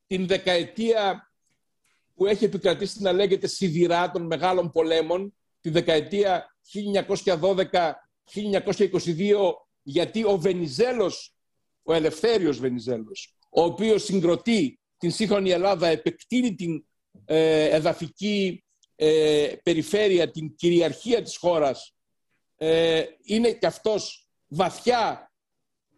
την 0.06 0.26
δεκαετία 0.26 1.32
που 2.14 2.26
έχει 2.26 2.44
επικρατήσει 2.44 3.02
να 3.02 3.12
λέγεται 3.12 3.46
σιδηρά 3.46 4.10
των 4.10 4.26
μεγάλων 4.26 4.70
πολέμων, 4.70 5.34
τη 5.60 5.70
δεκαετία 5.70 6.53
1912-1922, 6.72 7.92
γιατί 9.82 10.24
ο 10.24 10.38
Βενιζέλος, 10.38 11.34
ο 11.82 11.92
Ελευθέριος 11.92 12.58
Βενιζέλος, 12.58 13.36
ο 13.50 13.62
οποίος 13.62 14.04
συγκροτεί 14.04 14.78
την 14.98 15.10
σύγχρονη 15.10 15.50
Ελλάδα, 15.50 15.86
επεκτείνει 15.86 16.54
την 16.54 16.84
ε, 17.24 17.64
εδαφική 17.64 18.64
ε, 18.96 19.52
περιφέρεια, 19.62 20.30
την 20.30 20.54
κυριαρχία 20.54 21.22
της 21.22 21.36
χώρας, 21.36 21.94
ε, 22.56 23.04
είναι 23.22 23.52
και 23.52 23.66
αυτός 23.66 24.28
βαθιά 24.46 25.32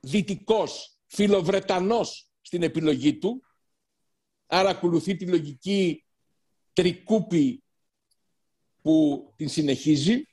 δυτικός, 0.01 0.99
φιλοβρετανός 1.07 2.29
στην 2.41 2.63
επιλογή 2.63 3.19
του, 3.19 3.43
άρα 4.47 4.69
ακολουθεί 4.69 5.17
τη 5.17 5.27
λογική 5.27 6.05
τρικούπη 6.73 7.63
που 8.83 9.27
την 9.37 9.49
συνεχίζει, 9.49 10.27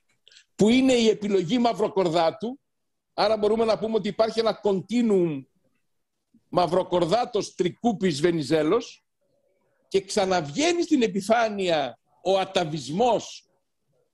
που 0.56 0.70
είναι 0.70 0.94
η 0.94 1.08
επιλογή 1.08 1.58
Μαυροκορδάτου, 1.58 2.60
άρα 3.14 3.38
μπορούμε 3.38 3.66
να 3.66 3.78
πούμε 3.80 3.96
ότι 3.96 4.08
υπάρχει 4.08 4.40
ένα 4.40 4.62
continuum 4.64 5.44
Μαυροκορδάτος 6.50 7.56
Τρικούπης 7.56 8.22
Βενιζέλος 8.22 9.06
και 9.88 10.02
ξαναβγαίνει 10.02 10.84
στην 10.84 11.02
επιφάνεια 11.02 12.00
ο 12.24 12.40
αταβισμός, 12.40 13.50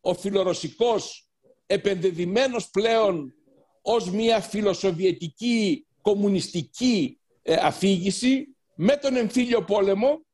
ο 0.02 0.14
φιλορωσικός, 0.14 1.30
επενδεδημένος 1.66 2.70
πλέον 2.70 3.34
ως 3.82 4.12
μια 4.12 4.42
φιλοσοβιετική 4.42 5.86
κομμουνιστική 6.02 7.20
ε, 7.42 7.54
αφήγηση 7.54 8.56
με 8.76 8.98
τον 8.98 9.16
εμφύλιο 9.16 9.64
πόλεμο 9.64 10.26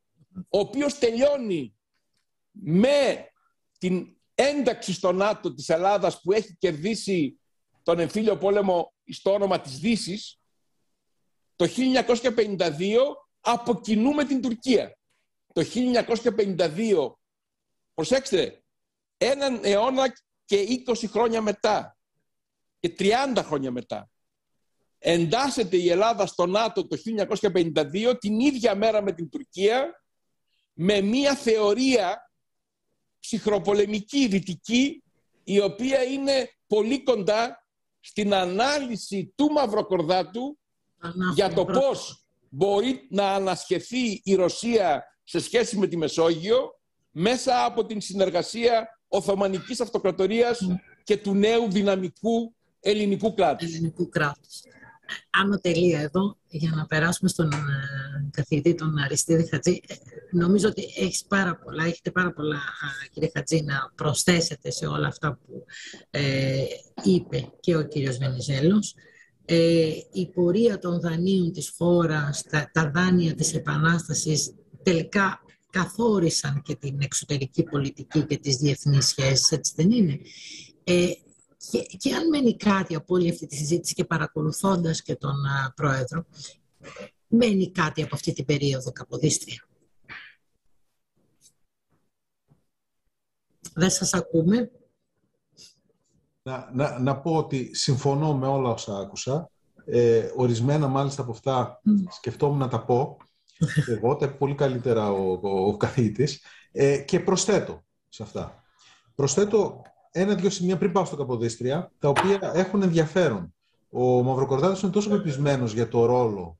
ο 0.49 0.59
οποίος 0.59 0.97
τελειώνει 0.97 1.75
με 2.51 3.29
την 3.77 4.14
ένταξη 4.35 4.93
στο 4.93 5.11
ΝΑΤΟ 5.11 5.53
της 5.53 5.69
Ελλάδας 5.69 6.21
που 6.21 6.31
έχει 6.31 6.55
κερδίσει 6.55 7.39
τον 7.83 7.99
εμφύλιο 7.99 8.37
πόλεμο 8.37 8.93
στο 9.07 9.33
όνομα 9.33 9.61
της 9.61 9.79
δύσης. 9.79 10.39
το 11.55 11.65
1952 11.65 12.97
από 13.39 13.81
κοινού 13.81 14.13
με 14.13 14.25
την 14.25 14.41
Τουρκία. 14.41 14.97
Το 15.53 15.63
1952, 15.63 17.15
προσέξτε, 17.93 18.63
έναν 19.17 19.59
αιώνα 19.63 20.13
και 20.45 20.83
20 20.85 21.07
χρόνια 21.07 21.41
μετά 21.41 21.97
και 22.79 22.95
30 22.99 23.41
χρόνια 23.43 23.71
μετά 23.71 24.09
εντάσσεται 25.07 25.77
η 25.77 25.89
Ελλάδα 25.89 26.25
στο 26.25 26.45
ΝΑΤΟ 26.45 26.87
το 26.87 26.97
1952 27.53 28.15
την 28.19 28.39
ίδια 28.39 28.75
μέρα 28.75 29.01
με 29.01 29.11
την 29.11 29.29
Τουρκία 29.29 30.03
με 30.73 31.01
μία 31.01 31.35
θεωρία 31.35 32.24
ψυχροπολεμική 33.25 34.27
δυτική 34.27 35.03
η 35.43 35.59
οποία 35.59 36.03
είναι 36.03 36.49
πολύ 36.67 37.03
κοντά 37.03 37.67
στην 37.99 38.33
ανάλυση 38.33 39.33
του 39.35 39.51
Μαυροκορδάτου 39.51 40.57
για 41.33 41.53
το 41.53 41.65
πώς 41.65 42.25
μπορεί 42.49 43.07
να 43.09 43.33
ανασχεθεί 43.33 44.21
η 44.23 44.35
Ρωσία 44.35 45.03
σε 45.23 45.39
σχέση 45.39 45.77
με 45.77 45.87
τη 45.87 45.97
Μεσόγειο 45.97 46.79
μέσα 47.11 47.65
από 47.65 47.85
την 47.85 48.01
συνεργασία 48.01 48.99
Οθωμανικής 49.07 49.81
Αυτοκρατορίας 49.81 50.67
και 51.03 51.17
του 51.17 51.33
νέου 51.33 51.71
δυναμικού 51.71 52.55
ελληνικού 52.79 53.33
κράτους. 53.33 53.67
Ελληνικού 53.73 54.09
κράτους. 54.09 54.61
Άνω 55.29 55.57
τελεία 55.57 55.99
εδώ, 55.99 56.37
για 56.47 56.71
να 56.75 56.85
περάσουμε 56.85 57.29
στον 57.29 57.51
ε, 57.51 57.57
καθηγητή 58.31 58.75
τον 58.75 58.97
Αριστίδη 58.97 59.47
Χατζή. 59.47 59.81
Ε, 59.87 59.95
νομίζω 60.31 60.67
ότι 60.67 60.83
έχεις 60.97 61.25
πάρα 61.25 61.55
πολλά, 61.55 61.83
έχετε 61.85 62.11
πάρα 62.11 62.31
πολλά, 62.33 62.59
κύριε 63.11 63.29
Χατζή, 63.33 63.61
να 63.61 63.91
προσθέσετε 63.95 64.71
σε 64.71 64.85
όλα 64.85 65.07
αυτά 65.07 65.39
που 65.45 65.65
ε, 66.09 66.63
είπε 67.03 67.51
και 67.59 67.75
ο 67.75 67.83
κύριος 67.87 68.17
Βενιζέλος. 68.17 68.95
Ε, 69.45 69.89
η 70.11 70.29
πορεία 70.33 70.79
των 70.79 70.99
δανείων 70.99 71.51
της 71.51 71.73
χώρας, 71.77 72.43
τα, 72.49 72.69
τα 72.73 72.91
δάνεια 72.93 73.35
της 73.35 73.53
Επανάστασης 73.53 74.53
τελικά 74.83 75.39
καθόρισαν 75.69 76.61
και 76.61 76.75
την 76.75 76.97
εξωτερική 77.01 77.63
πολιτική 77.63 78.21
και 78.25 78.37
τις 78.37 78.55
διεθνείς 78.55 79.05
σχέσεις, 79.05 79.51
έτσι 79.51 79.73
δεν 79.75 79.91
είναι; 79.91 80.19
Ε, 80.83 81.05
και, 81.71 81.81
και 81.97 82.15
αν 82.15 82.27
μένει 82.27 82.55
κάτι 82.55 82.95
από 82.95 83.13
όλη 83.13 83.29
αυτή 83.29 83.45
τη 83.45 83.55
συζήτηση 83.55 83.93
και 83.93 84.05
παρακολουθώντας 84.05 85.01
και 85.01 85.15
τον 85.15 85.35
Πρόεδρο, 85.75 86.25
μένει 87.27 87.71
κάτι 87.71 88.03
από 88.03 88.15
αυτή 88.15 88.33
την 88.33 88.45
περίοδο 88.45 88.91
Καποδίστρια. 88.91 89.67
Δεν 93.73 93.89
σας 93.89 94.13
ακούμε. 94.13 94.71
Να, 96.43 96.69
να, 96.73 96.99
να 96.99 97.19
πω 97.19 97.35
ότι 97.35 97.75
συμφωνώ 97.75 98.37
με 98.37 98.47
όλα 98.47 98.69
όσα 98.69 98.97
άκουσα. 98.97 99.49
Ε, 99.85 100.31
ορισμένα 100.35 100.87
μάλιστα 100.87 101.21
από 101.21 101.31
αυτά 101.31 101.81
σκεφτόμουν 102.09 102.57
να 102.57 102.67
τα 102.67 102.85
πω. 102.85 103.17
Εγώ 103.87 104.15
τα 104.15 104.35
πολύ 104.35 104.55
καλύτερα 104.55 105.11
ο, 105.11 105.39
ο, 105.41 105.67
ο 105.67 105.77
καθηγητής. 105.77 106.41
Ε, 106.71 106.97
και 106.97 107.19
προσθέτω 107.19 107.83
σε 108.09 108.23
αυτά. 108.23 108.63
Προσθέτω 109.15 109.81
ένα-δυο 110.17 110.49
σημεία 110.49 110.77
πριν 110.77 110.91
πάω 110.91 111.05
στο 111.05 111.15
Καποδίστρια, 111.15 111.91
τα 111.99 112.09
οποία 112.09 112.51
έχουν 112.53 112.81
ενδιαφέρον. 112.81 113.53
Ο 113.89 114.23
Μαυροκορδάτος 114.23 114.81
είναι 114.81 114.91
τόσο 114.91 115.09
πεπισμένος 115.09 115.73
για 115.73 115.87
το 115.87 116.05
ρόλο 116.05 116.57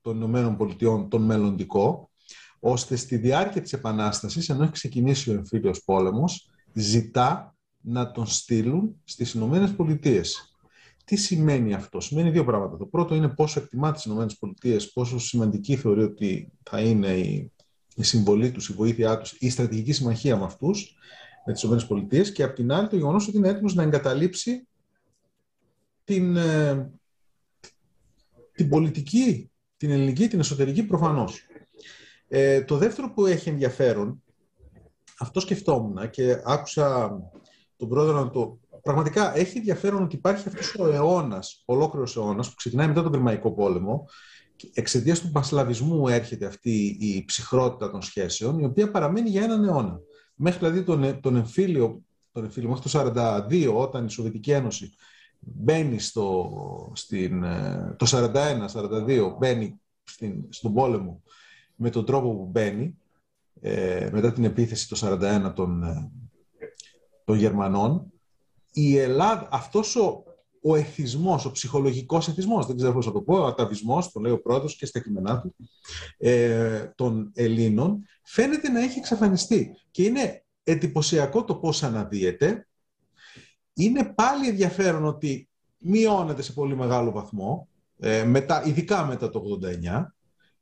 των 0.00 0.16
Ηνωμένων 0.16 0.56
Πολιτειών, 0.56 1.08
τον 1.08 1.22
μελλοντικό, 1.22 2.10
ώστε 2.60 2.96
στη 2.96 3.16
διάρκεια 3.16 3.62
της 3.62 3.72
Επανάστασης, 3.72 4.48
ενώ 4.48 4.62
έχει 4.62 4.72
ξεκινήσει 4.72 5.30
ο 5.30 5.32
εμφύλιος 5.32 5.84
πόλεμος, 5.84 6.50
ζητά 6.72 7.56
να 7.80 8.10
τον 8.10 8.26
στείλουν 8.26 8.96
στις 9.04 9.32
Ηνωμένες 9.32 9.74
Πολιτείες. 9.74 10.56
Τι 11.04 11.16
σημαίνει 11.16 11.74
αυτό; 11.74 12.00
Σημαίνει 12.00 12.30
δύο 12.30 12.44
πράγματα. 12.44 12.76
Το 12.76 12.86
πρώτο 12.86 13.14
είναι 13.14 13.28
πόσο 13.28 13.60
εκτιμά 13.60 13.92
τις 13.92 14.04
Ηνωμένες 14.04 14.36
Πολιτείες, 14.38 14.92
πόσο 14.92 15.18
σημαντική 15.18 15.76
θεωρεί 15.76 16.02
ότι 16.02 16.52
θα 16.62 16.80
είναι 16.80 17.08
η, 17.08 17.52
η 17.94 18.02
συμβολή 18.02 18.50
τους, 18.50 18.68
η 18.68 18.72
βοήθειά 18.72 19.18
τους, 19.18 19.32
η 19.38 19.50
στρατηγική 19.50 19.92
συμμαχία 19.92 20.36
με 20.36 20.44
αυτούς 20.44 20.96
με 21.44 21.52
τις 21.52 21.62
ΗΠΑ 21.62 22.30
και 22.32 22.42
απ' 22.42 22.54
την 22.54 22.72
άλλη 22.72 22.88
το 22.88 22.96
γεγονός 22.96 23.28
ότι 23.28 23.36
είναι 23.36 23.48
έτοιμος 23.48 23.74
να 23.74 23.82
εγκαταλείψει 23.82 24.66
την, 26.04 26.36
ε, 26.36 26.90
την 28.52 28.68
πολιτική, 28.68 29.50
την 29.76 29.90
ελληνική, 29.90 30.28
την 30.28 30.38
εσωτερική 30.38 30.82
προφανώς. 30.82 31.46
Ε, 32.28 32.62
το 32.62 32.76
δεύτερο 32.76 33.12
που 33.12 33.26
έχει 33.26 33.48
ενδιαφέρον, 33.48 34.22
αυτό 35.18 35.40
σκεφτόμουν 35.40 36.10
και 36.10 36.40
άκουσα 36.44 37.18
τον 37.76 37.88
πρόεδρο 37.88 38.24
να 38.24 38.30
το... 38.30 38.60
Πραγματικά 38.82 39.36
έχει 39.36 39.58
ενδιαφέρον 39.58 40.02
ότι 40.02 40.16
υπάρχει 40.16 40.48
αυτός 40.48 40.74
ο 40.78 40.86
αιώνας, 40.86 41.62
ολόκληρος 41.64 42.16
αιώνας, 42.16 42.48
που 42.48 42.54
ξεκινάει 42.54 42.86
μετά 42.86 43.02
τον 43.02 43.10
Πριμαϊκό 43.12 43.52
Πόλεμο, 43.52 44.08
εξαιτίας 44.72 45.20
του 45.20 45.30
πασλαβισμού 45.30 46.08
έρχεται 46.08 46.46
αυτή 46.46 46.96
η 47.00 47.24
ψυχρότητα 47.24 47.90
των 47.90 48.02
σχέσεων, 48.02 48.58
η 48.58 48.64
οποία 48.64 48.90
παραμένει 48.90 49.30
για 49.30 49.42
έναν 49.42 49.64
αιώνα 49.64 50.00
μέχρι 50.42 50.58
δηλαδή 50.58 50.82
τον, 50.82 51.20
τον 51.20 51.36
εμφύλιο, 51.36 52.02
τον 52.32 52.44
εμφύλιο 52.44 52.68
μέχρι 52.68 52.90
το 52.90 53.12
1942, 53.48 53.74
όταν 53.74 54.06
η 54.06 54.10
Σοβιετική 54.10 54.50
Ένωση 54.50 54.94
μπαίνει 55.38 55.98
στο, 55.98 56.92
στην, 56.94 57.42
ε, 57.42 57.94
το 57.98 58.06
41-42, 58.10 59.36
μπαίνει 59.38 59.80
στην, 60.02 60.44
στον 60.48 60.74
πόλεμο 60.74 61.22
με 61.74 61.90
τον 61.90 62.04
τρόπο 62.04 62.36
που 62.36 62.44
μπαίνει, 62.44 62.98
ε, 63.60 64.08
μετά 64.12 64.32
την 64.32 64.44
επίθεση 64.44 64.88
το 64.88 64.96
41 65.00 65.52
των, 65.54 65.82
ε, 65.82 66.10
των 67.24 67.36
Γερμανών, 67.36 68.12
η 68.72 68.96
Ελλάδα, 68.96 69.48
αυτός 69.50 69.96
ο, 69.96 70.24
ο 70.62 70.76
εθισμός, 70.76 71.44
ο 71.44 71.50
ψυχολογικός 71.50 72.28
εθισμός, 72.28 72.66
δεν 72.66 72.76
ξέρω 72.76 72.92
πώς 72.92 73.04
θα 73.04 73.12
το 73.12 73.20
πω, 73.20 73.38
ο 73.38 73.46
αταβισμός, 73.46 74.12
το 74.12 74.20
λέει 74.20 74.32
ο 74.32 74.40
πρόεδρος 74.40 74.76
και 74.76 74.86
στα 74.86 75.00
κείμενά 75.00 75.40
του, 75.40 75.54
ε, 76.18 76.92
των 76.94 77.30
Ελλήνων, 77.34 78.04
φαίνεται 78.22 78.68
να 78.68 78.80
έχει 78.80 78.98
εξαφανιστεί. 78.98 79.76
Και 79.90 80.02
είναι 80.02 80.44
εντυπωσιακό 80.62 81.44
το 81.44 81.54
πώς 81.54 81.82
αναδύεται. 81.82 82.66
Είναι 83.74 84.04
πάλι 84.04 84.48
ενδιαφέρον 84.48 85.04
ότι 85.04 85.48
μειώνεται 85.78 86.42
σε 86.42 86.52
πολύ 86.52 86.76
μεγάλο 86.76 87.10
βαθμό, 87.10 87.68
ε, 87.98 88.24
μετά, 88.24 88.64
ειδικά 88.64 89.04
μετά 89.04 89.30
το 89.30 89.38
89, 89.38 90.14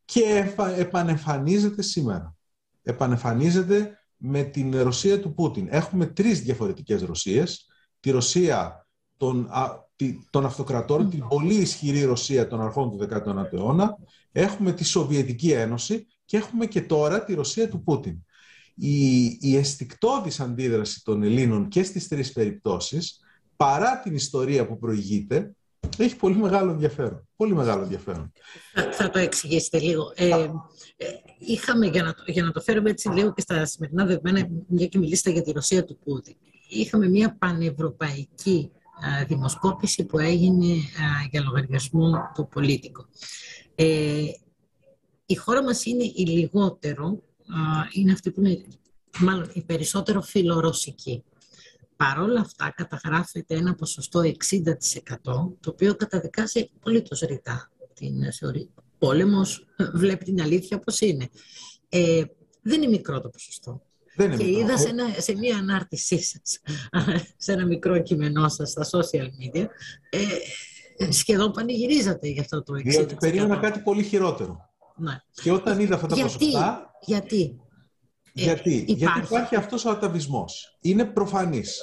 και 0.05 0.55
επανεμφανίζεται 0.77 1.83
σήμερα. 1.83 2.35
Επανεμφανίζεται 2.83 3.99
με 4.17 4.43
την 4.43 4.83
Ρωσία 4.83 5.21
του 5.21 5.35
Πούτιν. 5.35 5.67
Έχουμε 5.71 6.07
τρεις 6.07 6.41
διαφορετικές 6.41 7.03
Ρωσίες. 7.03 7.67
Τη 8.01 8.11
Ρωσία 8.11 8.87
των, 9.17 9.49
των 10.31 10.45
αυτοκρατόρων, 10.45 11.11
την 11.11 11.29
πολύ 11.29 11.55
ισχυρή 11.55 12.03
Ρωσία 12.05 12.47
των 12.47 12.61
αρχών 12.61 12.91
του 12.91 13.09
19ου 13.11 13.53
αιώνα. 13.53 13.97
Έχουμε 14.33 14.73
τη 14.73 14.85
Σοβιετική 14.85 15.53
Ένωση 15.53 16.07
και 16.31 16.37
έχουμε 16.37 16.67
και 16.67 16.83
τώρα 16.83 17.25
τη 17.25 17.35
Ρωσία 17.35 17.69
του 17.69 17.83
Πούτιν. 17.83 18.17
Η, 18.75 19.25
η 19.41 19.57
αισθηκτόδης 19.57 20.41
αντίδραση 20.41 21.05
των 21.05 21.23
Ελλήνων 21.23 21.69
και 21.69 21.83
στις 21.83 22.09
τρεις 22.09 22.33
περιπτώσεις, 22.33 23.21
παρά 23.57 24.01
την 24.01 24.15
ιστορία 24.15 24.67
που 24.67 24.79
προηγείται, 24.79 25.55
έχει 25.97 26.17
πολύ 26.17 26.37
μεγάλο 26.37 26.71
ενδιαφέρον. 26.71 27.29
Πολύ 27.37 27.55
μεγάλο 27.55 27.83
ενδιαφέρον. 27.83 28.33
Θα, 28.93 29.11
το 29.11 29.19
εξηγήσετε 29.19 29.79
λίγο. 29.79 30.13
Ε, 30.15 30.29
ε, 30.29 30.51
είχαμε, 31.39 31.87
για 31.87 32.03
να, 32.03 32.15
για 32.27 32.43
να 32.43 32.53
το 32.53 32.61
φέρουμε 32.61 32.91
έτσι 32.91 33.09
λίγο 33.09 33.33
και 33.33 33.41
στα 33.41 33.65
σημερινά 33.65 34.05
δεδομένα, 34.05 34.49
μια 34.69 34.87
και 34.87 34.99
μιλήσατε 34.99 35.31
για 35.31 35.43
τη 35.43 35.53
Ρωσία 35.53 35.85
του 35.85 35.99
Πούτιν. 36.05 36.35
Είχαμε 36.69 37.09
μια 37.09 37.37
πανευρωπαϊκή 37.39 38.71
δημοσκόπηση 39.27 40.05
που 40.05 40.19
έγινε 40.19 40.75
για 41.31 41.43
λογαριασμό 41.43 42.31
του 42.35 42.49
πολίτικου. 42.49 43.07
Ε, 43.75 44.25
η 45.31 45.35
χώρα 45.35 45.63
μας 45.63 45.85
είναι 45.85 46.05
η 46.05 46.27
λιγότερο, 46.27 47.23
είναι 47.93 48.13
αυτή 48.13 48.31
που 48.31 48.41
είναι 48.41 48.65
μάλλον 49.19 49.51
η 49.53 49.63
περισσότερο 49.63 50.21
φιλορωσική. 50.21 51.25
Παρ' 51.97 52.19
όλα 52.19 52.41
αυτά 52.41 52.73
καταγράφεται 52.77 53.55
ένα 53.55 53.75
ποσοστό 53.75 54.21
60% 54.21 54.33
το 55.61 55.71
οποίο 55.71 55.95
καταδικάζει 55.95 56.71
πολύ 56.81 57.03
το 57.03 57.27
ρητά 57.27 57.71
την 57.95 58.33
θεωρία. 58.33 58.67
Πόλεμος 58.99 59.67
βλέπει 59.93 60.25
την 60.25 60.41
αλήθεια 60.41 60.77
όπως 60.77 61.01
είναι. 61.01 61.29
Ε, 61.89 62.23
δεν 62.63 62.83
είναι 62.83 62.91
μικρό 62.91 63.21
το 63.21 63.29
ποσοστό. 63.29 63.83
Δεν 64.17 64.39
και 64.39 64.51
είδα 64.51 64.79
σε, 64.79 64.89
ένα, 64.89 65.05
σε 65.19 65.37
μία 65.37 65.57
ανάρτησή 65.57 66.23
σας, 66.23 66.61
σε 67.45 67.53
ένα 67.53 67.67
μικρό 67.67 68.03
κείμενό 68.03 68.49
σας 68.49 68.71
στα 68.71 68.85
social 68.91 69.27
media, 69.27 69.67
ε, 70.11 71.13
σχεδόν 71.13 71.53
πανηγυρίζατε 71.53 72.29
για 72.29 72.43
αυτό 72.43 72.63
το 72.63 72.73
60%. 72.75 72.83
Διότι 72.83 73.15
περίμενα 73.15 73.57
κάτι 73.57 73.81
πολύ 73.81 74.03
χειρότερο. 74.03 74.70
Ναι. 75.01 75.17
Και 75.43 75.53
όταν 75.53 75.81
είδα 75.81 75.95
αυτά 75.95 76.07
τα 76.07 76.15
γιατί, 76.15 76.33
ποσοστά... 76.33 76.91
Γιατί, 77.05 77.61
γιατί, 78.33 78.85
ε, 78.89 78.93
γιατί; 78.93 79.23
Υπάρχει 79.25 79.57
αυτός 79.57 79.85
ο 79.85 79.91
αταβισμός. 79.91 80.79
Είναι 80.81 81.05
προφανής. 81.05 81.81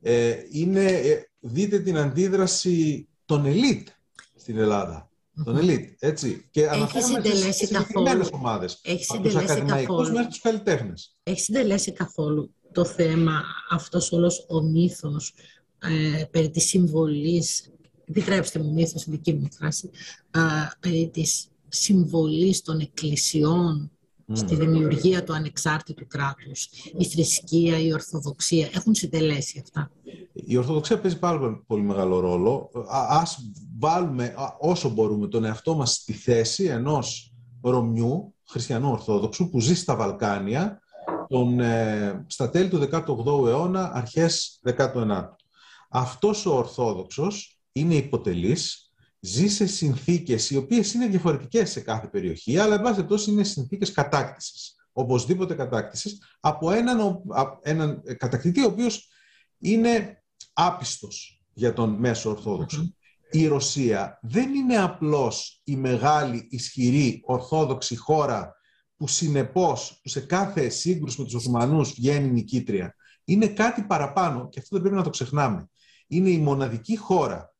Ε, 0.00 0.34
είναι, 0.50 0.84
ε, 0.84 1.22
δείτε 1.40 1.78
την 1.78 1.96
αντίδραση 1.96 3.08
των 3.24 3.46
ελίτ 3.46 3.88
στην 4.34 4.58
Ελλάδα. 4.58 5.10
Των 5.44 5.56
ελίτ, 5.56 5.96
έτσι. 5.98 6.48
Και 6.50 6.62
έχει 6.62 7.02
συντελέσει 7.02 7.68
καθόλου. 7.68 8.28
ομάδες. 8.32 8.80
Έχει 8.82 9.04
συντελέσει 9.04 9.60
καθόλου. 9.60 10.12
μέχρι 10.12 10.28
τους 10.28 10.40
καλλιτέχνες. 10.40 11.16
Έχει 11.22 11.40
συντελέσει 11.40 11.92
καθόλου 11.92 12.54
το 12.72 12.84
θέμα, 12.84 13.42
αυτός 13.70 14.12
όλος 14.12 14.46
ο 14.48 14.62
μύθος 14.62 15.34
ε, 15.78 16.24
περί 16.24 16.50
της 16.50 16.64
συμβολής, 16.64 17.70
επιτρέψτε 18.04 18.58
μου 18.58 18.72
μύθος, 18.72 19.04
δική 19.08 19.32
μου 19.32 19.48
φράση, 19.52 19.90
ε, 20.30 20.40
περί 20.80 21.10
της 21.12 21.48
συμβολής 21.76 22.62
των 22.62 22.80
εκκλησιών 22.80 23.90
στη 24.32 24.54
δημιουργία 24.54 25.24
του 25.24 25.34
ανεξάρτητου 25.34 26.06
κράτους. 26.06 26.68
Η 26.98 27.04
θρησκεία, 27.04 27.78
η 27.78 27.92
Ορθοδοξία 27.92 28.68
έχουν 28.72 28.94
συντελέσει 28.94 29.62
αυτά; 29.62 29.90
Η 30.32 30.56
Ορθοδοξία 30.56 31.00
παίζει 31.00 31.18
πάρα 31.18 31.62
πολύ 31.66 31.82
μεγάλο 31.82 32.20
ρόλο. 32.20 32.70
Ας 33.08 33.38
βάλουμε 33.78 34.34
όσο 34.58 34.88
μπορούμε 34.88 35.28
τον 35.28 35.44
εαυτό 35.44 35.74
μας 35.74 35.92
στη 35.92 36.12
θέση 36.12 36.64
ενός 36.64 37.34
Ρωμιού, 37.62 38.34
χριστιανού 38.48 38.90
Ορθόδοξου, 38.90 39.50
που 39.50 39.60
ζει 39.60 39.74
στα 39.74 39.96
Βαλκάνια 39.96 40.80
τον, 41.28 41.60
ε, 41.60 42.24
στα 42.26 42.50
τέλη 42.50 42.68
του 42.68 42.78
18ου 42.78 43.46
αιώνα, 43.48 43.90
αρχές 43.94 44.60
19ου. 44.62 45.36
Αυτός 45.90 46.46
ο 46.46 46.56
Ορθόδοξος 46.56 47.58
είναι 47.72 47.94
υποτελής, 47.94 48.85
ζει 49.26 49.48
σε 49.48 49.66
συνθήκες 49.66 50.50
οι 50.50 50.56
οποίες 50.56 50.92
είναι 50.92 51.06
διαφορετικές 51.06 51.70
σε 51.70 51.80
κάθε 51.80 52.06
περιοχή, 52.06 52.58
αλλά 52.58 52.74
εν 52.74 52.80
πάση 52.80 52.94
περιπτώσει 52.94 53.30
είναι 53.30 53.44
συνθήκες 53.44 53.92
κατάκτησης, 53.92 54.74
οπωσδήποτε 54.92 55.54
κατάκτησης, 55.54 56.22
από 56.40 56.70
έναν, 56.70 57.22
έναν 57.62 58.02
κατακτητή 58.18 58.62
ο 58.62 58.66
οποίος 58.66 59.08
είναι 59.58 60.22
άπιστος 60.52 61.42
για 61.52 61.72
τον 61.72 61.90
μέσο 61.90 62.42
Η 63.30 63.46
Ρωσία 63.46 64.18
δεν 64.22 64.54
είναι 64.54 64.76
απλώς 64.76 65.60
η 65.64 65.76
μεγάλη, 65.76 66.46
ισχυρή, 66.50 67.20
ορθόδοξη 67.24 67.96
χώρα 67.96 68.54
που 68.96 69.08
συνεπώς 69.08 70.00
που 70.02 70.08
σε 70.08 70.20
κάθε 70.20 70.68
σύγκρουση 70.68 71.20
με 71.20 71.24
τους 71.24 71.34
Οθωμανούς 71.34 71.92
βγαίνει 71.92 72.30
νικήτρια. 72.30 72.94
Είναι 73.24 73.46
κάτι 73.46 73.82
παραπάνω 73.82 74.48
και 74.48 74.58
αυτό 74.58 74.68
δεν 74.70 74.80
πρέπει 74.80 74.96
να 74.96 75.02
το 75.02 75.10
ξεχνάμε. 75.10 75.68
Είναι 76.06 76.30
η 76.30 76.38
μοναδική 76.38 76.96
χώρα 76.96 77.55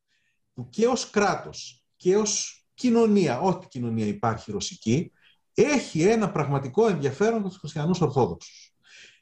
που 0.56 0.68
και 0.68 0.86
ως 0.86 1.10
κράτος 1.10 1.84
και 1.96 2.16
ως 2.16 2.64
κοινωνία, 2.74 3.40
ό,τι 3.40 3.66
κοινωνία 3.68 4.06
υπάρχει 4.06 4.52
ρωσική, 4.52 5.12
έχει 5.54 6.02
ένα 6.02 6.30
πραγματικό 6.30 6.88
ενδιαφέρον 6.88 7.40
για 7.40 7.48
τους 7.48 7.58
χριστιανούς 7.58 8.00
Ορθόδοξους. 8.00 8.74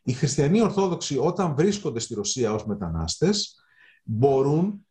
Οι 0.02 0.12
χριστιανοί 0.12 0.60
Ορθόδοξοι 0.60 1.18
όταν 1.18 1.54
βρίσκονται 1.54 1.98
στη 2.00 2.14
Ρωσία 2.14 2.52
ως 2.52 2.66
μετανάστες 2.66 3.64
μπορούν 4.04 4.86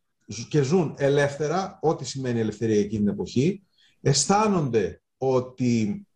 και 0.48 0.62
ζουν 0.62 0.94
ελεύθερα, 0.98 1.78
ό,τι 1.82 2.04
σημαίνει 2.04 2.40
ελευθερία 2.40 2.78
εκείνη 2.78 3.00
την 3.00 3.12
εποχή, 3.12 3.62
αισθάνονται 4.00 5.02
ότι 5.18 6.06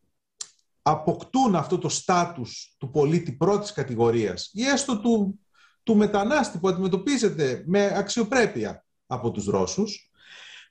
αποκτούν 0.82 1.54
αυτό 1.54 1.78
το 1.78 1.88
στάτους 1.88 2.74
του 2.78 2.90
πολίτη 2.90 3.32
πρώτης 3.32 3.72
κατηγορίας 3.72 4.50
ή 4.52 4.64
έστω 4.64 5.00
του, 5.00 5.40
του 5.82 5.96
μετανάστη 5.96 6.58
που 6.58 6.68
αντιμετωπίζεται 6.68 7.64
με 7.66 7.92
αξιοπρέπεια 7.96 8.84
από 9.06 9.30
τους 9.30 9.44
Ρώσους, 9.44 10.07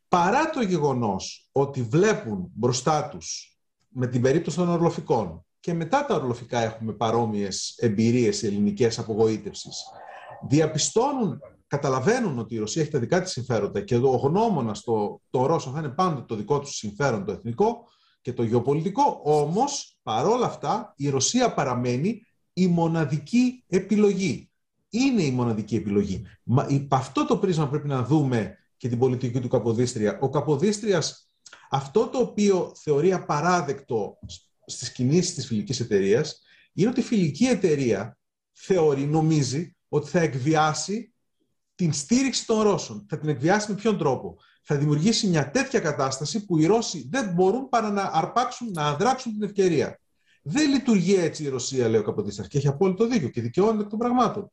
παρά 0.08 0.49
το 0.49 0.62
γεγονός 0.62 1.49
ότι 1.51 1.82
βλέπουν 1.82 2.51
μπροστά 2.53 3.08
τους 3.10 3.58
με 3.88 4.08
την 4.08 4.22
περίπτωση 4.22 4.58
των 4.58 4.70
ορλοφικών 4.70 5.45
και 5.60 5.74
μετά 5.74 6.05
τα 6.05 6.16
ορλοφικά 6.16 6.60
έχουμε 6.60 6.93
παρόμοιες 6.93 7.76
εμπειρίες 7.78 8.43
ελληνικές 8.43 8.99
απογοήτευσης, 8.99 9.84
διαπιστώνουν, 10.47 11.39
καταλαβαίνουν 11.68 12.39
ότι 12.39 12.55
η 12.55 12.58
Ρωσία 12.58 12.82
έχει 12.82 12.91
τα 12.91 12.99
δικά 12.99 13.22
της 13.22 13.32
συμφέροντα 13.32 13.82
και 13.82 13.95
ο 13.95 14.16
γνώμονας 14.16 14.82
το, 14.82 15.22
το 15.30 15.45
Ρώσο 15.45 15.72
θα 15.72 15.80
είναι 15.80 15.89
πάντοτε 15.89 16.26
το 16.28 16.36
δικό 16.36 16.60
του 16.60 16.74
συμφέρον 16.74 17.26
το 17.26 17.32
εθνικό, 17.32 17.86
και 18.28 18.34
το 18.34 18.43
γεωπολιτικό. 18.43 19.22
Όμως, 19.24 19.99
παρόλα 20.03 20.45
αυτά, 20.45 20.93
η 20.97 21.10
Ρωσία 21.10 21.53
παραμένει 21.53 22.22
η 22.53 22.68
μοναδική 22.68 23.64
επιλογή. 23.68 24.51
Είναι 24.89 25.22
η 25.22 25.32
μοναδική 25.32 25.76
επιλογή. 25.76 26.26
Μα 26.43 26.66
υπ' 26.70 26.93
αυτό 26.93 27.26
το 27.26 27.38
πρίσμα 27.38 27.68
πρέπει 27.68 27.88
να 27.88 28.03
δούμε 28.03 28.58
και 28.78 28.90
την 28.90 29.00
πολιτική 29.00 29.40
του 29.40 29.48
Καποδίστρια. 29.48 30.20
Ο 30.22 30.30
Καποδίστριας, 30.30 31.30
αυτό 31.70 32.08
το 32.08 32.18
οποίο 32.18 32.72
θεωρεί 32.82 33.14
απαράδεκτο 33.14 34.20
στις 34.66 34.92
κινήσεις 34.92 35.34
της 35.34 35.46
φιλικής 35.46 35.80
εταιρείας, 35.80 36.42
είναι 36.74 36.90
ότι 36.90 37.00
η 37.00 37.04
φιλική 37.04 37.46
εταιρεία 37.46 38.18
θεωρεί, 38.52 39.06
νομίζει, 39.06 39.76
ότι 39.88 40.10
θα 40.10 40.20
εκβιάσει 40.20 41.14
την 41.76 41.94
στήριξη 41.94 42.46
των 42.46 42.62
Ρώσων. 42.62 43.06
Θα 43.10 43.20
την 43.20 43.30
εκβιάσει 43.30 43.72
με 43.72 43.78
ποιον 43.78 43.98
τρόπο; 43.98 44.38
Θα 44.62 44.78
δημιουργήσει 44.78 45.28
μια 45.28 45.52
τέτοια 45.52 45.80
κατάσταση 45.80 46.46
που 46.46 46.58
οι 46.58 46.66
Ρώσοι 46.66 47.08
δεν 47.12 47.34
μπορούν 47.34 47.70
παρά 47.70 47.92
να 47.92 48.02
αρπάξουν, 48.14 48.72
να 48.72 48.86
αδράξουν 48.88 49.32
την 49.32 49.44
ευκαιρία. 49.44 50.00
Δεν 50.42 50.70
λειτουργεί 50.70 51.16
έτσι 51.16 51.44
η 51.44 51.48
Ρωσία, 51.48 51.88
λέει 51.88 52.00
ο 52.00 52.04
Καποδίστρια, 52.04 52.48
και 52.48 52.58
έχει 52.58 52.68
απόλυτο 52.68 53.08
δίκιο 53.08 53.30
και 53.30 53.42
δικαιώνεται 53.42 53.84
εκ 53.84 53.90
των 53.90 54.00
πραγμάτων. 54.00 54.52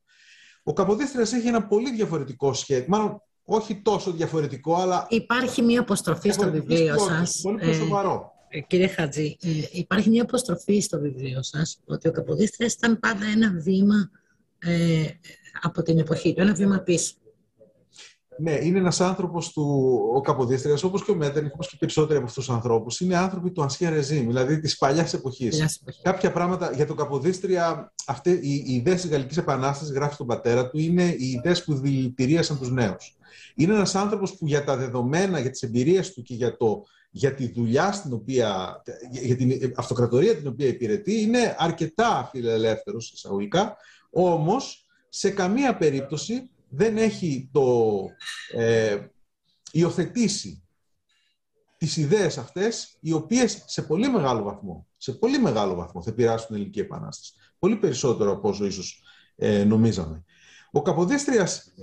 Ο 0.63 0.73
Καποδίστριας 0.73 1.33
έχει 1.33 1.47
ένα 1.47 1.67
πολύ 1.67 1.91
διαφορετικό 1.91 2.53
σχέδιο, 2.53 2.85
μάλλον 2.87 3.21
όχι 3.45 3.75
τόσο 3.75 4.11
διαφορετικό, 4.11 4.75
αλλά. 4.75 5.07
Υπάρχει 5.09 5.61
μια 5.61 5.79
αποστροφή 5.79 6.29
στο 6.29 6.51
βιβλίο 6.51 6.97
σας. 6.99 7.39
Πολύ 7.41 7.57
πιο 7.57 7.73
σοβαρό. 7.73 8.33
Ε, 8.47 8.59
κύριε 8.59 8.87
Χατζή, 8.87 9.37
ε, 9.41 9.49
υπάρχει 9.71 10.09
μια 10.09 10.21
αποστροφή 10.21 10.79
στο 10.79 10.99
βιβλίο 10.99 11.43
σας 11.43 11.79
ότι 11.85 12.07
ο 12.07 12.11
Καποδίστριας 12.11 12.73
ήταν 12.73 12.99
πάντα 12.99 13.25
ένα 13.25 13.51
βήμα 13.59 14.09
ε, 14.59 15.05
από 15.61 15.81
την 15.81 15.99
εποχή 15.99 16.33
του, 16.33 16.41
ένα 16.41 16.53
βήμα 16.53 16.79
πίσω. 16.79 17.13
Ναι, 18.37 18.51
είναι 18.61 18.79
ένας 18.79 19.01
άνθρωπος 19.01 19.51
του 19.51 19.99
ο 20.13 20.21
Καποδίστριας, 20.21 20.83
όπως 20.83 21.03
και 21.03 21.11
ο 21.11 21.15
Μέτερνιχ, 21.15 21.53
όπως 21.53 21.69
και 21.69 21.75
περισσότεροι 21.79 22.17
από 22.17 22.27
αυτούς 22.27 22.45
τους 22.45 22.55
ανθρώπους, 22.55 22.99
είναι 22.99 23.17
άνθρωποι 23.17 23.51
του 23.51 23.61
Ανσία 23.61 23.89
Ρεζίμ, 23.89 24.27
δηλαδή 24.27 24.59
της 24.59 24.77
παλιάς 24.77 25.13
εποχής. 25.13 25.81
Κάποια 26.01 26.31
πράγματα 26.31 26.71
για 26.71 26.85
τον 26.85 26.95
Καποδίστρια, 26.95 27.93
αυτή, 28.05 28.29
η, 28.29 28.63
η 28.67 28.73
ιδέα 28.73 28.95
της 28.95 29.07
Γαλλικής 29.07 29.37
Επανάστασης, 29.37 29.93
γράφει 29.93 30.13
στον 30.13 30.27
πατέρα 30.27 30.69
του, 30.69 30.79
είναι 30.79 31.03
οι 31.03 31.25
ιδέες 31.25 31.63
που 31.63 31.73
δηλητηρίασαν 31.73 32.59
τους 32.59 32.71
νέους. 32.71 33.14
Είναι 33.55 33.73
ένας 33.73 33.95
άνθρωπος 33.95 34.35
που 34.37 34.47
για 34.47 34.63
τα 34.63 34.77
δεδομένα, 34.77 35.39
για 35.39 35.49
τις 35.49 35.61
εμπειρίες 35.61 36.13
του 36.13 36.21
και 36.21 36.33
για, 36.33 36.57
το, 36.57 36.83
για 37.09 37.35
τη 37.35 37.51
δουλειά 37.51 37.91
στην 37.91 38.13
οποία, 38.13 38.81
για 39.11 39.35
την 39.35 39.73
αυτοκρατορία 39.75 40.35
την 40.35 40.47
οποία 40.47 40.67
υπηρετεί, 40.67 41.21
είναι 41.21 41.55
αρκετά 41.57 42.29
φιλελεύθερος 42.31 43.11
εισαγωγικά, 43.11 43.77
όμως 44.09 44.87
σε 45.09 45.29
καμία 45.29 45.77
περίπτωση 45.77 46.49
δεν 46.69 46.97
έχει 46.97 47.49
το 47.51 47.97
ε, 48.53 48.97
υιοθετήσει 49.71 50.63
τις 51.77 51.97
ιδέες 51.97 52.37
αυτές, 52.37 52.97
οι 52.99 53.11
οποίες 53.11 53.63
σε 53.65 53.81
πολύ 53.81 54.09
μεγάλο 54.09 54.43
βαθμό, 54.43 54.87
σε 54.97 55.11
πολύ 55.11 55.39
μεγάλο 55.39 55.75
βαθμό 55.75 56.01
θα 56.01 56.09
επηρεάσουν 56.09 56.47
την 56.47 56.55
ελληνική 56.55 56.79
επανάσταση. 56.79 57.33
Πολύ 57.59 57.75
περισσότερο 57.75 58.31
από 58.31 58.49
όσο 58.49 58.65
ίσως 58.65 59.03
ε, 59.35 59.63
νομίζαμε. 59.63 60.23
Ο 60.71 60.81
Καποδίστριας 60.81 61.73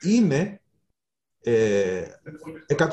είναι 0.00 0.60
ε, 1.40 2.02
100% 2.76 2.90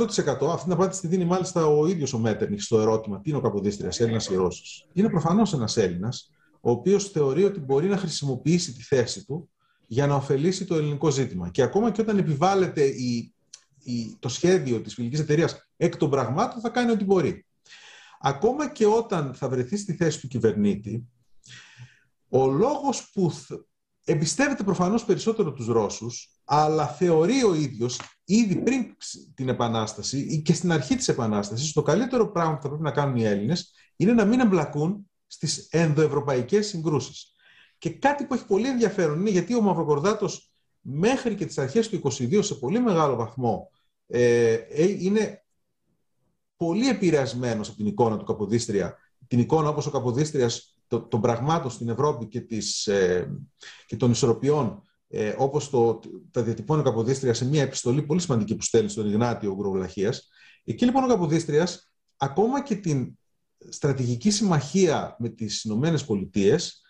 αυτή 0.50 0.64
την 0.64 0.72
απάντηση 0.72 1.02
τη 1.02 1.08
δίνει 1.08 1.26
μάλιστα 1.26 1.66
ο 1.66 1.88
ίδιος 1.88 2.14
ο 2.14 2.20
Μέτερνιχ 2.20 2.62
στο 2.62 2.80
ερώτημα 2.80 3.22
τι 3.22 3.30
είναι 3.30 3.38
ο 3.38 3.42
Καποδίστριας, 3.42 4.00
Έλληνας 4.00 4.30
ή 4.30 4.36
Ρώσος; 4.36 4.88
Είναι 4.94 5.10
προφανώς 5.10 5.54
ένας 5.54 5.78
Έλληνας, 5.78 6.32
ο 6.62 6.72
οποίος 6.72 7.10
θεωρεί 7.10 7.44
ότι 7.44 7.60
μπορεί 7.60 7.88
να 7.88 7.98
χρησιμοποιήσει 7.98 8.74
τη 8.74 8.84
θέση 8.84 9.26
του 9.26 9.50
για 9.88 10.08
να 10.08 10.16
ωφελήσει 10.16 10.66
το 10.66 10.76
ελληνικό 10.76 11.12
ζήτημα. 11.12 11.50
Και 11.50 11.62
ακόμα 11.62 11.92
και 11.92 12.02
όταν 12.02 12.18
επιβάλλεται 12.18 12.84
η, 12.84 13.34
η, 13.84 14.16
το 14.20 14.30
σχέδιο 14.30 14.82
της 14.82 14.94
φιλικής 14.94 15.20
εταιρείας 15.20 15.70
εκ 15.78 15.98
των 15.98 16.10
πραγμάτων 16.10 16.62
θα 16.62 16.70
κάνει 16.70 16.92
ό,τι 16.92 17.04
μπορεί. 17.04 17.46
Ακόμα 18.20 18.70
και 18.70 18.86
όταν 18.86 19.34
θα 19.34 19.50
βρεθεί 19.50 19.78
στη 19.78 19.94
θέση 19.94 20.20
του 20.20 20.28
κυβερνήτη, 20.28 21.08
ο 22.30 22.48
λόγος 22.48 23.12
που 23.14 23.32
εμπιστεύεται 24.06 24.64
προφανώς 24.64 25.06
περισσότερο 25.06 25.54
τους 25.54 25.68
Ρώσους, 25.68 26.40
αλλά 26.46 26.88
θεωρεί 26.88 27.44
ο 27.44 27.54
ίδιος 27.54 28.00
ήδη 28.24 28.56
πριν 28.56 28.96
την 29.36 29.50
Επανάσταση 29.50 30.20
ή 30.20 30.42
και 30.42 30.54
στην 30.54 30.72
αρχή 30.72 30.96
της 30.96 31.08
Επανάστασης, 31.08 31.74
το 31.74 31.82
καλύτερο 31.82 32.32
πράγμα 32.32 32.56
που 32.56 32.62
θα 32.62 32.68
πρέπει 32.68 32.84
να 32.84 32.92
κάνουν 32.92 33.16
οι 33.16 33.24
Έλληνες 33.24 33.74
είναι 33.96 34.14
να 34.14 34.26
μην 34.26 34.40
εμπλακούν 34.40 35.10
στις 35.28 35.68
ενδοευρωπαϊκές 35.72 36.68
συγκρούσεις. 36.68 37.34
Και 37.78 37.90
κάτι 37.90 38.26
που 38.26 38.34
έχει 38.34 38.46
πολύ 38.46 38.68
ενδιαφέρον 38.68 39.20
είναι 39.20 39.30
γιατί 39.30 39.56
ο 39.56 39.62
Μαυροκορδάτος 39.62 40.52
μέχρι 40.82 41.36
και 41.36 41.46
τις 41.46 41.58
αρχές 41.58 41.90
του 41.90 42.02
22 42.04 42.44
σε 42.44 42.56
πολύ 42.56 42.80
μεγάλο 42.80 43.16
βαθμό 43.16 43.70
ε, 44.08 44.54
ε, 44.54 44.84
είναι 45.00 45.46
πολύ 46.58 46.88
επηρεασμένος 46.88 47.68
από 47.68 47.78
την 47.78 47.86
εικόνα 47.86 48.18
του 48.18 48.26
Καποδίστρια, 48.26 48.98
την 49.28 49.40
εικόνα 49.40 49.70
όπως 49.70 49.86
ο 49.86 49.92
Καποδίστριας 49.92 50.75
των 50.88 51.22
πραγμάτων 51.22 51.72
στην 51.72 51.90
Ευρώπη 51.90 52.28
και, 52.28 52.42
της, 52.42 52.88
ε, 52.88 53.32
και 53.86 53.96
των 53.96 54.12
ισορροπιών 54.12 54.82
ε, 55.08 55.36
όπως 55.38 55.70
το, 55.70 56.00
τα 56.32 56.44
διατυπώνει 56.44 56.80
ο 56.80 56.84
Καποδίστριας 56.84 57.38
σε 57.38 57.46
μια 57.46 57.62
επιστολή 57.62 58.02
πολύ 58.02 58.22
σημαντική 58.22 58.56
που 58.56 58.64
στέλνει 58.64 58.90
στον 58.90 59.10
Ιγνάτιο 59.10 59.56
Γκροβλαχίας. 59.56 60.30
Εκεί 60.64 60.86
λοιπόν 60.86 61.04
ο 61.04 61.08
Καποδίστριας 61.08 61.92
ακόμα 62.18 62.64
και 62.64 62.76
την 62.76 63.18
στρατηγική 63.70 64.30
συμμαχία 64.30 65.16
με 65.20 65.30
τις 65.30 65.64
Ηνωμένες 65.64 66.06
Πολιτείες 66.06 66.82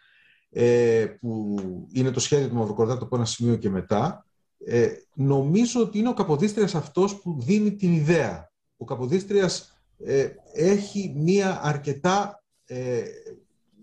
ε, 0.50 1.06
που 1.20 1.56
είναι 1.92 2.12
το 2.12 2.20
σχέδιο 2.20 2.48
του 2.48 2.56
Μαυροκορδάτου 2.56 3.04
από 3.04 3.16
ένα 3.16 3.26
σημείο 3.26 3.56
και 3.56 3.70
μετά, 3.70 4.26
ε, 4.66 4.90
νομίζω 5.14 5.82
ότι 5.82 6.00
είναι 6.00 6.10
ο 6.10 6.14
Καποδίστριας 6.14 6.76
αυτός 6.76 7.22
που 7.22 7.42
δίνει 7.42 7.76
την 7.76 7.94
ιδέα. 7.94 8.52
Ο 8.78 8.86
Καποδίστριας 8.86 9.80
ε, 9.98 10.30
έχει 10.54 11.14
μία 11.18 11.60
αρκετά 11.64 12.44
ε, 12.66 13.04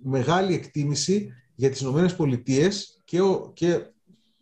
μεγάλη 0.05 0.55
εκτίμηση 0.55 1.33
για 1.55 1.71
τις 1.71 1.81
Ηνωμένες 1.81 2.17
Πολιτείες 2.17 3.01
και, 3.05 3.21
ο, 3.21 3.51
και 3.55 3.87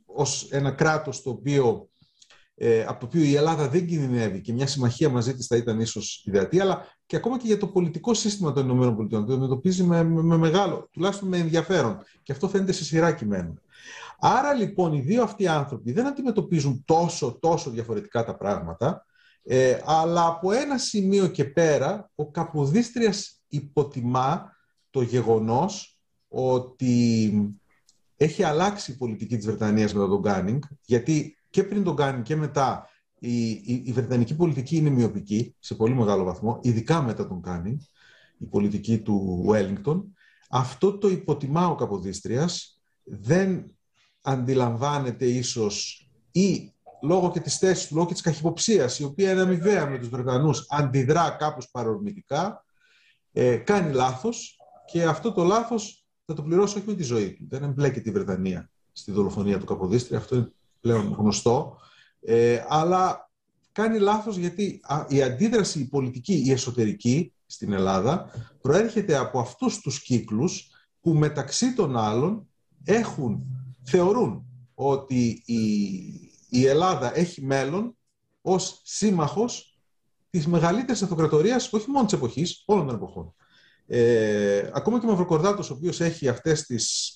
ως 0.07 0.49
ένα 0.51 0.71
κράτος 0.71 1.23
το 1.23 1.31
οποίο 1.31 1.91
ε, 2.63 2.85
από 2.85 3.01
το 3.01 3.07
οποίο 3.07 3.23
η 3.23 3.35
Ελλάδα 3.35 3.69
δεν 3.69 3.87
κινδυνεύει 3.87 4.41
και 4.41 4.53
μια 4.53 4.67
συμμαχία 4.67 5.09
μαζί 5.09 5.35
της 5.35 5.47
θα 5.47 5.57
ήταν 5.57 5.81
ίσως 5.81 6.23
ιδεατή, 6.27 6.61
αλλά 6.61 6.87
και 7.07 7.17
ακόμα 7.17 7.39
και 7.39 7.47
για 7.47 7.59
το 7.59 7.67
πολιτικό 7.67 8.15
σύστημα 8.15 8.53
των 8.53 8.83
ΗΠΑ. 8.83 9.07
Το 9.07 9.17
αντιμετωπίζει 9.17 9.83
με, 9.83 10.03
με, 10.03 10.37
μεγάλο, 10.37 10.89
τουλάχιστον 10.93 11.29
με 11.29 11.39
ενδιαφέρον. 11.39 11.99
Και 12.23 12.33
αυτό 12.33 12.49
φαίνεται 12.49 12.73
σε 12.73 12.85
σειρά 12.85 13.13
κειμένου. 13.13 13.55
Άρα 14.19 14.55
λοιπόν 14.55 14.93
οι 14.93 15.01
δύο 15.01 15.23
αυτοί 15.23 15.47
άνθρωποι 15.47 15.93
δεν 15.93 16.07
αντιμετωπίζουν 16.07 16.83
τόσο, 16.85 17.39
τόσο 17.41 17.71
διαφορετικά 17.71 18.25
τα 18.25 18.37
πράγματα, 18.37 19.07
ε, 19.43 19.81
αλλά 19.85 20.27
από 20.27 20.53
ένα 20.53 20.79
σημείο 20.79 21.27
και 21.27 21.45
πέρα 21.45 22.11
ο 22.15 22.31
Καποδίστριας 22.31 23.41
υποτιμά 23.49 24.57
το 24.91 25.03
γεγονός 25.03 26.01
ότι 26.29 27.33
έχει 28.17 28.43
αλλάξει 28.43 28.93
η 28.93 28.97
πολιτική 28.97 29.37
της 29.37 29.47
Βρετανίας 29.47 29.95
μετά 29.95 30.09
τον 30.09 30.21
Γκάνινγκ, 30.21 30.63
γιατί 30.85 31.37
και 31.51 31.65
πριν 31.65 31.85
τον 31.85 31.95
Γκάνινγκ 31.95 32.25
και 32.25 32.37
μετά 32.37 32.89
η, 33.19 33.51
η, 33.51 33.83
η 33.85 33.93
Βρετανική 33.93 34.37
πολιτική 34.37 34.77
είναι 34.77 34.91
μειοπική 34.91 35.55
σε 35.59 35.75
πολύ 35.75 35.95
μεγάλο 35.95 36.25
βαθμό, 36.25 36.59
ειδικά 36.63 37.03
μετά 37.03 37.29
τον 37.29 37.39
Γκάνινγκ, 37.39 37.79
η 38.39 38.45
πολιτική 38.45 38.99
του 38.99 39.45
Wellington. 39.49 40.03
Αυτό 40.51 40.99
το 40.99 41.09
υποτιμά 41.09 41.69
ο 41.69 41.75
Καποδίστριας, 41.75 42.81
δεν 43.05 43.77
αντιλαμβάνεται 44.23 45.27
ίσως 45.27 46.09
ή 46.33 46.73
λόγω 47.03 47.31
και 47.31 47.41
της 47.41 47.59
θέσης 47.59 47.87
του, 47.87 47.95
λόγω 47.95 48.07
και 48.07 48.13
της 48.13 48.23
καχυποψίας, 48.23 48.99
η 48.99 49.05
οποία 49.05 49.33
είναι 49.33 49.41
αμοιβαία 49.41 49.87
με 49.87 49.99
τους 49.99 50.09
Βρετανούς, 50.09 50.67
αντιδρά 50.69 51.31
κάπως 51.31 51.71
παρορμητικά, 51.71 52.65
ε, 53.33 53.57
κάνει 53.57 53.93
λάθος 53.93 54.60
και 54.93 55.05
αυτό 55.05 55.33
το 55.33 55.45
λάθος 55.45 56.05
θα 56.27 56.35
το 56.35 56.43
πληρώσει 56.43 56.79
όχι 56.79 56.87
με 56.89 56.95
τη 56.95 57.03
ζωή 57.03 57.33
του. 57.33 57.47
Δεν 57.49 57.63
εμπλέκεται 57.63 58.09
η 58.09 58.13
Βρετανία 58.13 58.71
στη 58.93 59.13
δολοφονία 59.13 59.59
του 59.59 59.65
Καποδίστρια, 59.65 60.19
αυτό 60.19 60.37
είναι 60.37 60.53
πλέον 60.81 61.15
γνωστό, 61.19 61.79
ε, 62.21 62.65
αλλά 62.69 63.31
κάνει 63.73 63.99
λάθος 63.99 64.37
γιατί 64.37 64.81
η 65.09 65.23
αντίδραση 65.23 65.81
η 65.81 65.85
πολιτική, 65.85 66.43
η 66.47 66.51
εσωτερική 66.51 67.33
στην 67.47 67.73
Ελλάδα 67.73 68.31
προέρχεται 68.61 69.17
από 69.17 69.41
αυτούς 69.41 69.81
τους 69.81 70.03
κύκλους 70.03 70.71
που 71.01 71.11
μεταξύ 71.13 71.75
των 71.75 71.97
άλλων 71.97 72.49
έχουν, 72.85 73.47
θεωρούν 73.83 74.45
ότι 74.75 75.43
η, 75.45 75.63
η 76.49 76.67
Ελλάδα 76.67 77.19
έχει 77.19 77.43
μέλλον 77.43 77.97
ως 78.43 78.81
σύμμαχος 78.85 79.79
της 80.31 80.47
μεγαλύτερης 80.47 81.03
αυτοκρατορίας, 81.03 81.73
όχι 81.73 81.91
μόνο 81.91 82.05
της 82.05 82.15
εποχής, 82.15 82.63
όλων 82.67 82.87
των 82.87 82.95
εποχών. 82.95 83.35
Ε, 83.93 84.71
ακόμα 84.73 85.01
και 85.01 85.07
ο 85.07 85.09
Μαυροκορδάτος, 85.09 85.71
ο 85.71 85.75
οποίος 85.75 86.01
έχει 86.01 86.29
αυτές 86.29 86.63
τις... 86.63 87.15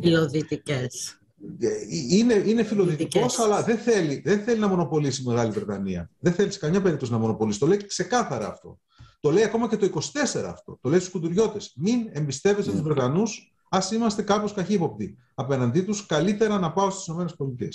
Φιλοδυτικές. 0.00 1.20
Ε, 1.60 1.68
είναι, 2.10 2.34
είναι 2.34 2.62
φιλοδυτικός, 2.62 3.38
αλλά 3.38 3.62
δεν 3.62 3.78
θέλει, 3.78 4.22
δεν 4.24 4.42
θέλει 4.42 4.60
να 4.60 4.68
μονοπολίσει 4.68 5.22
η 5.22 5.24
Μεγάλη 5.24 5.50
Βρετανία. 5.50 6.10
Δεν 6.18 6.32
θέλει 6.32 6.52
σε 6.52 6.58
καμιά 6.58 6.82
περίπτωση 6.82 7.12
να 7.12 7.18
μονοπολίσει. 7.18 7.58
Το 7.58 7.66
λέει 7.66 7.86
ξεκάθαρα 7.86 8.48
αυτό. 8.48 8.78
Το 9.20 9.30
λέει 9.30 9.44
ακόμα 9.44 9.68
και 9.68 9.76
το 9.76 9.90
24 9.94 10.00
αυτό. 10.44 10.78
Το 10.80 10.88
λέει 10.88 10.98
στους 10.98 11.10
κουντουριώτες. 11.10 11.72
Μην 11.76 12.08
εμπιστεύεστε 12.12 12.70
mm. 12.70 12.74
τους 12.74 12.82
Βρετανούς, 12.82 13.54
ας 13.68 13.90
είμαστε 13.90 14.22
κάπως 14.22 14.52
καχύποπτοι. 14.52 15.16
Απέναντί 15.34 15.82
τους, 15.82 16.06
καλύτερα 16.06 16.58
να 16.58 16.72
πάω 16.72 16.90
στις 16.90 17.06
ΗΠΑ. 17.06 17.68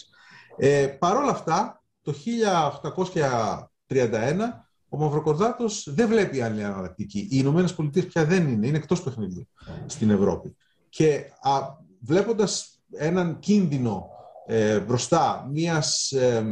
Ε, 0.57 0.87
Παρ' 0.87 1.15
όλα 1.15 1.31
αυτά, 1.31 1.83
το 2.01 2.13
1831 3.87 3.95
ο 4.93 4.97
Μαυροκορδάτος 4.97 5.87
δεν 5.93 6.07
βλέπει 6.07 6.41
άλλη 6.41 6.63
αναλλακτική. 6.63 7.19
Οι 7.19 7.27
Ηνωμένες 7.29 7.73
Πολιτείες 7.73 8.05
πια 8.05 8.25
δεν 8.25 8.47
είναι, 8.47 8.67
είναι 8.67 8.77
εκτός 8.77 9.03
παιχνιδιού 9.03 9.47
στην 9.85 10.09
Ευρώπη. 10.09 10.55
Και 10.89 11.23
βλέποντας 11.99 12.81
έναν 12.91 13.39
κίνδυνο 13.39 14.09
ε, 14.45 14.79
μπροστά 14.79 15.49
μιας 15.51 16.11
ε, 16.11 16.45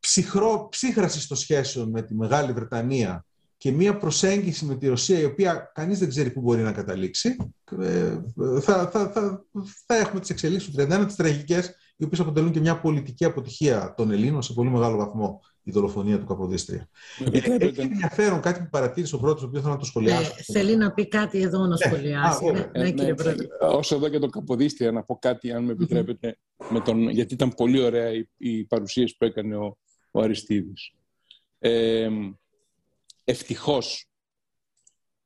ψυχρό, 0.00 0.68
ψύχρασης 0.70 1.26
των 1.26 1.36
σχέσεων 1.36 1.90
με 1.90 2.02
τη 2.02 2.14
Μεγάλη 2.14 2.52
Βρετανία 2.52 3.26
και 3.56 3.72
μια 3.72 3.96
προσέγγιση 3.96 4.64
με 4.64 4.76
τη 4.76 4.88
Ρωσία 4.88 5.18
η 5.18 5.24
οποία 5.24 5.70
κανείς 5.74 5.98
δεν 5.98 6.08
ξέρει 6.08 6.30
πού 6.30 6.40
μπορεί 6.40 6.62
να 6.62 6.72
καταλήξει, 6.72 7.36
ε, 7.80 8.18
θα, 8.60 8.88
θα, 8.88 9.10
θα, 9.10 9.44
θα 9.86 9.96
έχουμε 9.96 10.20
τις 10.20 10.30
εξελίξεις 10.30 10.70
του 10.70 10.82
31, 10.82 11.04
τις 11.06 11.16
τραγικές, 11.16 11.74
οι 11.96 12.04
οποίες 12.04 12.20
αποτελούν 12.20 12.52
και 12.52 12.60
μια 12.60 12.80
πολιτική 12.80 13.24
αποτυχία 13.24 13.94
των 13.96 14.10
Ελλήνων 14.10 14.42
σε 14.42 14.52
πολύ 14.52 14.70
μεγάλο 14.70 14.96
βαθμό 14.96 15.40
η 15.62 15.70
δολοφονία 15.70 16.18
του 16.18 16.26
Καποδίστρια. 16.26 16.88
Ε, 17.32 17.38
έχει 17.38 17.80
ενδιαφέρον 17.80 18.40
κάτι 18.40 18.60
που 18.60 18.68
παρατήρησε 18.70 19.14
ο 19.14 19.18
πρώτο, 19.18 19.42
ο 19.42 19.46
οποίος 19.46 19.62
θέλω 19.62 19.74
να 19.74 19.80
το 19.80 19.84
σχολιάσω. 19.84 20.34
Ε, 20.36 20.42
θέλει 20.42 20.76
να 20.76 20.92
πει 20.92 21.08
κάτι 21.08 21.42
εδώ 21.42 21.58
να 21.58 21.66
ναι. 21.66 21.76
σχολιάσει. 21.76 22.44
Ναι, 22.44 22.82
ναι, 22.82 22.90
κύριε 22.90 23.14
Πρόεδρε. 23.14 23.46
Όσο 23.60 23.94
εδώ 23.94 24.08
και 24.08 24.18
το 24.18 24.28
Καποδίστρια, 24.28 24.92
να 24.92 25.04
πω 25.04 25.18
κάτι, 25.18 25.52
αν 25.52 25.64
με 25.64 25.72
επιτρέπετε, 25.72 26.38
με 26.70 26.80
τον, 26.80 27.08
γιατί 27.08 27.34
ήταν 27.34 27.54
πολύ 27.54 27.80
ωραία 27.80 28.12
η, 28.12 28.28
η 28.36 28.64
παρουσίαση 28.64 29.16
που 29.16 29.24
έκανε 29.24 29.56
ο, 29.56 29.78
ο 30.10 30.20
Αριστίδης. 30.20 30.92
Ε, 31.58 32.08
ευτυχώς, 33.24 34.08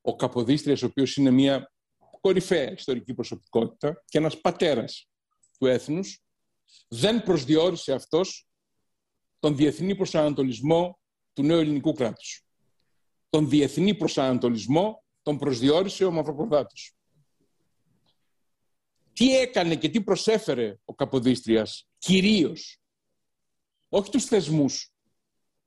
ο 0.01 0.17
Καποδίστριας, 0.17 0.83
ο 0.83 0.87
οποίος 0.87 1.17
είναι 1.17 1.31
μια 1.31 1.73
κορυφαία 2.21 2.73
ιστορική 2.73 3.15
προσωπικότητα 3.15 4.05
και 4.05 4.19
ένας 4.19 4.41
πατέρας 4.41 5.09
του 5.59 5.67
έθνους, 5.67 6.23
δεν 6.89 7.23
προσδιορίσε 7.23 7.93
αυτός 7.93 8.49
τον 9.39 9.57
διεθνή 9.57 9.97
προσανατολισμό 9.97 10.99
του 11.33 11.43
νέου 11.43 11.59
ελληνικού 11.59 11.93
κράτους. 11.93 12.43
Τον 13.31 13.49
διεθνή 13.49 13.95
προσανατολισμό 13.95 15.05
τον 15.23 15.39
προσδιορίσε 15.39 16.05
ο 16.05 16.11
Μαυροπροδάτης. 16.11 16.93
Τι 19.13 19.37
έκανε 19.37 19.77
και 19.77 19.89
τι 19.89 20.01
προσέφερε 20.01 20.79
ο 20.85 20.95
Καποδίστριας, 20.95 21.89
κυρίως, 21.99 22.81
όχι 23.89 24.11
τους 24.11 24.25
θεσμούς, 24.25 24.93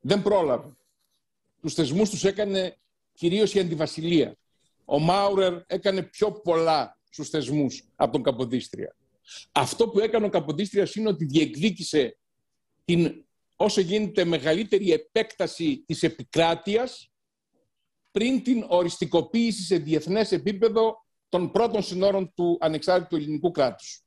δεν 0.00 0.22
πρόλαβε. 0.22 0.76
Τους 1.60 1.74
θεσμούς 1.74 2.10
τους 2.10 2.24
έκανε 2.24 2.78
κυρίως 3.12 3.54
η 3.54 3.58
αντιβασιλεία. 3.58 4.36
Ο 4.84 4.98
Μάουρερ 4.98 5.62
έκανε 5.66 6.02
πιο 6.02 6.32
πολλά 6.32 6.98
στους 7.10 7.28
θεσμούς 7.28 7.88
από 7.96 8.12
τον 8.12 8.22
Καποδίστρια. 8.22 8.96
Αυτό 9.52 9.88
που 9.88 10.00
έκανε 10.00 10.26
ο 10.26 10.28
Καποδίστριας 10.28 10.94
είναι 10.94 11.08
ότι 11.08 11.24
διεκδίκησε 11.24 12.18
την 12.84 13.24
όσο 13.56 13.80
γίνεται 13.80 14.24
μεγαλύτερη 14.24 14.92
επέκταση 14.92 15.84
της 15.86 16.02
επικράτειας 16.02 17.10
πριν 18.10 18.42
την 18.42 18.64
οριστικοποίηση 18.68 19.62
σε 19.62 19.76
διεθνές 19.76 20.32
επίπεδο 20.32 21.06
των 21.28 21.50
πρώτων 21.50 21.82
συνόρων 21.82 22.32
του 22.34 22.58
ανεξάρτητου 22.60 23.16
ελληνικού 23.16 23.50
κράτους. 23.50 24.02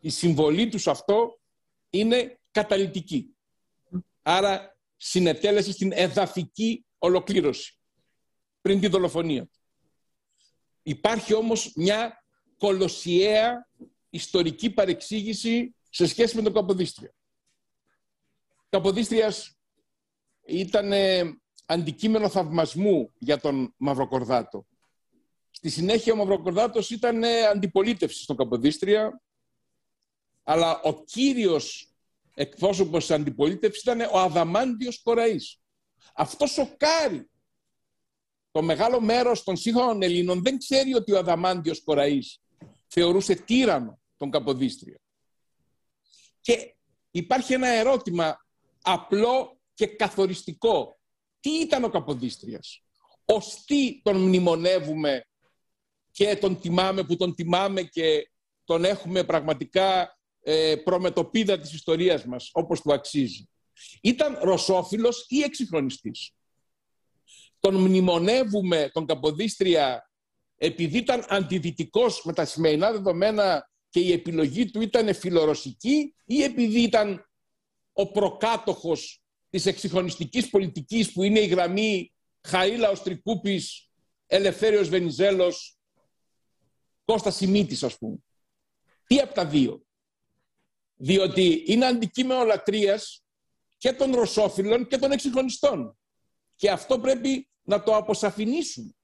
Η 0.00 0.10
συμβολή 0.10 0.68
τους 0.68 0.82
σε 0.82 0.90
αυτό 0.90 1.40
είναι 1.90 2.40
καταλητική. 2.50 3.36
Άρα 4.22 4.78
συνετέλεσε 4.96 5.72
στην 5.72 5.92
εδαφική 5.92 6.86
ολοκλήρωση 6.98 7.78
πριν 8.60 8.80
τη 8.80 8.88
δολοφονία. 8.88 9.48
Υπάρχει 10.82 11.34
όμως 11.34 11.72
μια 11.74 12.24
κολοσιαία 12.56 13.68
ιστορική 14.14 14.70
παρεξήγηση 14.70 15.74
σε 15.90 16.06
σχέση 16.06 16.36
με 16.36 16.42
τον 16.42 16.52
Καποδίστρια. 16.52 17.14
Καποδίστριας 18.68 19.58
ήταν 20.46 20.92
αντικείμενο 21.66 22.28
θαυμασμού 22.28 23.12
για 23.18 23.40
τον 23.40 23.74
Μαυροκορδάτο. 23.76 24.66
Στη 25.50 25.70
συνέχεια 25.70 26.12
ο 26.12 26.16
Μαυροκορδάτος 26.16 26.90
ήταν 26.90 27.24
αντιπολίτευσης 27.24 28.22
στον 28.22 28.36
Καποδίστρια, 28.36 29.22
αλλά 30.42 30.80
ο 30.80 31.04
κύριος 31.04 31.94
εκπρόσωπος 32.34 33.06
της 33.06 33.16
αντιπολίτευσης 33.16 33.82
ήταν 33.82 34.00
ο 34.00 34.18
Αδαμάντιος 34.18 35.02
Κοραής. 35.02 35.60
Αυτός 36.14 36.50
σοκάρει. 36.50 37.30
Το 38.50 38.62
μεγάλο 38.62 39.00
μέρος 39.00 39.42
των 39.42 39.56
σύγχρονων 39.56 40.02
Ελλήνων 40.02 40.42
δεν 40.42 40.58
ξέρει 40.58 40.94
ότι 40.94 41.12
ο 41.12 41.18
Αδαμάντιος 41.18 41.82
Κοραής 41.82 42.40
θεωρούσε 42.86 43.34
τύρανο 43.34 44.01
τον 44.22 44.30
Καποδίστρια. 44.30 45.00
Και 46.40 46.74
υπάρχει 47.10 47.52
ένα 47.52 47.68
ερώτημα 47.68 48.46
απλό 48.82 49.60
και 49.74 49.86
καθοριστικό. 49.86 50.98
Τι 51.40 51.50
ήταν 51.50 51.84
ο 51.84 51.88
Καποδίστριας; 51.88 52.82
Ως 53.24 53.64
τι 53.64 54.00
τον 54.02 54.16
μνημονεύουμε 54.16 55.24
και 56.10 56.36
τον 56.36 56.60
τιμάμε 56.60 57.04
που 57.04 57.16
τον 57.16 57.34
τιμάμε 57.34 57.82
και 57.82 58.30
τον 58.64 58.84
έχουμε 58.84 59.24
πραγματικά 59.24 60.18
ε, 60.40 60.76
προμετωπίδα 60.84 61.58
της 61.58 61.72
ιστορίας 61.72 62.24
μας, 62.24 62.50
όπως 62.52 62.80
του 62.80 62.92
αξίζει. 62.92 63.48
Ήταν 64.00 64.38
ρωσόφιλος 64.40 65.26
ή 65.28 65.42
εξυγχρονιστής. 65.42 66.32
Τον 67.58 67.74
μνημονεύουμε 67.74 68.90
τον 68.92 69.06
Καποδίστρια 69.06 70.10
επειδή 70.56 70.98
ήταν 70.98 71.24
αντιδυτικός 71.28 72.24
με 72.24 72.32
τα 72.32 72.44
σημερινά 72.44 72.92
δεδομένα 72.92 73.70
και 73.92 74.00
η 74.00 74.12
επιλογή 74.12 74.70
του 74.70 74.80
ήταν 74.80 75.14
φιλορωσική 75.14 76.14
ή 76.24 76.42
επειδή 76.42 76.82
ήταν 76.82 77.30
ο 77.92 78.10
προκάτοχος 78.10 79.22
της 79.50 79.66
εξυγχρονιστικής 79.66 80.50
πολιτικής 80.50 81.12
που 81.12 81.22
είναι 81.22 81.40
η 81.40 81.46
γραμμή 81.46 82.12
Χαρίλα 82.40 82.90
Οστρικούπης, 82.90 83.90
Ελευθέριος 84.26 84.88
Βενιζέλος, 84.88 85.78
Κώστα 87.04 87.30
Σιμίτης 87.30 87.82
ας 87.82 87.98
πούμε. 87.98 88.16
Τι 89.06 89.18
από 89.20 89.34
τα 89.34 89.46
δύο; 89.46 89.86
Διότι 90.94 91.64
είναι 91.66 91.86
αντικείμενο 91.86 92.44
λατρείας 92.44 93.24
και 93.78 93.92
των 93.92 94.14
ρωσόφιλων 94.14 94.86
και 94.86 94.98
των 94.98 95.12
εξυγχρονιστών. 95.12 95.98
Και 96.56 96.70
αυτό 96.70 97.00
πρέπει 97.00 97.48
να 97.62 97.82
το 97.82 97.96
αποσαφηνίσουμε. 97.96 98.94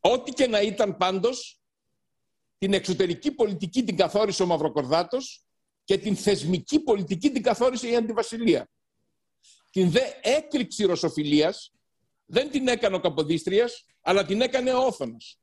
Ό,τι 0.00 0.32
και 0.32 0.46
να 0.46 0.60
ήταν 0.60 0.96
πάντως, 0.96 1.61
την 2.62 2.72
εξωτερική 2.72 3.32
πολιτική 3.32 3.84
την 3.84 3.96
καθόρισε 3.96 4.42
ο 4.42 4.46
Μαυροκορδάτος 4.46 5.44
και 5.84 5.98
την 5.98 6.16
θεσμική 6.16 6.80
πολιτική 6.80 7.30
την 7.30 7.42
καθόρισε 7.42 7.88
η 7.88 7.96
Αντιβασιλεία. 7.96 8.68
Την 9.70 9.90
δε 9.90 10.00
έκρηξη 10.22 10.84
ρωσοφιλίας 10.84 11.72
δεν 12.24 12.50
την 12.50 12.68
έκανε 12.68 12.96
ο 12.96 13.00
Καποδίστριας, 13.00 13.84
αλλά 14.00 14.24
την 14.24 14.40
έκανε 14.40 14.72
ο 14.72 14.86
Όθωνας. 14.86 15.38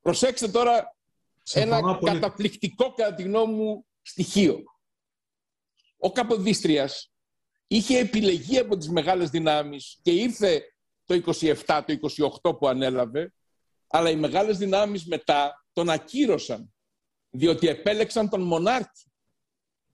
Προσέξτε 0.00 0.48
τώρα 0.48 0.96
ένα 1.52 1.98
καταπληκτικό 2.04 2.92
κατά 2.92 3.14
τη 3.14 3.22
γνώμη 3.22 3.54
μου 3.54 3.86
στοιχείο. 4.02 4.62
Ο 5.96 6.12
Καποδίστριας 6.12 7.12
είχε 7.66 7.98
επιλεγεί 7.98 8.58
από 8.58 8.76
τις 8.76 8.88
μεγάλες 8.88 9.30
δυνάμεις 9.30 9.98
και 10.02 10.10
ήρθε 10.10 10.62
το 11.04 11.14
27, 11.66 11.82
το 11.86 11.92
28 12.42 12.58
που 12.58 12.68
ανέλαβε, 12.68 13.32
αλλά 13.94 14.10
οι 14.10 14.16
μεγάλες 14.16 14.58
δυνάμεις 14.58 15.06
μετά 15.06 15.66
τον 15.72 15.90
ακύρωσαν, 15.90 16.74
διότι 17.30 17.68
επέλεξαν 17.68 18.28
τον 18.28 18.42
μονάρχη. 18.42 19.10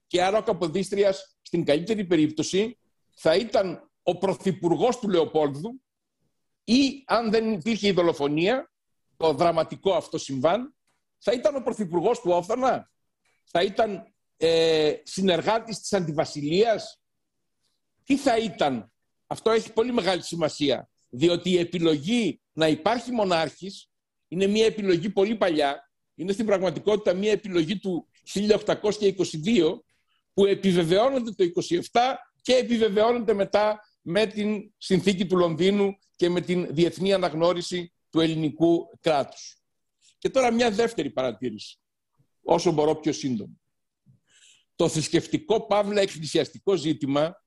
Και 0.07 0.23
άρα 0.23 0.37
ο 0.37 0.43
Καποδίστριας, 0.43 1.37
στην 1.41 1.65
καλύτερη 1.65 2.05
περίπτωση, 2.05 2.79
θα 3.15 3.35
ήταν 3.35 3.91
ο 4.03 4.17
πρωθυπουργός 4.17 4.99
του 4.99 5.09
Λεοπόλδου 5.09 5.81
ή, 6.63 7.03
αν 7.07 7.31
δεν 7.31 7.51
υπήρχε 7.51 7.87
η 7.87 7.91
δολοφονία, 7.91 8.71
το 9.17 9.33
δραματικό 9.33 9.93
αυτό 9.93 10.17
συμβάν, 10.17 10.75
θα 11.17 11.31
ήταν 11.31 11.55
ο 11.55 11.61
πρωθυπουργός 11.61 12.19
του 12.19 12.31
Όφθανα, 12.31 12.91
θα 13.43 13.63
ήταν 13.63 14.13
ε, 14.37 14.93
συνεργάτης 15.03 15.79
της 15.79 15.93
Αντιβασιλείας, 15.93 17.01
τι 18.03 18.17
θα 18.17 18.37
ήταν; 18.37 18.91
Αυτό 19.27 19.51
έχει 19.51 19.73
πολύ 19.73 19.93
μεγάλη 19.93 20.23
σημασία, 20.23 20.89
διότι 21.09 21.49
η 21.49 21.57
επιλογή 21.57 22.41
να 22.53 22.67
υπάρχει 22.67 23.11
μονάρχης 23.11 23.88
είναι 24.29 24.47
μια 24.47 24.65
επιλογή 24.65 25.09
πολύ 25.09 25.35
παλιά, 25.35 25.91
είναι 26.15 26.31
στην 26.31 26.45
πραγματικότητα 26.45 27.13
μια 27.13 27.31
επιλογή 27.31 27.79
του 27.79 28.07
1822, 28.33 29.79
που 30.33 30.45
επιβεβαιώνεται 30.45 31.31
το 31.31 31.63
27 31.91 32.15
και 32.41 32.53
επιβεβαιώνεται 32.53 33.33
μετά 33.33 33.79
με 34.01 34.25
την 34.25 34.73
συνθήκη 34.77 35.25
του 35.25 35.37
Λονδίνου 35.37 35.97
και 36.15 36.29
με 36.29 36.41
την 36.41 36.67
διεθνή 36.69 37.13
αναγνώριση 37.13 37.93
του 38.09 38.19
ελληνικού 38.19 38.97
κράτους. 39.01 39.57
Και 40.17 40.29
τώρα 40.29 40.51
μια 40.51 40.71
δεύτερη 40.71 41.09
παρατήρηση, 41.09 41.79
όσο 42.41 42.71
μπορώ 42.71 42.95
πιο 42.95 43.13
σύντομα. 43.13 43.53
Το 44.75 44.89
θρησκευτικό 44.89 45.65
παύλα 45.65 46.01
εκκλησιαστικό 46.01 46.75
ζήτημα 46.75 47.43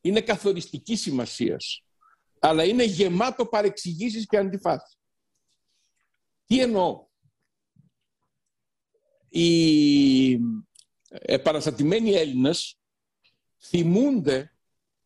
είναι 0.00 0.20
καθοριστική 0.20 0.96
σημασίας, 0.96 1.84
αλλά 2.38 2.64
είναι 2.64 2.84
γεμάτο 2.84 3.46
παρεξηγήσεις 3.46 4.26
και 4.26 4.36
αντιφάσεις. 4.36 4.98
Τι 6.46 6.60
εννοώ; 6.60 7.06
Οι 9.28 10.38
επαναστατημένοι 11.08 12.10
Έλληνες 12.12 12.78
θυμούνται 13.58 14.56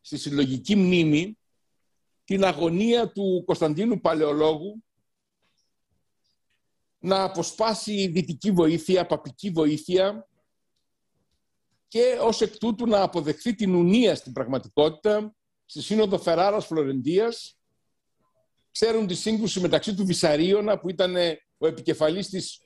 στη 0.00 0.18
συλλογική 0.18 0.76
μνήμη 0.76 1.38
την 2.24 2.44
αγωνία 2.44 3.12
του 3.12 3.42
Κωνσταντίνου 3.46 4.00
Παλαιολόγου 4.00 4.84
να 6.98 7.22
αποσπάσει 7.22 7.92
η 7.92 8.08
δυτική 8.08 8.50
βοήθεια, 8.50 9.06
παπική 9.06 9.50
βοήθεια 9.50 10.28
και 11.88 12.18
ως 12.20 12.40
εκ 12.40 12.56
τούτου 12.56 12.86
να 12.86 13.02
αποδεχθεί 13.02 13.54
την 13.54 13.74
ουνία 13.74 14.14
στην 14.14 14.32
πραγματικότητα 14.32 15.34
στη 15.64 15.82
Σύνοδο 15.82 16.18
Φεράρας 16.18 16.66
Φλωρεντίας. 16.66 17.59
Ξέρουν 18.72 19.06
τη 19.06 19.14
σύγκρουση 19.14 19.60
μεταξύ 19.60 19.94
του 19.94 20.06
Βυσαρίωνα 20.06 20.78
που 20.78 20.90
ήταν 20.90 21.16
ο 21.58 21.66
επικεφαλής 21.66 22.28
της 22.28 22.60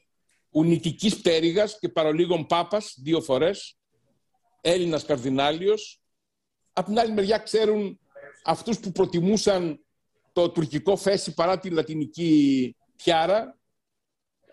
ουνητικής 0.50 1.18
πτέρυγας 1.18 1.78
και 1.78 1.88
παρολίγων 1.88 2.46
Πάπας 2.46 2.96
δύο 3.02 3.20
φορές, 3.20 3.78
Έλληνας 4.60 5.04
Καρδινάλιος. 5.04 6.02
Απ' 6.72 6.86
την 6.86 6.98
άλλη 6.98 7.12
μεριά 7.12 7.38
ξέρουν 7.38 8.00
αυτούς 8.44 8.78
που 8.80 8.92
προτιμούσαν 8.92 9.84
το 10.32 10.50
τουρκικό 10.50 10.96
φέση 10.96 11.34
παρά 11.34 11.58
τη 11.58 11.70
λατινική 11.70 12.76
πιάρα 12.96 13.58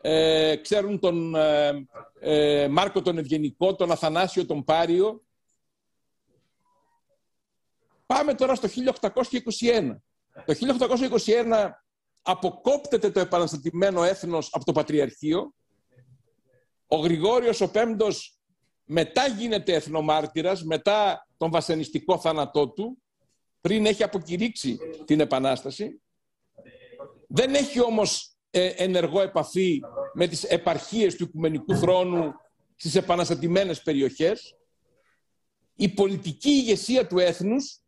ε, 0.01 0.55
ξέρουν 0.55 0.99
τον 0.99 1.35
ε, 1.35 1.87
ε, 2.19 2.67
Μάρκο 2.67 3.01
τον 3.01 3.17
Ευγενικό, 3.17 3.75
τον 3.75 3.91
Αθανάσιο 3.91 4.45
τον 4.45 4.63
Πάριο. 4.63 5.23
Πάμε 8.05 8.33
τώρα 8.33 8.55
στο 8.55 8.67
1821. 9.59 9.95
Το 10.45 10.55
1821 11.25 11.69
αποκόπτεται 12.21 13.11
το 13.11 13.19
επαναστατημένο 13.19 14.03
έθνος 14.03 14.49
από 14.51 14.65
το 14.65 14.71
Πατριαρχείο. 14.71 15.53
Ο 16.87 16.95
Γρηγόριος 16.95 17.61
ο 17.61 17.71
Πέμπτος 17.71 18.39
μετά 18.85 19.27
γίνεται 19.27 19.73
εθνομάρτυρας, 19.73 20.63
μετά 20.63 21.27
τον 21.37 21.51
βασανιστικό 21.51 22.19
θάνατό 22.19 22.69
του, 22.69 23.01
πριν 23.61 23.85
έχει 23.85 24.03
αποκηρύξει 24.03 24.77
την 25.05 25.19
Επανάσταση. 25.19 26.01
Δεν 27.27 27.53
έχει 27.55 27.81
όμως 27.81 28.35
ε, 28.49 28.67
ενεργό 28.67 29.21
επαφή 29.21 29.79
με 30.13 30.27
τις 30.27 30.43
επαρχίες 30.43 31.15
του 31.15 31.23
Οικουμενικού 31.23 31.75
Θρόνου 31.75 32.33
στις 32.75 32.95
επαναστατημένες 32.95 33.81
περιοχές. 33.81 34.55
Η 35.75 35.89
πολιτική 35.89 36.49
ηγεσία 36.49 37.07
του 37.07 37.19
έθνους 37.19 37.80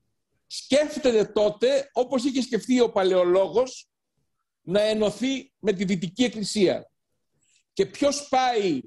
σκέφτεται 0.55 1.25
τότε, 1.25 1.89
όπως 1.93 2.23
είχε 2.23 2.41
σκεφτεί 2.41 2.79
ο 2.79 2.91
Παλαιολόγος, 2.91 3.87
να 4.61 4.81
ενωθεί 4.81 5.51
με 5.59 5.73
τη 5.73 5.85
Δυτική 5.85 6.23
Εκκλησία. 6.23 6.89
Και 7.73 7.85
ποιος 7.85 8.27
πάει 8.29 8.81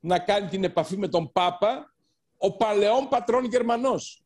να 0.00 0.18
κάνει 0.18 0.48
την 0.48 0.64
επαφή 0.64 0.96
με 0.96 1.08
τον 1.08 1.32
Πάπα, 1.32 1.94
ο 2.36 2.56
παλαιόν 2.56 3.08
πατρόν 3.08 3.44
Γερμανός, 3.44 4.22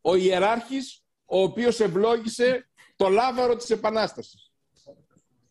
ο 0.00 0.14
ιεράρχης, 0.14 1.02
ο 1.24 1.42
οποίος 1.42 1.80
ευλόγησε 1.80 2.68
το 2.96 3.08
λάβαρο 3.08 3.56
της 3.56 3.70
Επανάστασης. 3.70 4.52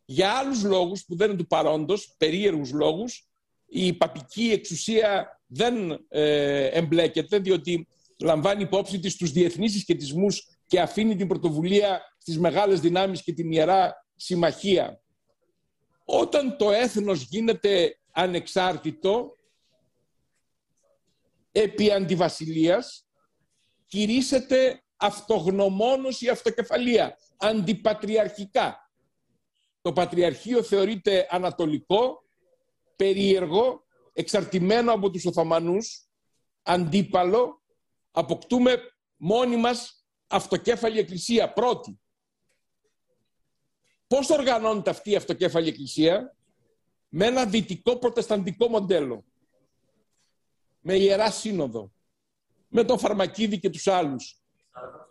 Για 0.06 0.32
άλλους 0.32 0.64
λόγους 0.64 1.06
που 1.06 1.16
δεν 1.16 1.30
είναι 1.30 1.38
του 1.38 1.48
παρόντος, 1.48 2.16
περίεργους 2.18 2.72
λόγους, 2.72 3.28
η 3.66 3.94
παπική 3.94 4.52
εξουσία 4.52 5.42
δεν 5.46 6.06
ε, 6.10 6.66
εμπλέκεται, 6.66 7.40
διότι 7.40 7.88
λαμβάνει 8.20 8.64
υπόψη 8.64 9.00
της 9.00 9.16
τους 9.16 9.32
διεθνείς 9.32 9.72
συσχετισμούς 9.72 10.48
και 10.68 10.82
αφήνει 10.82 11.16
την 11.16 11.28
πρωτοβουλία 11.28 12.02
στις 12.18 12.40
μεγάλες 12.40 12.80
δυνάμεις 12.80 13.24
και 13.24 13.34
την 13.34 13.52
Ιερά 13.52 14.06
Συμμαχία. 14.16 15.02
Όταν 16.06 16.58
το 16.58 16.72
έθνος 16.72 17.22
γίνεται 17.22 18.00
ανεξάρτητο, 18.12 19.36
επί 21.52 21.92
αντιβασιλείας, 21.92 23.08
κηρύσσεται 23.88 24.84
αυτογνωμόνος 24.98 26.22
η 26.22 26.30
αυτοκεφαλία, 26.30 27.18
αντιπατριαρχικά. 27.38 28.92
Το 29.82 29.94
Πατριαρχείο 29.94 30.64
θεωρείται 30.64 31.28
ανατολικό, 31.30 32.24
περίεργο, 32.96 33.84
εξαρτημένο 34.14 34.92
από 34.92 35.10
τους 35.10 35.26
Οθωμανούς, 35.26 36.08
αντίπαλο, 36.64 37.62
αποκτούμε 38.18 38.80
μόνοι 39.18 39.56
μας 39.56 40.06
αυτοκέφαλη 40.28 41.00
εκκλησία, 41.00 41.54
πρώτη. 41.54 42.00
Πώς 44.08 44.30
οργανώνεται 44.30 44.90
αυτή 44.90 45.12
η 45.12 45.16
αυτοκέφαλη 45.16 45.68
εκκλησία; 45.68 46.36
Με 47.10 47.26
ένα 47.26 47.46
δυτικό 47.46 47.98
προτεσταντικό 47.98 48.68
μοντέλο. 48.68 49.26
Με 50.80 50.94
ιερά 50.94 51.32
σύνοδο. 51.32 51.92
Με 52.68 52.84
τον 52.84 53.00
Φαρμακίδη 53.00 53.60
και 53.60 53.70
τους 53.70 53.88
άλλους. 53.88 54.42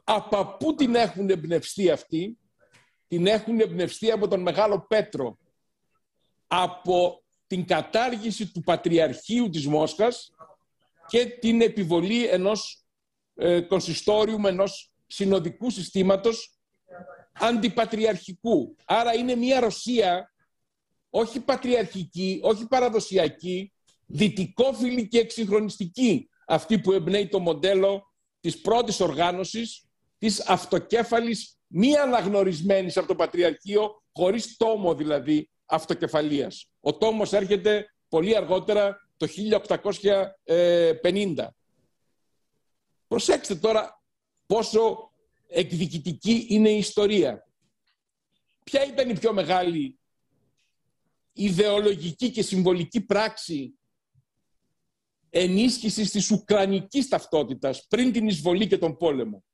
Από 0.05 0.57
πού 0.59 0.75
την 0.75 0.95
έχουν 0.95 1.31
εμπνευστεί 1.31 1.91
αυτοί; 1.91 2.39
την 3.09 3.27
έχουν 3.27 3.61
εμπνευστεί 3.61 4.11
από 4.11 4.29
τον 4.29 4.41
Μεγάλο 4.41 4.87
Πέτρο, 4.89 5.39
από 6.47 7.25
την 7.47 7.67
κατάργηση 7.67 8.53
του 8.53 8.61
Πατριαρχείου 8.61 9.51
της 9.51 9.67
Μόσχας 9.67 10.31
και 11.07 11.27
την 11.27 11.61
επιβολή 11.61 12.27
ενός 12.27 12.86
ε, 13.37 13.61
κονσιστόριου, 13.61 14.47
ενός 14.47 14.93
συνοδικού 15.07 15.71
συστήματος 15.71 16.59
αντιπατριαρχικού. 17.33 18.77
Άρα 18.85 19.15
είναι 19.15 19.35
μια 19.35 19.61
Ρωσία 19.61 20.31
όχι 21.11 21.41
πατριαρχική, 21.41 22.41
όχι 22.43 22.67
παραδοσιακή, 22.67 23.73
δυτικόφιλη 24.07 25.09
και 25.09 25.19
εξυγχρονιστική 25.19 26.29
αυτή 26.47 26.79
που 26.79 26.93
εμπνέει 26.93 27.29
το 27.29 27.39
μοντέλο 27.39 28.13
της 28.41 28.61
πρώτης 28.61 29.01
οργάνωσης 29.01 29.87
της 30.19 30.41
αυτοκέφαλης 30.41 31.59
μη 31.67 31.97
αναγνωρισμένης 31.97 32.97
από 32.97 33.07
το 33.07 33.15
Πατριαρχείο, 33.15 34.03
χωρίς 34.13 34.57
τόμο 34.57 34.95
δηλαδή 34.95 35.51
αυτοκεφαλίας. 35.67 36.69
Ο 36.81 36.97
τόμος 36.97 37.33
έρχεται 37.33 37.87
πολύ 38.09 38.37
αργότερα 38.37 38.97
το 39.17 39.27
1850. 39.27 41.55
Προσέξτε 43.09 43.55
τώρα 43.55 44.03
πόσο 44.47 45.11
εκδικητική 45.49 46.47
είναι 46.49 46.71
η 46.71 46.79
ιστορία. 46.79 47.49
Ποια 48.65 48.85
ήταν 48.85 49.11
η 49.11 49.19
πιο 49.19 49.33
μεγάλη 49.33 49.99
ιδεολογική 51.33 52.31
και 52.31 52.43
συμβολική 52.43 53.01
πράξη 53.01 53.79
ενίσχυσης 55.31 56.11
της 56.11 56.31
ουκρανικής 56.31 57.09
ταυτότητας 57.09 57.87
πριν 57.87 58.13
την 58.13 58.29
εισβολή 58.29 58.67
και 58.67 58.79
τον 58.79 58.97
πόλεμο; 58.97 59.45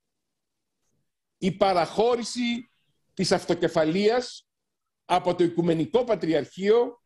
Η 1.39 1.53
παραχώρηση 1.53 2.71
της 3.15 3.33
αυτοκεφαλίας 3.33 4.47
από 5.05 5.35
το 5.35 5.45
Οικουμενικό 5.45 6.05
Πατριαρχείο 6.05 7.03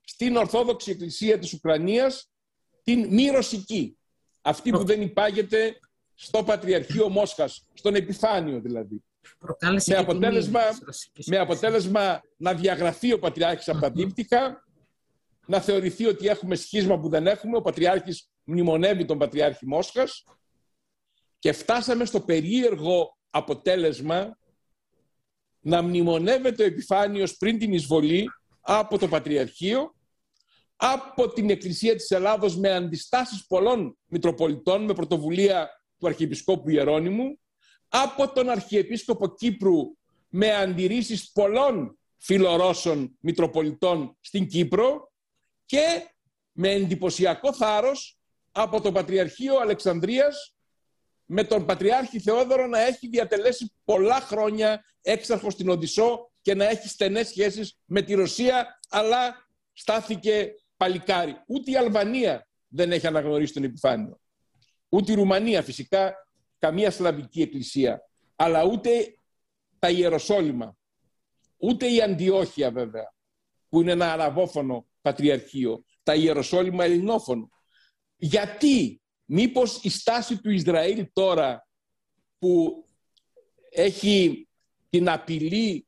στην 0.00 0.36
Ορθόδοξη 0.36 0.90
Εκκλησία 0.90 1.38
της 1.38 1.52
Ουκρανίας 1.52 2.30
την 2.82 3.08
μη 3.14 3.26
ρωσική. 3.26 3.96
Αυτή 4.42 4.70
που 4.70 4.84
δεν 4.84 5.02
υπάγεται 5.02 5.78
στο 6.14 6.42
Πατριαρχείο 6.42 7.08
Μόσχας, 7.08 7.66
στον 7.72 7.94
επιφάνειο 7.94 8.60
δηλαδή. 8.60 9.04
με 9.86 9.94
αποτέλεσμα, 9.94 10.60
με 11.26 11.38
αποτέλεσμα 11.38 12.20
να 12.36 12.54
διαγραφεί 12.54 13.12
ο 13.12 13.18
Πατριάρχης 13.18 13.68
από 13.68 13.80
τα 13.80 13.90
δίπτυχα, 13.90 14.64
να 15.46 15.60
θεωρηθεί 15.60 16.06
ότι 16.06 16.28
έχουμε 16.28 16.54
σχίσμα 16.54 16.98
που 16.98 17.08
δεν 17.08 17.26
έχουμε, 17.26 17.56
ο 17.56 17.60
Πατριάρχης 17.60 18.28
μνημονεύει 18.44 19.04
τον 19.04 19.18
Πατριάρχη 19.18 19.66
Μόσχας 19.66 20.24
και 21.38 21.52
φτάσαμε 21.52 22.04
στο 22.04 22.20
περίεργο 22.20 23.16
αποτέλεσμα 23.30 24.38
να 25.60 25.82
μνημονεύεται 25.82 26.62
ο 26.62 26.66
επιφάνιος 26.66 27.36
πριν 27.36 27.58
την 27.58 27.72
εισβολή 27.72 28.30
από 28.60 28.98
το 28.98 29.08
Πατριαρχείο, 29.08 29.94
από 30.84 31.28
την 31.28 31.50
Εκκλησία 31.50 31.96
της 31.96 32.10
Ελλάδος 32.10 32.56
με 32.56 32.72
αντιστάσεις 32.72 33.46
πολλών 33.46 33.98
Μητροπολιτών, 34.06 34.84
με 34.84 34.92
πρωτοβουλία 34.92 35.70
του 35.98 36.06
Αρχιεπισκόπου 36.06 36.70
Ιερώνυμου, 36.70 37.38
από 37.88 38.32
τον 38.32 38.48
Αρχιεπίσκοπο 38.48 39.34
Κύπρου 39.34 39.96
με 40.28 40.54
αντιρρήσεις 40.54 41.32
πολλών 41.32 41.98
φιλορώσων 42.16 43.16
Μητροπολιτών 43.20 44.16
στην 44.20 44.46
Κύπρο 44.46 45.12
και 45.66 46.10
με 46.52 46.70
εντυπωσιακό 46.70 47.52
θάρρος 47.52 48.18
από 48.52 48.80
το 48.80 48.92
Πατριαρχείο 48.92 49.58
Αλεξανδρίας 49.58 50.54
με 51.24 51.44
τον 51.44 51.66
Πατριάρχη 51.66 52.20
Θεόδωρο 52.20 52.66
να 52.66 52.80
έχει 52.80 53.08
διατελέσει 53.08 53.72
πολλά 53.84 54.20
χρόνια 54.20 54.84
έξαρχο 55.02 55.50
στην 55.50 55.68
Οδυσσό 55.68 56.32
και 56.40 56.54
να 56.54 56.68
έχει 56.68 56.88
στενές 56.88 57.28
σχέσεις 57.28 57.78
με 57.84 58.02
τη 58.02 58.14
Ρωσία, 58.14 58.80
αλλά 58.88 59.46
στάθηκε 59.72 60.54
παλικάρι. 60.82 61.36
Ούτε 61.46 61.70
η 61.70 61.76
Αλβανία 61.76 62.48
δεν 62.68 62.92
έχει 62.92 63.06
αναγνωρίσει 63.06 63.52
τον 63.52 63.64
επιφάνειο. 63.64 64.20
Ούτε 64.88 65.12
η 65.12 65.14
Ρουμανία 65.14 65.62
φυσικά, 65.62 66.28
καμία 66.58 66.90
σλαβική 66.90 67.42
εκκλησία. 67.42 68.00
Αλλά 68.36 68.64
ούτε 68.64 69.14
τα 69.78 69.90
Ιεροσόλυμα, 69.90 70.76
ούτε 71.56 71.86
η 71.86 72.02
Αντιόχεια 72.02 72.70
βέβαια, 72.70 73.14
που 73.68 73.80
είναι 73.80 73.92
ένα 73.92 74.12
αραβόφωνο 74.12 74.86
πατριαρχείο, 75.00 75.84
τα 76.02 76.14
Ιεροσόλυμα 76.14 76.84
ελληνόφωνο. 76.84 77.50
Γιατί 78.16 79.02
Μήπως 79.34 79.80
η 79.82 79.88
στάση 79.88 80.40
του 80.40 80.50
Ισραήλ 80.50 81.08
τώρα 81.12 81.68
που 82.38 82.84
έχει 83.70 84.48
την 84.90 85.08
απειλή 85.08 85.86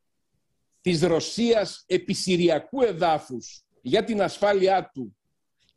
της 0.80 1.02
Ρωσίας 1.02 1.84
επισυριακού 1.86 2.82
εδάφους 2.82 3.64
για 3.86 4.04
την 4.04 4.22
ασφάλειά 4.22 4.90
του 4.94 5.16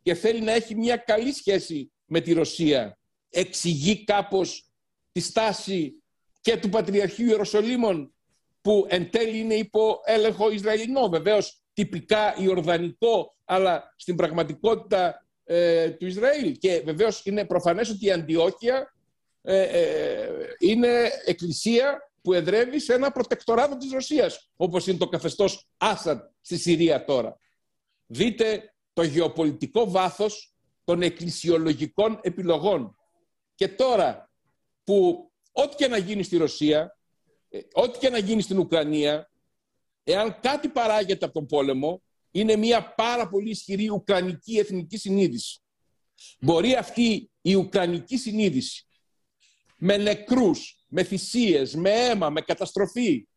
και 0.02 0.14
θέλει 0.14 0.40
να 0.40 0.52
έχει 0.52 0.74
μια 0.74 0.96
καλή 0.96 1.32
σχέση 1.32 1.92
με 2.04 2.20
τη 2.20 2.32
Ρωσία, 2.32 2.98
εξηγεί 3.30 4.04
κάπως 4.04 4.70
τη 5.12 5.20
στάση 5.20 6.02
και 6.40 6.56
του 6.56 6.68
Πατριαρχείου 6.68 7.26
Ιεροσολύμων 7.26 8.14
που 8.60 8.86
εν 8.88 9.10
τέλει 9.10 9.38
είναι 9.38 9.54
υπό 9.54 10.00
έλεγχο 10.04 10.50
Ισραηλινό, 10.50 11.08
βεβαίως 11.08 11.62
τυπικά 11.72 12.34
Ιορδανικό, 12.38 13.36
αλλά 13.44 13.94
στην 13.96 14.16
πραγματικότητα 14.16 15.26
ε, 15.44 15.90
του 15.90 16.06
Ισραήλ. 16.06 16.58
Και 16.58 16.82
βεβαίως 16.84 17.24
είναι 17.24 17.44
προφανές 17.44 17.90
ότι 17.90 18.06
η 18.06 18.12
Αντιόκια 18.12 18.94
ε, 19.42 19.62
ε, 19.62 20.28
είναι 20.58 21.10
εκκλησία 21.24 22.10
που 22.22 22.32
εδρεύει 22.32 22.80
σε 22.80 22.94
ένα 22.94 23.10
προτεκτοράδο 23.10 23.76
της 23.76 23.92
Ρωσίας, 23.92 24.50
όπως 24.56 24.86
είναι 24.86 24.98
το 24.98 25.08
καθεστώς 25.08 25.68
Άσαντ 25.76 26.20
στη 26.40 26.56
Συρία 26.56 27.04
τώρα. 27.04 27.38
Δείτε 28.10 28.74
το 28.92 29.02
γεωπολιτικό 29.02 29.90
βάθος 29.90 30.54
των 30.84 31.02
εκκλησιολογικών 31.02 32.18
επιλογών. 32.22 32.96
Και 33.54 33.68
τώρα 33.68 34.30
που 34.84 35.30
ό,τι 35.52 35.76
και 35.76 35.88
να 35.88 35.96
γίνει 35.96 36.22
στη 36.22 36.36
Ρωσία, 36.36 36.98
ό,τι 37.72 37.98
και 37.98 38.08
να 38.08 38.18
γίνει 38.18 38.42
στην 38.42 38.58
Ουκρανία, 38.58 39.30
εάν 40.04 40.40
κάτι 40.40 40.68
παράγεται 40.68 41.24
από 41.24 41.34
τον 41.34 41.46
πόλεμο, 41.46 42.02
είναι 42.30 42.56
μια 42.56 42.94
πάρα 42.94 43.28
πολύ 43.28 43.50
ισχυρή 43.50 43.90
ουκρανική 43.90 44.58
εθνική 44.58 44.96
συνείδηση. 44.96 45.60
Μπορεί 46.40 46.74
αυτή 46.74 47.30
η 47.40 47.54
ουκρανική 47.54 48.16
συνείδηση 48.16 48.86
με 49.76 49.96
νεκρούς, 49.96 50.84
με 50.88 51.04
θυσίες, 51.04 51.74
με 51.74 51.90
αίμα, 51.90 52.30
με 52.30 52.40
καταστροφή, 52.40 53.28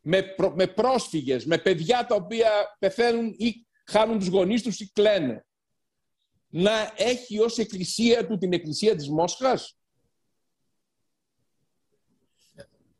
με, 0.00 0.34
με 0.54 0.66
πρόσφυγες, 0.66 1.44
με 1.44 1.58
παιδιά 1.58 2.06
τα 2.06 2.14
οποία 2.14 2.76
πεθαίνουν 2.78 3.34
ή 3.38 3.66
χάνουν 3.84 4.18
τους 4.18 4.28
γονείς 4.28 4.62
τους 4.62 4.80
ή 4.80 4.90
κλαίνε, 4.92 5.46
να 6.48 6.92
έχει 6.96 7.38
ως 7.38 7.58
εκκλησία 7.58 8.26
του 8.26 8.38
την 8.38 8.52
εκκλησία 8.52 8.96
της 8.96 9.08
Μόσχας. 9.08 9.76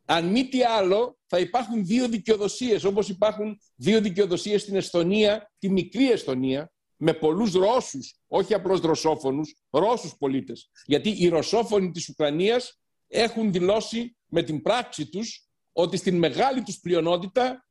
Αν 0.05 0.25
μη 0.25 0.47
τι 0.47 0.63
άλλο, 0.63 1.17
θα 1.27 1.39
υπάρχουν 1.39 1.85
δύο 1.85 2.07
δικαιοδοσίες, 2.07 2.83
όπως 2.83 3.09
υπάρχουν 3.09 3.59
δύο 3.75 4.01
δικαιοδοσίες 4.01 4.61
στην 4.61 4.75
Εστονία, 4.75 5.51
τη 5.59 5.69
μικρή 5.69 6.11
Εστονία, 6.11 6.71
με 6.97 7.13
πολλούς 7.13 7.53
Ρώσους, 7.53 8.15
όχι 8.27 8.53
απλώς 8.53 8.79
ρωσόφωνους, 8.79 9.55
Ρώσους 9.69 10.15
πολίτες. 10.17 10.69
Γιατί 10.85 11.09
οι 11.09 11.27
ρωσόφωνοι 11.27 11.91
της 11.91 12.09
Ουκρανίας 12.09 12.79
έχουν 13.07 13.51
δηλώσει 13.51 14.15
με 14.25 14.43
την 14.43 14.61
πράξη 14.61 15.09
τους 15.09 15.49
ότι 15.71 15.97
στην 15.97 16.17
μεγάλη 16.17 16.63
τους 16.63 16.79
πλειονότητα 16.79 17.67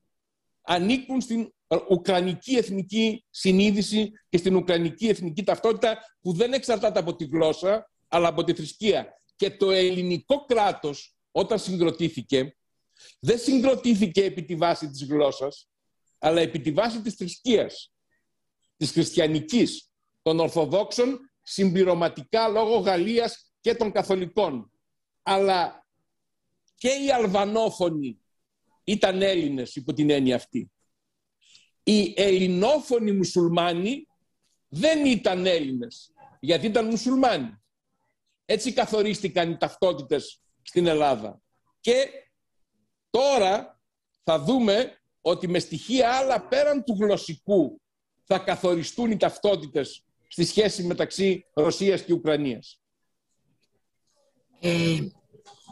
ανήκουν 0.64 1.20
στην 1.20 1.52
ουκρανική 1.88 2.56
εθνική 2.56 3.24
συνείδηση 3.30 4.10
και 4.28 4.38
στην 4.38 4.56
ουκρανική 4.56 5.08
εθνική 5.08 5.44
ταυτότητα 5.44 5.98
που 6.20 6.32
δεν 6.32 6.52
εξαρτάται 6.52 6.98
από 6.98 7.16
τη 7.16 7.24
γλώσσα 7.24 7.90
αλλά 8.08 8.28
από 8.28 8.44
τη 8.44 8.54
θρησκεία. 8.54 9.20
Και 9.36 9.50
το 9.50 9.70
ελληνικό 9.70 10.44
κράτος 10.44 11.16
όταν 11.30 11.58
συγκροτήθηκε 11.58 12.56
δεν 13.20 13.38
συγκροτήθηκε 13.38 14.24
επί 14.24 14.44
τη 14.44 14.54
βάση 14.54 14.90
της 14.90 15.04
γλώσσας, 15.04 15.68
αλλά 16.18 16.40
επί 16.40 16.60
τη 16.60 16.72
βάση 16.72 17.02
της 17.02 17.14
θρησκείας, 17.14 17.92
της 18.76 18.90
χριστιανικής, 18.90 19.90
των 20.22 20.40
Ορθοδόξων, 20.40 21.30
συμπληρωματικά 21.42 22.48
λόγω 22.48 22.78
Γαλλίας 22.78 23.52
και 23.60 23.74
των 23.74 23.92
Καθολικών. 23.92 24.70
Αλλά 25.22 25.86
και 26.74 26.88
οι 26.88 27.10
Αλβανόφωνοι 27.12 28.23
ήταν 28.84 29.22
Έλληνες 29.22 29.76
υπό 29.76 29.92
την 29.92 30.10
έννοια 30.10 30.36
αυτή. 30.36 30.70
Οι 31.82 32.14
ελληνόφωνοι 32.16 33.12
μουσουλμάνοι 33.12 34.06
δεν 34.68 35.06
ήταν 35.06 35.46
Έλληνες, 35.46 36.12
γιατί 36.40 36.66
ήταν 36.66 36.86
μουσουλμάνοι. 36.86 37.62
Έτσι 38.44 38.72
καθορίστηκαν 38.72 39.50
οι 39.50 39.56
ταυτότητες 39.56 40.40
στην 40.62 40.86
Ελλάδα. 40.86 41.42
Και 41.80 42.08
Τώρα 43.14 43.80
θα 44.24 44.38
δούμε 44.38 44.98
ότι 45.20 45.48
με 45.48 45.58
στοιχεία 45.58 46.10
άλλα 46.10 46.48
πέραν 46.48 46.84
του 46.84 46.96
γλωσσικού 47.00 47.80
θα 48.24 48.38
καθοριστούν 48.38 49.10
οι 49.10 49.16
ταυτότητες 49.16 50.04
στη 50.28 50.44
σχέση 50.44 50.82
μεταξύ 50.82 51.46
Ρωσίας 51.54 52.02
και 52.02 52.12
Ουκρανίας. 52.12 52.80
Ε, 54.60 54.98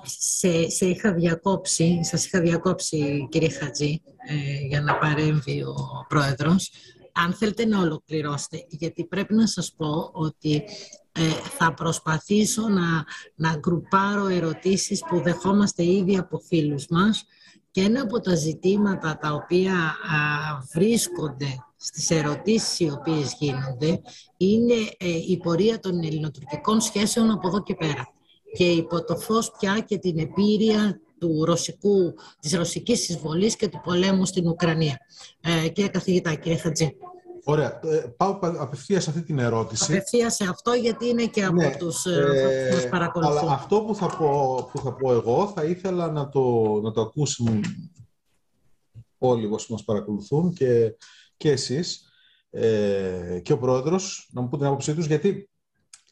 σε, 0.04 0.70
σε 0.70 0.86
είχα 0.86 1.12
διακόψει, 1.12 2.00
σας 2.02 2.26
είχα 2.26 2.40
διακόψει 2.40 3.28
κύριε 3.30 3.50
Χατζή 3.50 4.02
ε, 4.28 4.66
για 4.66 4.80
να 4.80 4.98
παρέμβει 4.98 5.62
ο 5.62 5.74
πρόεδρος. 6.08 6.70
Αν 7.12 7.32
θέλετε 7.32 7.66
να 7.66 7.80
ολοκληρώσετε, 7.80 8.64
γιατί 8.68 9.04
πρέπει 9.04 9.34
να 9.34 9.46
σας 9.46 9.72
πω 9.76 10.10
ότι 10.12 10.64
ε, 11.12 11.28
θα 11.58 11.74
προσπαθήσω 11.74 12.68
να, 12.68 13.04
να 13.34 13.56
γκρουπάρω 13.56 14.26
ερωτήσεις 14.26 15.00
που 15.08 15.20
δεχόμαστε 15.20 15.84
ήδη 15.84 16.16
από 16.16 16.38
φίλους 16.38 16.86
μας 16.86 17.24
και 17.70 17.80
ένα 17.80 18.02
από 18.02 18.20
τα 18.20 18.34
ζητήματα 18.34 19.18
τα 19.18 19.32
οποία 19.32 19.74
βρίσκονται 20.72 21.64
στις 21.76 22.10
ερωτήσεις 22.10 22.80
οι 22.80 22.90
οποίες 22.90 23.36
γίνονται 23.38 24.00
είναι 24.36 24.74
ε, 24.98 25.08
η 25.08 25.38
πορεία 25.42 25.78
των 25.78 26.02
ελληνοτουρκικών 26.02 26.80
σχέσεων 26.80 27.30
από 27.30 27.48
εδώ 27.48 27.62
και 27.62 27.74
πέρα. 27.74 28.12
Και 28.56 28.70
υπό 28.70 29.04
το 29.04 29.16
φως 29.16 29.50
πια 29.58 29.84
και 29.86 29.98
την 29.98 30.18
επίρρεια 30.18 31.00
του 31.18 31.44
ρωσικού, 31.44 32.14
της 32.40 32.52
ρωσικής 32.52 33.08
εισβολής 33.08 33.56
και 33.56 33.68
του 33.68 33.80
πολέμου 33.84 34.24
στην 34.24 34.48
Ουκρανία. 34.48 34.98
Ε, 35.40 35.68
κύριε 35.68 35.90
καθηγητά, 35.90 36.34
κύριε 36.34 36.58
Χατζή. 36.58 36.96
Ωραία. 37.44 37.80
Ε, 37.82 38.14
πάω 38.16 38.38
απευθείας 38.40 39.02
σε 39.02 39.10
αυτή 39.10 39.22
την 39.22 39.38
ερώτηση. 39.38 39.92
Απευθείας 39.92 40.34
σε 40.34 40.44
αυτό, 40.48 40.72
γιατί 40.72 41.08
είναι 41.08 41.26
και 41.26 41.44
από 41.44 41.54
ναι, 41.54 41.76
τους 41.76 42.06
ε, 42.06 42.68
που 42.68 42.74
μας 42.74 42.88
παρακολουθούν. 42.88 43.38
Αλλά 43.38 43.52
αυτό 43.52 43.80
που 43.80 43.94
θα, 43.94 44.06
πω, 44.16 44.68
που 44.72 44.78
θα 44.78 44.92
πω 44.92 45.12
εγώ, 45.12 45.52
θα 45.54 45.64
ήθελα 45.64 46.10
να 46.10 46.28
το, 46.28 46.40
να 46.82 46.90
το 46.90 47.00
ακούσουν 47.00 47.64
όλοι 49.18 49.46
όσοι 49.46 49.72
μας 49.72 49.84
παρακολουθούν 49.84 50.52
και, 50.52 50.96
και 51.36 51.50
εσείς 51.50 52.08
ε, 52.50 53.40
και 53.42 53.52
ο 53.52 53.58
πρόεδρος 53.58 54.30
να 54.32 54.40
μου 54.40 54.48
πούν 54.48 54.58
την 54.58 54.68
άποψή 54.68 54.94
τους, 54.94 55.06
γιατί 55.06 55.50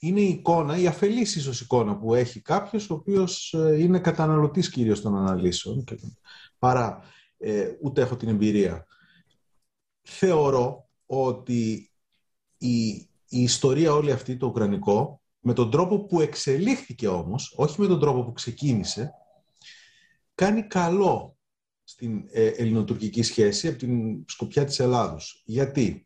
είναι 0.03 0.21
η 0.21 0.29
εικόνα, 0.29 0.77
η 0.77 0.87
αφελής 0.87 1.37
ίσως 1.37 1.61
εικόνα 1.61 1.99
που 1.99 2.15
έχει 2.15 2.41
κάποιος 2.41 2.91
ο 2.91 2.95
οποίος 2.95 3.53
ε, 3.55 3.83
είναι 3.83 3.99
καταναλωτής 3.99 4.71
κυρίως 4.71 5.01
των 5.01 5.17
αναλύσεων 5.17 5.85
παρά 6.59 7.03
ε, 7.39 7.73
ούτε 7.81 8.01
έχω 8.01 8.17
την 8.17 8.29
εμπειρία. 8.29 8.87
Θεωρώ 10.03 10.89
ότι 11.07 11.91
η, 12.59 12.89
η 13.29 13.43
ιστορία 13.43 13.93
όλη 13.93 14.13
αυτή, 14.13 14.37
το 14.37 14.47
ουκρανικό, 14.47 15.23
με 15.41 15.53
τον 15.53 15.71
τρόπο 15.71 16.05
που 16.05 16.21
εξελίχθηκε 16.21 17.09
όμως, 17.09 17.55
όχι 17.57 17.81
με 17.81 17.87
τον 17.87 18.01
τρόπο 18.01 18.25
που 18.25 18.33
ξεκίνησε, 18.33 19.13
κάνει 20.35 20.63
καλό 20.63 21.37
στην 21.85 22.25
ε, 22.31 22.47
ελληνοτουρκική 22.47 23.23
σχέση 23.23 23.69
από 23.69 23.79
την 23.79 24.25
σκοπιά 24.27 24.65
της 24.65 24.79
Ελλάδος. 24.79 25.43
Γιατί; 25.45 26.05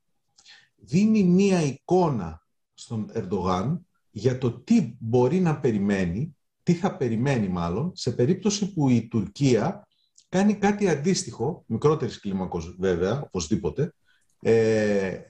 Δίνει 0.86 1.24
μία 1.24 1.62
εικόνα 1.62 2.43
στον 2.84 3.10
Ερντογάν 3.12 3.86
για 4.10 4.38
το 4.38 4.50
τι 4.50 4.96
μπορεί 4.98 5.40
να 5.40 5.60
περιμένει, 5.60 6.36
τι 6.62 6.74
θα 6.74 6.96
περιμένει 6.96 7.48
μάλλον, 7.48 7.92
σε 7.94 8.10
περίπτωση 8.10 8.72
που 8.72 8.88
η 8.88 9.08
Τουρκία 9.08 9.86
κάνει 10.28 10.54
κάτι 10.54 10.88
αντίστοιχο, 10.88 11.64
μικρότερης 11.66 12.20
κλίμακος 12.20 12.76
βέβαια, 12.78 13.20
οπωσδήποτε, 13.22 13.94
ε, 14.40 15.20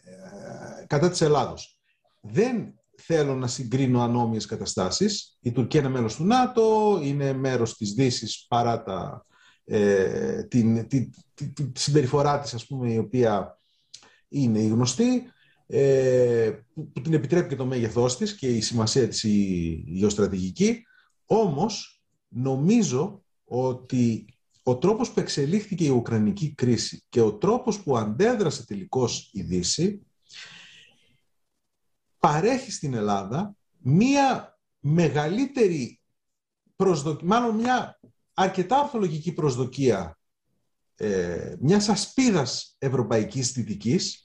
κατά 0.87 1.11
της 1.11 1.21
Ελλάδος. 1.21 1.79
Δεν 2.21 2.75
θέλω 2.97 3.35
να 3.35 3.47
συγκρίνω 3.47 4.03
ανώμιες 4.03 4.47
καταστάσεις. 4.47 5.39
Η 5.41 5.53
Τουρκία 5.53 5.81
είναι 5.81 5.89
μέλος 5.89 6.17
του 6.17 6.25
ΝΑΤΟ, 6.25 6.99
είναι 7.03 7.33
μέρος 7.33 7.77
της 7.77 7.93
Δύσης 7.93 8.47
παρά 8.49 8.83
τα, 8.83 9.27
ε, 9.65 10.43
την, 10.43 10.89
τη, 10.89 11.11
τη, 11.35 11.53
τη, 11.53 11.81
συμπεριφορά 11.81 12.41
της, 12.41 12.55
ας 12.55 12.67
πούμε, 12.67 12.93
η 12.93 12.99
οποία 12.99 13.59
είναι 14.29 14.59
η 14.59 14.69
γνωστή, 14.69 15.05
ε, 15.07 15.33
που, 15.67 16.91
που, 16.93 17.01
την 17.01 17.13
επιτρέπει 17.13 17.49
και 17.49 17.57
το 17.57 17.67
μέγεθός 17.67 18.17
της 18.17 18.35
και 18.35 18.47
η 18.49 18.61
σημασία 18.61 19.09
της 19.09 19.23
η, 19.23 19.29
η 19.87 19.93
γεωστρατηγική. 19.93 20.83
Όμως, 21.27 22.03
νομίζω 22.29 23.25
ότι 23.45 24.25
ο 24.63 24.79
τρόπος 24.79 25.11
που 25.11 25.21
εξελίχθηκε 25.21 25.85
η 25.85 25.89
Ουκρανική 25.89 26.55
κρίση 26.55 27.05
και 27.09 27.21
ο 27.21 27.35
τρόπος 27.35 27.83
που 27.83 27.97
αντέδρασε 27.97 28.67
τελικώς 28.67 29.31
η 29.33 29.43
Δύση 29.43 30.07
παρέχει 32.19 32.71
στην 32.71 32.95
Ελλάδα 32.95 33.57
μία 33.79 34.59
μεγαλύτερη 34.81 36.01
προσδοκία, 36.77 37.27
μάλλον 37.27 37.55
μια 37.55 38.01
αρκετά 38.35 38.81
ορθολογική 38.81 39.33
προσδοκία 39.33 40.19
ε, 40.95 41.57
μιας 41.61 41.89
ασπίδας 41.89 42.77
ευρωπαϊκής 42.79 43.51
θητικής 43.51 44.23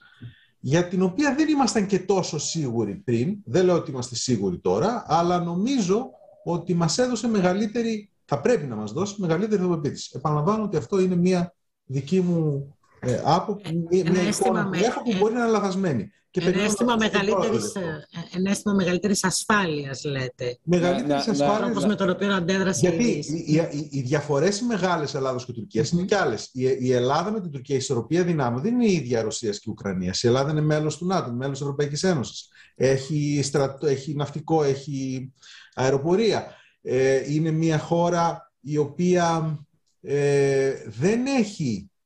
για 0.59 0.87
την 0.87 1.01
οποία 1.01 1.35
δεν 1.35 1.47
ήμασταν 1.47 1.85
και 1.85 1.99
τόσο 1.99 2.37
σίγουροι 2.39 2.95
πριν, 2.95 3.37
δεν 3.45 3.65
λέω 3.65 3.75
ότι 3.75 3.91
είμαστε 3.91 4.15
σίγουροι 4.15 4.57
τώρα, 4.57 5.03
αλλά 5.07 5.39
νομίζω 5.39 6.09
ότι 6.43 6.73
μας 6.73 6.97
έδωσε 6.97 7.27
μεγαλύτερη 7.27 8.09
θα 8.31 8.41
πρέπει 8.41 8.65
να 8.65 8.75
μας 8.75 8.91
δώσει 8.91 9.15
μεγαλύτερη 9.17 9.61
αυτοπεποίθηση. 9.61 10.11
Επαναλαμβάνω 10.15 10.63
ότι 10.63 10.77
αυτό 10.77 10.99
είναι 10.99 11.15
μια 11.15 11.55
δική 11.85 12.21
μου 12.21 12.73
ε, 12.99 13.21
άποψη, 13.23 13.85
μια 13.89 14.27
εικόνα 14.29 14.69
που 14.69 14.73
έχω 14.73 15.01
που 15.01 15.13
μπορεί 15.19 15.33
να 15.33 15.39
είναι 15.39 15.49
λαθασμένη. 15.49 16.11
Και 16.31 16.41
ένα 16.41 16.61
αίσθημα 16.61 16.95
μεγαλύτερης, 16.95 17.75
ε, 17.75 18.07
ένα 18.35 18.49
αίσθημα 18.49 18.73
μεγαλύτερης 18.73 19.23
ασφάλειας, 19.23 20.03
λέτε. 20.03 20.57
Μεγαλύτερης 20.63 21.27
ασφάλειας. 21.27 21.69
Όπως 21.69 21.85
με 21.85 21.95
τον 21.95 22.09
οποίο 22.09 22.33
αντέδρασε 22.33 22.79
Γιατί 22.79 23.03
οι, 23.45 23.53
οι, 23.55 23.87
οι 23.91 24.01
διαφορές 24.01 24.59
οι 24.59 24.65
μεγάλες 24.65 25.13
Ελλάδος 25.13 25.45
και 25.45 25.51
Τουρκίας 25.51 25.89
είναι 25.89 26.03
και 26.03 26.15
άλλες. 26.15 26.49
Η, 26.53 26.77
η 26.79 26.93
Ελλάδα 26.93 27.31
με 27.31 27.41
την 27.41 27.51
Τουρκία, 27.51 27.75
η 27.75 27.77
ισορροπία 27.77 28.23
δυνάμεων 28.23 28.61
δεν 28.61 28.73
είναι 28.73 28.85
η 28.85 28.93
ίδια 28.93 29.21
Ρωσίας 29.21 29.59
και 29.59 29.69
Ουκρανίας. 29.69 30.23
Η 30.23 30.27
Ελλάδα 30.27 30.51
είναι 30.51 30.61
μέλος 30.61 30.97
του 30.97 31.05
ΝΑΤΟ, 31.05 31.31
μέλος 31.31 31.51
της 31.51 31.61
Ευρωπαϊκής 31.61 32.03
Ένωσης. 32.03 32.47
Έχει, 32.75 33.39
στρατο, 33.43 33.87
έχει 33.87 34.15
ναυτικό, 34.15 34.63
έχει 34.63 35.31
αεροπορία. 35.73 36.55
Ε, 36.81 37.33
είναι 37.33 37.51
μια 37.51 37.79
χώρα 37.79 38.51
η 38.61 38.77
οποία 38.77 39.59
ε, 40.01 40.73
δεν 40.85 41.25
έχει 41.25 41.83
ε, 41.83 41.98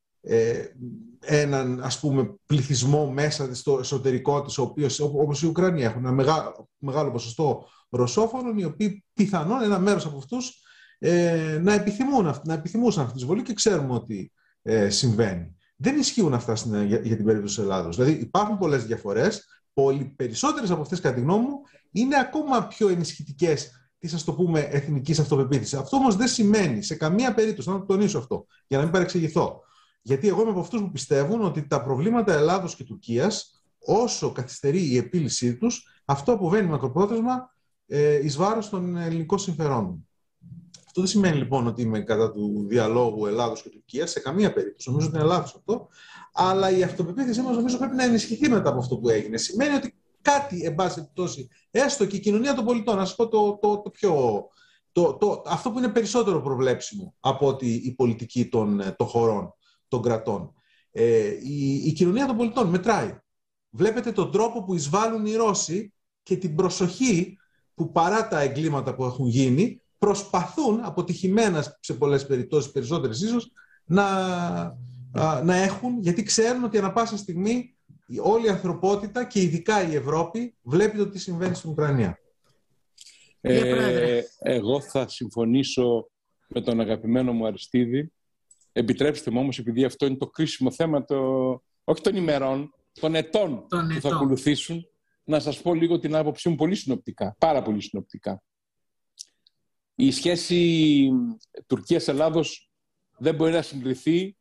έναν 1.19 1.83
ας 1.83 1.99
πούμε 1.99 2.35
πληθυσμό 2.45 3.11
μέσα 3.11 3.55
στο 3.55 3.79
εσωτερικό 3.79 4.41
της, 4.41 4.57
ο 4.57 4.61
οποίος, 4.61 4.99
όπως 4.99 5.41
η 5.41 5.47
Ουκρανία 5.47 5.85
έχουν 5.85 6.05
ένα 6.05 6.11
μεγάλο, 6.11 6.69
μεγάλο 6.77 7.11
ποσοστό 7.11 7.67
ρωσόφωνων, 7.89 8.57
οι 8.57 8.63
οποίοι 8.63 9.03
πιθανόν 9.13 9.61
ένα 9.61 9.79
μέρος 9.79 10.05
από 10.05 10.17
αυτούς 10.17 10.61
ε, 10.99 11.59
να, 11.61 11.73
επιθυμούν, 11.73 12.35
να 12.43 12.53
επιθυμούσαν 12.53 13.03
αυτή 13.03 13.15
τη 13.15 13.21
εισβολή 13.21 13.41
και 13.41 13.53
ξέρουμε 13.53 13.93
ότι 13.93 14.31
ε, 14.61 14.89
συμβαίνει. 14.89 15.55
Δεν 15.75 15.99
ισχύουν 15.99 16.33
αυτά 16.33 16.55
στην, 16.55 16.85
για, 16.85 16.99
για, 16.99 17.15
την 17.15 17.25
περίπτωση 17.25 17.55
της 17.55 17.63
Ελλάδος. 17.63 17.95
Δηλαδή 17.95 18.11
υπάρχουν 18.11 18.57
πολλές 18.57 18.85
διαφορές, 18.85 19.63
πολύ 19.73 20.13
περισσότερες 20.15 20.71
από 20.71 20.81
αυτές 20.81 20.99
κατά 20.99 21.15
τη 21.15 21.21
γνώμη 21.21 21.45
μου 21.45 21.61
είναι 21.91 22.19
ακόμα 22.19 22.67
πιο 22.67 22.87
ενισχυτικές 22.87 23.71
της, 23.99 24.13
ας 24.13 24.23
το 24.23 24.33
πούμε, 24.33 24.59
εθνικής 24.59 25.19
αυτοπεποίθησης. 25.19 25.73
Αυτό 25.73 25.97
όμως 25.97 26.15
δεν 26.15 26.27
σημαίνει 26.27 26.81
σε 26.81 26.95
καμία 26.95 27.33
περίπτωση, 27.33 27.69
να 27.69 27.79
το 27.79 27.85
τονίσω 27.85 28.17
αυτό, 28.17 28.45
για 28.67 28.77
να 28.77 28.83
μην 28.83 28.93
παρεξηγηθώ. 28.93 29.61
Γιατί 30.05 30.27
εγώ 30.27 30.41
είμαι 30.41 30.49
από 30.49 30.59
αυτούς 30.59 30.81
που 30.81 30.91
πιστεύουν 30.91 31.41
ότι 31.41 31.67
τα 31.67 31.83
προβλήματα 31.83 32.33
Ελλάδος 32.33 32.75
και 32.75 32.83
Τουρκίας, 32.83 33.63
όσο 33.79 34.31
καθυστερεί 34.31 34.91
η 34.91 34.97
επίλυσή 34.97 35.55
τους, 35.57 36.01
αυτό 36.05 36.31
αποβαίνει 36.31 36.67
μακροπρόθεσμα 36.67 37.53
ε, 37.87 38.25
εις 38.25 38.35
βάρος 38.35 38.69
των 38.69 38.97
ελληνικών 38.97 39.39
συμφερόντων. 39.39 40.07
Αυτό 40.85 41.01
δεν 41.01 41.09
σημαίνει 41.09 41.37
λοιπόν 41.37 41.67
ότι 41.67 41.81
είμαι 41.81 41.99
κατά 41.99 42.31
του 42.31 42.65
διαλόγου 42.67 43.25
Ελλάδος 43.25 43.61
και 43.61 43.69
Τουρκίας, 43.69 44.11
σε 44.11 44.19
καμία 44.19 44.53
περίπτωση. 44.53 44.89
Νομίζω 44.89 45.07
ότι 45.07 45.17
είναι 45.17 45.25
λάθος 45.25 45.55
αυτό. 45.55 45.87
Αλλά 46.33 46.77
η 46.77 46.83
αυτοπεποίθησή 46.83 47.41
μας 47.41 47.55
νομίζω 47.55 47.77
πρέπει 47.77 47.95
να 47.95 48.03
ενισχυθεί 48.03 48.49
μετά 48.49 48.69
από 48.69 48.79
αυτό 48.79 48.97
που 48.97 49.09
έγινε. 49.09 49.37
Σημαίνει 49.37 49.75
ότι 49.75 49.95
κάτι, 50.21 50.61
εν 50.63 50.75
πάση 50.75 50.95
περιπτώσει, 50.95 51.49
έστω 51.71 52.05
και 52.05 52.15
η 52.15 52.19
κοινωνία 52.19 52.53
των 52.53 52.65
πολιτών, 52.65 52.95
να 52.95 53.05
σας 53.05 53.15
πω 53.15 53.27
το, 53.27 53.57
το, 53.61 53.81
το 53.81 53.89
πιο. 53.89 54.43
Το, 54.91 55.13
το, 55.13 55.43
αυτό 55.45 55.71
που 55.71 55.77
είναι 55.77 55.89
περισσότερο 55.89 56.41
προβλέψιμο 56.41 57.15
από 57.19 57.47
ότι 57.47 57.67
η 57.67 57.93
πολιτική 57.93 58.49
των, 58.49 58.81
των 58.97 59.07
χωρών, 59.07 59.53
των 59.93 60.01
κρατών. 60.01 60.53
Ε, 60.91 61.27
η, 61.43 61.73
η 61.85 61.91
κοινωνία 61.91 62.25
των 62.25 62.37
πολιτών 62.37 62.67
μετράει. 62.67 63.17
Βλέπετε 63.69 64.11
τον 64.11 64.31
τρόπο 64.31 64.63
που 64.63 64.73
εισβάλλουν 64.73 65.25
οι 65.25 65.35
Ρώσοι 65.35 65.93
και 66.23 66.37
την 66.37 66.55
προσοχή 66.55 67.37
που 67.73 67.91
παρά 67.91 68.27
τα 68.27 68.39
εγκλήματα 68.41 68.95
που 68.95 69.03
έχουν 69.03 69.27
γίνει 69.27 69.81
προσπαθούν 69.97 70.79
αποτυχημένα 70.83 71.77
σε 71.79 71.93
πολλές 71.93 72.25
περιπτώσεις, 72.25 72.71
περισσότερες 72.71 73.21
ίσως, 73.21 73.51
να, 73.85 74.05
να 75.43 75.55
έχουν, 75.55 75.99
γιατί 75.99 76.23
ξέρουν 76.23 76.63
ότι 76.63 76.77
ανα 76.77 76.91
πάσα 76.91 77.17
στιγμή 77.17 77.75
όλη 78.23 78.45
η 78.45 78.49
ανθρωπότητα 78.49 79.25
και 79.25 79.41
ειδικά 79.41 79.89
η 79.89 79.95
Ευρώπη 79.95 80.55
βλέπει 80.61 80.97
το 80.97 81.09
τι 81.09 81.19
συμβαίνει 81.19 81.55
στην 81.55 81.69
Ουκρανία. 81.69 82.19
Ε, 83.41 84.21
εγώ 84.39 84.81
θα 84.81 85.07
συμφωνήσω 85.07 86.09
με 86.47 86.61
τον 86.61 86.79
αγαπημένο 86.79 87.33
μου 87.33 87.45
Αριστίδη. 87.45 88.11
Επιτρέψτε 88.73 89.31
μου 89.31 89.39
όμως, 89.39 89.59
επειδή 89.59 89.83
αυτό 89.83 90.05
είναι 90.05 90.17
το 90.17 90.27
κρίσιμο 90.27 90.71
θέμα, 90.71 91.05
το, 91.05 91.17
όχι 91.83 92.01
των 92.01 92.15
ημερών, 92.15 92.73
των 92.99 93.15
ετών 93.15 93.67
που 93.67 94.01
θα 94.01 94.09
ακολουθήσουν, 94.09 94.87
να 95.23 95.39
σας 95.39 95.61
πω 95.61 95.73
λίγο 95.73 95.99
την 95.99 96.15
άποψή 96.15 96.49
μου 96.49 96.55
πολύ 96.55 96.75
συνοπτικά, 96.75 97.35
πάρα 97.39 97.61
πολύ 97.61 97.81
συνοπτικά. 97.81 98.43
Η 99.95 100.11
σχέση 100.11 101.09
Τουρκίας-Ελλάδος 101.67 102.71
δεν 103.17 103.35
μπορεί 103.35 103.51
να 103.51 103.61
συγκριθεί 103.61 104.37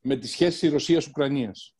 με 0.00 0.16
τη 0.16 0.26
σχέση 0.26 0.68
Ρωσίας-Ουκρανίας. 0.68 1.74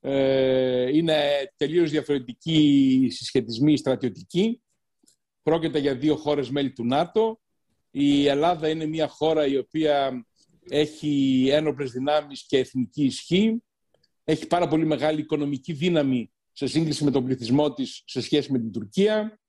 Ε, 0.00 0.96
είναι 0.96 1.16
τελείως 1.56 1.90
διαφορετικοί 1.90 3.06
συσχετισμοί 3.10 3.76
στρατιωτικοί. 3.76 4.62
Πρόκειται 5.42 5.78
για 5.78 5.96
δύο 5.96 6.16
χώρες 6.16 6.50
μέλη 6.50 6.72
του 6.72 6.84
ΝΑΤΟ. 6.84 7.40
Η 7.90 8.26
Ελλάδα 8.26 8.68
είναι 8.68 8.86
μια 8.86 9.08
χώρα 9.08 9.46
η 9.46 9.56
οποία 9.56 10.26
έχει 10.68 11.48
ένοπλες 11.50 11.90
δυνάμεις 11.90 12.44
και 12.46 12.58
εθνική 12.58 13.04
ισχύ. 13.04 13.62
Έχει 14.24 14.46
πάρα 14.46 14.68
πολύ 14.68 14.86
μεγάλη 14.86 15.20
οικονομική 15.20 15.72
δύναμη 15.72 16.32
σε 16.52 16.66
σύγκριση 16.66 17.04
με 17.04 17.10
τον 17.10 17.24
πληθυσμό 17.24 17.72
της 17.72 18.02
σε 18.04 18.20
σχέση 18.20 18.52
με 18.52 18.58
την 18.58 18.72
Τουρκία. 18.72 19.40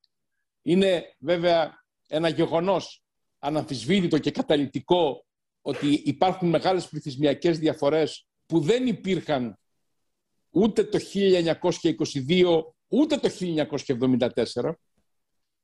Είναι 0.61 1.15
βέβαια 1.19 1.85
ένα 2.07 2.29
γεγονός 2.29 3.03
αναμφισβήτητο 3.39 4.19
και 4.19 4.31
καταλητικό 4.31 5.25
ότι 5.61 5.87
υπάρχουν 6.05 6.49
μεγάλες 6.49 6.87
πληθυσμιακές 6.87 7.59
διαφορές 7.59 8.27
που 8.45 8.59
δεν 8.59 8.87
υπήρχαν 8.87 9.57
ούτε 10.49 10.83
το 10.83 10.99
1922, 11.13 12.61
ούτε 12.87 13.17
το 13.17 13.29
1974. 13.29 14.73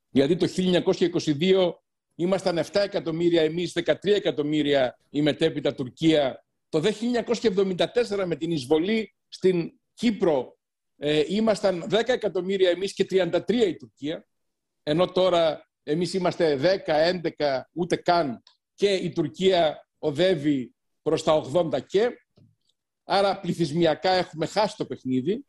Γιατί 0.09 0.35
το 0.35 0.47
1922 0.47 1.73
ήμασταν 2.19 2.57
7 2.57 2.63
εκατομμύρια 2.73 3.41
εμείς, 3.41 3.71
13 3.75 3.95
εκατομμύρια 4.03 4.97
η 5.09 5.21
μετέπειτα 5.21 5.75
Τουρκία. 5.75 6.45
Το 6.69 6.81
1974 6.81 8.23
με 8.25 8.35
την 8.35 8.51
εισβολή 8.51 9.15
στην 9.27 9.71
Κύπρο 9.93 10.57
ε, 10.97 11.23
ήμασταν 11.27 11.87
10 11.91 12.07
εκατομμύρια 12.07 12.69
εμείς 12.69 12.93
και 12.93 13.05
33 13.09 13.41
η 13.47 13.75
Τουρκία, 13.75 14.27
ενώ 14.83 15.05
τώρα 15.05 15.69
εμείς 15.83 16.13
είμαστε 16.13 16.59
10, 16.85 17.21
11, 17.39 17.61
ούτε 17.73 17.95
καν 17.95 18.43
και 18.75 18.93
η 18.93 19.09
Τουρκία 19.09 19.87
οδεύει 19.99 20.75
προς 21.01 21.23
τα 21.23 21.51
80 21.53 21.85
και. 21.85 22.09
Άρα 23.03 23.39
πληθυσμιακά 23.39 24.11
έχουμε 24.11 24.45
χάσει 24.45 24.75
το 24.77 24.85
παιχνίδι, 24.85 25.45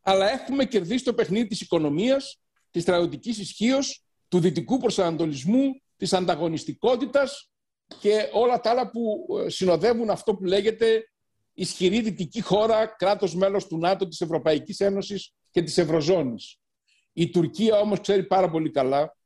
αλλά 0.00 0.30
έχουμε 0.30 0.64
κερδίσει 0.64 1.04
το 1.04 1.14
παιχνίδι 1.14 1.46
της 1.46 1.60
οικονομίας, 1.60 2.40
της 2.70 2.82
στρατιωτικής 2.82 3.38
ισχύως, 3.38 4.04
του 4.28 4.40
δυτικού 4.40 4.78
προσανατολισμού, 4.78 5.82
της 6.02 6.12
ανταγωνιστικότητας 6.12 7.50
και 8.00 8.28
όλα 8.32 8.60
τα 8.60 8.70
άλλα 8.70 8.90
που 8.90 9.26
ε, 9.44 9.48
συνοδεύουν 9.48 10.10
αυτό 10.10 10.34
που 10.34 10.44
λέγεται 10.44 11.10
ισχυρή 11.52 12.00
δυτική 12.00 12.40
χώρα, 12.40 12.86
κράτος 12.86 13.34
μέλος 13.34 13.66
του 13.66 13.78
ΝΑΤΟ, 13.78 14.08
της 14.08 14.20
Ευρωπαϊκής 14.20 14.80
Ένωσης 14.80 15.32
και 15.50 15.62
της 15.62 15.78
Ευρωζώνης. 15.78 16.58
Η 17.12 17.30
Τουρκία 17.30 17.78
όμως 17.78 18.00
ξέρει 18.00 18.24
πάρα 18.24 18.50
πολύ 18.50 18.70
καλά 18.70 19.16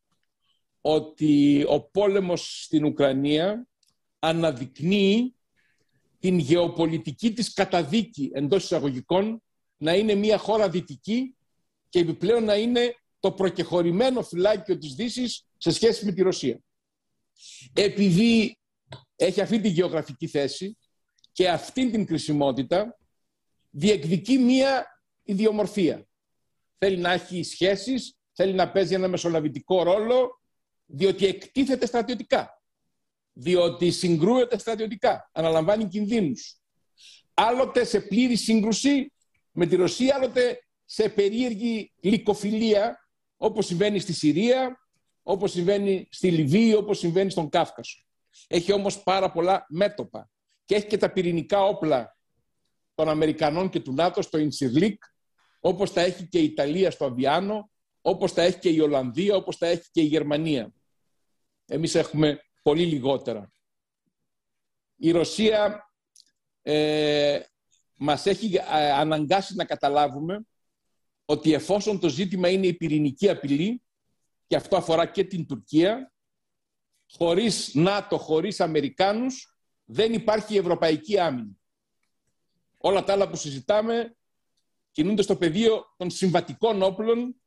ότι 0.81 1.65
ο 1.69 1.81
πόλεμος 1.81 2.63
στην 2.65 2.85
Ουκρανία 2.85 3.67
αναδεικνύει 4.19 5.35
την 6.19 6.39
γεωπολιτική 6.39 7.33
της 7.33 7.53
καταδίκη 7.53 8.31
εντός 8.35 8.65
εισαγωγικών 8.65 9.43
να 9.77 9.95
είναι 9.95 10.15
μια 10.15 10.39
χώρα 10.39 10.69
δυτική 10.69 11.37
και 11.89 11.99
επιπλέον 11.99 12.45
να 12.45 12.57
είναι 12.57 12.95
το 13.21 13.33
προκεχωρημένο 13.33 14.23
φυλάκιο 14.23 14.79
της 14.79 14.95
Δύσης 14.95 15.47
σε 15.57 15.71
σχέση 15.71 16.05
με 16.05 16.13
τη 16.13 16.23
Ρωσία. 16.23 16.61
Επειδή 17.73 18.59
έχει 19.17 19.41
αυτή 19.41 19.61
τη 19.61 19.69
γεωγραφική 19.69 20.27
θέση 20.27 20.79
και 21.33 21.49
αυτή 21.51 21.91
την 21.91 22.07
κρισιμότητα, 22.07 22.99
διεκδικεί 23.71 24.39
μία 24.39 25.01
ιδιομορφία. 25.23 26.07
Θέλει 26.79 26.97
να 26.97 27.13
έχει 27.13 27.43
σχέσεις, 27.43 28.17
θέλει 28.33 28.53
να 28.53 28.71
παίζει 28.71 28.95
ένα 28.95 29.09
μεσολαβητικό 29.09 29.83
ρόλο, 29.83 30.41
διότι 30.87 31.27
εκτίθεται 31.27 31.87
στρατιωτικά. 31.87 32.63
Διότι 33.33 33.91
συγκρούεται 33.91 34.59
στρατιωτικά, 34.59 35.31
αναλαμβάνει 35.33 35.89
κινδύνους. 35.89 36.61
Άλλοτε 37.35 37.85
σε 37.85 38.01
πλήρη 38.01 38.37
σύγκρουση 38.37 39.13
με 39.53 39.67
τη 39.67 39.77
Ρωσία, 39.77 40.15
άλλοτε 40.15 40.61
σε 40.85 41.09
περίεργη 41.09 41.93
λικοφιλία, 42.01 43.09
όπως 43.37 43.67
συμβαίνει 43.67 43.99
στη 43.99 44.13
Συρία, 44.13 44.86
όπως 45.29 45.51
συμβαίνει 45.51 46.09
στη 46.11 46.31
Λιβύη, 46.31 46.75
όπως 46.79 46.99
συμβαίνει 46.99 47.31
στον 47.31 47.49
Κάφκασο. 47.49 48.05
Έχει 48.47 48.73
όμως 48.73 49.03
πάρα 49.03 49.33
πολλά 49.33 49.67
μέτωπα 49.69 50.31
και 50.65 50.75
έχει 50.75 50.87
και 50.87 50.97
τα 50.97 51.13
πυρηνικά 51.13 51.65
όπλα 51.65 52.17
των 52.95 53.09
Αμερικανών 53.09 53.69
και 53.69 53.81
του 53.81 53.93
ΝΑΤΟ 53.93 54.23
στο 54.23 54.39
Ινσιρλίκ, 54.39 55.03
όπως 55.61 55.93
τα 55.93 56.01
έχει 56.01 56.29
και 56.29 56.39
η 56.39 56.45
Ιταλία 56.45 56.91
στο 56.91 57.05
Αβιάνο, 57.05 57.71
όπως 58.01 58.33
τα 58.33 58.43
έχει 58.43 58.59
και 58.59 58.69
η 58.69 58.81
Ολλανδία, 58.81 59.37
όπως 59.37 59.59
τα 59.59 59.67
έχει 59.67 59.91
και 59.91 60.01
η 60.01 60.05
Γερμανία. 60.05 60.73
Εμείς 61.67 61.95
έχουμε 61.95 62.41
πολύ 62.63 62.85
λιγότερα. 62.85 63.51
Η 64.97 65.11
Ρωσία 65.11 65.91
ε, 66.63 67.41
μας 67.95 68.27
έχει 68.27 68.55
ε, 68.55 68.93
αναγκάσει 68.93 69.55
να 69.55 69.65
καταλάβουμε 69.65 70.47
ότι 71.25 71.53
εφόσον 71.53 72.01
το 72.01 72.09
ζήτημα 72.09 72.49
είναι 72.49 72.67
η 72.67 72.75
πυρηνική 72.75 73.29
απειλή, 73.29 73.81
και 74.47 74.57
αυτό 74.57 74.77
αφορά 74.77 75.07
και 75.07 75.25
την 75.25 75.47
Τουρκία, 75.47 76.13
χωρίς 77.11 77.75
ΝΑΤΟ, 77.75 78.19
χωρίς 78.19 78.61
Αμερικάνους, 78.61 79.59
δεν 79.85 80.13
υπάρχει 80.13 80.55
η 80.55 80.59
ευρωπαϊκή 80.59 81.19
άμυνα. 81.19 81.57
Όλα 82.79 83.05
τα 83.05 83.13
άλλα 83.13 83.29
που 83.29 83.37
συζητάμε 83.37 84.17
κινούνται 84.91 85.23
στο 85.23 85.37
πεδίο 85.37 85.95
των 85.97 86.11
συμβατικών 86.11 86.83
όπλων 86.83 87.41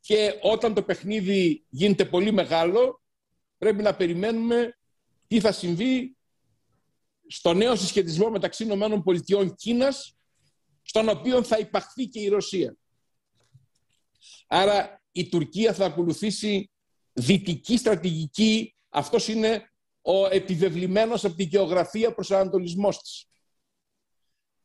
και 0.00 0.38
όταν 0.42 0.74
το 0.74 0.82
παιχνίδι 0.82 1.64
γίνεται 1.68 2.04
πολύ 2.04 2.32
μεγάλο, 2.32 3.02
πρέπει 3.58 3.82
να 3.82 3.96
περιμένουμε 3.96 4.78
τι 5.26 5.40
θα 5.40 5.52
συμβεί 5.52 6.16
στο 7.26 7.54
νέο 7.54 7.76
συσχετισμό 7.76 8.30
μεταξύ 8.30 8.64
ΗΠΑ 8.64 9.54
Κίνας, 9.56 10.16
στον 10.82 11.08
οποίο 11.08 11.42
θα 11.42 11.58
υπαχθεί 11.58 12.06
και 12.06 12.20
η 12.20 12.28
Ρωσία. 12.28 12.76
Άρα 14.46 15.03
η 15.16 15.28
Τουρκία 15.28 15.74
θα 15.74 15.84
ακολουθήσει 15.84 16.70
δυτική 17.12 17.76
στρατηγική. 17.76 18.74
Αυτός 18.88 19.28
είναι 19.28 19.72
ο 20.02 20.26
επιβεβλημένος 20.26 21.24
από 21.24 21.34
τη 21.34 21.42
γεωγραφία 21.42 22.14
προσανατολισμός 22.14 22.98
της. 22.98 23.26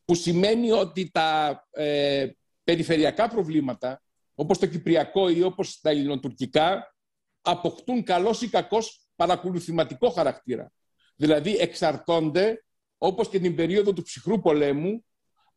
Που 0.06 0.16
σημαίνει 0.16 0.72
ότι 0.72 1.10
τα 1.12 1.60
ε, 1.72 2.28
περιφερειακά 2.64 3.28
προβλήματα, 3.28 4.02
όπως 4.36 4.58
το 4.58 4.66
Κυπριακό 4.66 5.30
ή 5.30 5.44
όπως 5.44 5.80
τα 5.80 5.90
ελληνοτουρκικά, 5.90 6.96
αποκτούν 7.42 8.04
καλός 8.04 8.42
ή 8.42 8.50
κακός 8.50 9.08
παρακολουθηματικό 9.16 10.10
χαρακτήρα. 10.10 10.72
Δηλαδή 11.16 11.56
εξαρτώνται, 11.58 12.66
όπως 12.98 13.30
και 13.30 13.40
την 13.40 13.56
περίοδο 13.56 13.94
του 13.94 14.02
ψυχρού 14.02 14.40
πολέμου, 14.40 15.06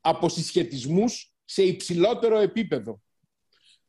από 0.00 0.28
συσχετισμούς 0.28 1.34
σε 1.44 1.62
υψηλότερο 1.62 2.38
επίπεδο. 2.38 3.00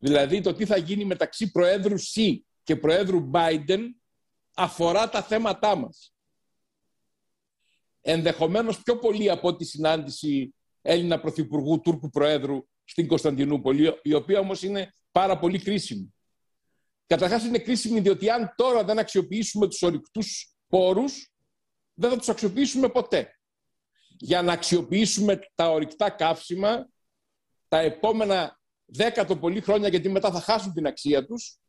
Δηλαδή 0.03 0.41
το 0.41 0.53
τι 0.53 0.65
θα 0.65 0.77
γίνει 0.77 1.05
μεταξύ 1.05 1.51
Προέδρου 1.51 1.97
Σι 1.97 2.45
και 2.63 2.75
Προέδρου 2.75 3.29
Biden 3.33 3.79
αφορά 4.55 5.09
τα 5.09 5.23
θέματά 5.23 5.75
μας. 5.75 6.13
Ενδεχομένως 8.01 8.81
πιο 8.81 8.97
πολύ 8.97 9.29
από 9.29 9.55
τη 9.55 9.65
συνάντηση 9.65 10.55
Έλληνα 10.81 11.19
Πρωθυπουργού 11.19 11.79
Τούρκου 11.79 12.09
Προέδρου 12.09 12.67
στην 12.83 13.07
Κωνσταντινούπολη, 13.07 13.99
η 14.01 14.13
οποία 14.13 14.39
όμως 14.39 14.63
είναι 14.63 14.93
πάρα 15.11 15.39
πολύ 15.39 15.59
κρίσιμη. 15.59 16.13
Καταρχάς 17.07 17.45
είναι 17.45 17.59
κρίσιμη 17.59 17.99
διότι 17.99 18.29
αν 18.29 18.53
τώρα 18.55 18.83
δεν 18.83 18.99
αξιοποιήσουμε 18.99 19.67
τους 19.67 19.81
ορυκτούς 19.81 20.55
πόρους, 20.67 21.33
δεν 21.93 22.09
θα 22.09 22.17
τους 22.17 22.29
αξιοποιήσουμε 22.29 22.89
ποτέ. 22.89 23.39
Για 24.17 24.41
να 24.41 24.53
αξιοποιήσουμε 24.53 25.39
τα 25.55 25.69
ορυκτά 25.69 26.09
καύσιμα, 26.09 26.89
τα 27.67 27.79
επόμενα 27.79 28.61
δέκα 28.93 29.25
το 29.25 29.37
πολύ 29.37 29.61
χρόνια, 29.61 29.87
γιατί 29.87 30.09
μετά 30.09 30.31
θα 30.31 30.39
χάσουν 30.39 30.73
την 30.73 30.87
αξία 30.87 31.25
τους, 31.25 31.59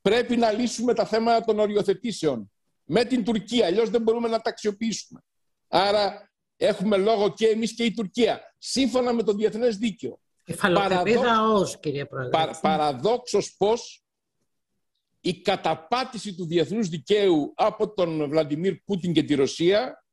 πρέπει 0.00 0.36
να 0.36 0.52
λύσουμε 0.52 0.94
τα 0.94 1.04
θέματα 1.04 1.44
των 1.44 1.58
οριοθετήσεων 1.58 2.52
με 2.84 3.04
την 3.04 3.24
Τουρκία. 3.24 3.66
Αλλιώς 3.66 3.90
δεν 3.90 4.02
μπορούμε 4.02 4.28
να 4.28 4.40
τα 4.40 4.50
αξιοποιήσουμε. 4.50 5.20
Άρα 5.68 6.32
έχουμε 6.56 6.96
λόγο 6.96 7.32
και 7.32 7.46
εμείς 7.46 7.74
και 7.74 7.84
η 7.84 7.92
Τουρκία, 7.92 8.54
σύμφωνα 8.58 9.12
με 9.12 9.22
το 9.22 9.32
διεθνές 9.32 9.76
δίκαιο. 9.76 10.20
Παραδόξως, 10.60 11.80
κύριε 11.80 12.04
Πρόεδρε. 12.04 12.30
Πα, 12.30 12.58
παραδόξως 12.62 13.54
πώς 13.56 14.04
η 15.20 15.40
καταπάτηση 15.40 16.34
του 16.34 16.46
διεθνούς 16.46 16.88
δικαίου 16.88 17.52
από 17.56 17.94
τον 17.94 18.28
Βλαντιμίρ 18.28 18.74
Πούτιν 18.84 19.12
και 19.12 19.22
τη 19.22 19.34
Ρωσία 19.34 20.04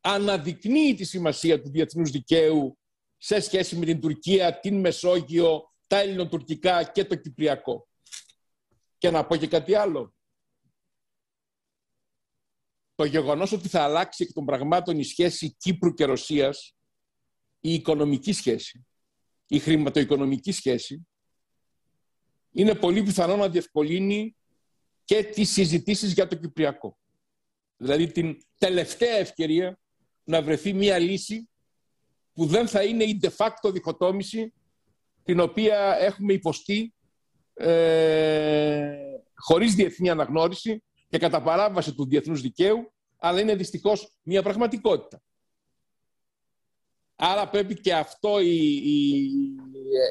αναδεικνύει 0.00 0.94
τη 0.94 1.04
σημασία 1.04 1.60
του 1.60 1.70
διεθνούς 1.70 2.10
δικαίου 2.10 2.78
σε 3.16 3.40
σχέση 3.40 3.76
με 3.76 3.84
την 3.84 4.00
Τουρκία, 4.00 4.60
την 4.60 4.80
Μεσόγειο, 4.80 5.73
τα 5.86 5.98
ελληνοτουρκικά 5.98 6.84
και 6.84 7.04
το 7.04 7.14
κυπριακό. 7.14 7.88
Και 8.98 9.10
να 9.10 9.26
πω 9.26 9.36
και 9.36 9.46
κάτι 9.46 9.74
άλλο. 9.74 10.14
Το 12.94 13.04
γεγονός 13.04 13.52
ότι 13.52 13.68
θα 13.68 13.82
αλλάξει 13.82 14.24
εκ 14.24 14.32
των 14.32 14.44
πραγμάτων 14.44 14.98
η 14.98 15.04
σχέση 15.04 15.54
Κύπρου 15.54 15.94
και 15.94 16.04
Ρωσίας, 16.04 16.74
η 17.60 17.74
οικονομική 17.74 18.32
σχέση, 18.32 18.86
η 19.46 19.58
χρηματοοικονομική 19.58 20.52
σχέση, 20.52 21.06
είναι 22.50 22.74
πολύ 22.74 23.02
πιθανό 23.02 23.36
να 23.36 23.48
διευκολύνει 23.48 24.36
και 25.04 25.24
τις 25.24 25.50
συζητήσεις 25.50 26.12
για 26.12 26.26
το 26.26 26.36
Κυπριακό. 26.36 26.98
Δηλαδή 27.76 28.06
την 28.06 28.46
τελευταία 28.58 29.16
ευκαιρία 29.16 29.78
να 30.24 30.42
βρεθεί 30.42 30.72
μία 30.72 30.98
λύση 30.98 31.48
που 32.32 32.46
δεν 32.46 32.68
θα 32.68 32.84
είναι 32.84 33.04
η 33.04 33.20
de 33.22 33.28
facto 33.36 33.72
διχοτόμηση 33.72 34.52
την 35.24 35.40
οποία 35.40 35.96
έχουμε 36.00 36.32
υποστεί 36.32 36.94
ε, 37.54 38.96
χωρίς 39.34 39.74
διεθνή 39.74 40.10
αναγνώριση 40.10 40.82
και 41.08 41.18
κατά 41.18 41.42
παράβαση 41.42 41.94
του 41.94 42.06
διεθνούς 42.06 42.40
δικαίου, 42.40 42.92
αλλά 43.18 43.40
είναι 43.40 43.54
δυστυχώς 43.54 44.12
μια 44.22 44.42
πραγματικότητα. 44.42 45.22
Άρα 47.16 47.48
πρέπει 47.48 47.80
και 47.80 47.94
αυτό 47.94 48.40
οι, 48.40 48.74
οι 48.74 49.30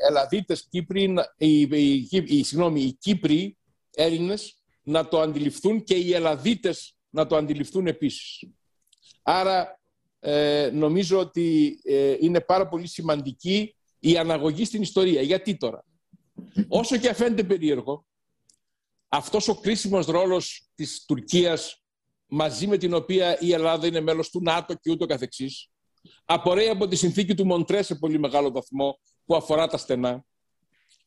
Ελλαδίτες 0.08 0.68
Κύπροι, 0.70 1.14
οι, 1.38 1.62
οι, 1.62 2.08
οι, 2.10 2.44
συγγνώμη, 2.44 2.82
οι 2.82 2.94
Κύπροι 2.94 3.58
Έλληνες 3.96 4.58
να 4.84 5.08
το 5.08 5.20
αντιληφθούν 5.20 5.84
και 5.84 5.96
οι 5.96 6.14
Ελλαδίτες 6.14 6.96
να 7.10 7.28
το 7.28 7.36
αντιληφθούν 7.36 7.88
επίσης. 7.88 8.50
Άρα 9.22 9.80
ε, 10.20 10.70
νομίζω 10.74 11.20
ότι 11.20 11.80
ε, 11.84 12.16
είναι 12.20 12.42
πάρα 12.42 12.68
πολύ 12.68 12.88
σημαντική 12.88 13.76
η 14.04 14.18
αναγωγή 14.18 14.66
στην 14.66 14.82
ιστορία. 14.82 15.22
Γιατί 15.22 15.58
τώρα; 15.58 15.86
Όσο 16.68 16.98
και 16.98 17.10
αφαίνεται 17.10 17.44
περίεργο, 17.44 18.06
αυτός 19.08 19.48
ο 19.48 19.56
κρίσιμος 19.56 20.06
ρόλος 20.06 20.70
της 20.76 21.06
Τουρκίας 21.06 21.84
μαζί 22.26 22.68
με 22.68 22.78
την 22.78 22.94
οποία 22.94 23.40
η 23.40 23.54
Ελλάδα 23.54 23.88
είναι 23.88 24.00
μέλος 24.00 24.30
του 24.30 24.42
ΝΑΤΟ 24.42 24.74
και 24.74 24.92
ούτω 24.92 25.06
καθεξής, 25.06 25.70
απορρέει 26.26 26.70
από 26.70 26.88
τη 26.88 26.96
συνθήκη 26.96 27.36
του 27.36 27.46
Μοντρέ 27.46 27.82
σε 27.82 27.96
πολύ 27.96 28.20
μεγάλο 28.20 28.52
βαθμό 28.52 29.00
που 29.26 29.36
αφορά 29.36 29.68
τα 29.68 29.78
στενά 29.78 30.26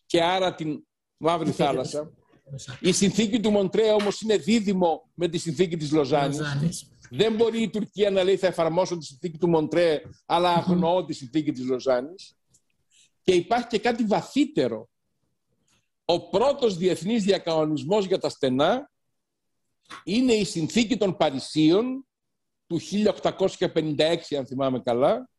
και 0.06 0.22
άρα 0.22 0.54
την 0.54 0.86
Μαύρη 1.16 1.50
Θάλασσα. 1.50 2.12
Η 2.80 2.92
συνθήκη 2.92 3.40
του 3.40 3.50
Μοντρέ 3.50 3.90
όμως 3.90 4.20
είναι 4.20 4.36
δίδυμο 4.36 5.10
με 5.14 5.28
τη 5.28 5.38
συνθήκη 5.38 5.76
της 5.76 5.92
Λοζάνης. 5.92 6.40
Δεν 7.10 7.34
μπορεί 7.34 7.62
η 7.62 7.70
Τουρκία 7.70 8.10
να 8.10 8.22
λέει 8.22 8.36
θα 8.36 8.46
εφαρμόσω 8.46 8.96
τη 8.98 9.04
συνθήκη 9.04 9.38
του 9.38 9.48
Μοντρέ 9.48 10.02
αλλά 10.26 10.52
αγνοώ 10.52 11.04
τη 11.04 11.12
συνθήκη 11.12 11.52
της 11.52 11.64
Λοζάνης. 11.64 12.36
Και 13.26 13.34
υπάρχει 13.34 13.66
και 13.66 13.78
κάτι 13.78 14.04
βαθύτερο. 14.04 14.88
Ο 16.04 16.28
πρώτος 16.28 16.76
διεθνής 16.76 17.24
διακανονισμός 17.24 18.06
για 18.06 18.18
τα 18.18 18.28
στενά 18.28 18.90
είναι 20.04 20.32
η 20.32 20.44
συνθήκη 20.44 20.96
των 20.96 21.16
Παρισίων 21.16 22.06
του 22.66 22.80
1856 23.58 24.34
αν 24.36 24.46
θυμάμαι 24.46 24.80
καλά 24.80 25.30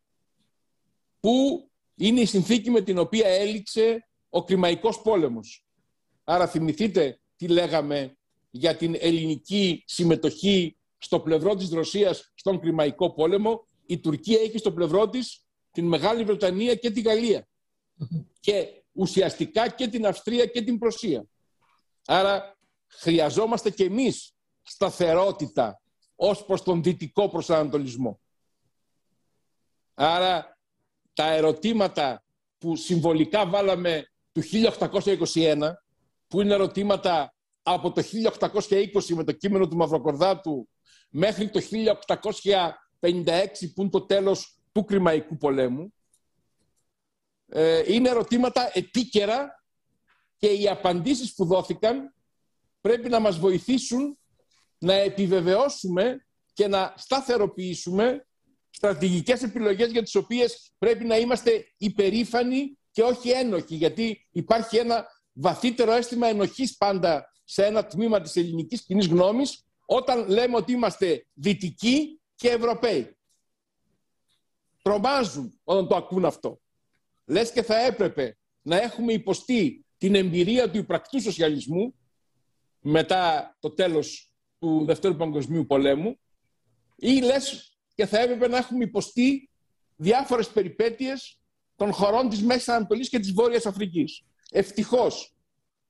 που 1.19 1.67
είναι 1.95 2.21
η 2.21 2.25
συνθήκη 2.25 2.69
με 2.71 2.81
την 2.81 2.97
οποία 2.97 3.27
έληξε 3.27 4.07
ο 4.29 4.43
Κρημαϊκός 4.43 5.01
πόλεμος. 5.01 5.65
Άρα 6.23 6.47
θυμηθείτε 6.47 7.19
τι 7.35 7.47
λέγαμε 7.47 8.17
για 8.49 8.75
την 8.75 8.95
ελληνική 8.99 9.83
συμμετοχή 9.85 10.77
στο 10.97 11.19
πλευρό 11.19 11.55
της 11.55 11.69
Ρωσίας 11.69 12.31
στον 12.35 12.59
Κρημαϊκό 12.59 13.13
πόλεμο. 13.13 13.67
Η 13.85 13.99
Τουρκία 13.99 14.39
έχει 14.39 14.57
στο 14.57 14.71
πλευρό 14.71 15.09
της 15.09 15.45
την 15.71 15.87
Μεγάλη 15.87 16.23
Βρετανία 16.23 16.75
και 16.75 16.91
τη 16.91 17.01
Γαλλία. 17.01 17.47
Και 18.39 18.83
ουσιαστικά 18.91 19.69
και 19.69 19.87
την 19.87 20.05
Αυστρία 20.05 20.45
και 20.45 20.61
την 20.61 20.77
Προσία. 20.77 21.25
Άρα 22.05 22.57
χρειαζόμαστε 22.87 23.69
και 23.69 23.83
εμείς 23.83 24.33
σταθερότητα 24.61 25.81
ως 26.15 26.45
προς 26.45 26.63
τον 26.63 26.83
δυτικό 26.83 27.29
προσανατολισμό. 27.29 28.19
Άρα 29.93 30.57
τα 31.13 31.31
ερωτήματα 31.31 32.23
που 32.57 32.75
συμβολικά 32.75 33.47
βάλαμε 33.47 34.11
του 34.31 34.41
1821, 35.33 35.71
που 36.27 36.41
είναι 36.41 36.53
ερωτήματα 36.53 37.33
από 37.63 37.91
το 37.91 38.03
1820 38.39 39.15
με 39.15 39.23
το 39.23 39.31
κείμενο 39.31 39.67
του 39.67 39.75
Μαυροκορδάτου 39.75 40.69
μέχρι 41.09 41.49
το 41.49 41.59
1856 42.99 43.73
που 43.73 43.81
είναι 43.81 43.89
το 43.89 44.01
τέλος 44.01 44.59
του 44.71 44.83
Κρημαϊκού 44.83 45.37
πολέμου, 45.37 45.93
ε, 47.49 47.93
είναι 47.93 48.09
ερωτήματα 48.09 48.71
επίκαιρα 48.73 49.63
και 50.37 50.47
οι 50.47 50.67
απαντήσεις 50.67 51.33
που 51.33 51.45
δόθηκαν 51.45 52.13
πρέπει 52.81 53.09
να 53.09 53.19
μας 53.19 53.39
βοηθήσουν 53.39 54.17
να 54.77 54.93
επιβεβαιώσουμε 54.93 56.25
και 56.53 56.67
να 56.67 56.93
σταθεροποιήσουμε 56.97 58.27
στρατηγικές 58.69 59.43
επιλογές 59.43 59.91
για 59.91 60.03
τις 60.03 60.15
οποίες 60.15 60.71
πρέπει 60.77 61.05
να 61.05 61.17
είμαστε 61.17 61.65
υπερήφανοι 61.77 62.77
και 62.91 63.03
όχι 63.03 63.29
ένοχοι, 63.29 63.75
γιατί 63.75 64.27
υπάρχει 64.31 64.77
ένα 64.77 65.07
βαθύτερο 65.33 65.91
αίσθημα 65.91 66.27
ενοχής 66.27 66.77
πάντα 66.77 67.31
σε 67.43 67.65
ένα 67.65 67.85
τμήμα 67.85 68.21
της 68.21 68.35
ελληνικής 68.35 68.81
κοινή 68.81 69.05
γνώμης 69.05 69.65
όταν 69.85 70.29
λέμε 70.29 70.55
ότι 70.55 70.71
είμαστε 70.71 71.25
δυτικοί 71.33 72.21
και 72.35 72.49
Ευρωπαίοι. 72.49 73.17
Τρομάζουν 74.81 75.59
όταν 75.63 75.87
το 75.87 75.95
ακούν 75.95 76.25
αυτό. 76.25 76.59
Λες 77.27 77.51
και 77.51 77.61
θα 77.61 77.85
έπρεπε 77.85 78.37
να 78.61 78.77
έχουμε 78.77 79.13
υποστεί 79.13 79.85
την 79.97 80.15
εμπειρία 80.15 80.71
του 80.71 80.77
υπρακτού 80.77 81.21
σοσιαλισμού 81.21 81.95
μετά 82.79 83.55
το 83.59 83.71
τέλος 83.71 84.31
του 84.59 84.85
Δευτέρου 84.85 85.15
Παγκοσμίου 85.15 85.65
Πολέμου 85.65 86.19
ή 86.95 87.21
λες 87.21 87.77
και 87.95 88.05
θα 88.05 88.19
έπρεπε 88.19 88.47
να 88.47 88.57
έχουμε 88.57 88.83
υποστεί 88.83 89.49
διάφορες 89.95 90.49
περιπέτειες 90.49 91.39
των 91.75 91.91
χωρών 91.91 92.29
της 92.29 92.43
Μέσης 92.43 92.69
Ανατολής 92.69 93.09
και 93.09 93.19
της 93.19 93.31
Βόρειας 93.31 93.65
Αφρικής. 93.65 94.25
Ευτυχώς 94.51 95.35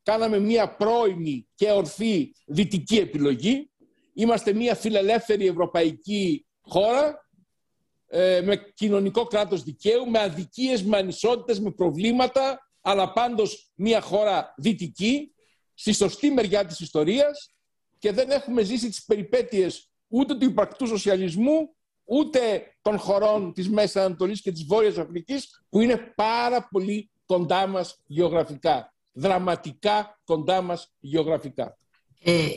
κάναμε 0.03 0.39
μία 0.39 0.75
πρώιμη 0.75 1.47
και 1.55 1.71
ορθή 1.71 2.31
δυτική 2.45 2.97
επιλογή. 2.97 3.71
Είμαστε 4.13 4.53
μία 4.53 4.75
φιλελεύθερη 4.75 5.47
ευρωπαϊκή 5.47 6.45
χώρα 6.61 7.26
ε, 8.07 8.41
με 8.41 8.55
κοινωνικό 8.73 9.23
κράτος 9.23 9.63
δικαίου, 9.63 10.09
με 10.09 10.19
αδικίες, 10.19 10.83
με 10.83 10.97
ανισότητες, 10.97 11.59
με 11.59 11.71
προβλήματα, 11.71 12.69
αλλά 12.81 13.11
πάντως 13.13 13.71
μία 13.75 14.01
χώρα 14.01 14.53
δυτική, 14.57 15.31
στη 15.73 15.93
σωστή 15.93 16.31
μεριά 16.31 16.65
της 16.65 16.79
ιστορίας 16.79 17.53
και 17.99 18.11
δεν 18.11 18.31
έχουμε 18.31 18.63
ζήσει 18.63 18.89
τις 18.89 19.05
περιπέτειες 19.05 19.89
ούτε 20.07 20.35
του 20.35 20.45
υπαρκτού 20.45 20.87
σοσιαλισμού, 20.87 21.75
ούτε 22.03 22.71
των 22.81 22.97
χωρών 22.97 23.53
της 23.53 23.69
Μέσης 23.69 23.95
Ανατολής 23.95 24.41
και 24.41 24.51
της 24.51 24.63
Βόρειας 24.63 24.97
Αφρικής, 24.97 25.63
που 25.69 25.79
είναι 25.79 26.13
πάρα 26.15 26.67
πολύ 26.71 27.11
κοντά 27.25 27.67
μας 27.67 27.99
γεωγραφικά. 28.05 28.93
Δραματικά 29.13 30.19
κοντά 30.25 30.61
μας 30.61 30.93
γεωγραφικά. 30.99 31.77
Ε, 32.23 32.47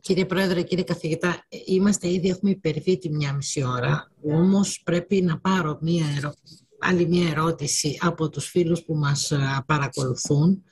κύριε 0.00 0.24
Πρόεδρε, 0.24 0.62
κύριε 0.62 0.84
Καθηγητά, 0.84 1.46
είμαστε 1.64 2.12
ήδη, 2.12 2.28
έχουμε 2.28 2.50
υπερβεί 2.50 2.98
τη 2.98 3.10
μια 3.10 3.32
μισή 3.32 3.64
ώρα, 3.64 4.10
όμως 4.22 4.82
πρέπει 4.84 5.22
να 5.22 5.38
πάρω 5.38 5.78
μια 5.80 6.34
άλλη 6.78 7.08
μια 7.08 7.28
ερώτηση 7.28 7.98
από 8.00 8.28
τους 8.28 8.48
φίλους 8.48 8.82
που 8.82 8.94
μας 8.94 9.32
παρακολουθούν. 9.66 10.62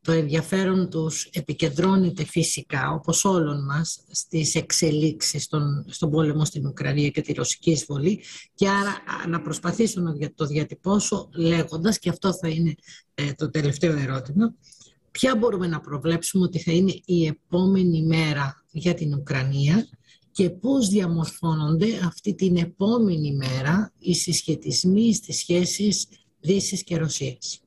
Το 0.00 0.12
ενδιαφέρον 0.12 0.90
τους 0.90 1.24
επικεντρώνεται 1.32 2.24
φυσικά, 2.24 2.90
όπως 2.90 3.24
όλων 3.24 3.64
μας, 3.64 4.04
στις 4.10 4.54
εξελίξεις 4.54 5.42
στον, 5.42 5.84
στον 5.88 6.10
πόλεμο 6.10 6.44
στην 6.44 6.66
Ουκρανία 6.66 7.08
και 7.08 7.20
τη 7.20 7.32
ρωσική 7.32 7.70
εισβολή 7.70 8.22
και 8.54 8.68
άρα 8.68 9.02
να 9.28 9.40
προσπαθήσω 9.40 10.00
να 10.00 10.32
το 10.34 10.46
διατυπώσω 10.46 11.28
λέγοντας, 11.34 11.98
και 11.98 12.08
αυτό 12.08 12.34
θα 12.34 12.48
είναι 12.48 12.74
ε, 13.14 13.32
το 13.32 13.50
τελευταίο 13.50 13.96
ερώτημα, 13.96 14.54
ποια 15.16 15.36
μπορούμε 15.36 15.66
να 15.66 15.80
προβλέψουμε 15.80 16.44
ότι 16.44 16.58
θα 16.58 16.72
είναι 16.72 17.00
η 17.04 17.26
επόμενη 17.26 18.02
μέρα 18.02 18.64
για 18.70 18.94
την 18.94 19.14
Ουκρανία 19.14 19.88
και 20.32 20.50
πώς 20.50 20.88
διαμορφώνονται 20.88 21.86
αυτή 22.04 22.34
την 22.34 22.56
επόμενη 22.56 23.32
μέρα 23.32 23.92
οι 23.98 24.14
συσχετισμοί 24.14 25.14
στις 25.14 25.38
σχέσεις 25.38 26.08
Δύσης 26.40 26.84
και 26.84 26.96
Ρωσίας. 26.96 27.60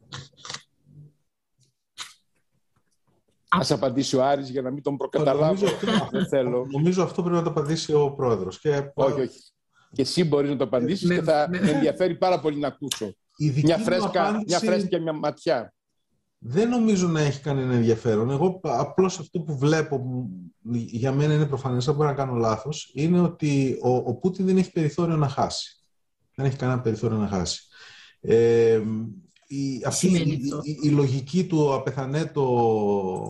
Α 3.49 3.61
απαντήσει 3.69 4.15
ο 4.15 4.25
Άρης 4.25 4.49
για 4.49 4.61
να 4.61 4.71
μην 4.71 4.83
τον 4.83 4.97
προκαταλάβω. 4.97 5.67
Δεν 6.11 6.27
θέλω. 6.27 6.67
Νομίζω 6.71 7.03
αυτό 7.03 7.21
πρέπει 7.21 7.37
να 7.37 7.43
το 7.43 7.49
απαντήσει 7.49 7.93
ο 7.93 8.11
πρόεδρος. 8.11 8.59
Και... 8.59 8.91
Όχι, 8.93 9.21
όχι. 9.21 9.39
Και 9.93 10.01
εσύ 10.01 10.23
μπορείς 10.23 10.49
να 10.49 10.55
το 10.55 10.63
απαντήσεις 10.63 11.09
και 11.09 11.21
θα 11.21 11.47
με 11.49 11.57
ενδιαφέρει 11.57 12.17
πάρα 12.17 12.39
πολύ 12.39 12.57
να 12.57 12.67
ακούσω. 12.67 13.15
Μια 13.63 13.77
φρέσκα, 13.77 14.27
απάντηση... 14.27 14.45
μια 14.45 14.59
φρέσκα 14.59 14.99
μια 14.99 15.13
ματιά. 15.13 15.73
Δεν 16.39 16.69
νομίζω 16.69 17.07
να 17.07 17.21
έχει 17.21 17.41
κανένα 17.41 17.73
ενδιαφέρον. 17.73 18.29
Εγώ 18.29 18.59
απλώς 18.63 19.19
αυτό 19.19 19.39
που 19.39 19.57
βλέπω, 19.57 20.27
για 20.71 21.11
μένα 21.11 21.33
είναι 21.33 21.45
προφανές, 21.45 21.85
δεν 21.85 21.95
μπορώ 21.95 22.09
να 22.09 22.15
κάνω 22.15 22.33
λάθος, 22.33 22.91
είναι 22.93 23.19
ότι 23.19 23.77
ο, 23.81 23.89
ο 23.95 24.15
Πούτιν 24.15 24.45
δεν 24.45 24.57
έχει 24.57 24.71
περιθώριο 24.71 25.15
να 25.15 25.27
χάσει. 25.27 25.83
Δεν 26.35 26.45
έχει 26.45 26.57
κανένα 26.57 26.81
περιθώριο 26.81 27.17
να 27.17 27.27
χάσει. 27.27 27.67
Ε, 28.21 28.81
η, 29.47 29.83
αυτή 29.85 30.07
η, 30.07 30.41
η, 30.83 30.89
λογική 30.89 31.45
του 31.45 31.73
απεθανέτο 31.73 33.27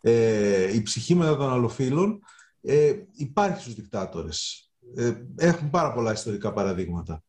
ε, 0.00 0.74
η 0.74 0.82
ψυχή 0.82 1.14
μετά 1.14 1.36
των 1.36 1.52
αλλοφύλων 1.52 2.20
ε, 2.60 2.92
υπάρχει 3.12 3.60
στους 3.60 3.74
δικτάτορες. 3.74 4.70
Ε, 4.96 5.12
έχουν 5.36 5.70
πάρα 5.70 5.92
πολλά 5.92 6.12
ιστορικά 6.12 6.52
παραδείγματα. 6.52 7.22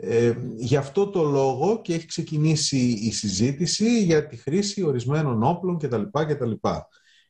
Ε, 0.00 0.34
γι' 0.56 0.76
αυτό 0.76 1.06
το 1.06 1.22
λόγο 1.22 1.80
και 1.80 1.94
έχει 1.94 2.06
ξεκινήσει 2.06 2.78
η 2.78 3.12
συζήτηση 3.12 4.02
για 4.02 4.26
τη 4.26 4.36
χρήση 4.36 4.82
ορισμένων 4.82 5.42
όπλων 5.42 5.78
κτλ. 5.78 6.02
κτλ. 6.12 6.52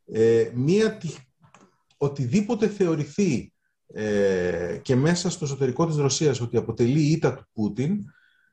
Ε, 0.07 0.51
μία, 0.55 0.99
οτιδήποτε 1.97 2.69
θεωρηθεί 2.69 3.53
ε, 3.87 4.79
και 4.83 4.97
μέσα 4.97 5.31
στο 5.31 5.45
εσωτερικό 5.45 5.87
της 5.87 5.97
Ρωσίας 5.97 6.41
ότι 6.41 6.57
αποτελεί 6.57 7.01
ήττα 7.01 7.35
του 7.35 7.47
Πούτιν 7.53 7.99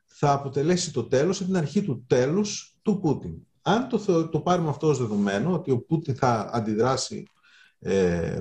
θα 0.04 0.32
αποτελέσει 0.32 0.92
το 0.92 1.04
τέλος 1.04 1.40
ή 1.40 1.44
την 1.44 1.56
αρχή 1.56 1.82
του 1.82 2.04
τέλους 2.06 2.76
του 2.82 3.00
Πούτιν. 3.00 3.34
Αν 3.62 3.88
το, 3.88 4.28
το 4.28 4.40
πάρουμε 4.40 4.68
αυτό 4.68 4.86
ως 4.86 4.98
δεδομένο, 4.98 5.52
ότι 5.52 5.70
ο 5.70 5.78
Πούτιν 5.78 6.16
θα 6.16 6.50
αντιδράσει, 6.52 7.26
ε, 7.78 8.40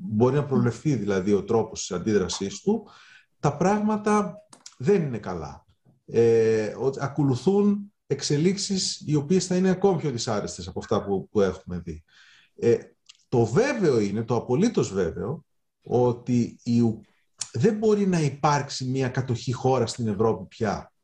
μπορεί 0.00 0.34
να 0.34 0.44
προβλεφθεί 0.44 0.94
δηλαδή 0.94 1.32
ο 1.32 1.44
τρόπος 1.44 1.80
της 1.80 1.90
αντίδρασής 1.90 2.60
του, 2.60 2.86
τα 3.44 3.56
πράγματα 3.56 4.43
δεν 4.84 5.02
είναι 5.02 5.18
καλά. 5.18 5.66
Ε, 6.06 6.74
ακολουθούν 7.00 7.92
εξελίξεις 8.06 9.02
οι 9.06 9.14
οποίες 9.14 9.46
θα 9.46 9.56
είναι 9.56 9.70
ακόμη 9.70 10.00
πιο 10.00 10.10
δυσάρεστες 10.10 10.68
από 10.68 10.78
αυτά 10.78 11.04
που, 11.04 11.28
που 11.28 11.40
έχουμε 11.40 11.78
δει. 11.78 12.04
Ε, 12.54 12.78
το 13.28 13.44
βέβαιο 13.44 14.00
είναι, 14.00 14.22
το 14.24 14.36
απολύτως 14.36 14.92
βέβαιο, 14.92 15.44
ότι 15.82 16.58
η, 16.62 16.80
δεν 17.52 17.76
μπορεί 17.76 18.06
να 18.06 18.20
υπάρξει 18.20 18.84
μια 18.84 19.08
κατοχή 19.08 19.52
χώρα 19.52 19.86
στην 19.86 20.08
Ευρώπη 20.08 20.44
πια 20.44 20.94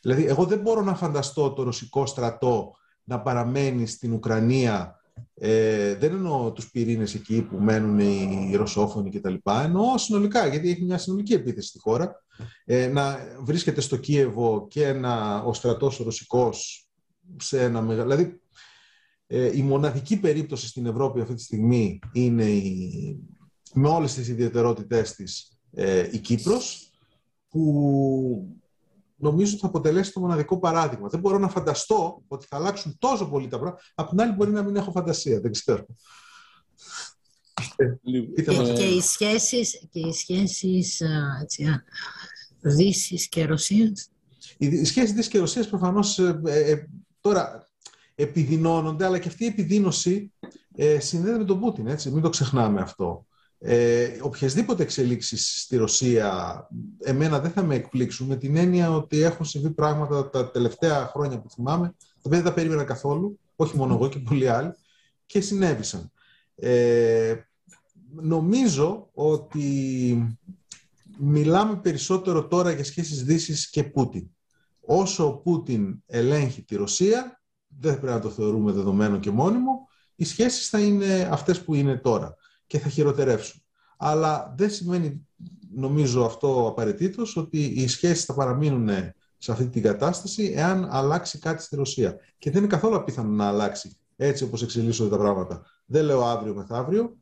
Δηλαδή, 0.00 0.26
εγώ 0.26 0.44
δεν 0.44 0.58
μπορώ 0.58 0.82
να 0.82 0.94
φανταστώ 0.94 1.52
το 1.52 1.62
ρωσικό 1.62 2.06
στρατό 2.06 2.76
να 3.04 3.20
παραμένει 3.20 3.86
στην 3.86 4.12
Ουκρανία. 4.12 4.97
Ε, 5.34 5.94
δεν 5.94 6.12
εννοώ 6.12 6.52
τους 6.52 6.70
πυρήνες 6.70 7.14
εκεί 7.14 7.42
που 7.42 7.56
μένουν 7.56 7.98
οι 7.98 8.54
ρωσόφωνοι 8.56 9.10
κτλ. 9.10 9.34
Εννοώ 9.44 9.98
συνολικά, 9.98 10.46
γιατί 10.46 10.70
έχει 10.70 10.84
μια 10.84 10.98
συνολική 10.98 11.32
επίθεση 11.32 11.68
στη 11.68 11.78
χώρα. 11.78 12.24
Ε, 12.64 12.86
να 12.86 13.18
βρίσκεται 13.42 13.80
στο 13.80 13.96
Κίεβο 13.96 14.66
και 14.70 14.92
να, 14.92 15.36
ο 15.36 15.52
στρατός 15.52 16.00
ο 16.00 16.04
ρωσικός 16.04 16.88
σε 17.36 17.62
ένα 17.62 17.82
μεγάλο... 17.82 18.14
Δηλαδή, 18.14 18.40
ε, 19.26 19.56
η 19.56 19.62
μοναδική 19.62 20.20
περίπτωση 20.20 20.66
στην 20.66 20.86
Ευρώπη 20.86 21.20
αυτή 21.20 21.34
τη 21.34 21.42
στιγμή 21.42 21.98
είναι 22.12 22.44
η, 22.44 23.18
με 23.74 23.88
όλες 23.88 24.14
τις 24.14 24.28
ιδιαιτερότητές 24.28 25.12
της 25.12 25.58
ε, 25.72 26.08
η 26.12 26.18
Κύπρος, 26.18 26.92
που 27.48 28.58
νομίζω 29.18 29.56
θα 29.56 29.66
αποτελέσει 29.66 30.12
το 30.12 30.20
μοναδικό 30.20 30.58
παράδειγμα. 30.58 31.08
Δεν 31.08 31.20
μπορώ 31.20 31.38
να 31.38 31.48
φανταστώ 31.48 32.22
ότι 32.28 32.46
θα 32.48 32.56
αλλάξουν 32.56 32.96
τόσο 32.98 33.28
πολύ 33.28 33.48
τα 33.48 33.58
πράγματα. 33.58 33.82
Απ' 33.94 34.08
την 34.08 34.20
άλλη 34.20 34.32
μπορεί 34.32 34.50
να 34.50 34.62
μην 34.62 34.76
έχω 34.76 34.90
φαντασία, 34.90 35.40
δεν 35.40 35.52
ξέρω. 35.52 35.86
Και, 38.34 38.42
και 38.74 38.84
οι 38.84 39.00
σχέσεις, 39.00 39.86
και 39.90 40.00
οι 40.00 40.12
σχέσεις 40.12 41.02
έτσι, 41.42 41.64
Δύσης 42.60 43.28
και 43.28 43.44
Ρωσίας. 43.44 44.10
Οι 44.58 44.84
σχέσεις 44.84 45.12
Δύσης 45.12 45.30
και 45.30 45.38
Ρωσίας 45.38 45.68
προφανώς 45.68 46.18
ε, 46.18 46.40
ε, 46.44 46.86
τώρα 47.20 47.68
επιδεινώνονται, 48.14 49.04
αλλά 49.04 49.18
και 49.18 49.28
αυτή 49.28 49.44
η 49.44 49.46
επιδείνωση 49.46 50.32
ε, 50.76 51.00
συνδέεται 51.00 51.38
με 51.38 51.44
τον 51.44 51.60
Πούτιν, 51.60 51.86
έτσι, 51.86 52.10
μην 52.10 52.22
το 52.22 52.28
ξεχνάμε 52.28 52.80
αυτό. 52.80 53.26
Ε, 53.60 54.18
οποιασδήποτε 54.22 54.82
εξελίξεις 54.82 55.62
στη 55.62 55.76
Ρωσία 55.76 56.68
εμένα 57.00 57.40
δεν 57.40 57.50
θα 57.50 57.62
με 57.62 57.74
εκπλήξουν 57.74 58.26
με 58.26 58.36
την 58.36 58.56
έννοια 58.56 58.90
ότι 58.90 59.22
έχουν 59.22 59.46
συμβεί 59.46 59.70
πράγματα 59.70 60.30
τα 60.30 60.50
τελευταία 60.50 61.06
χρόνια 61.06 61.40
που 61.40 61.50
θυμάμαι 61.50 61.86
τα 61.98 62.22
οποία 62.22 62.38
δεν 62.38 62.48
τα 62.48 62.52
περίμενα 62.52 62.84
καθόλου, 62.84 63.38
όχι 63.56 63.76
μόνο 63.76 63.94
εγώ 63.94 64.08
και 64.08 64.18
πολλοί 64.18 64.48
άλλοι 64.48 64.72
και 65.26 65.40
συνέβησαν. 65.40 66.12
Ε, 66.54 67.34
νομίζω 68.14 69.08
ότι 69.12 70.38
μιλάμε 71.18 71.76
περισσότερο 71.76 72.46
τώρα 72.46 72.72
για 72.72 72.84
σχέσεις 72.84 73.24
Δύσης 73.24 73.70
και 73.70 73.84
Πούτιν. 73.84 74.28
Όσο 74.80 75.26
ο 75.26 75.32
Πούτιν 75.32 76.02
ελέγχει 76.06 76.62
τη 76.62 76.76
Ρωσία, 76.76 77.42
δεν 77.66 78.00
πρέπει 78.00 78.12
να 78.12 78.20
το 78.20 78.30
θεωρούμε 78.30 78.72
δεδομένο 78.72 79.18
και 79.18 79.30
μόνιμο, 79.30 79.88
οι 80.14 80.24
σχέσεις 80.24 80.68
θα 80.68 80.80
είναι 80.80 81.28
αυτές 81.32 81.64
που 81.64 81.74
είναι 81.74 81.96
τώρα 81.96 82.36
και 82.68 82.78
θα 82.78 82.88
χειροτερεύσουν. 82.88 83.62
Αλλά 83.96 84.54
δεν 84.56 84.70
σημαίνει, 84.70 85.26
νομίζω 85.74 86.24
αυτό 86.24 86.66
απαραίτητος, 86.68 87.36
ότι 87.36 87.64
οι 87.64 87.88
σχέσεις 87.88 88.24
θα 88.24 88.34
παραμείνουν 88.34 88.88
σε 89.38 89.52
αυτή 89.52 89.68
την 89.68 89.82
κατάσταση 89.82 90.52
εάν 90.56 90.88
αλλάξει 90.90 91.38
κάτι 91.38 91.62
στη 91.62 91.76
Ρωσία. 91.76 92.16
Και 92.38 92.50
δεν 92.50 92.62
είναι 92.62 92.70
καθόλου 92.70 92.96
απίθανο 92.96 93.28
να 93.28 93.46
αλλάξει 93.46 93.96
έτσι 94.16 94.44
όπως 94.44 94.62
εξελίσσονται 94.62 95.10
τα 95.10 95.18
πράγματα. 95.18 95.62
Δεν 95.86 96.04
λέω 96.04 96.24
αύριο 96.24 96.54
μεθαύριο, 96.54 97.16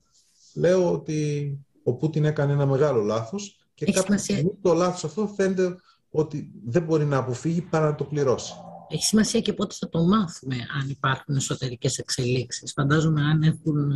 λέω 0.54 0.92
ότι 0.92 1.50
ο 1.82 1.92
Πούτιν 1.94 2.24
έκανε 2.24 2.52
ένα 2.52 2.66
μεγάλο 2.66 3.02
λάθος 3.02 3.66
και 3.74 3.92
κάποια 3.92 4.18
στιγμή 4.18 4.58
το 4.60 4.74
λάθος 4.74 5.04
αυτό 5.04 5.32
φαίνεται 5.36 5.76
ότι 6.10 6.50
δεν 6.64 6.82
μπορεί 6.82 7.04
να 7.04 7.16
αποφύγει 7.16 7.60
παρά 7.60 7.86
να 7.86 7.94
το 7.94 8.04
πληρώσει. 8.04 8.54
Έχει 8.88 9.04
σημασία 9.04 9.40
και 9.40 9.52
πότε 9.52 9.74
θα 9.78 9.88
το 9.88 10.04
μάθουμε 10.04 10.56
αν 10.80 10.88
υπάρχουν 10.88 11.36
εσωτερικές 11.36 11.98
εξελίξεις. 11.98 12.72
Φαντάζομαι 12.72 13.22
αν 13.22 13.42
έχουν 13.42 13.92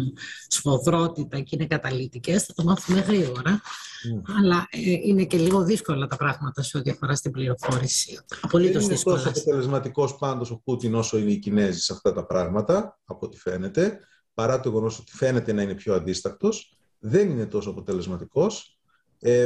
σφοδρότητα 0.46 1.40
και 1.40 1.56
είναι 1.56 1.66
καταλυτικές 1.66 2.44
θα 2.44 2.52
το 2.52 2.62
μάθουμε 2.62 3.00
γρήγορα. 3.00 3.60
Mm. 3.60 4.32
Αλλά 4.38 4.66
ε, 4.70 4.78
είναι 4.80 5.24
και 5.24 5.36
λίγο 5.36 5.64
δύσκολα 5.64 6.06
τα 6.06 6.16
πράγματα 6.16 6.62
σε 6.62 6.78
ό,τι 6.78 6.90
αφορά 6.90 7.14
στην 7.14 7.30
πληροφόρηση. 7.30 8.18
Απολύτως 8.40 8.86
δεν 8.86 8.94
είναι 8.94 9.02
τόσο 9.04 9.28
αποτελεσματικός 9.28 10.16
πάντως 10.16 10.50
ο 10.50 10.60
Πούτιν 10.64 10.94
όσο 10.94 11.18
είναι 11.18 11.30
οι 11.30 11.38
Κινέζοι 11.38 11.80
σε 11.80 11.92
αυτά 11.92 12.12
τα 12.12 12.26
πράγματα, 12.26 12.98
από 13.04 13.26
ό,τι 13.26 13.38
φαίνεται, 13.38 13.98
παρά 14.34 14.60
το 14.60 14.68
γεγονός 14.68 14.98
ότι 14.98 15.16
φαίνεται 15.16 15.52
να 15.52 15.62
είναι 15.62 15.74
πιο 15.74 15.94
αντίστακτος. 15.94 16.74
Δεν 16.98 17.30
είναι 17.30 17.46
τόσο 17.46 17.70
αποτελεσματικός 17.70 18.80
ε, 19.20 19.44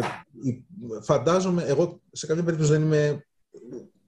φαντάζομαι, 1.02 1.62
εγώ 1.62 2.00
σε 2.12 2.26
κάποια 2.26 2.42
περίπτωση 2.42 2.70
δεν 2.70 2.82
είμαι 2.82 3.26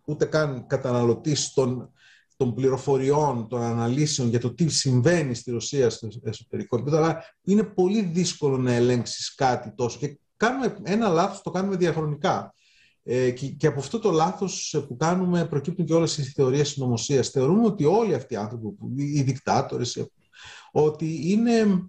ούτε 0.07 0.25
καν 0.25 0.67
καταναλωτής 0.67 1.53
των, 1.53 1.91
των 2.37 2.55
πληροφοριών, 2.55 3.49
των 3.49 3.63
αναλύσεων 3.63 4.29
για 4.29 4.41
το 4.41 4.55
τι 4.55 4.69
συμβαίνει 4.69 5.35
στη 5.35 5.51
Ρωσία 5.51 5.91
στο 5.91 6.09
εσωτερικό 6.23 6.77
επίπεδο, 6.77 6.97
αλλά 6.97 7.25
είναι 7.43 7.63
πολύ 7.63 8.03
δύσκολο 8.03 8.57
να 8.57 8.73
ελέγξεις 8.73 9.35
κάτι 9.35 9.73
τόσο. 9.75 9.99
Και 9.99 10.19
κάνουμε 10.37 10.77
ένα 10.83 11.09
λάθος, 11.09 11.43
το 11.43 11.51
κάνουμε 11.51 11.77
διαχρονικά. 11.77 12.55
Ε, 13.09 13.31
και, 13.31 13.49
και, 13.49 13.67
από 13.67 13.81
αυτό 13.81 13.99
το 13.99 14.11
λάθος 14.11 14.85
που 14.89 14.97
κάνουμε 14.97 15.47
προκύπτουν 15.47 15.85
και 15.85 15.95
όλες 15.95 16.19
οι 16.19 16.23
θεωρίες 16.23 16.69
συνωμοσίας. 16.69 17.29
Θεωρούμε 17.29 17.65
ότι 17.65 17.85
όλοι 17.85 18.15
αυτοί 18.15 18.35
οι 18.35 18.37
άνθρωποι, 18.37 18.77
οι 18.97 19.23
δικτάτορες, 19.23 20.09
ότι 20.73 21.31
είναι 21.31 21.89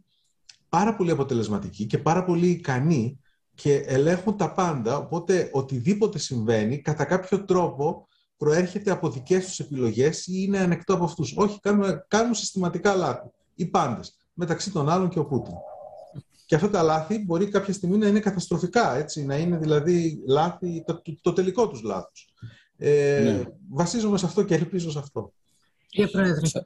πάρα 0.70 0.96
πολύ 0.96 1.12
αποτελεσματικοί 1.12 1.86
και 1.86 1.98
πάρα 1.98 2.24
πολύ 2.24 2.48
ικανοί 2.48 3.20
και 3.58 3.76
ελέγχουν 3.76 4.38
τα 4.38 4.54
πάντα, 4.54 4.98
οπότε 4.98 5.50
οτιδήποτε 5.54 6.20
συμβαίνει 6.20 6.82
κατά 6.82 7.06
κάποιο 7.06 7.46
τρόπο 7.46 8.08
προέρχεται 8.38 8.92
από 8.92 9.10
δικές 9.10 9.46
τους 9.46 9.60
επιλογές 9.60 10.28
ή 10.28 10.34
είναι 10.36 10.58
ανεκτό 10.58 10.94
από 10.94 11.04
αυτούς. 11.04 11.34
Όχι, 11.38 11.60
κάνουν, 11.60 12.04
κάνουν 12.08 12.34
συστηματικά 12.34 12.96
λάθη. 12.96 13.30
Οι 13.56 13.66
πάντες, 13.66 14.18
μεταξύ 14.34 14.72
των 14.72 14.90
άλλων 14.90 15.10
και 15.10 15.20
ο 15.20 15.26
Πούτιν. 15.26 15.54
Και 16.46 16.56
αυτά 16.56 16.70
τα 16.70 16.82
λάθη 16.82 17.24
μπορεί 17.24 17.48
κάποια 17.48 17.74
στιγμή 17.74 17.98
να 17.98 18.08
είναι 18.08 18.20
καταστροφικά, 18.20 18.96
έτσι, 18.96 19.26
να 19.26 19.38
είναι 19.38 19.58
δηλαδή 19.58 20.24
λάθη, 20.28 20.84
το, 20.86 21.02
το, 21.22 21.34
τελικό 21.34 21.68
τους 21.68 21.82
λάθος. 21.82 22.34
Ε, 22.78 23.22
ναι. 23.24 23.44
Βασίζομαι 23.70 24.18
σε 24.18 24.26
αυτό 24.26 24.44
και 24.44 24.56
ελπίζω 24.56 24.92
σε 24.92 25.00
αυτό. 25.00 25.34
Κύριε 25.90 26.12
Πρόεδρε. 26.12 26.48
Θα, 26.48 26.66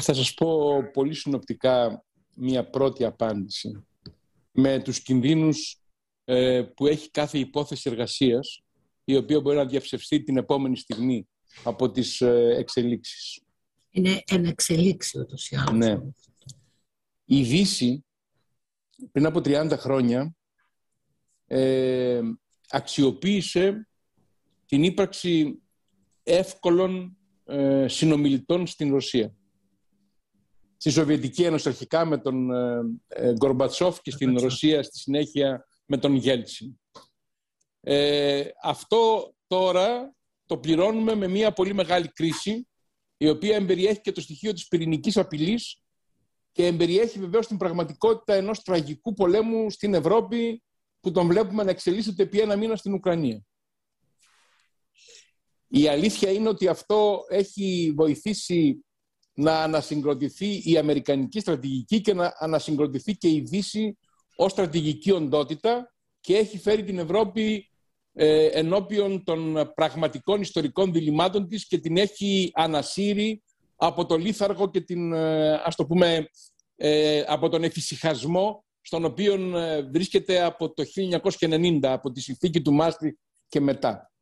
θα 0.00 0.14
σας 0.14 0.34
πω 0.34 0.82
πολύ 0.92 1.14
συνοπτικά 1.14 2.04
μία 2.34 2.70
πρώτη 2.70 3.04
απάντηση. 3.04 3.84
Με 4.52 4.82
τους 4.82 5.00
κινδύνους 5.00 5.80
ε, 6.28 6.62
που 6.62 6.86
έχει 6.86 7.10
κάθε 7.10 7.38
υπόθεση 7.38 7.90
εργασίας 7.90 8.64
η 9.04 9.16
οποία 9.16 9.40
μπορεί 9.40 9.56
να 9.56 9.66
διαψευστεί 9.66 10.22
την 10.22 10.36
επόμενη 10.36 10.76
στιγμή 10.76 11.28
από 11.64 11.90
τις 11.90 12.20
ε, 12.20 12.54
εξελίξεις. 12.58 13.40
Είναι 13.90 14.22
ένα 14.26 14.48
εξελίξει 14.48 15.18
ούτως 15.18 15.50
ή 15.50 15.56
άλλως. 15.56 15.72
Ναι. 15.72 16.00
Η 17.24 17.42
Δύση 17.42 18.04
πριν 19.12 19.26
από 19.26 19.38
30 19.44 19.72
χρόνια 19.76 20.34
ε, 21.46 22.20
αξιοποίησε 22.68 23.88
την 24.66 24.82
ύπαρξη 24.82 25.62
εύκολων 26.22 27.16
ε, 27.44 27.88
συνομιλητών 27.88 28.66
στην 28.66 28.92
Ρωσία. 28.92 29.34
Στη 30.76 30.90
Σοβιετική 30.90 31.42
Ένωση 31.42 31.68
αρχικά 31.68 32.04
με 32.04 32.18
τον 32.18 32.50
ε, 32.50 32.80
ε 33.08 33.32
Γκορμπατσόφ 33.32 34.00
και 34.00 34.10
στην 34.10 34.38
Ρωσία 34.38 34.82
στη 34.82 34.98
συνέχεια 34.98 35.65
με 35.86 35.98
τον 35.98 36.14
Γέλτσιν. 36.14 36.80
Ε, 37.80 38.48
αυτό 38.62 39.32
τώρα 39.46 40.14
το 40.46 40.58
πληρώνουμε 40.58 41.14
με 41.14 41.28
μια 41.28 41.52
πολύ 41.52 41.74
μεγάλη 41.74 42.08
κρίση 42.08 42.68
η 43.16 43.28
οποία 43.28 43.56
εμπεριέχει 43.56 44.00
και 44.00 44.12
το 44.12 44.20
στοιχείο 44.20 44.52
της 44.52 44.68
πυρηνικής 44.68 45.16
απειλής 45.16 45.80
και 46.52 46.66
εμπεριέχει 46.66 47.18
βεβαίως 47.18 47.46
την 47.46 47.56
πραγματικότητα 47.56 48.34
ενός 48.34 48.62
τραγικού 48.62 49.12
πολέμου 49.12 49.70
στην 49.70 49.94
Ευρώπη 49.94 50.62
που 51.00 51.10
τον 51.10 51.26
βλέπουμε 51.26 51.62
να 51.62 51.70
εξελίσσεται 51.70 52.22
επί 52.22 52.40
ένα 52.40 52.56
μήνα 52.56 52.76
στην 52.76 52.94
Ουκρανία. 52.94 53.44
Η 55.68 55.88
αλήθεια 55.88 56.30
είναι 56.30 56.48
ότι 56.48 56.68
αυτό 56.68 57.24
έχει 57.28 57.92
βοηθήσει 57.96 58.84
να 59.34 59.62
ανασυγκροτηθεί 59.62 60.70
η 60.70 60.78
Αμερικανική 60.78 61.40
στρατηγική 61.40 62.00
και 62.00 62.14
να 62.14 62.34
ανασυγκροτηθεί 62.38 63.16
και 63.16 63.28
η 63.28 63.40
Δύση 63.40 63.98
ως 64.36 64.52
στρατηγική 64.52 65.10
οντότητα 65.10 65.94
και 66.20 66.36
έχει 66.36 66.58
φέρει 66.58 66.84
την 66.84 66.98
Ευρώπη 66.98 67.70
ε, 68.12 68.46
ενώπιον 68.46 69.24
των 69.24 69.72
πραγματικών 69.74 70.40
ιστορικών 70.40 70.92
διλημάτων 70.92 71.48
της 71.48 71.66
και 71.66 71.78
την 71.78 71.96
έχει 71.96 72.50
ανασύρει 72.54 73.42
από 73.76 74.06
το 74.06 74.16
λίθαργο 74.16 74.70
και 74.70 74.80
την, 74.80 75.12
ε, 75.12 75.52
ας 75.52 75.76
το 75.76 75.86
πούμε, 75.86 76.28
ε, 76.76 77.24
από 77.26 77.48
τον 77.48 77.64
εφησυχασμό 77.64 78.64
στον 78.80 79.04
οποίο 79.04 79.58
ε, 79.58 79.82
βρίσκεται 79.82 80.42
από 80.42 80.72
το 80.72 80.84
1990, 81.40 81.78
από 81.82 82.10
τη 82.10 82.20
συνθήκη 82.20 82.62
του 82.62 82.72
Μάστρι 82.72 83.18
και 83.48 83.60
μετά. 83.60 84.12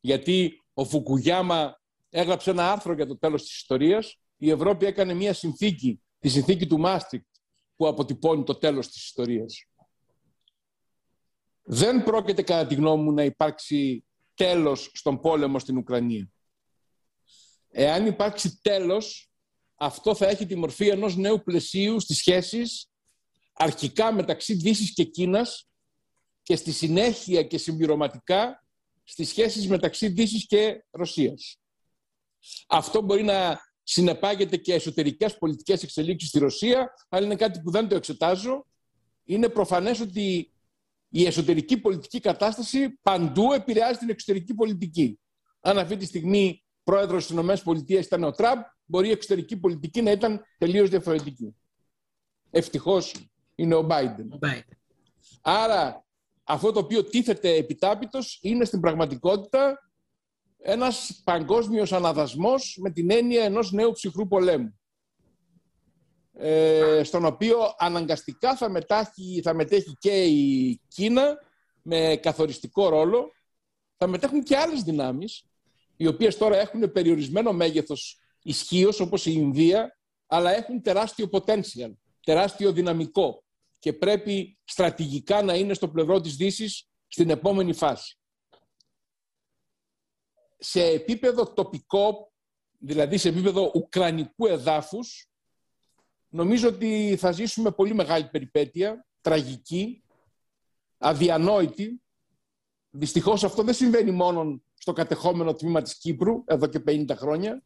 Γιατί 0.00 0.62
ο 0.74 0.84
Φουκουγιάμα 0.84 1.80
έγραψε 2.10 2.50
ένα 2.50 2.72
άρθρο 2.72 2.94
για 2.94 3.06
το 3.06 3.18
τέλος 3.18 3.42
της 3.42 3.54
ιστορίας, 3.54 4.18
η 4.36 4.50
Ευρώπη 4.50 4.86
έκανε 4.86 5.14
μια 5.14 5.32
συνθήκη, 5.32 6.02
τη 6.18 6.28
συνθήκη 6.28 6.66
του 6.66 6.78
Μάστρι, 6.78 7.26
που 7.76 7.86
αποτυπώνει 7.86 8.44
το 8.44 8.54
τέλος 8.54 8.88
της 8.88 9.04
ιστορίας. 9.04 9.68
Δεν 11.62 12.04
πρόκειται 12.04 12.42
κατά 12.42 12.66
τη 12.66 12.74
γνώμη 12.74 13.02
μου 13.02 13.12
να 13.12 13.24
υπάρξει 13.24 14.04
τέλος 14.34 14.90
στον 14.94 15.20
πόλεμο 15.20 15.58
στην 15.58 15.76
Ουκρανία. 15.76 16.28
Εάν 17.70 18.06
υπάρξει 18.06 18.60
τέλος, 18.62 19.30
αυτό 19.74 20.14
θα 20.14 20.26
έχει 20.26 20.46
τη 20.46 20.56
μορφή 20.56 20.88
ενός 20.88 21.16
νέου 21.16 21.42
πλαισίου 21.42 22.00
στις 22.00 22.16
σχέσεις 22.16 22.88
αρχικά 23.52 24.12
μεταξύ 24.12 24.54
Δύσης 24.54 24.92
και 24.92 25.04
Κίνας 25.04 25.68
και 26.42 26.56
στη 26.56 26.72
συνέχεια 26.72 27.42
και 27.42 27.58
συμπληρωματικά 27.58 28.64
στις 29.04 29.28
σχέσεις 29.28 29.68
μεταξύ 29.68 30.08
Δύσης 30.08 30.46
και 30.46 30.84
Ρωσίας. 30.90 31.58
Αυτό 32.66 33.00
μπορεί 33.00 33.22
να 33.22 33.60
συνεπάγεται 33.84 34.56
και 34.56 34.74
εσωτερικές 34.74 35.38
πολιτικές 35.38 35.82
εξελίξεις 35.82 36.28
στη 36.28 36.38
Ρωσία, 36.38 36.94
αλλά 37.08 37.24
είναι 37.24 37.36
κάτι 37.36 37.60
που 37.60 37.70
δεν 37.70 37.88
το 37.88 37.96
εξετάζω. 37.96 38.66
Είναι 39.24 39.48
προφανές 39.48 40.00
ότι 40.00 40.52
η 41.08 41.26
εσωτερική 41.26 41.80
πολιτική 41.80 42.20
κατάσταση 42.20 42.98
παντού 43.02 43.52
επηρεάζει 43.52 43.98
την 43.98 44.10
εξωτερική 44.10 44.54
πολιτική. 44.54 45.18
Αν 45.60 45.78
αυτή 45.78 45.96
τη 45.96 46.04
στιγμή 46.04 46.64
πρόεδρος 46.82 47.26
της 47.26 47.36
ΗΠΑ 47.36 47.98
ήταν 47.98 48.24
ο 48.24 48.30
Τραμπ, 48.30 48.60
μπορεί 48.84 49.08
η 49.08 49.10
εξωτερική 49.10 49.56
πολιτική 49.56 50.02
να 50.02 50.10
ήταν 50.10 50.44
τελείως 50.58 50.88
διαφορετική. 50.88 51.56
Ευτυχώς 52.50 53.14
είναι 53.54 53.74
ο 53.74 53.86
Biden. 53.90 54.26
Άρα 55.42 56.04
αυτό 56.44 56.72
το 56.72 56.78
οποίο 56.78 57.04
τίθεται 57.04 57.54
επιτάπητος 57.54 58.38
είναι 58.42 58.64
στην 58.64 58.80
πραγματικότητα 58.80 59.90
ένας 60.66 61.20
παγκόσμιος 61.24 61.92
αναδασμός 61.92 62.78
με 62.80 62.90
την 62.90 63.10
έννοια 63.10 63.44
ενός 63.44 63.72
νέου 63.72 63.92
ψυχρού 63.92 64.26
πολέμου. 64.26 64.78
Ε, 66.32 67.00
στον 67.04 67.24
οποίο 67.24 67.56
αναγκαστικά 67.78 68.56
θα, 68.56 68.70
μετάχει, 68.70 69.40
θα 69.42 69.54
μετέχει 69.54 69.96
και 69.98 70.24
η 70.24 70.80
Κίνα 70.88 71.38
με 71.82 72.18
καθοριστικό 72.22 72.88
ρόλο. 72.88 73.32
Θα 73.96 74.06
μετέχουν 74.06 74.42
και 74.42 74.56
άλλες 74.56 74.82
δυνάμεις, 74.82 75.44
οι 75.96 76.06
οποίες 76.06 76.36
τώρα 76.36 76.58
έχουν 76.58 76.92
περιορισμένο 76.92 77.52
μέγεθος 77.52 78.20
ισχύως, 78.42 79.00
όπως 79.00 79.26
η 79.26 79.32
Ινδία, 79.34 79.98
αλλά 80.26 80.56
έχουν 80.56 80.82
τεράστιο 80.82 81.28
potential, 81.32 81.92
τεράστιο 82.24 82.72
δυναμικό 82.72 83.44
και 83.78 83.92
πρέπει 83.92 84.58
στρατηγικά 84.64 85.42
να 85.42 85.54
είναι 85.54 85.74
στο 85.74 85.88
πλευρό 85.88 86.20
της 86.20 86.36
δύσης 86.36 86.88
στην 87.06 87.30
επόμενη 87.30 87.72
φάση. 87.72 88.18
Σε 90.58 90.84
επίπεδο 90.84 91.52
τοπικό, 91.52 92.32
δηλαδή 92.78 93.18
σε 93.18 93.28
επίπεδο 93.28 93.70
ουκρανικού 93.74 94.46
εδάφους, 94.46 95.30
νομίζω 96.28 96.68
ότι 96.68 97.16
θα 97.18 97.32
ζήσουμε 97.32 97.70
πολύ 97.70 97.94
μεγάλη 97.94 98.28
περιπέτεια, 98.28 99.06
τραγική, 99.20 100.04
αδιανόητη. 100.98 102.02
Δυστυχώς 102.90 103.44
αυτό 103.44 103.62
δεν 103.62 103.74
συμβαίνει 103.74 104.10
μόνο 104.10 104.62
στο 104.74 104.92
κατεχόμενο 104.92 105.54
τμήμα 105.54 105.82
της 105.82 105.98
Κύπρου, 105.98 106.42
εδώ 106.46 106.66
και 106.66 106.82
50 106.86 107.14
χρόνια. 107.16 107.62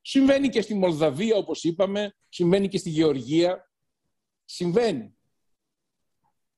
Συμβαίνει 0.00 0.48
και 0.48 0.60
στη 0.60 0.74
Μολδαβία, 0.74 1.36
όπως 1.36 1.64
είπαμε, 1.64 2.16
συμβαίνει 2.28 2.68
και 2.68 2.78
στη 2.78 2.90
Γεωργία. 2.90 3.70
Συμβαίνει. 4.44 5.14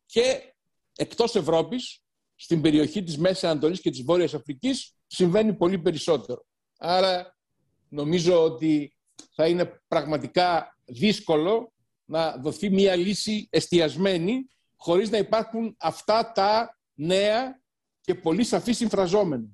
Και 0.07 0.55
εκτός 0.97 1.35
Ευρώπης, 1.35 2.03
στην 2.35 2.61
περιοχή 2.61 3.03
της 3.03 3.19
Μέσης 3.19 3.45
Ανατολής 3.45 3.81
και 3.81 3.91
της 3.91 4.03
Βόρειας 4.03 4.35
Αφρικής, 4.35 4.95
συμβαίνει 5.15 5.55
πολύ 5.55 5.79
περισσότερο. 5.79 6.47
Άρα 6.79 7.37
νομίζω 7.89 8.45
ότι 8.45 8.97
θα 9.35 9.49
είναι 9.49 9.81
πραγματικά 9.89 10.77
δύσκολο 10.85 11.73
να 12.05 12.37
δοθεί 12.37 12.71
μια 12.71 12.97
λύση 12.97 13.49
εστιασμένη 13.51 14.49
χωρίς 14.77 15.11
να 15.11 15.19
υπάρχουν 15.19 15.77
αυτά 15.79 16.33
τα 16.33 16.79
νέα 16.95 17.61
και 18.01 18.15
πολύ 18.15 18.45
σαφή 18.45 18.73
συμφραζόμενα. 18.73 19.49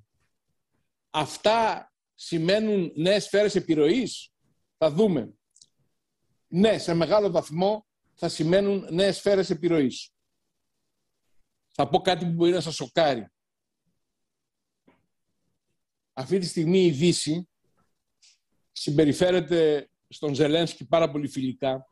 Αυτά 1.10 1.92
σημαίνουν 2.14 2.92
νέες 2.94 3.24
σφαίρες 3.24 3.54
επιρροής; 3.54 4.32
Θα 4.76 4.90
δούμε. 4.90 5.32
Ναι, 6.48 6.78
σε 6.78 6.94
μεγάλο 6.94 7.30
βαθμό 7.30 7.86
θα 8.14 8.28
σημαίνουν 8.28 8.86
νέες 8.90 9.16
σφαίρες 9.16 9.50
επιρροής. 9.50 10.10
Θα 11.68 11.88
πω 11.88 12.00
κάτι 12.00 12.24
που 12.24 12.32
μπορεί 12.32 12.52
να 12.52 12.60
σας 12.60 12.74
σοκάρει. 12.74 13.26
Αυτή 16.18 16.38
τη 16.38 16.46
στιγμή 16.46 16.84
η 16.84 16.90
Δύση 16.90 17.48
συμπεριφέρεται 18.72 19.90
στον 20.08 20.34
Ζελένσκι 20.34 20.86
πάρα 20.86 21.10
πολύ 21.10 21.28
φιλικά. 21.28 21.88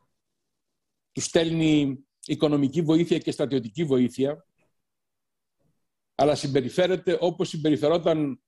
Του 1.11 1.21
στέλνει 1.21 2.05
οικονομική 2.25 2.81
βοήθεια 2.81 3.17
και 3.17 3.31
στρατιωτική 3.31 3.83
βοήθεια. 3.83 4.45
Αλλά 6.15 6.35
συμπεριφέρεται 6.35 7.17
όπως 7.19 7.49
συμπεριφερόταν 7.49 8.41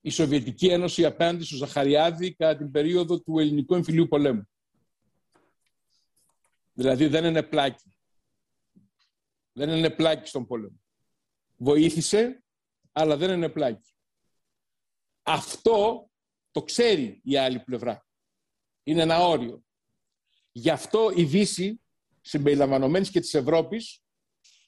η 0.00 0.10
Σοβιετική 0.10 0.66
Ένωση 0.66 1.04
απέναντι 1.04 1.44
στο 1.44 1.56
Ζαχαριάδη 1.56 2.34
κατά 2.34 2.56
την 2.56 2.70
περίοδο 2.70 3.20
του 3.20 3.38
ελληνικού 3.38 3.74
εμφυλίου 3.74 4.08
πολέμου. 4.08 4.48
Δηλαδή 6.72 7.06
δεν 7.06 7.24
είναι 7.24 7.42
πλάκι. 7.42 7.96
Δεν 9.52 9.68
είναι 9.68 9.90
πλάκι 9.90 10.28
στον 10.28 10.46
πόλεμο. 10.46 10.80
Βοήθησε, 11.56 12.44
αλλά 12.92 13.16
δεν 13.16 13.30
είναι 13.30 13.48
πλάκι. 13.48 13.91
Αυτό 15.22 16.10
το 16.50 16.62
ξέρει 16.62 17.20
η 17.24 17.36
άλλη 17.36 17.60
πλευρά. 17.60 18.06
Είναι 18.82 19.02
ένα 19.02 19.18
όριο. 19.18 19.64
Γι' 20.52 20.70
αυτό 20.70 21.12
η 21.16 21.24
Δύση, 21.24 21.80
συμπεριλαμβανομένης 22.20 23.10
και 23.10 23.20
της 23.20 23.34
Ευρώπης, 23.34 24.02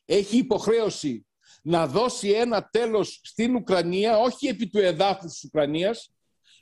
έχει 0.04 0.36
υποχρέωση 0.36 1.26
να 1.62 1.86
δώσει 1.86 2.30
ένα 2.30 2.68
τέλος 2.68 3.20
στην 3.22 3.54
Ουκρανία, 3.54 4.18
όχι 4.18 4.46
επί 4.46 4.68
του 4.68 4.78
εδάφους 4.78 5.32
της 5.32 5.44
Ουκρανίας, 5.44 6.14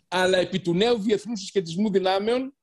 αλλά 0.09 0.39
επί 0.39 0.61
του 0.61 0.75
νέου 0.75 0.99
διεθνού 0.99 1.37
συσχετισμού 1.37 1.91
δυνάμεων, 1.91 2.57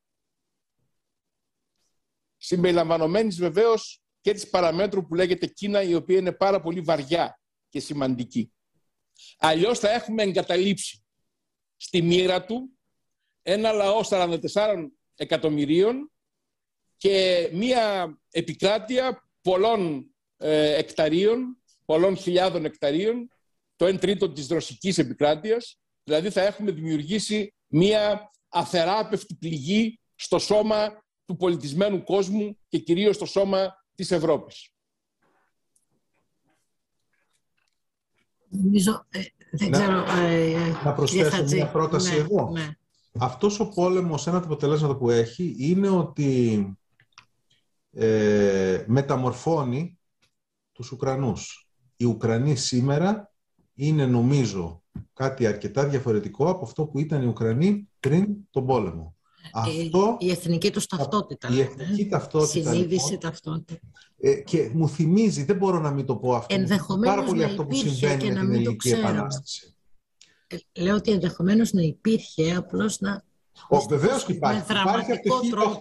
συμπεριλαμβανομένης 2.38 3.38
βεβαίως 3.38 4.02
και 4.22 4.34
της 4.34 4.50
παραμέτρου 4.50 5.08
που 5.08 5.16
λέγεται 5.16 5.48
Κίνα, 5.48 5.82
η 5.82 5.94
οποία 5.94 6.18
είναι 6.18 6.32
πάρα 6.32 6.62
πολύ 6.62 6.82
βαριά 6.82 7.40
και 7.70 7.80
σημαντική. 7.80 8.54
Αλλιώς 9.38 9.80
θα 9.80 9.90
έχουμε 9.90 10.24
εγκαταλείψει 10.24 11.04
στη 11.82 12.02
μοίρα 12.02 12.46
του 12.46 12.80
ένα 13.42 13.72
λαό 13.72 14.02
44 14.10 14.38
εκατομμυρίων 15.16 16.12
και 16.98 17.50
μία 17.54 18.18
επικράτεια 18.32 19.30
πολλών 19.42 20.14
ε, 20.38 20.76
εκταρίων 20.76 21.60
πολλών 21.90 22.18
χιλιάδων 22.18 22.66
εκταρίων, 22.66 23.32
το 23.76 23.86
1 23.86 24.00
τρίτο 24.00 24.32
της 24.32 24.48
ρωσικής 24.48 24.98
επικράτειας. 24.98 25.80
Δηλαδή 26.04 26.30
θα 26.30 26.42
έχουμε 26.42 26.72
δημιουργήσει 26.72 27.54
μία 27.68 28.32
αθεράπευτη 28.50 29.36
πληγή 29.36 30.00
στο 30.16 30.40
σώμα 30.40 31.04
του 31.26 31.36
πολιτισμένου 31.36 32.04
κόσμου 32.04 32.58
και 32.68 32.78
κυρίως 32.78 33.16
στο 33.16 33.26
σώμα 33.26 33.86
της 33.96 34.12
Ευρώπης. 34.12 34.74
Νομίζω, 38.50 39.06
ε, 39.10 39.22
δεν 39.52 39.70
να, 39.70 39.78
ξέρω... 39.78 40.04
Ε, 40.22 40.52
ε 40.52 40.58
να 40.84 40.94
προσθέσω 40.94 41.44
μια 41.44 41.68
πρόταση 41.72 42.12
ναι, 42.12 42.18
εδώ. 42.18 42.50
Ναι. 42.52 42.70
Αυτός 43.20 43.60
ο 43.60 43.70
πόλεμος, 43.70 44.28
ένα 44.28 44.38
από 44.38 44.46
τα 44.46 44.52
αποτελέσματα 44.54 44.96
που 44.96 45.10
έχει, 45.10 45.56
είναι 45.58 45.90
ότι 45.90 46.64
ε, 47.92 48.84
μεταμορφώνει 48.88 50.00
τους 50.72 50.92
Ουκρανούς 50.92 51.70
οι 52.02 52.06
Ουκρανοί 52.06 52.56
σήμερα 52.56 53.32
είναι 53.74 54.06
νομίζω 54.06 54.84
κάτι 55.14 55.46
αρκετά 55.46 55.88
διαφορετικό 55.88 56.50
από 56.50 56.66
αυτό 56.66 56.86
που 56.86 57.00
ήταν 57.00 57.24
οι 57.24 57.26
Ουκρανοί 57.26 57.90
πριν 58.00 58.36
τον 58.50 58.66
πόλεμο. 58.66 59.16
Ε, 59.54 59.82
αυτό, 59.82 60.18
η 60.20 60.32
εθνική 60.32 60.72
τους 60.72 60.86
ταυτότητα. 60.86 61.50
Η 61.50 61.60
εθνική 61.60 62.08
ταυτότητα. 62.08 62.72
Συνείδηση 62.72 63.12
λοιπόν, 63.12 63.20
ταυτότητα. 63.20 63.80
Ε, 64.18 64.34
και 64.34 64.70
μου 64.74 64.90
θυμίζει, 64.90 65.44
δεν 65.44 65.56
μπορώ 65.56 65.80
να 65.80 65.92
μην 65.92 66.06
το 66.06 66.16
πω 66.16 66.36
αυτό, 66.36 66.56
πάρα 67.06 67.24
πολύ 67.24 67.44
αυτό 67.44 67.66
που 67.66 67.76
συμβαίνει 67.76 68.24
με 68.24 68.30
την 68.30 68.54
Ελληνική 68.54 68.90
Επανάσταση. 68.90 69.74
Ε, 70.48 70.82
λέω 70.82 70.96
ότι 70.96 71.12
ενδεχομένως 71.12 71.72
να 71.72 71.82
υπήρχε, 71.82 72.56
απλώς 72.56 73.00
να 73.00 73.24
Βεβαίως 73.90 74.26
και 74.26 74.32
υπάρχει. 74.32 74.72
Υπάρχει 74.72 75.12
από 75.12 75.30
το 75.30 75.80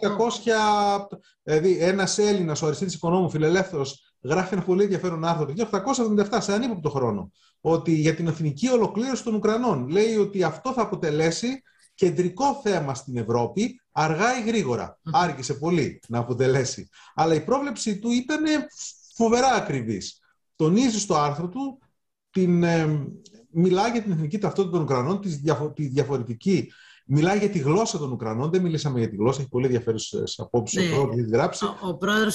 1800. 1.10 1.18
Δηλαδή, 1.42 1.78
ένας 1.78 2.18
Έλληνας, 2.18 2.62
ο 2.62 2.66
Αριστίδης 2.66 2.94
Οικονόμου, 2.94 3.30
φιλελεύθερος, 3.30 4.14
γράφει 4.22 4.54
ένα 4.54 4.62
πολύ 4.62 4.82
ενδιαφέρον 4.82 5.24
άρθρο 5.24 5.44
το 5.46 5.52
1877, 5.52 6.40
σε 6.40 6.52
ανύποπτο 6.52 6.90
χρόνο, 6.90 7.32
ότι 7.60 7.92
για 7.92 8.14
την 8.14 8.26
εθνική 8.26 8.68
ολοκλήρωση 8.68 9.24
των 9.24 9.34
Ουκρανών. 9.34 9.88
Λέει 9.88 10.16
ότι 10.16 10.42
αυτό 10.42 10.72
θα 10.72 10.82
αποτελέσει 10.82 11.62
κεντρικό 11.98 12.60
θέμα 12.62 12.94
στην 12.94 13.16
Ευρώπη, 13.16 13.80
αργά 13.92 14.38
ή 14.38 14.44
γρήγορα. 14.46 14.98
Άργησε 15.12 15.54
πολύ 15.54 16.00
να 16.08 16.18
αποτελέσει. 16.18 16.88
Αλλά 17.14 17.34
η 17.34 17.44
πρόβλεψη 17.44 17.98
του 17.98 18.10
ήταν 18.10 18.44
φοβερά 19.14 19.48
ακριβής. 19.48 20.20
Τονίζεις 20.56 21.02
στο 21.02 21.14
άρθρο 21.14 21.48
του, 21.48 21.78
την, 22.30 22.62
ε, 22.62 23.06
μιλάει 23.50 23.90
για 23.90 24.02
την 24.02 24.12
εθνική 24.12 24.38
ταυτότητα 24.38 24.72
των 24.72 24.82
Ουκρανών, 24.82 25.20
τη 25.74 25.86
διαφορετική 25.86 26.68
Μιλάει 27.10 27.38
για 27.38 27.48
τη 27.48 27.58
γλώσσα 27.58 27.98
των 27.98 28.12
Ουκρανών. 28.12 28.50
Δεν 28.50 28.62
μιλήσαμε 28.62 28.98
για 28.98 29.08
τη 29.08 29.16
γλώσσα, 29.16 29.40
έχει 29.40 29.48
πολύ 29.48 29.64
ενδιαφέρουσες 29.64 30.38
απόψεις. 30.38 30.90
Ναι. 30.90 30.96
Ο 30.96 31.06
πρόεδρος 31.06 31.24
έχει 31.24 31.30
γράψει. 31.30 31.64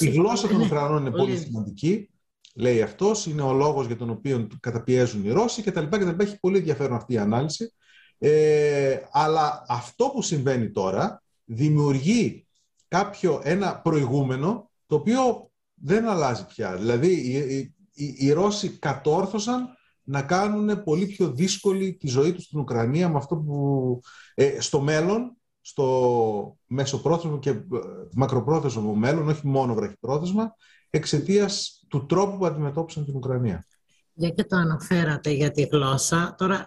η 0.06 0.10
γλώσσα 0.10 0.48
των 0.48 0.60
Ουκρανών 0.60 1.00
είναι 1.00 1.10
πολύ 1.10 1.36
σημαντική. 1.36 2.10
Λέει 2.54 2.82
αυτός, 2.82 3.26
είναι 3.26 3.42
ο 3.42 3.52
λόγος 3.52 3.86
για 3.86 3.96
τον 3.96 4.10
οποίο 4.10 4.48
καταπιέζουν 4.60 5.24
οι 5.24 5.30
Ρώσοι 5.30 5.62
κτλ. 5.62 5.84
κτλ. 5.84 6.20
Έχει 6.20 6.38
πολύ 6.40 6.58
ενδιαφέρον 6.58 6.96
αυτή 6.96 7.12
η 7.12 7.18
ανάλυση. 7.18 7.72
Ε, 8.18 8.98
αλλά 9.10 9.64
αυτό 9.68 10.04
που 10.04 10.22
συμβαίνει 10.22 10.70
τώρα 10.70 11.22
δημιουργεί 11.44 12.46
κάποιο 12.88 13.40
ένα 13.44 13.80
προηγούμενο 13.80 14.70
το 14.86 14.94
οποίο 14.94 15.50
δεν 15.74 16.08
αλλάζει 16.08 16.46
πια. 16.46 16.76
Δηλαδή 16.76 17.12
οι, 17.12 17.74
οι, 17.94 18.14
οι 18.18 18.32
Ρώσοι 18.32 18.68
κατόρθωσαν 18.68 19.68
να 20.02 20.22
κάνουν 20.22 20.82
πολύ 20.82 21.06
πιο 21.06 21.32
δύσκολη 21.32 21.94
τη 21.94 22.08
ζωή 22.08 22.32
τους 22.32 22.44
στην 22.44 22.60
Ουκρανία 22.60 23.08
με 23.08 23.16
αυτό 23.16 23.36
που 23.36 24.00
ε, 24.34 24.60
στο 24.60 24.80
μέλλον, 24.80 25.36
στο 25.60 26.56
μεσοπρόθεσμο 26.66 27.38
και 27.38 27.50
ε, 27.50 27.64
μακροπρόθεσμο 28.14 28.94
μέλλον, 28.94 29.28
όχι 29.28 29.46
μόνο 29.46 29.74
βραχυπρόθεσμα, 29.74 30.54
εξαιτίας 30.90 31.84
του 31.88 32.06
τρόπου 32.06 32.38
που 32.38 32.46
αντιμετώπισαν 32.46 33.04
την 33.04 33.16
Ουκρανία. 33.16 33.66
Για 34.12 34.30
και 34.30 34.44
το 34.44 34.56
αναφέρατε 34.56 35.30
για 35.30 35.50
τη 35.50 35.62
γλώσσα. 35.62 36.34
Τώρα 36.38 36.64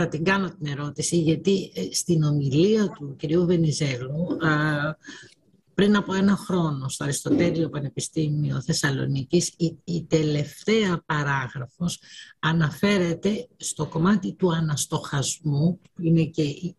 θα 0.00 0.08
την 0.08 0.24
κάνω 0.24 0.48
την 0.48 0.66
ερώτηση, 0.66 1.16
γιατί 1.20 1.72
ε, 1.74 1.82
στην 1.90 2.22
ομιλία 2.22 2.88
του 2.88 3.16
κυρίου 3.16 3.46
Βενιζέλου 3.46 4.26
πριν 5.74 5.96
από 5.96 6.14
ένα 6.14 6.36
χρόνο 6.36 6.88
στο 6.88 7.04
Αριστοτέλειο 7.04 7.68
Πανεπιστήμιο 7.68 8.62
Θεσσαλονίκης 8.62 9.54
η, 9.56 9.78
η 9.84 10.04
τελευταία 10.04 11.02
παράγραφος 11.06 12.00
αναφέρεται 12.38 13.48
στο 13.56 13.86
κομμάτι 13.86 14.32
του 14.32 14.54
αναστοχασμού 14.54 15.80
που 15.94 16.02
είναι 16.02 16.24
και 16.24 16.74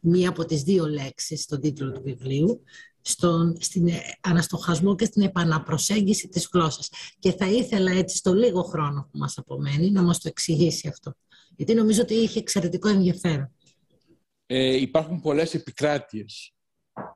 μία 0.00 0.28
από 0.28 0.44
τις 0.44 0.62
δύο 0.62 0.86
λέξεις 0.86 1.42
στον 1.42 1.60
τίτλο 1.60 1.92
του 1.92 2.02
βιβλίου 2.04 2.62
στον, 3.00 3.56
στην 3.60 3.88
αναστοχασμό 4.20 4.94
και 4.94 5.04
στην 5.04 5.22
επαναπροσέγγιση 5.22 6.28
της 6.28 6.48
γλώσσας. 6.52 6.88
Και 7.18 7.32
θα 7.32 7.46
ήθελα 7.46 7.92
έτσι 7.92 8.16
στο 8.16 8.34
λίγο 8.34 8.62
χρόνο 8.62 9.08
που 9.12 9.18
μας 9.18 9.38
απομένει 9.38 9.90
να 9.90 10.02
μας 10.02 10.18
το 10.18 10.28
εξηγήσει 10.28 10.88
αυτό. 10.88 11.14
Γιατί 11.56 11.74
νομίζω 11.74 12.02
ότι 12.02 12.14
είχε 12.14 12.38
εξαιρετικό 12.38 12.88
ενδιαφέρον. 12.88 13.56
Ε, 14.46 14.76
υπάρχουν 14.76 15.20
πολλές 15.20 15.54
επικράτειες 15.54 16.54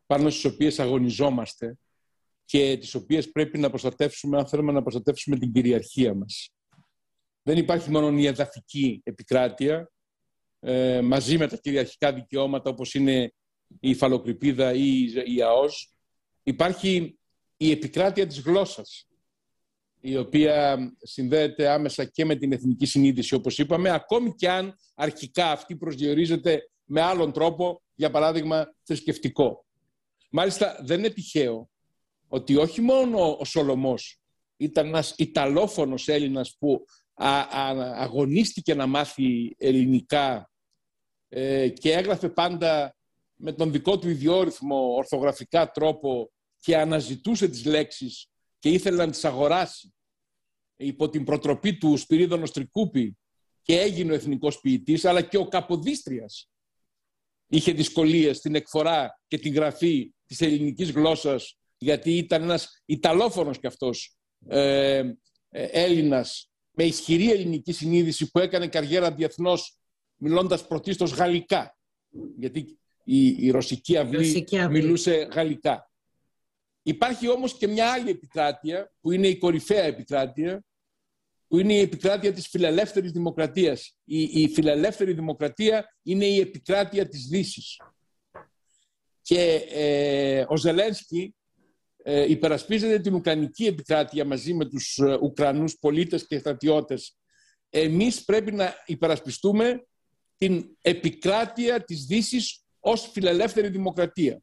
πάνω 0.07 0.31
στις 0.31 0.45
οποίες 0.45 0.79
αγωνιζόμαστε 0.79 1.79
και 2.45 2.77
τις 2.81 2.95
οποίες 2.95 3.31
πρέπει 3.31 3.59
να 3.59 3.69
προστατεύσουμε 3.69 4.39
αν 4.39 4.47
θέλουμε 4.47 4.73
να 4.73 4.83
προστατεύσουμε 4.83 5.39
την 5.39 5.53
κυριαρχία 5.53 6.15
μας. 6.15 6.51
Δεν 7.43 7.59
υπάρχει 7.59 7.91
μόνο 7.91 8.19
η 8.19 8.27
εδαφική 8.27 9.01
επικράτεια 9.05 9.91
ε, 10.61 11.01
μαζί 11.01 11.39
με 11.39 11.47
τα 11.49 11.57
κυριαρχικά 11.57 12.13
δικαιώματα 12.13 12.71
όπως 12.71 12.95
είναι 12.95 13.33
η 13.81 13.91
υφαλοκρηπίδα 13.91 14.73
ή 14.73 15.05
η 15.27 15.43
ΑΟΣ. 15.43 15.97
Υπάρχει 16.43 17.19
η 17.57 17.71
επικράτεια 17.71 18.27
της 18.27 18.41
γλώσσας 18.41 19.07
η 20.09 20.17
οποία 20.17 20.79
συνδέεται 21.03 21.69
άμεσα 21.69 22.05
και 22.05 22.25
με 22.25 22.37
την 22.37 22.53
εθνική 22.53 22.87
συνείδηση 22.87 23.35
όπως 23.35 23.59
είπαμε 23.59 23.91
ακόμη 23.91 24.35
και 24.35 24.51
αν 24.51 24.79
αρχικά 24.95 25.51
αυτή 25.51 25.77
προσδιορίζεται 25.77 26.71
με 26.85 27.01
άλλον 27.01 27.33
τρόπο 27.33 27.83
για 27.95 28.11
παράδειγμα 28.11 28.75
θρησκευτικό. 28.83 29.65
Μάλιστα 30.31 30.79
δεν 30.83 30.99
είναι 30.99 31.09
τυχαίο 31.09 31.71
ότι 32.29 32.57
όχι 32.57 32.81
μόνο 32.81 33.37
ο 33.41 33.45
Σολομός 33.45 34.21
ήταν 34.57 34.87
ένας 34.87 35.15
Ιταλόφωνος 35.17 36.09
Έλληνας 36.09 36.57
που 36.59 36.85
αγωνίστηκε 37.95 38.75
να 38.75 38.87
μάθει 38.87 39.55
ελληνικά 39.59 40.51
ε, 41.29 41.69
και 41.69 41.93
έγραφε 41.93 42.29
πάντα 42.29 42.97
με 43.37 43.53
τον 43.53 43.73
δικό 43.73 43.99
του 43.99 44.09
ιδιόρυθμο 44.09 44.95
ορθογραφικά 44.95 45.71
τρόπο 45.71 46.31
και 46.59 46.77
αναζητούσε 46.77 47.49
τις 47.49 47.65
λέξεις 47.65 48.27
και 48.59 48.69
ήθελε 48.69 49.05
να 49.05 49.11
τις 49.11 49.25
αγοράσει 49.25 49.96
υπό 50.77 51.09
την 51.09 51.25
προτροπή 51.25 51.77
του 51.79 51.97
Σπυρίδωνος 51.97 52.53
Τρικούπη 52.53 53.17
και 53.63 53.81
έγινε 53.81 54.13
ο 54.13 54.15
εθνικός 54.15 54.61
ποιητής, 54.61 55.05
αλλά 55.05 55.23
και 55.23 55.37
ο 55.37 55.49
Καποδίστριας 55.49 56.51
είχε 57.49 57.73
δυσκολίες 57.73 58.37
στην 58.37 58.55
εκφορά 58.55 59.21
και 59.29 59.39
την 59.39 59.55
γραφή 59.55 60.15
της 60.27 60.41
ελληνικής 60.41 60.91
γλώσσας 60.91 61.59
γιατί 61.79 62.17
ήταν 62.17 62.43
ένας 62.43 62.83
Ιταλόφωνος 62.85 63.59
κι 63.59 63.67
αυτός 63.67 64.17
ε, 64.49 64.99
ε, 64.99 65.65
Έλληνας 65.65 66.51
με 66.71 66.85
ισχυρή 66.85 67.31
ελληνική 67.31 67.73
συνείδηση 67.73 68.31
που 68.31 68.39
έκανε 68.39 68.69
καριέρα 68.69 69.13
διεθνώς 69.13 69.79
μιλώντας 70.17 70.67
πρωτίστως 70.67 71.13
γαλλικά 71.13 71.77
γιατί 72.39 72.79
η, 73.05 73.27
η 73.27 73.51
ρωσική 73.51 73.97
αυλή 73.97 74.47
μιλούσε 74.71 75.29
γαλλικά. 75.33 75.91
Υπάρχει 76.89 77.29
όμως 77.29 77.57
και 77.57 77.67
μια 77.67 77.93
άλλη 77.93 78.11
επικράτεια 78.11 78.93
που 79.01 79.13
είναι 79.13 79.29
η 79.29 79.39
κορυφαία 79.39 79.83
επικράτεια 79.83 80.65
που 81.49 81.59
είναι 81.59 81.75
η 81.75 81.81
επικράτεια 81.81 82.33
της 82.33 82.49
φιλελεύθερης 82.49 83.13
δημοκρατίας. 83.13 83.99
Η, 84.05 84.23
η 84.23 84.49
φιλελεύθερη 84.49 85.13
δημοκρατία 85.13 85.97
είναι 86.03 86.25
η 86.25 86.41
επικράτεια 86.41 87.09
της 87.09 87.27
Δύσης. 87.27 87.81
Και 89.23 89.67
ε, 89.71 90.45
ο 90.49 90.57
Ζελένσκι 90.57 91.35
ε, 91.97 92.31
υπερασπίζεται 92.31 92.99
την 92.99 93.15
Ουκρανική 93.15 93.67
επικράτεια 93.67 94.25
μαζί 94.25 94.55
με 94.55 94.65
τους 94.65 94.99
ε, 94.99 95.19
Ουκρανούς 95.23 95.79
πολίτες 95.79 96.27
και 96.27 96.39
στρατιώτες. 96.39 97.17
Εμείς 97.71 98.25
πρέπει 98.25 98.53
να 98.53 98.75
υπερασπιστούμε 98.87 99.87
την 100.37 100.77
επικράτεια 100.81 101.85
της 101.85 102.05
Δύσης 102.05 102.65
ως 102.81 103.11
φιλελεύθερη 103.13 103.69
δημοκρατία 103.69 104.41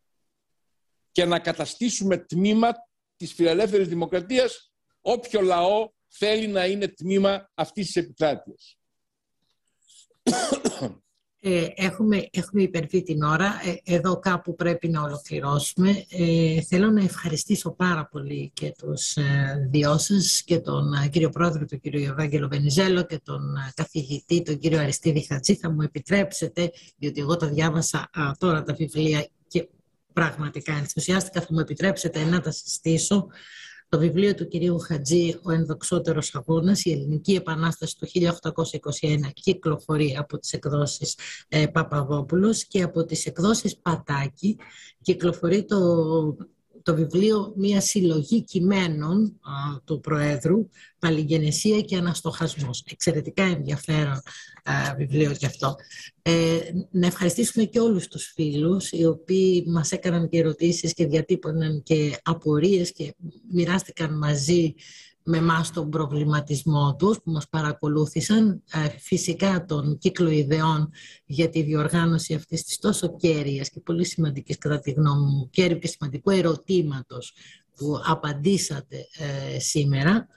και 1.13 1.25
να 1.25 1.39
καταστήσουμε 1.39 2.17
τμήμα 2.17 2.71
της 3.15 3.33
φιλελεύθερης 3.33 3.87
δημοκρατίας 3.87 4.71
όποιο 5.01 5.41
λαό 5.41 5.89
θέλει 6.07 6.47
να 6.47 6.65
είναι 6.65 6.87
τμήμα 6.87 7.49
αυτής 7.53 7.85
της 7.85 7.95
επικράτειας. 7.95 8.77
Ε, 11.45 11.67
έχουμε, 11.75 12.27
έχουμε 12.31 12.61
υπερβεί 12.61 13.03
την 13.03 13.21
ώρα. 13.23 13.61
Ε, 13.63 13.95
εδώ 13.95 14.19
κάπου 14.19 14.55
πρέπει 14.55 14.87
να 14.87 15.01
ολοκληρώσουμε. 15.01 16.05
Ε, 16.09 16.61
θέλω 16.61 16.89
να 16.89 17.03
ευχαριστήσω 17.03 17.71
πάρα 17.71 18.07
πολύ 18.11 18.51
και 18.53 18.73
τους 18.77 19.15
ε, 19.15 19.67
δυο 19.69 19.99
και 20.45 20.59
τον 20.59 20.93
ε, 20.93 21.07
κύριο 21.07 21.29
πρόεδρο, 21.29 21.65
τον 21.65 21.79
κύριο 21.79 22.11
Ευάγγελο 22.11 22.47
Βενιζέλο 22.47 23.03
και 23.03 23.19
τον 23.23 23.55
ε, 23.55 23.71
καθηγητή, 23.75 24.41
τον 24.41 24.57
κύριο 24.57 24.79
Αριστίδη 24.79 25.25
Χατζή. 25.25 25.55
Θα 25.55 25.71
μου 25.71 25.81
επιτρέψετε, 25.81 26.71
διότι 26.97 27.21
εγώ 27.21 27.35
τα 27.35 27.47
διάβασα 27.47 28.09
τώρα 28.37 28.63
τα 28.63 28.73
βιβλία 28.73 29.21
και 29.21 29.29
πραγματικά 30.13 30.73
ενθουσιάστηκα, 30.73 31.41
θα 31.41 31.47
μου 31.49 31.59
επιτρέψετε 31.59 32.23
να 32.23 32.41
τα 32.41 32.51
συστήσω. 32.51 33.27
Το 33.89 33.99
βιβλίο 33.99 34.35
του 34.35 34.47
κυρίου 34.47 34.79
Χατζή 34.79 35.39
«Ο 35.43 35.51
ενδοξότερος 35.51 36.35
αγώνας», 36.35 36.85
η 36.85 36.91
Ελληνική 36.91 37.33
Επανάσταση 37.33 37.97
του 37.97 38.07
1821 38.07 39.31
κυκλοφορεί 39.33 40.15
από 40.19 40.37
τις 40.37 40.53
εκδόσεις 40.53 41.17
ε, 41.47 41.67
Παπαδόπουλος 41.67 42.65
και 42.65 42.81
από 42.81 43.05
τις 43.05 43.25
εκδόσεις 43.25 43.77
Πατάκη 43.77 44.57
κυκλοφορεί 45.01 45.65
το 45.65 45.77
το 46.83 46.95
βιβλίο 46.95 47.53
μια 47.55 47.81
συλλογή 47.81 48.43
κειμένων 48.43 49.39
του 49.85 49.99
Προέδρου, 49.99 50.69
Παλιγενεσία 50.99 51.81
και 51.81 51.95
Αναστοχασμός. 51.95 52.83
Εξαιρετικά 52.91 53.43
ενδιαφέρον 53.43 54.21
βιβλίο 54.97 55.31
και 55.33 55.45
αυτό. 55.45 55.75
Ε, 56.21 56.59
να 56.91 57.07
ευχαριστήσουμε 57.07 57.63
και 57.63 57.79
όλους 57.79 58.07
τους 58.07 58.31
φίλους 58.35 58.91
οι 58.91 59.05
οποίοι 59.05 59.63
μας 59.67 59.91
έκαναν 59.91 60.29
και 60.29 60.37
ερωτήσεις 60.37 60.93
και 60.93 61.07
διατύπωναν 61.07 61.83
και 61.83 62.19
απορίες 62.23 62.91
και 62.91 63.15
μοιράστηκαν 63.51 64.17
μαζί 64.17 64.73
με 65.23 65.37
εμάς 65.37 65.71
τον 65.71 65.89
προβληματισμό 65.89 66.95
τους 66.95 67.17
που 67.23 67.31
μας 67.31 67.47
παρακολούθησαν, 67.49 68.63
ε, 68.73 68.89
φυσικά 68.99 69.65
τον 69.65 69.97
κύκλο 69.97 70.29
ιδεών 70.29 70.89
για 71.25 71.49
τη 71.49 71.61
διοργάνωση 71.61 72.33
αυτής 72.33 72.63
της 72.63 72.79
τόσο 72.79 73.15
κέρυας 73.15 73.69
και 73.69 73.79
πολύ 73.79 74.05
σημαντικής 74.05 74.57
κατά 74.57 74.79
τη 74.79 74.91
γνώμη 74.91 75.25
μου, 75.25 75.49
κέριου 75.49 75.79
και 75.79 75.87
σημαντικού 75.87 76.29
ερωτήματος 76.29 77.33
που 77.75 78.01
απαντήσατε 78.05 79.07
ε, 79.17 79.59
σήμερα. 79.59 80.27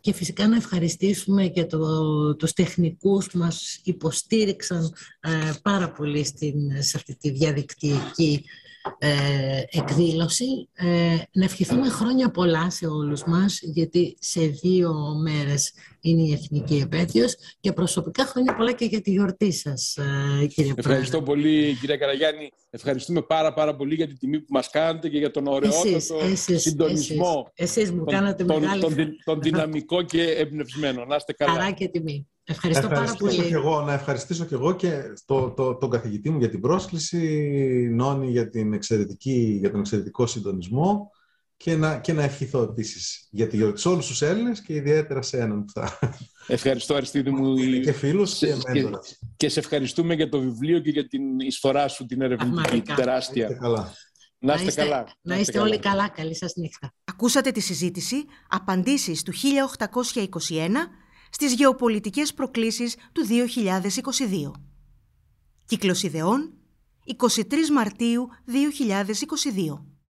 Και 0.00 0.12
φυσικά 0.12 0.48
να 0.48 0.56
ευχαριστήσουμε 0.56 1.46
και 1.46 1.64
το, 1.64 2.34
τους 2.36 2.52
τεχνικούς 2.52 3.26
που 3.26 3.38
μας 3.38 3.80
υποστήριξαν 3.84 4.94
ε, 5.20 5.52
πάρα 5.62 5.92
πολύ 5.92 6.24
στην, 6.24 6.82
σε 6.82 6.96
αυτή 6.96 7.16
τη 7.16 7.30
διαδικτυακή 7.30 8.44
ε, 8.98 9.62
εκδήλωση. 9.70 10.68
Ε, 10.72 11.16
να 11.32 11.44
ευχηθούμε 11.44 11.88
χρόνια 11.88 12.30
πολλά 12.30 12.70
σε 12.70 12.86
όλους 12.86 13.24
μας, 13.24 13.60
γιατί 13.62 14.16
σε 14.20 14.40
δύο 14.40 14.94
μέρες 15.22 15.72
είναι 16.00 16.22
η 16.22 16.32
Εθνική 16.32 16.76
Επέτειος 16.76 17.36
και 17.60 17.72
προσωπικά 17.72 18.24
χρόνια 18.24 18.54
πολλά 18.54 18.72
και 18.72 18.84
για 18.84 19.00
τη 19.00 19.10
γιορτή 19.10 19.52
σας, 19.52 19.96
ε, 20.42 20.46
κύριε 20.46 20.72
Ευχαριστώ 20.76 21.22
πολύ, 21.22 21.76
κύριε 21.80 21.96
Καραγιάννη. 21.96 22.50
Ευχαριστούμε 22.70 23.22
πάρα 23.22 23.52
πάρα 23.52 23.76
πολύ 23.76 23.94
για 23.94 24.06
την 24.06 24.18
τιμή 24.18 24.40
που 24.40 24.52
μας 24.52 24.70
κάνετε 24.70 25.08
και 25.08 25.18
για 25.18 25.30
τον 25.30 25.46
ωραιότατο 25.46 25.98
συντονισμό. 26.56 27.50
Εσείς, 27.54 27.76
εσείς 27.76 27.92
μου 27.92 28.04
κάνατε 28.04 28.44
τον, 28.44 28.60
μεγάλη... 28.60 28.80
Τον, 28.80 28.94
τον, 28.96 29.16
τον 29.24 29.40
δυναμικό 29.40 30.02
και 30.02 30.22
εμπνευσμένο. 30.22 31.04
Να 31.04 31.16
είστε 31.16 31.32
καλά. 31.32 31.52
Χαρά 31.52 31.70
και 31.70 31.88
τιμή. 31.88 32.28
Ευχαριστώ 32.50 32.88
πάρα 32.88 33.14
πολύ. 33.18 33.42
Και 33.42 33.54
εγώ, 33.54 33.80
να 33.80 33.92
ευχαριστήσω 33.92 34.44
και 34.44 34.54
εγώ 34.54 34.72
και 34.72 35.02
το, 35.24 35.50
το, 35.50 35.74
τον 35.74 35.90
καθηγητή 35.90 36.30
μου 36.30 36.38
για 36.38 36.48
την 36.48 36.60
πρόσκληση, 36.60 37.18
Νόνη 37.92 38.30
για, 38.30 38.48
την 38.48 38.72
εξαιρετική, 38.72 39.56
για 39.60 39.70
τον 39.70 39.80
εξαιρετικό 39.80 40.26
συντονισμό 40.26 41.10
και 41.56 41.76
να, 41.76 41.98
και 41.98 42.12
να 42.12 42.22
ευχηθώ 42.22 42.62
επίσης 42.62 43.28
για 43.30 43.46
τη 43.46 43.56
γιορτή 43.56 43.80
σε 43.80 43.88
όλους 43.88 44.06
τους 44.06 44.22
Έλληνες 44.22 44.60
και 44.62 44.74
ιδιαίτερα 44.74 45.22
σε 45.22 45.38
έναν 45.38 45.64
που 45.64 45.72
θα. 45.72 45.98
Ευχαριστώ, 46.46 46.94
Αριστίδη 46.94 47.30
μου. 47.30 47.54
και 47.84 47.92
φίλους 47.92 48.38
και, 48.38 48.56
και, 48.72 48.90
και 49.36 49.48
σε 49.48 49.58
ευχαριστούμε 49.58 50.14
για 50.14 50.28
το 50.28 50.40
βιβλίο 50.40 50.78
και 50.78 50.90
για 50.90 51.06
την 51.06 51.38
εισφορά 51.38 51.88
σου, 51.88 52.06
την 52.06 52.20
ερευνητική, 52.20 52.80
την 52.80 52.94
τεράστια. 52.94 53.46
Να 53.46 53.52
είστε 53.52 53.60
καλά. 53.60 53.94
Να 54.38 54.54
είστε, 54.54 54.82
καλά. 54.82 55.06
Να 55.20 55.38
είστε, 55.38 55.58
όλοι 55.58 55.78
καλά. 55.78 56.08
Καλή 56.08 56.36
σας 56.36 56.52
νύχτα. 56.56 56.92
Ακούσατε 57.04 57.50
τη 57.50 57.60
συζήτηση 57.60 58.24
«Απαντήσεις 58.48 59.22
του 59.22 59.32
1821» 59.32 60.56
στις 61.30 61.54
γεωπολιτικές 61.54 62.34
προκλήσεις 62.34 62.96
του 63.12 63.26
2022. 63.26 64.52
Κύκλος 65.66 66.02
ιδεών, 66.02 66.52
23 67.04 67.70
Μαρτίου 67.72 68.28
2022. 68.44 69.89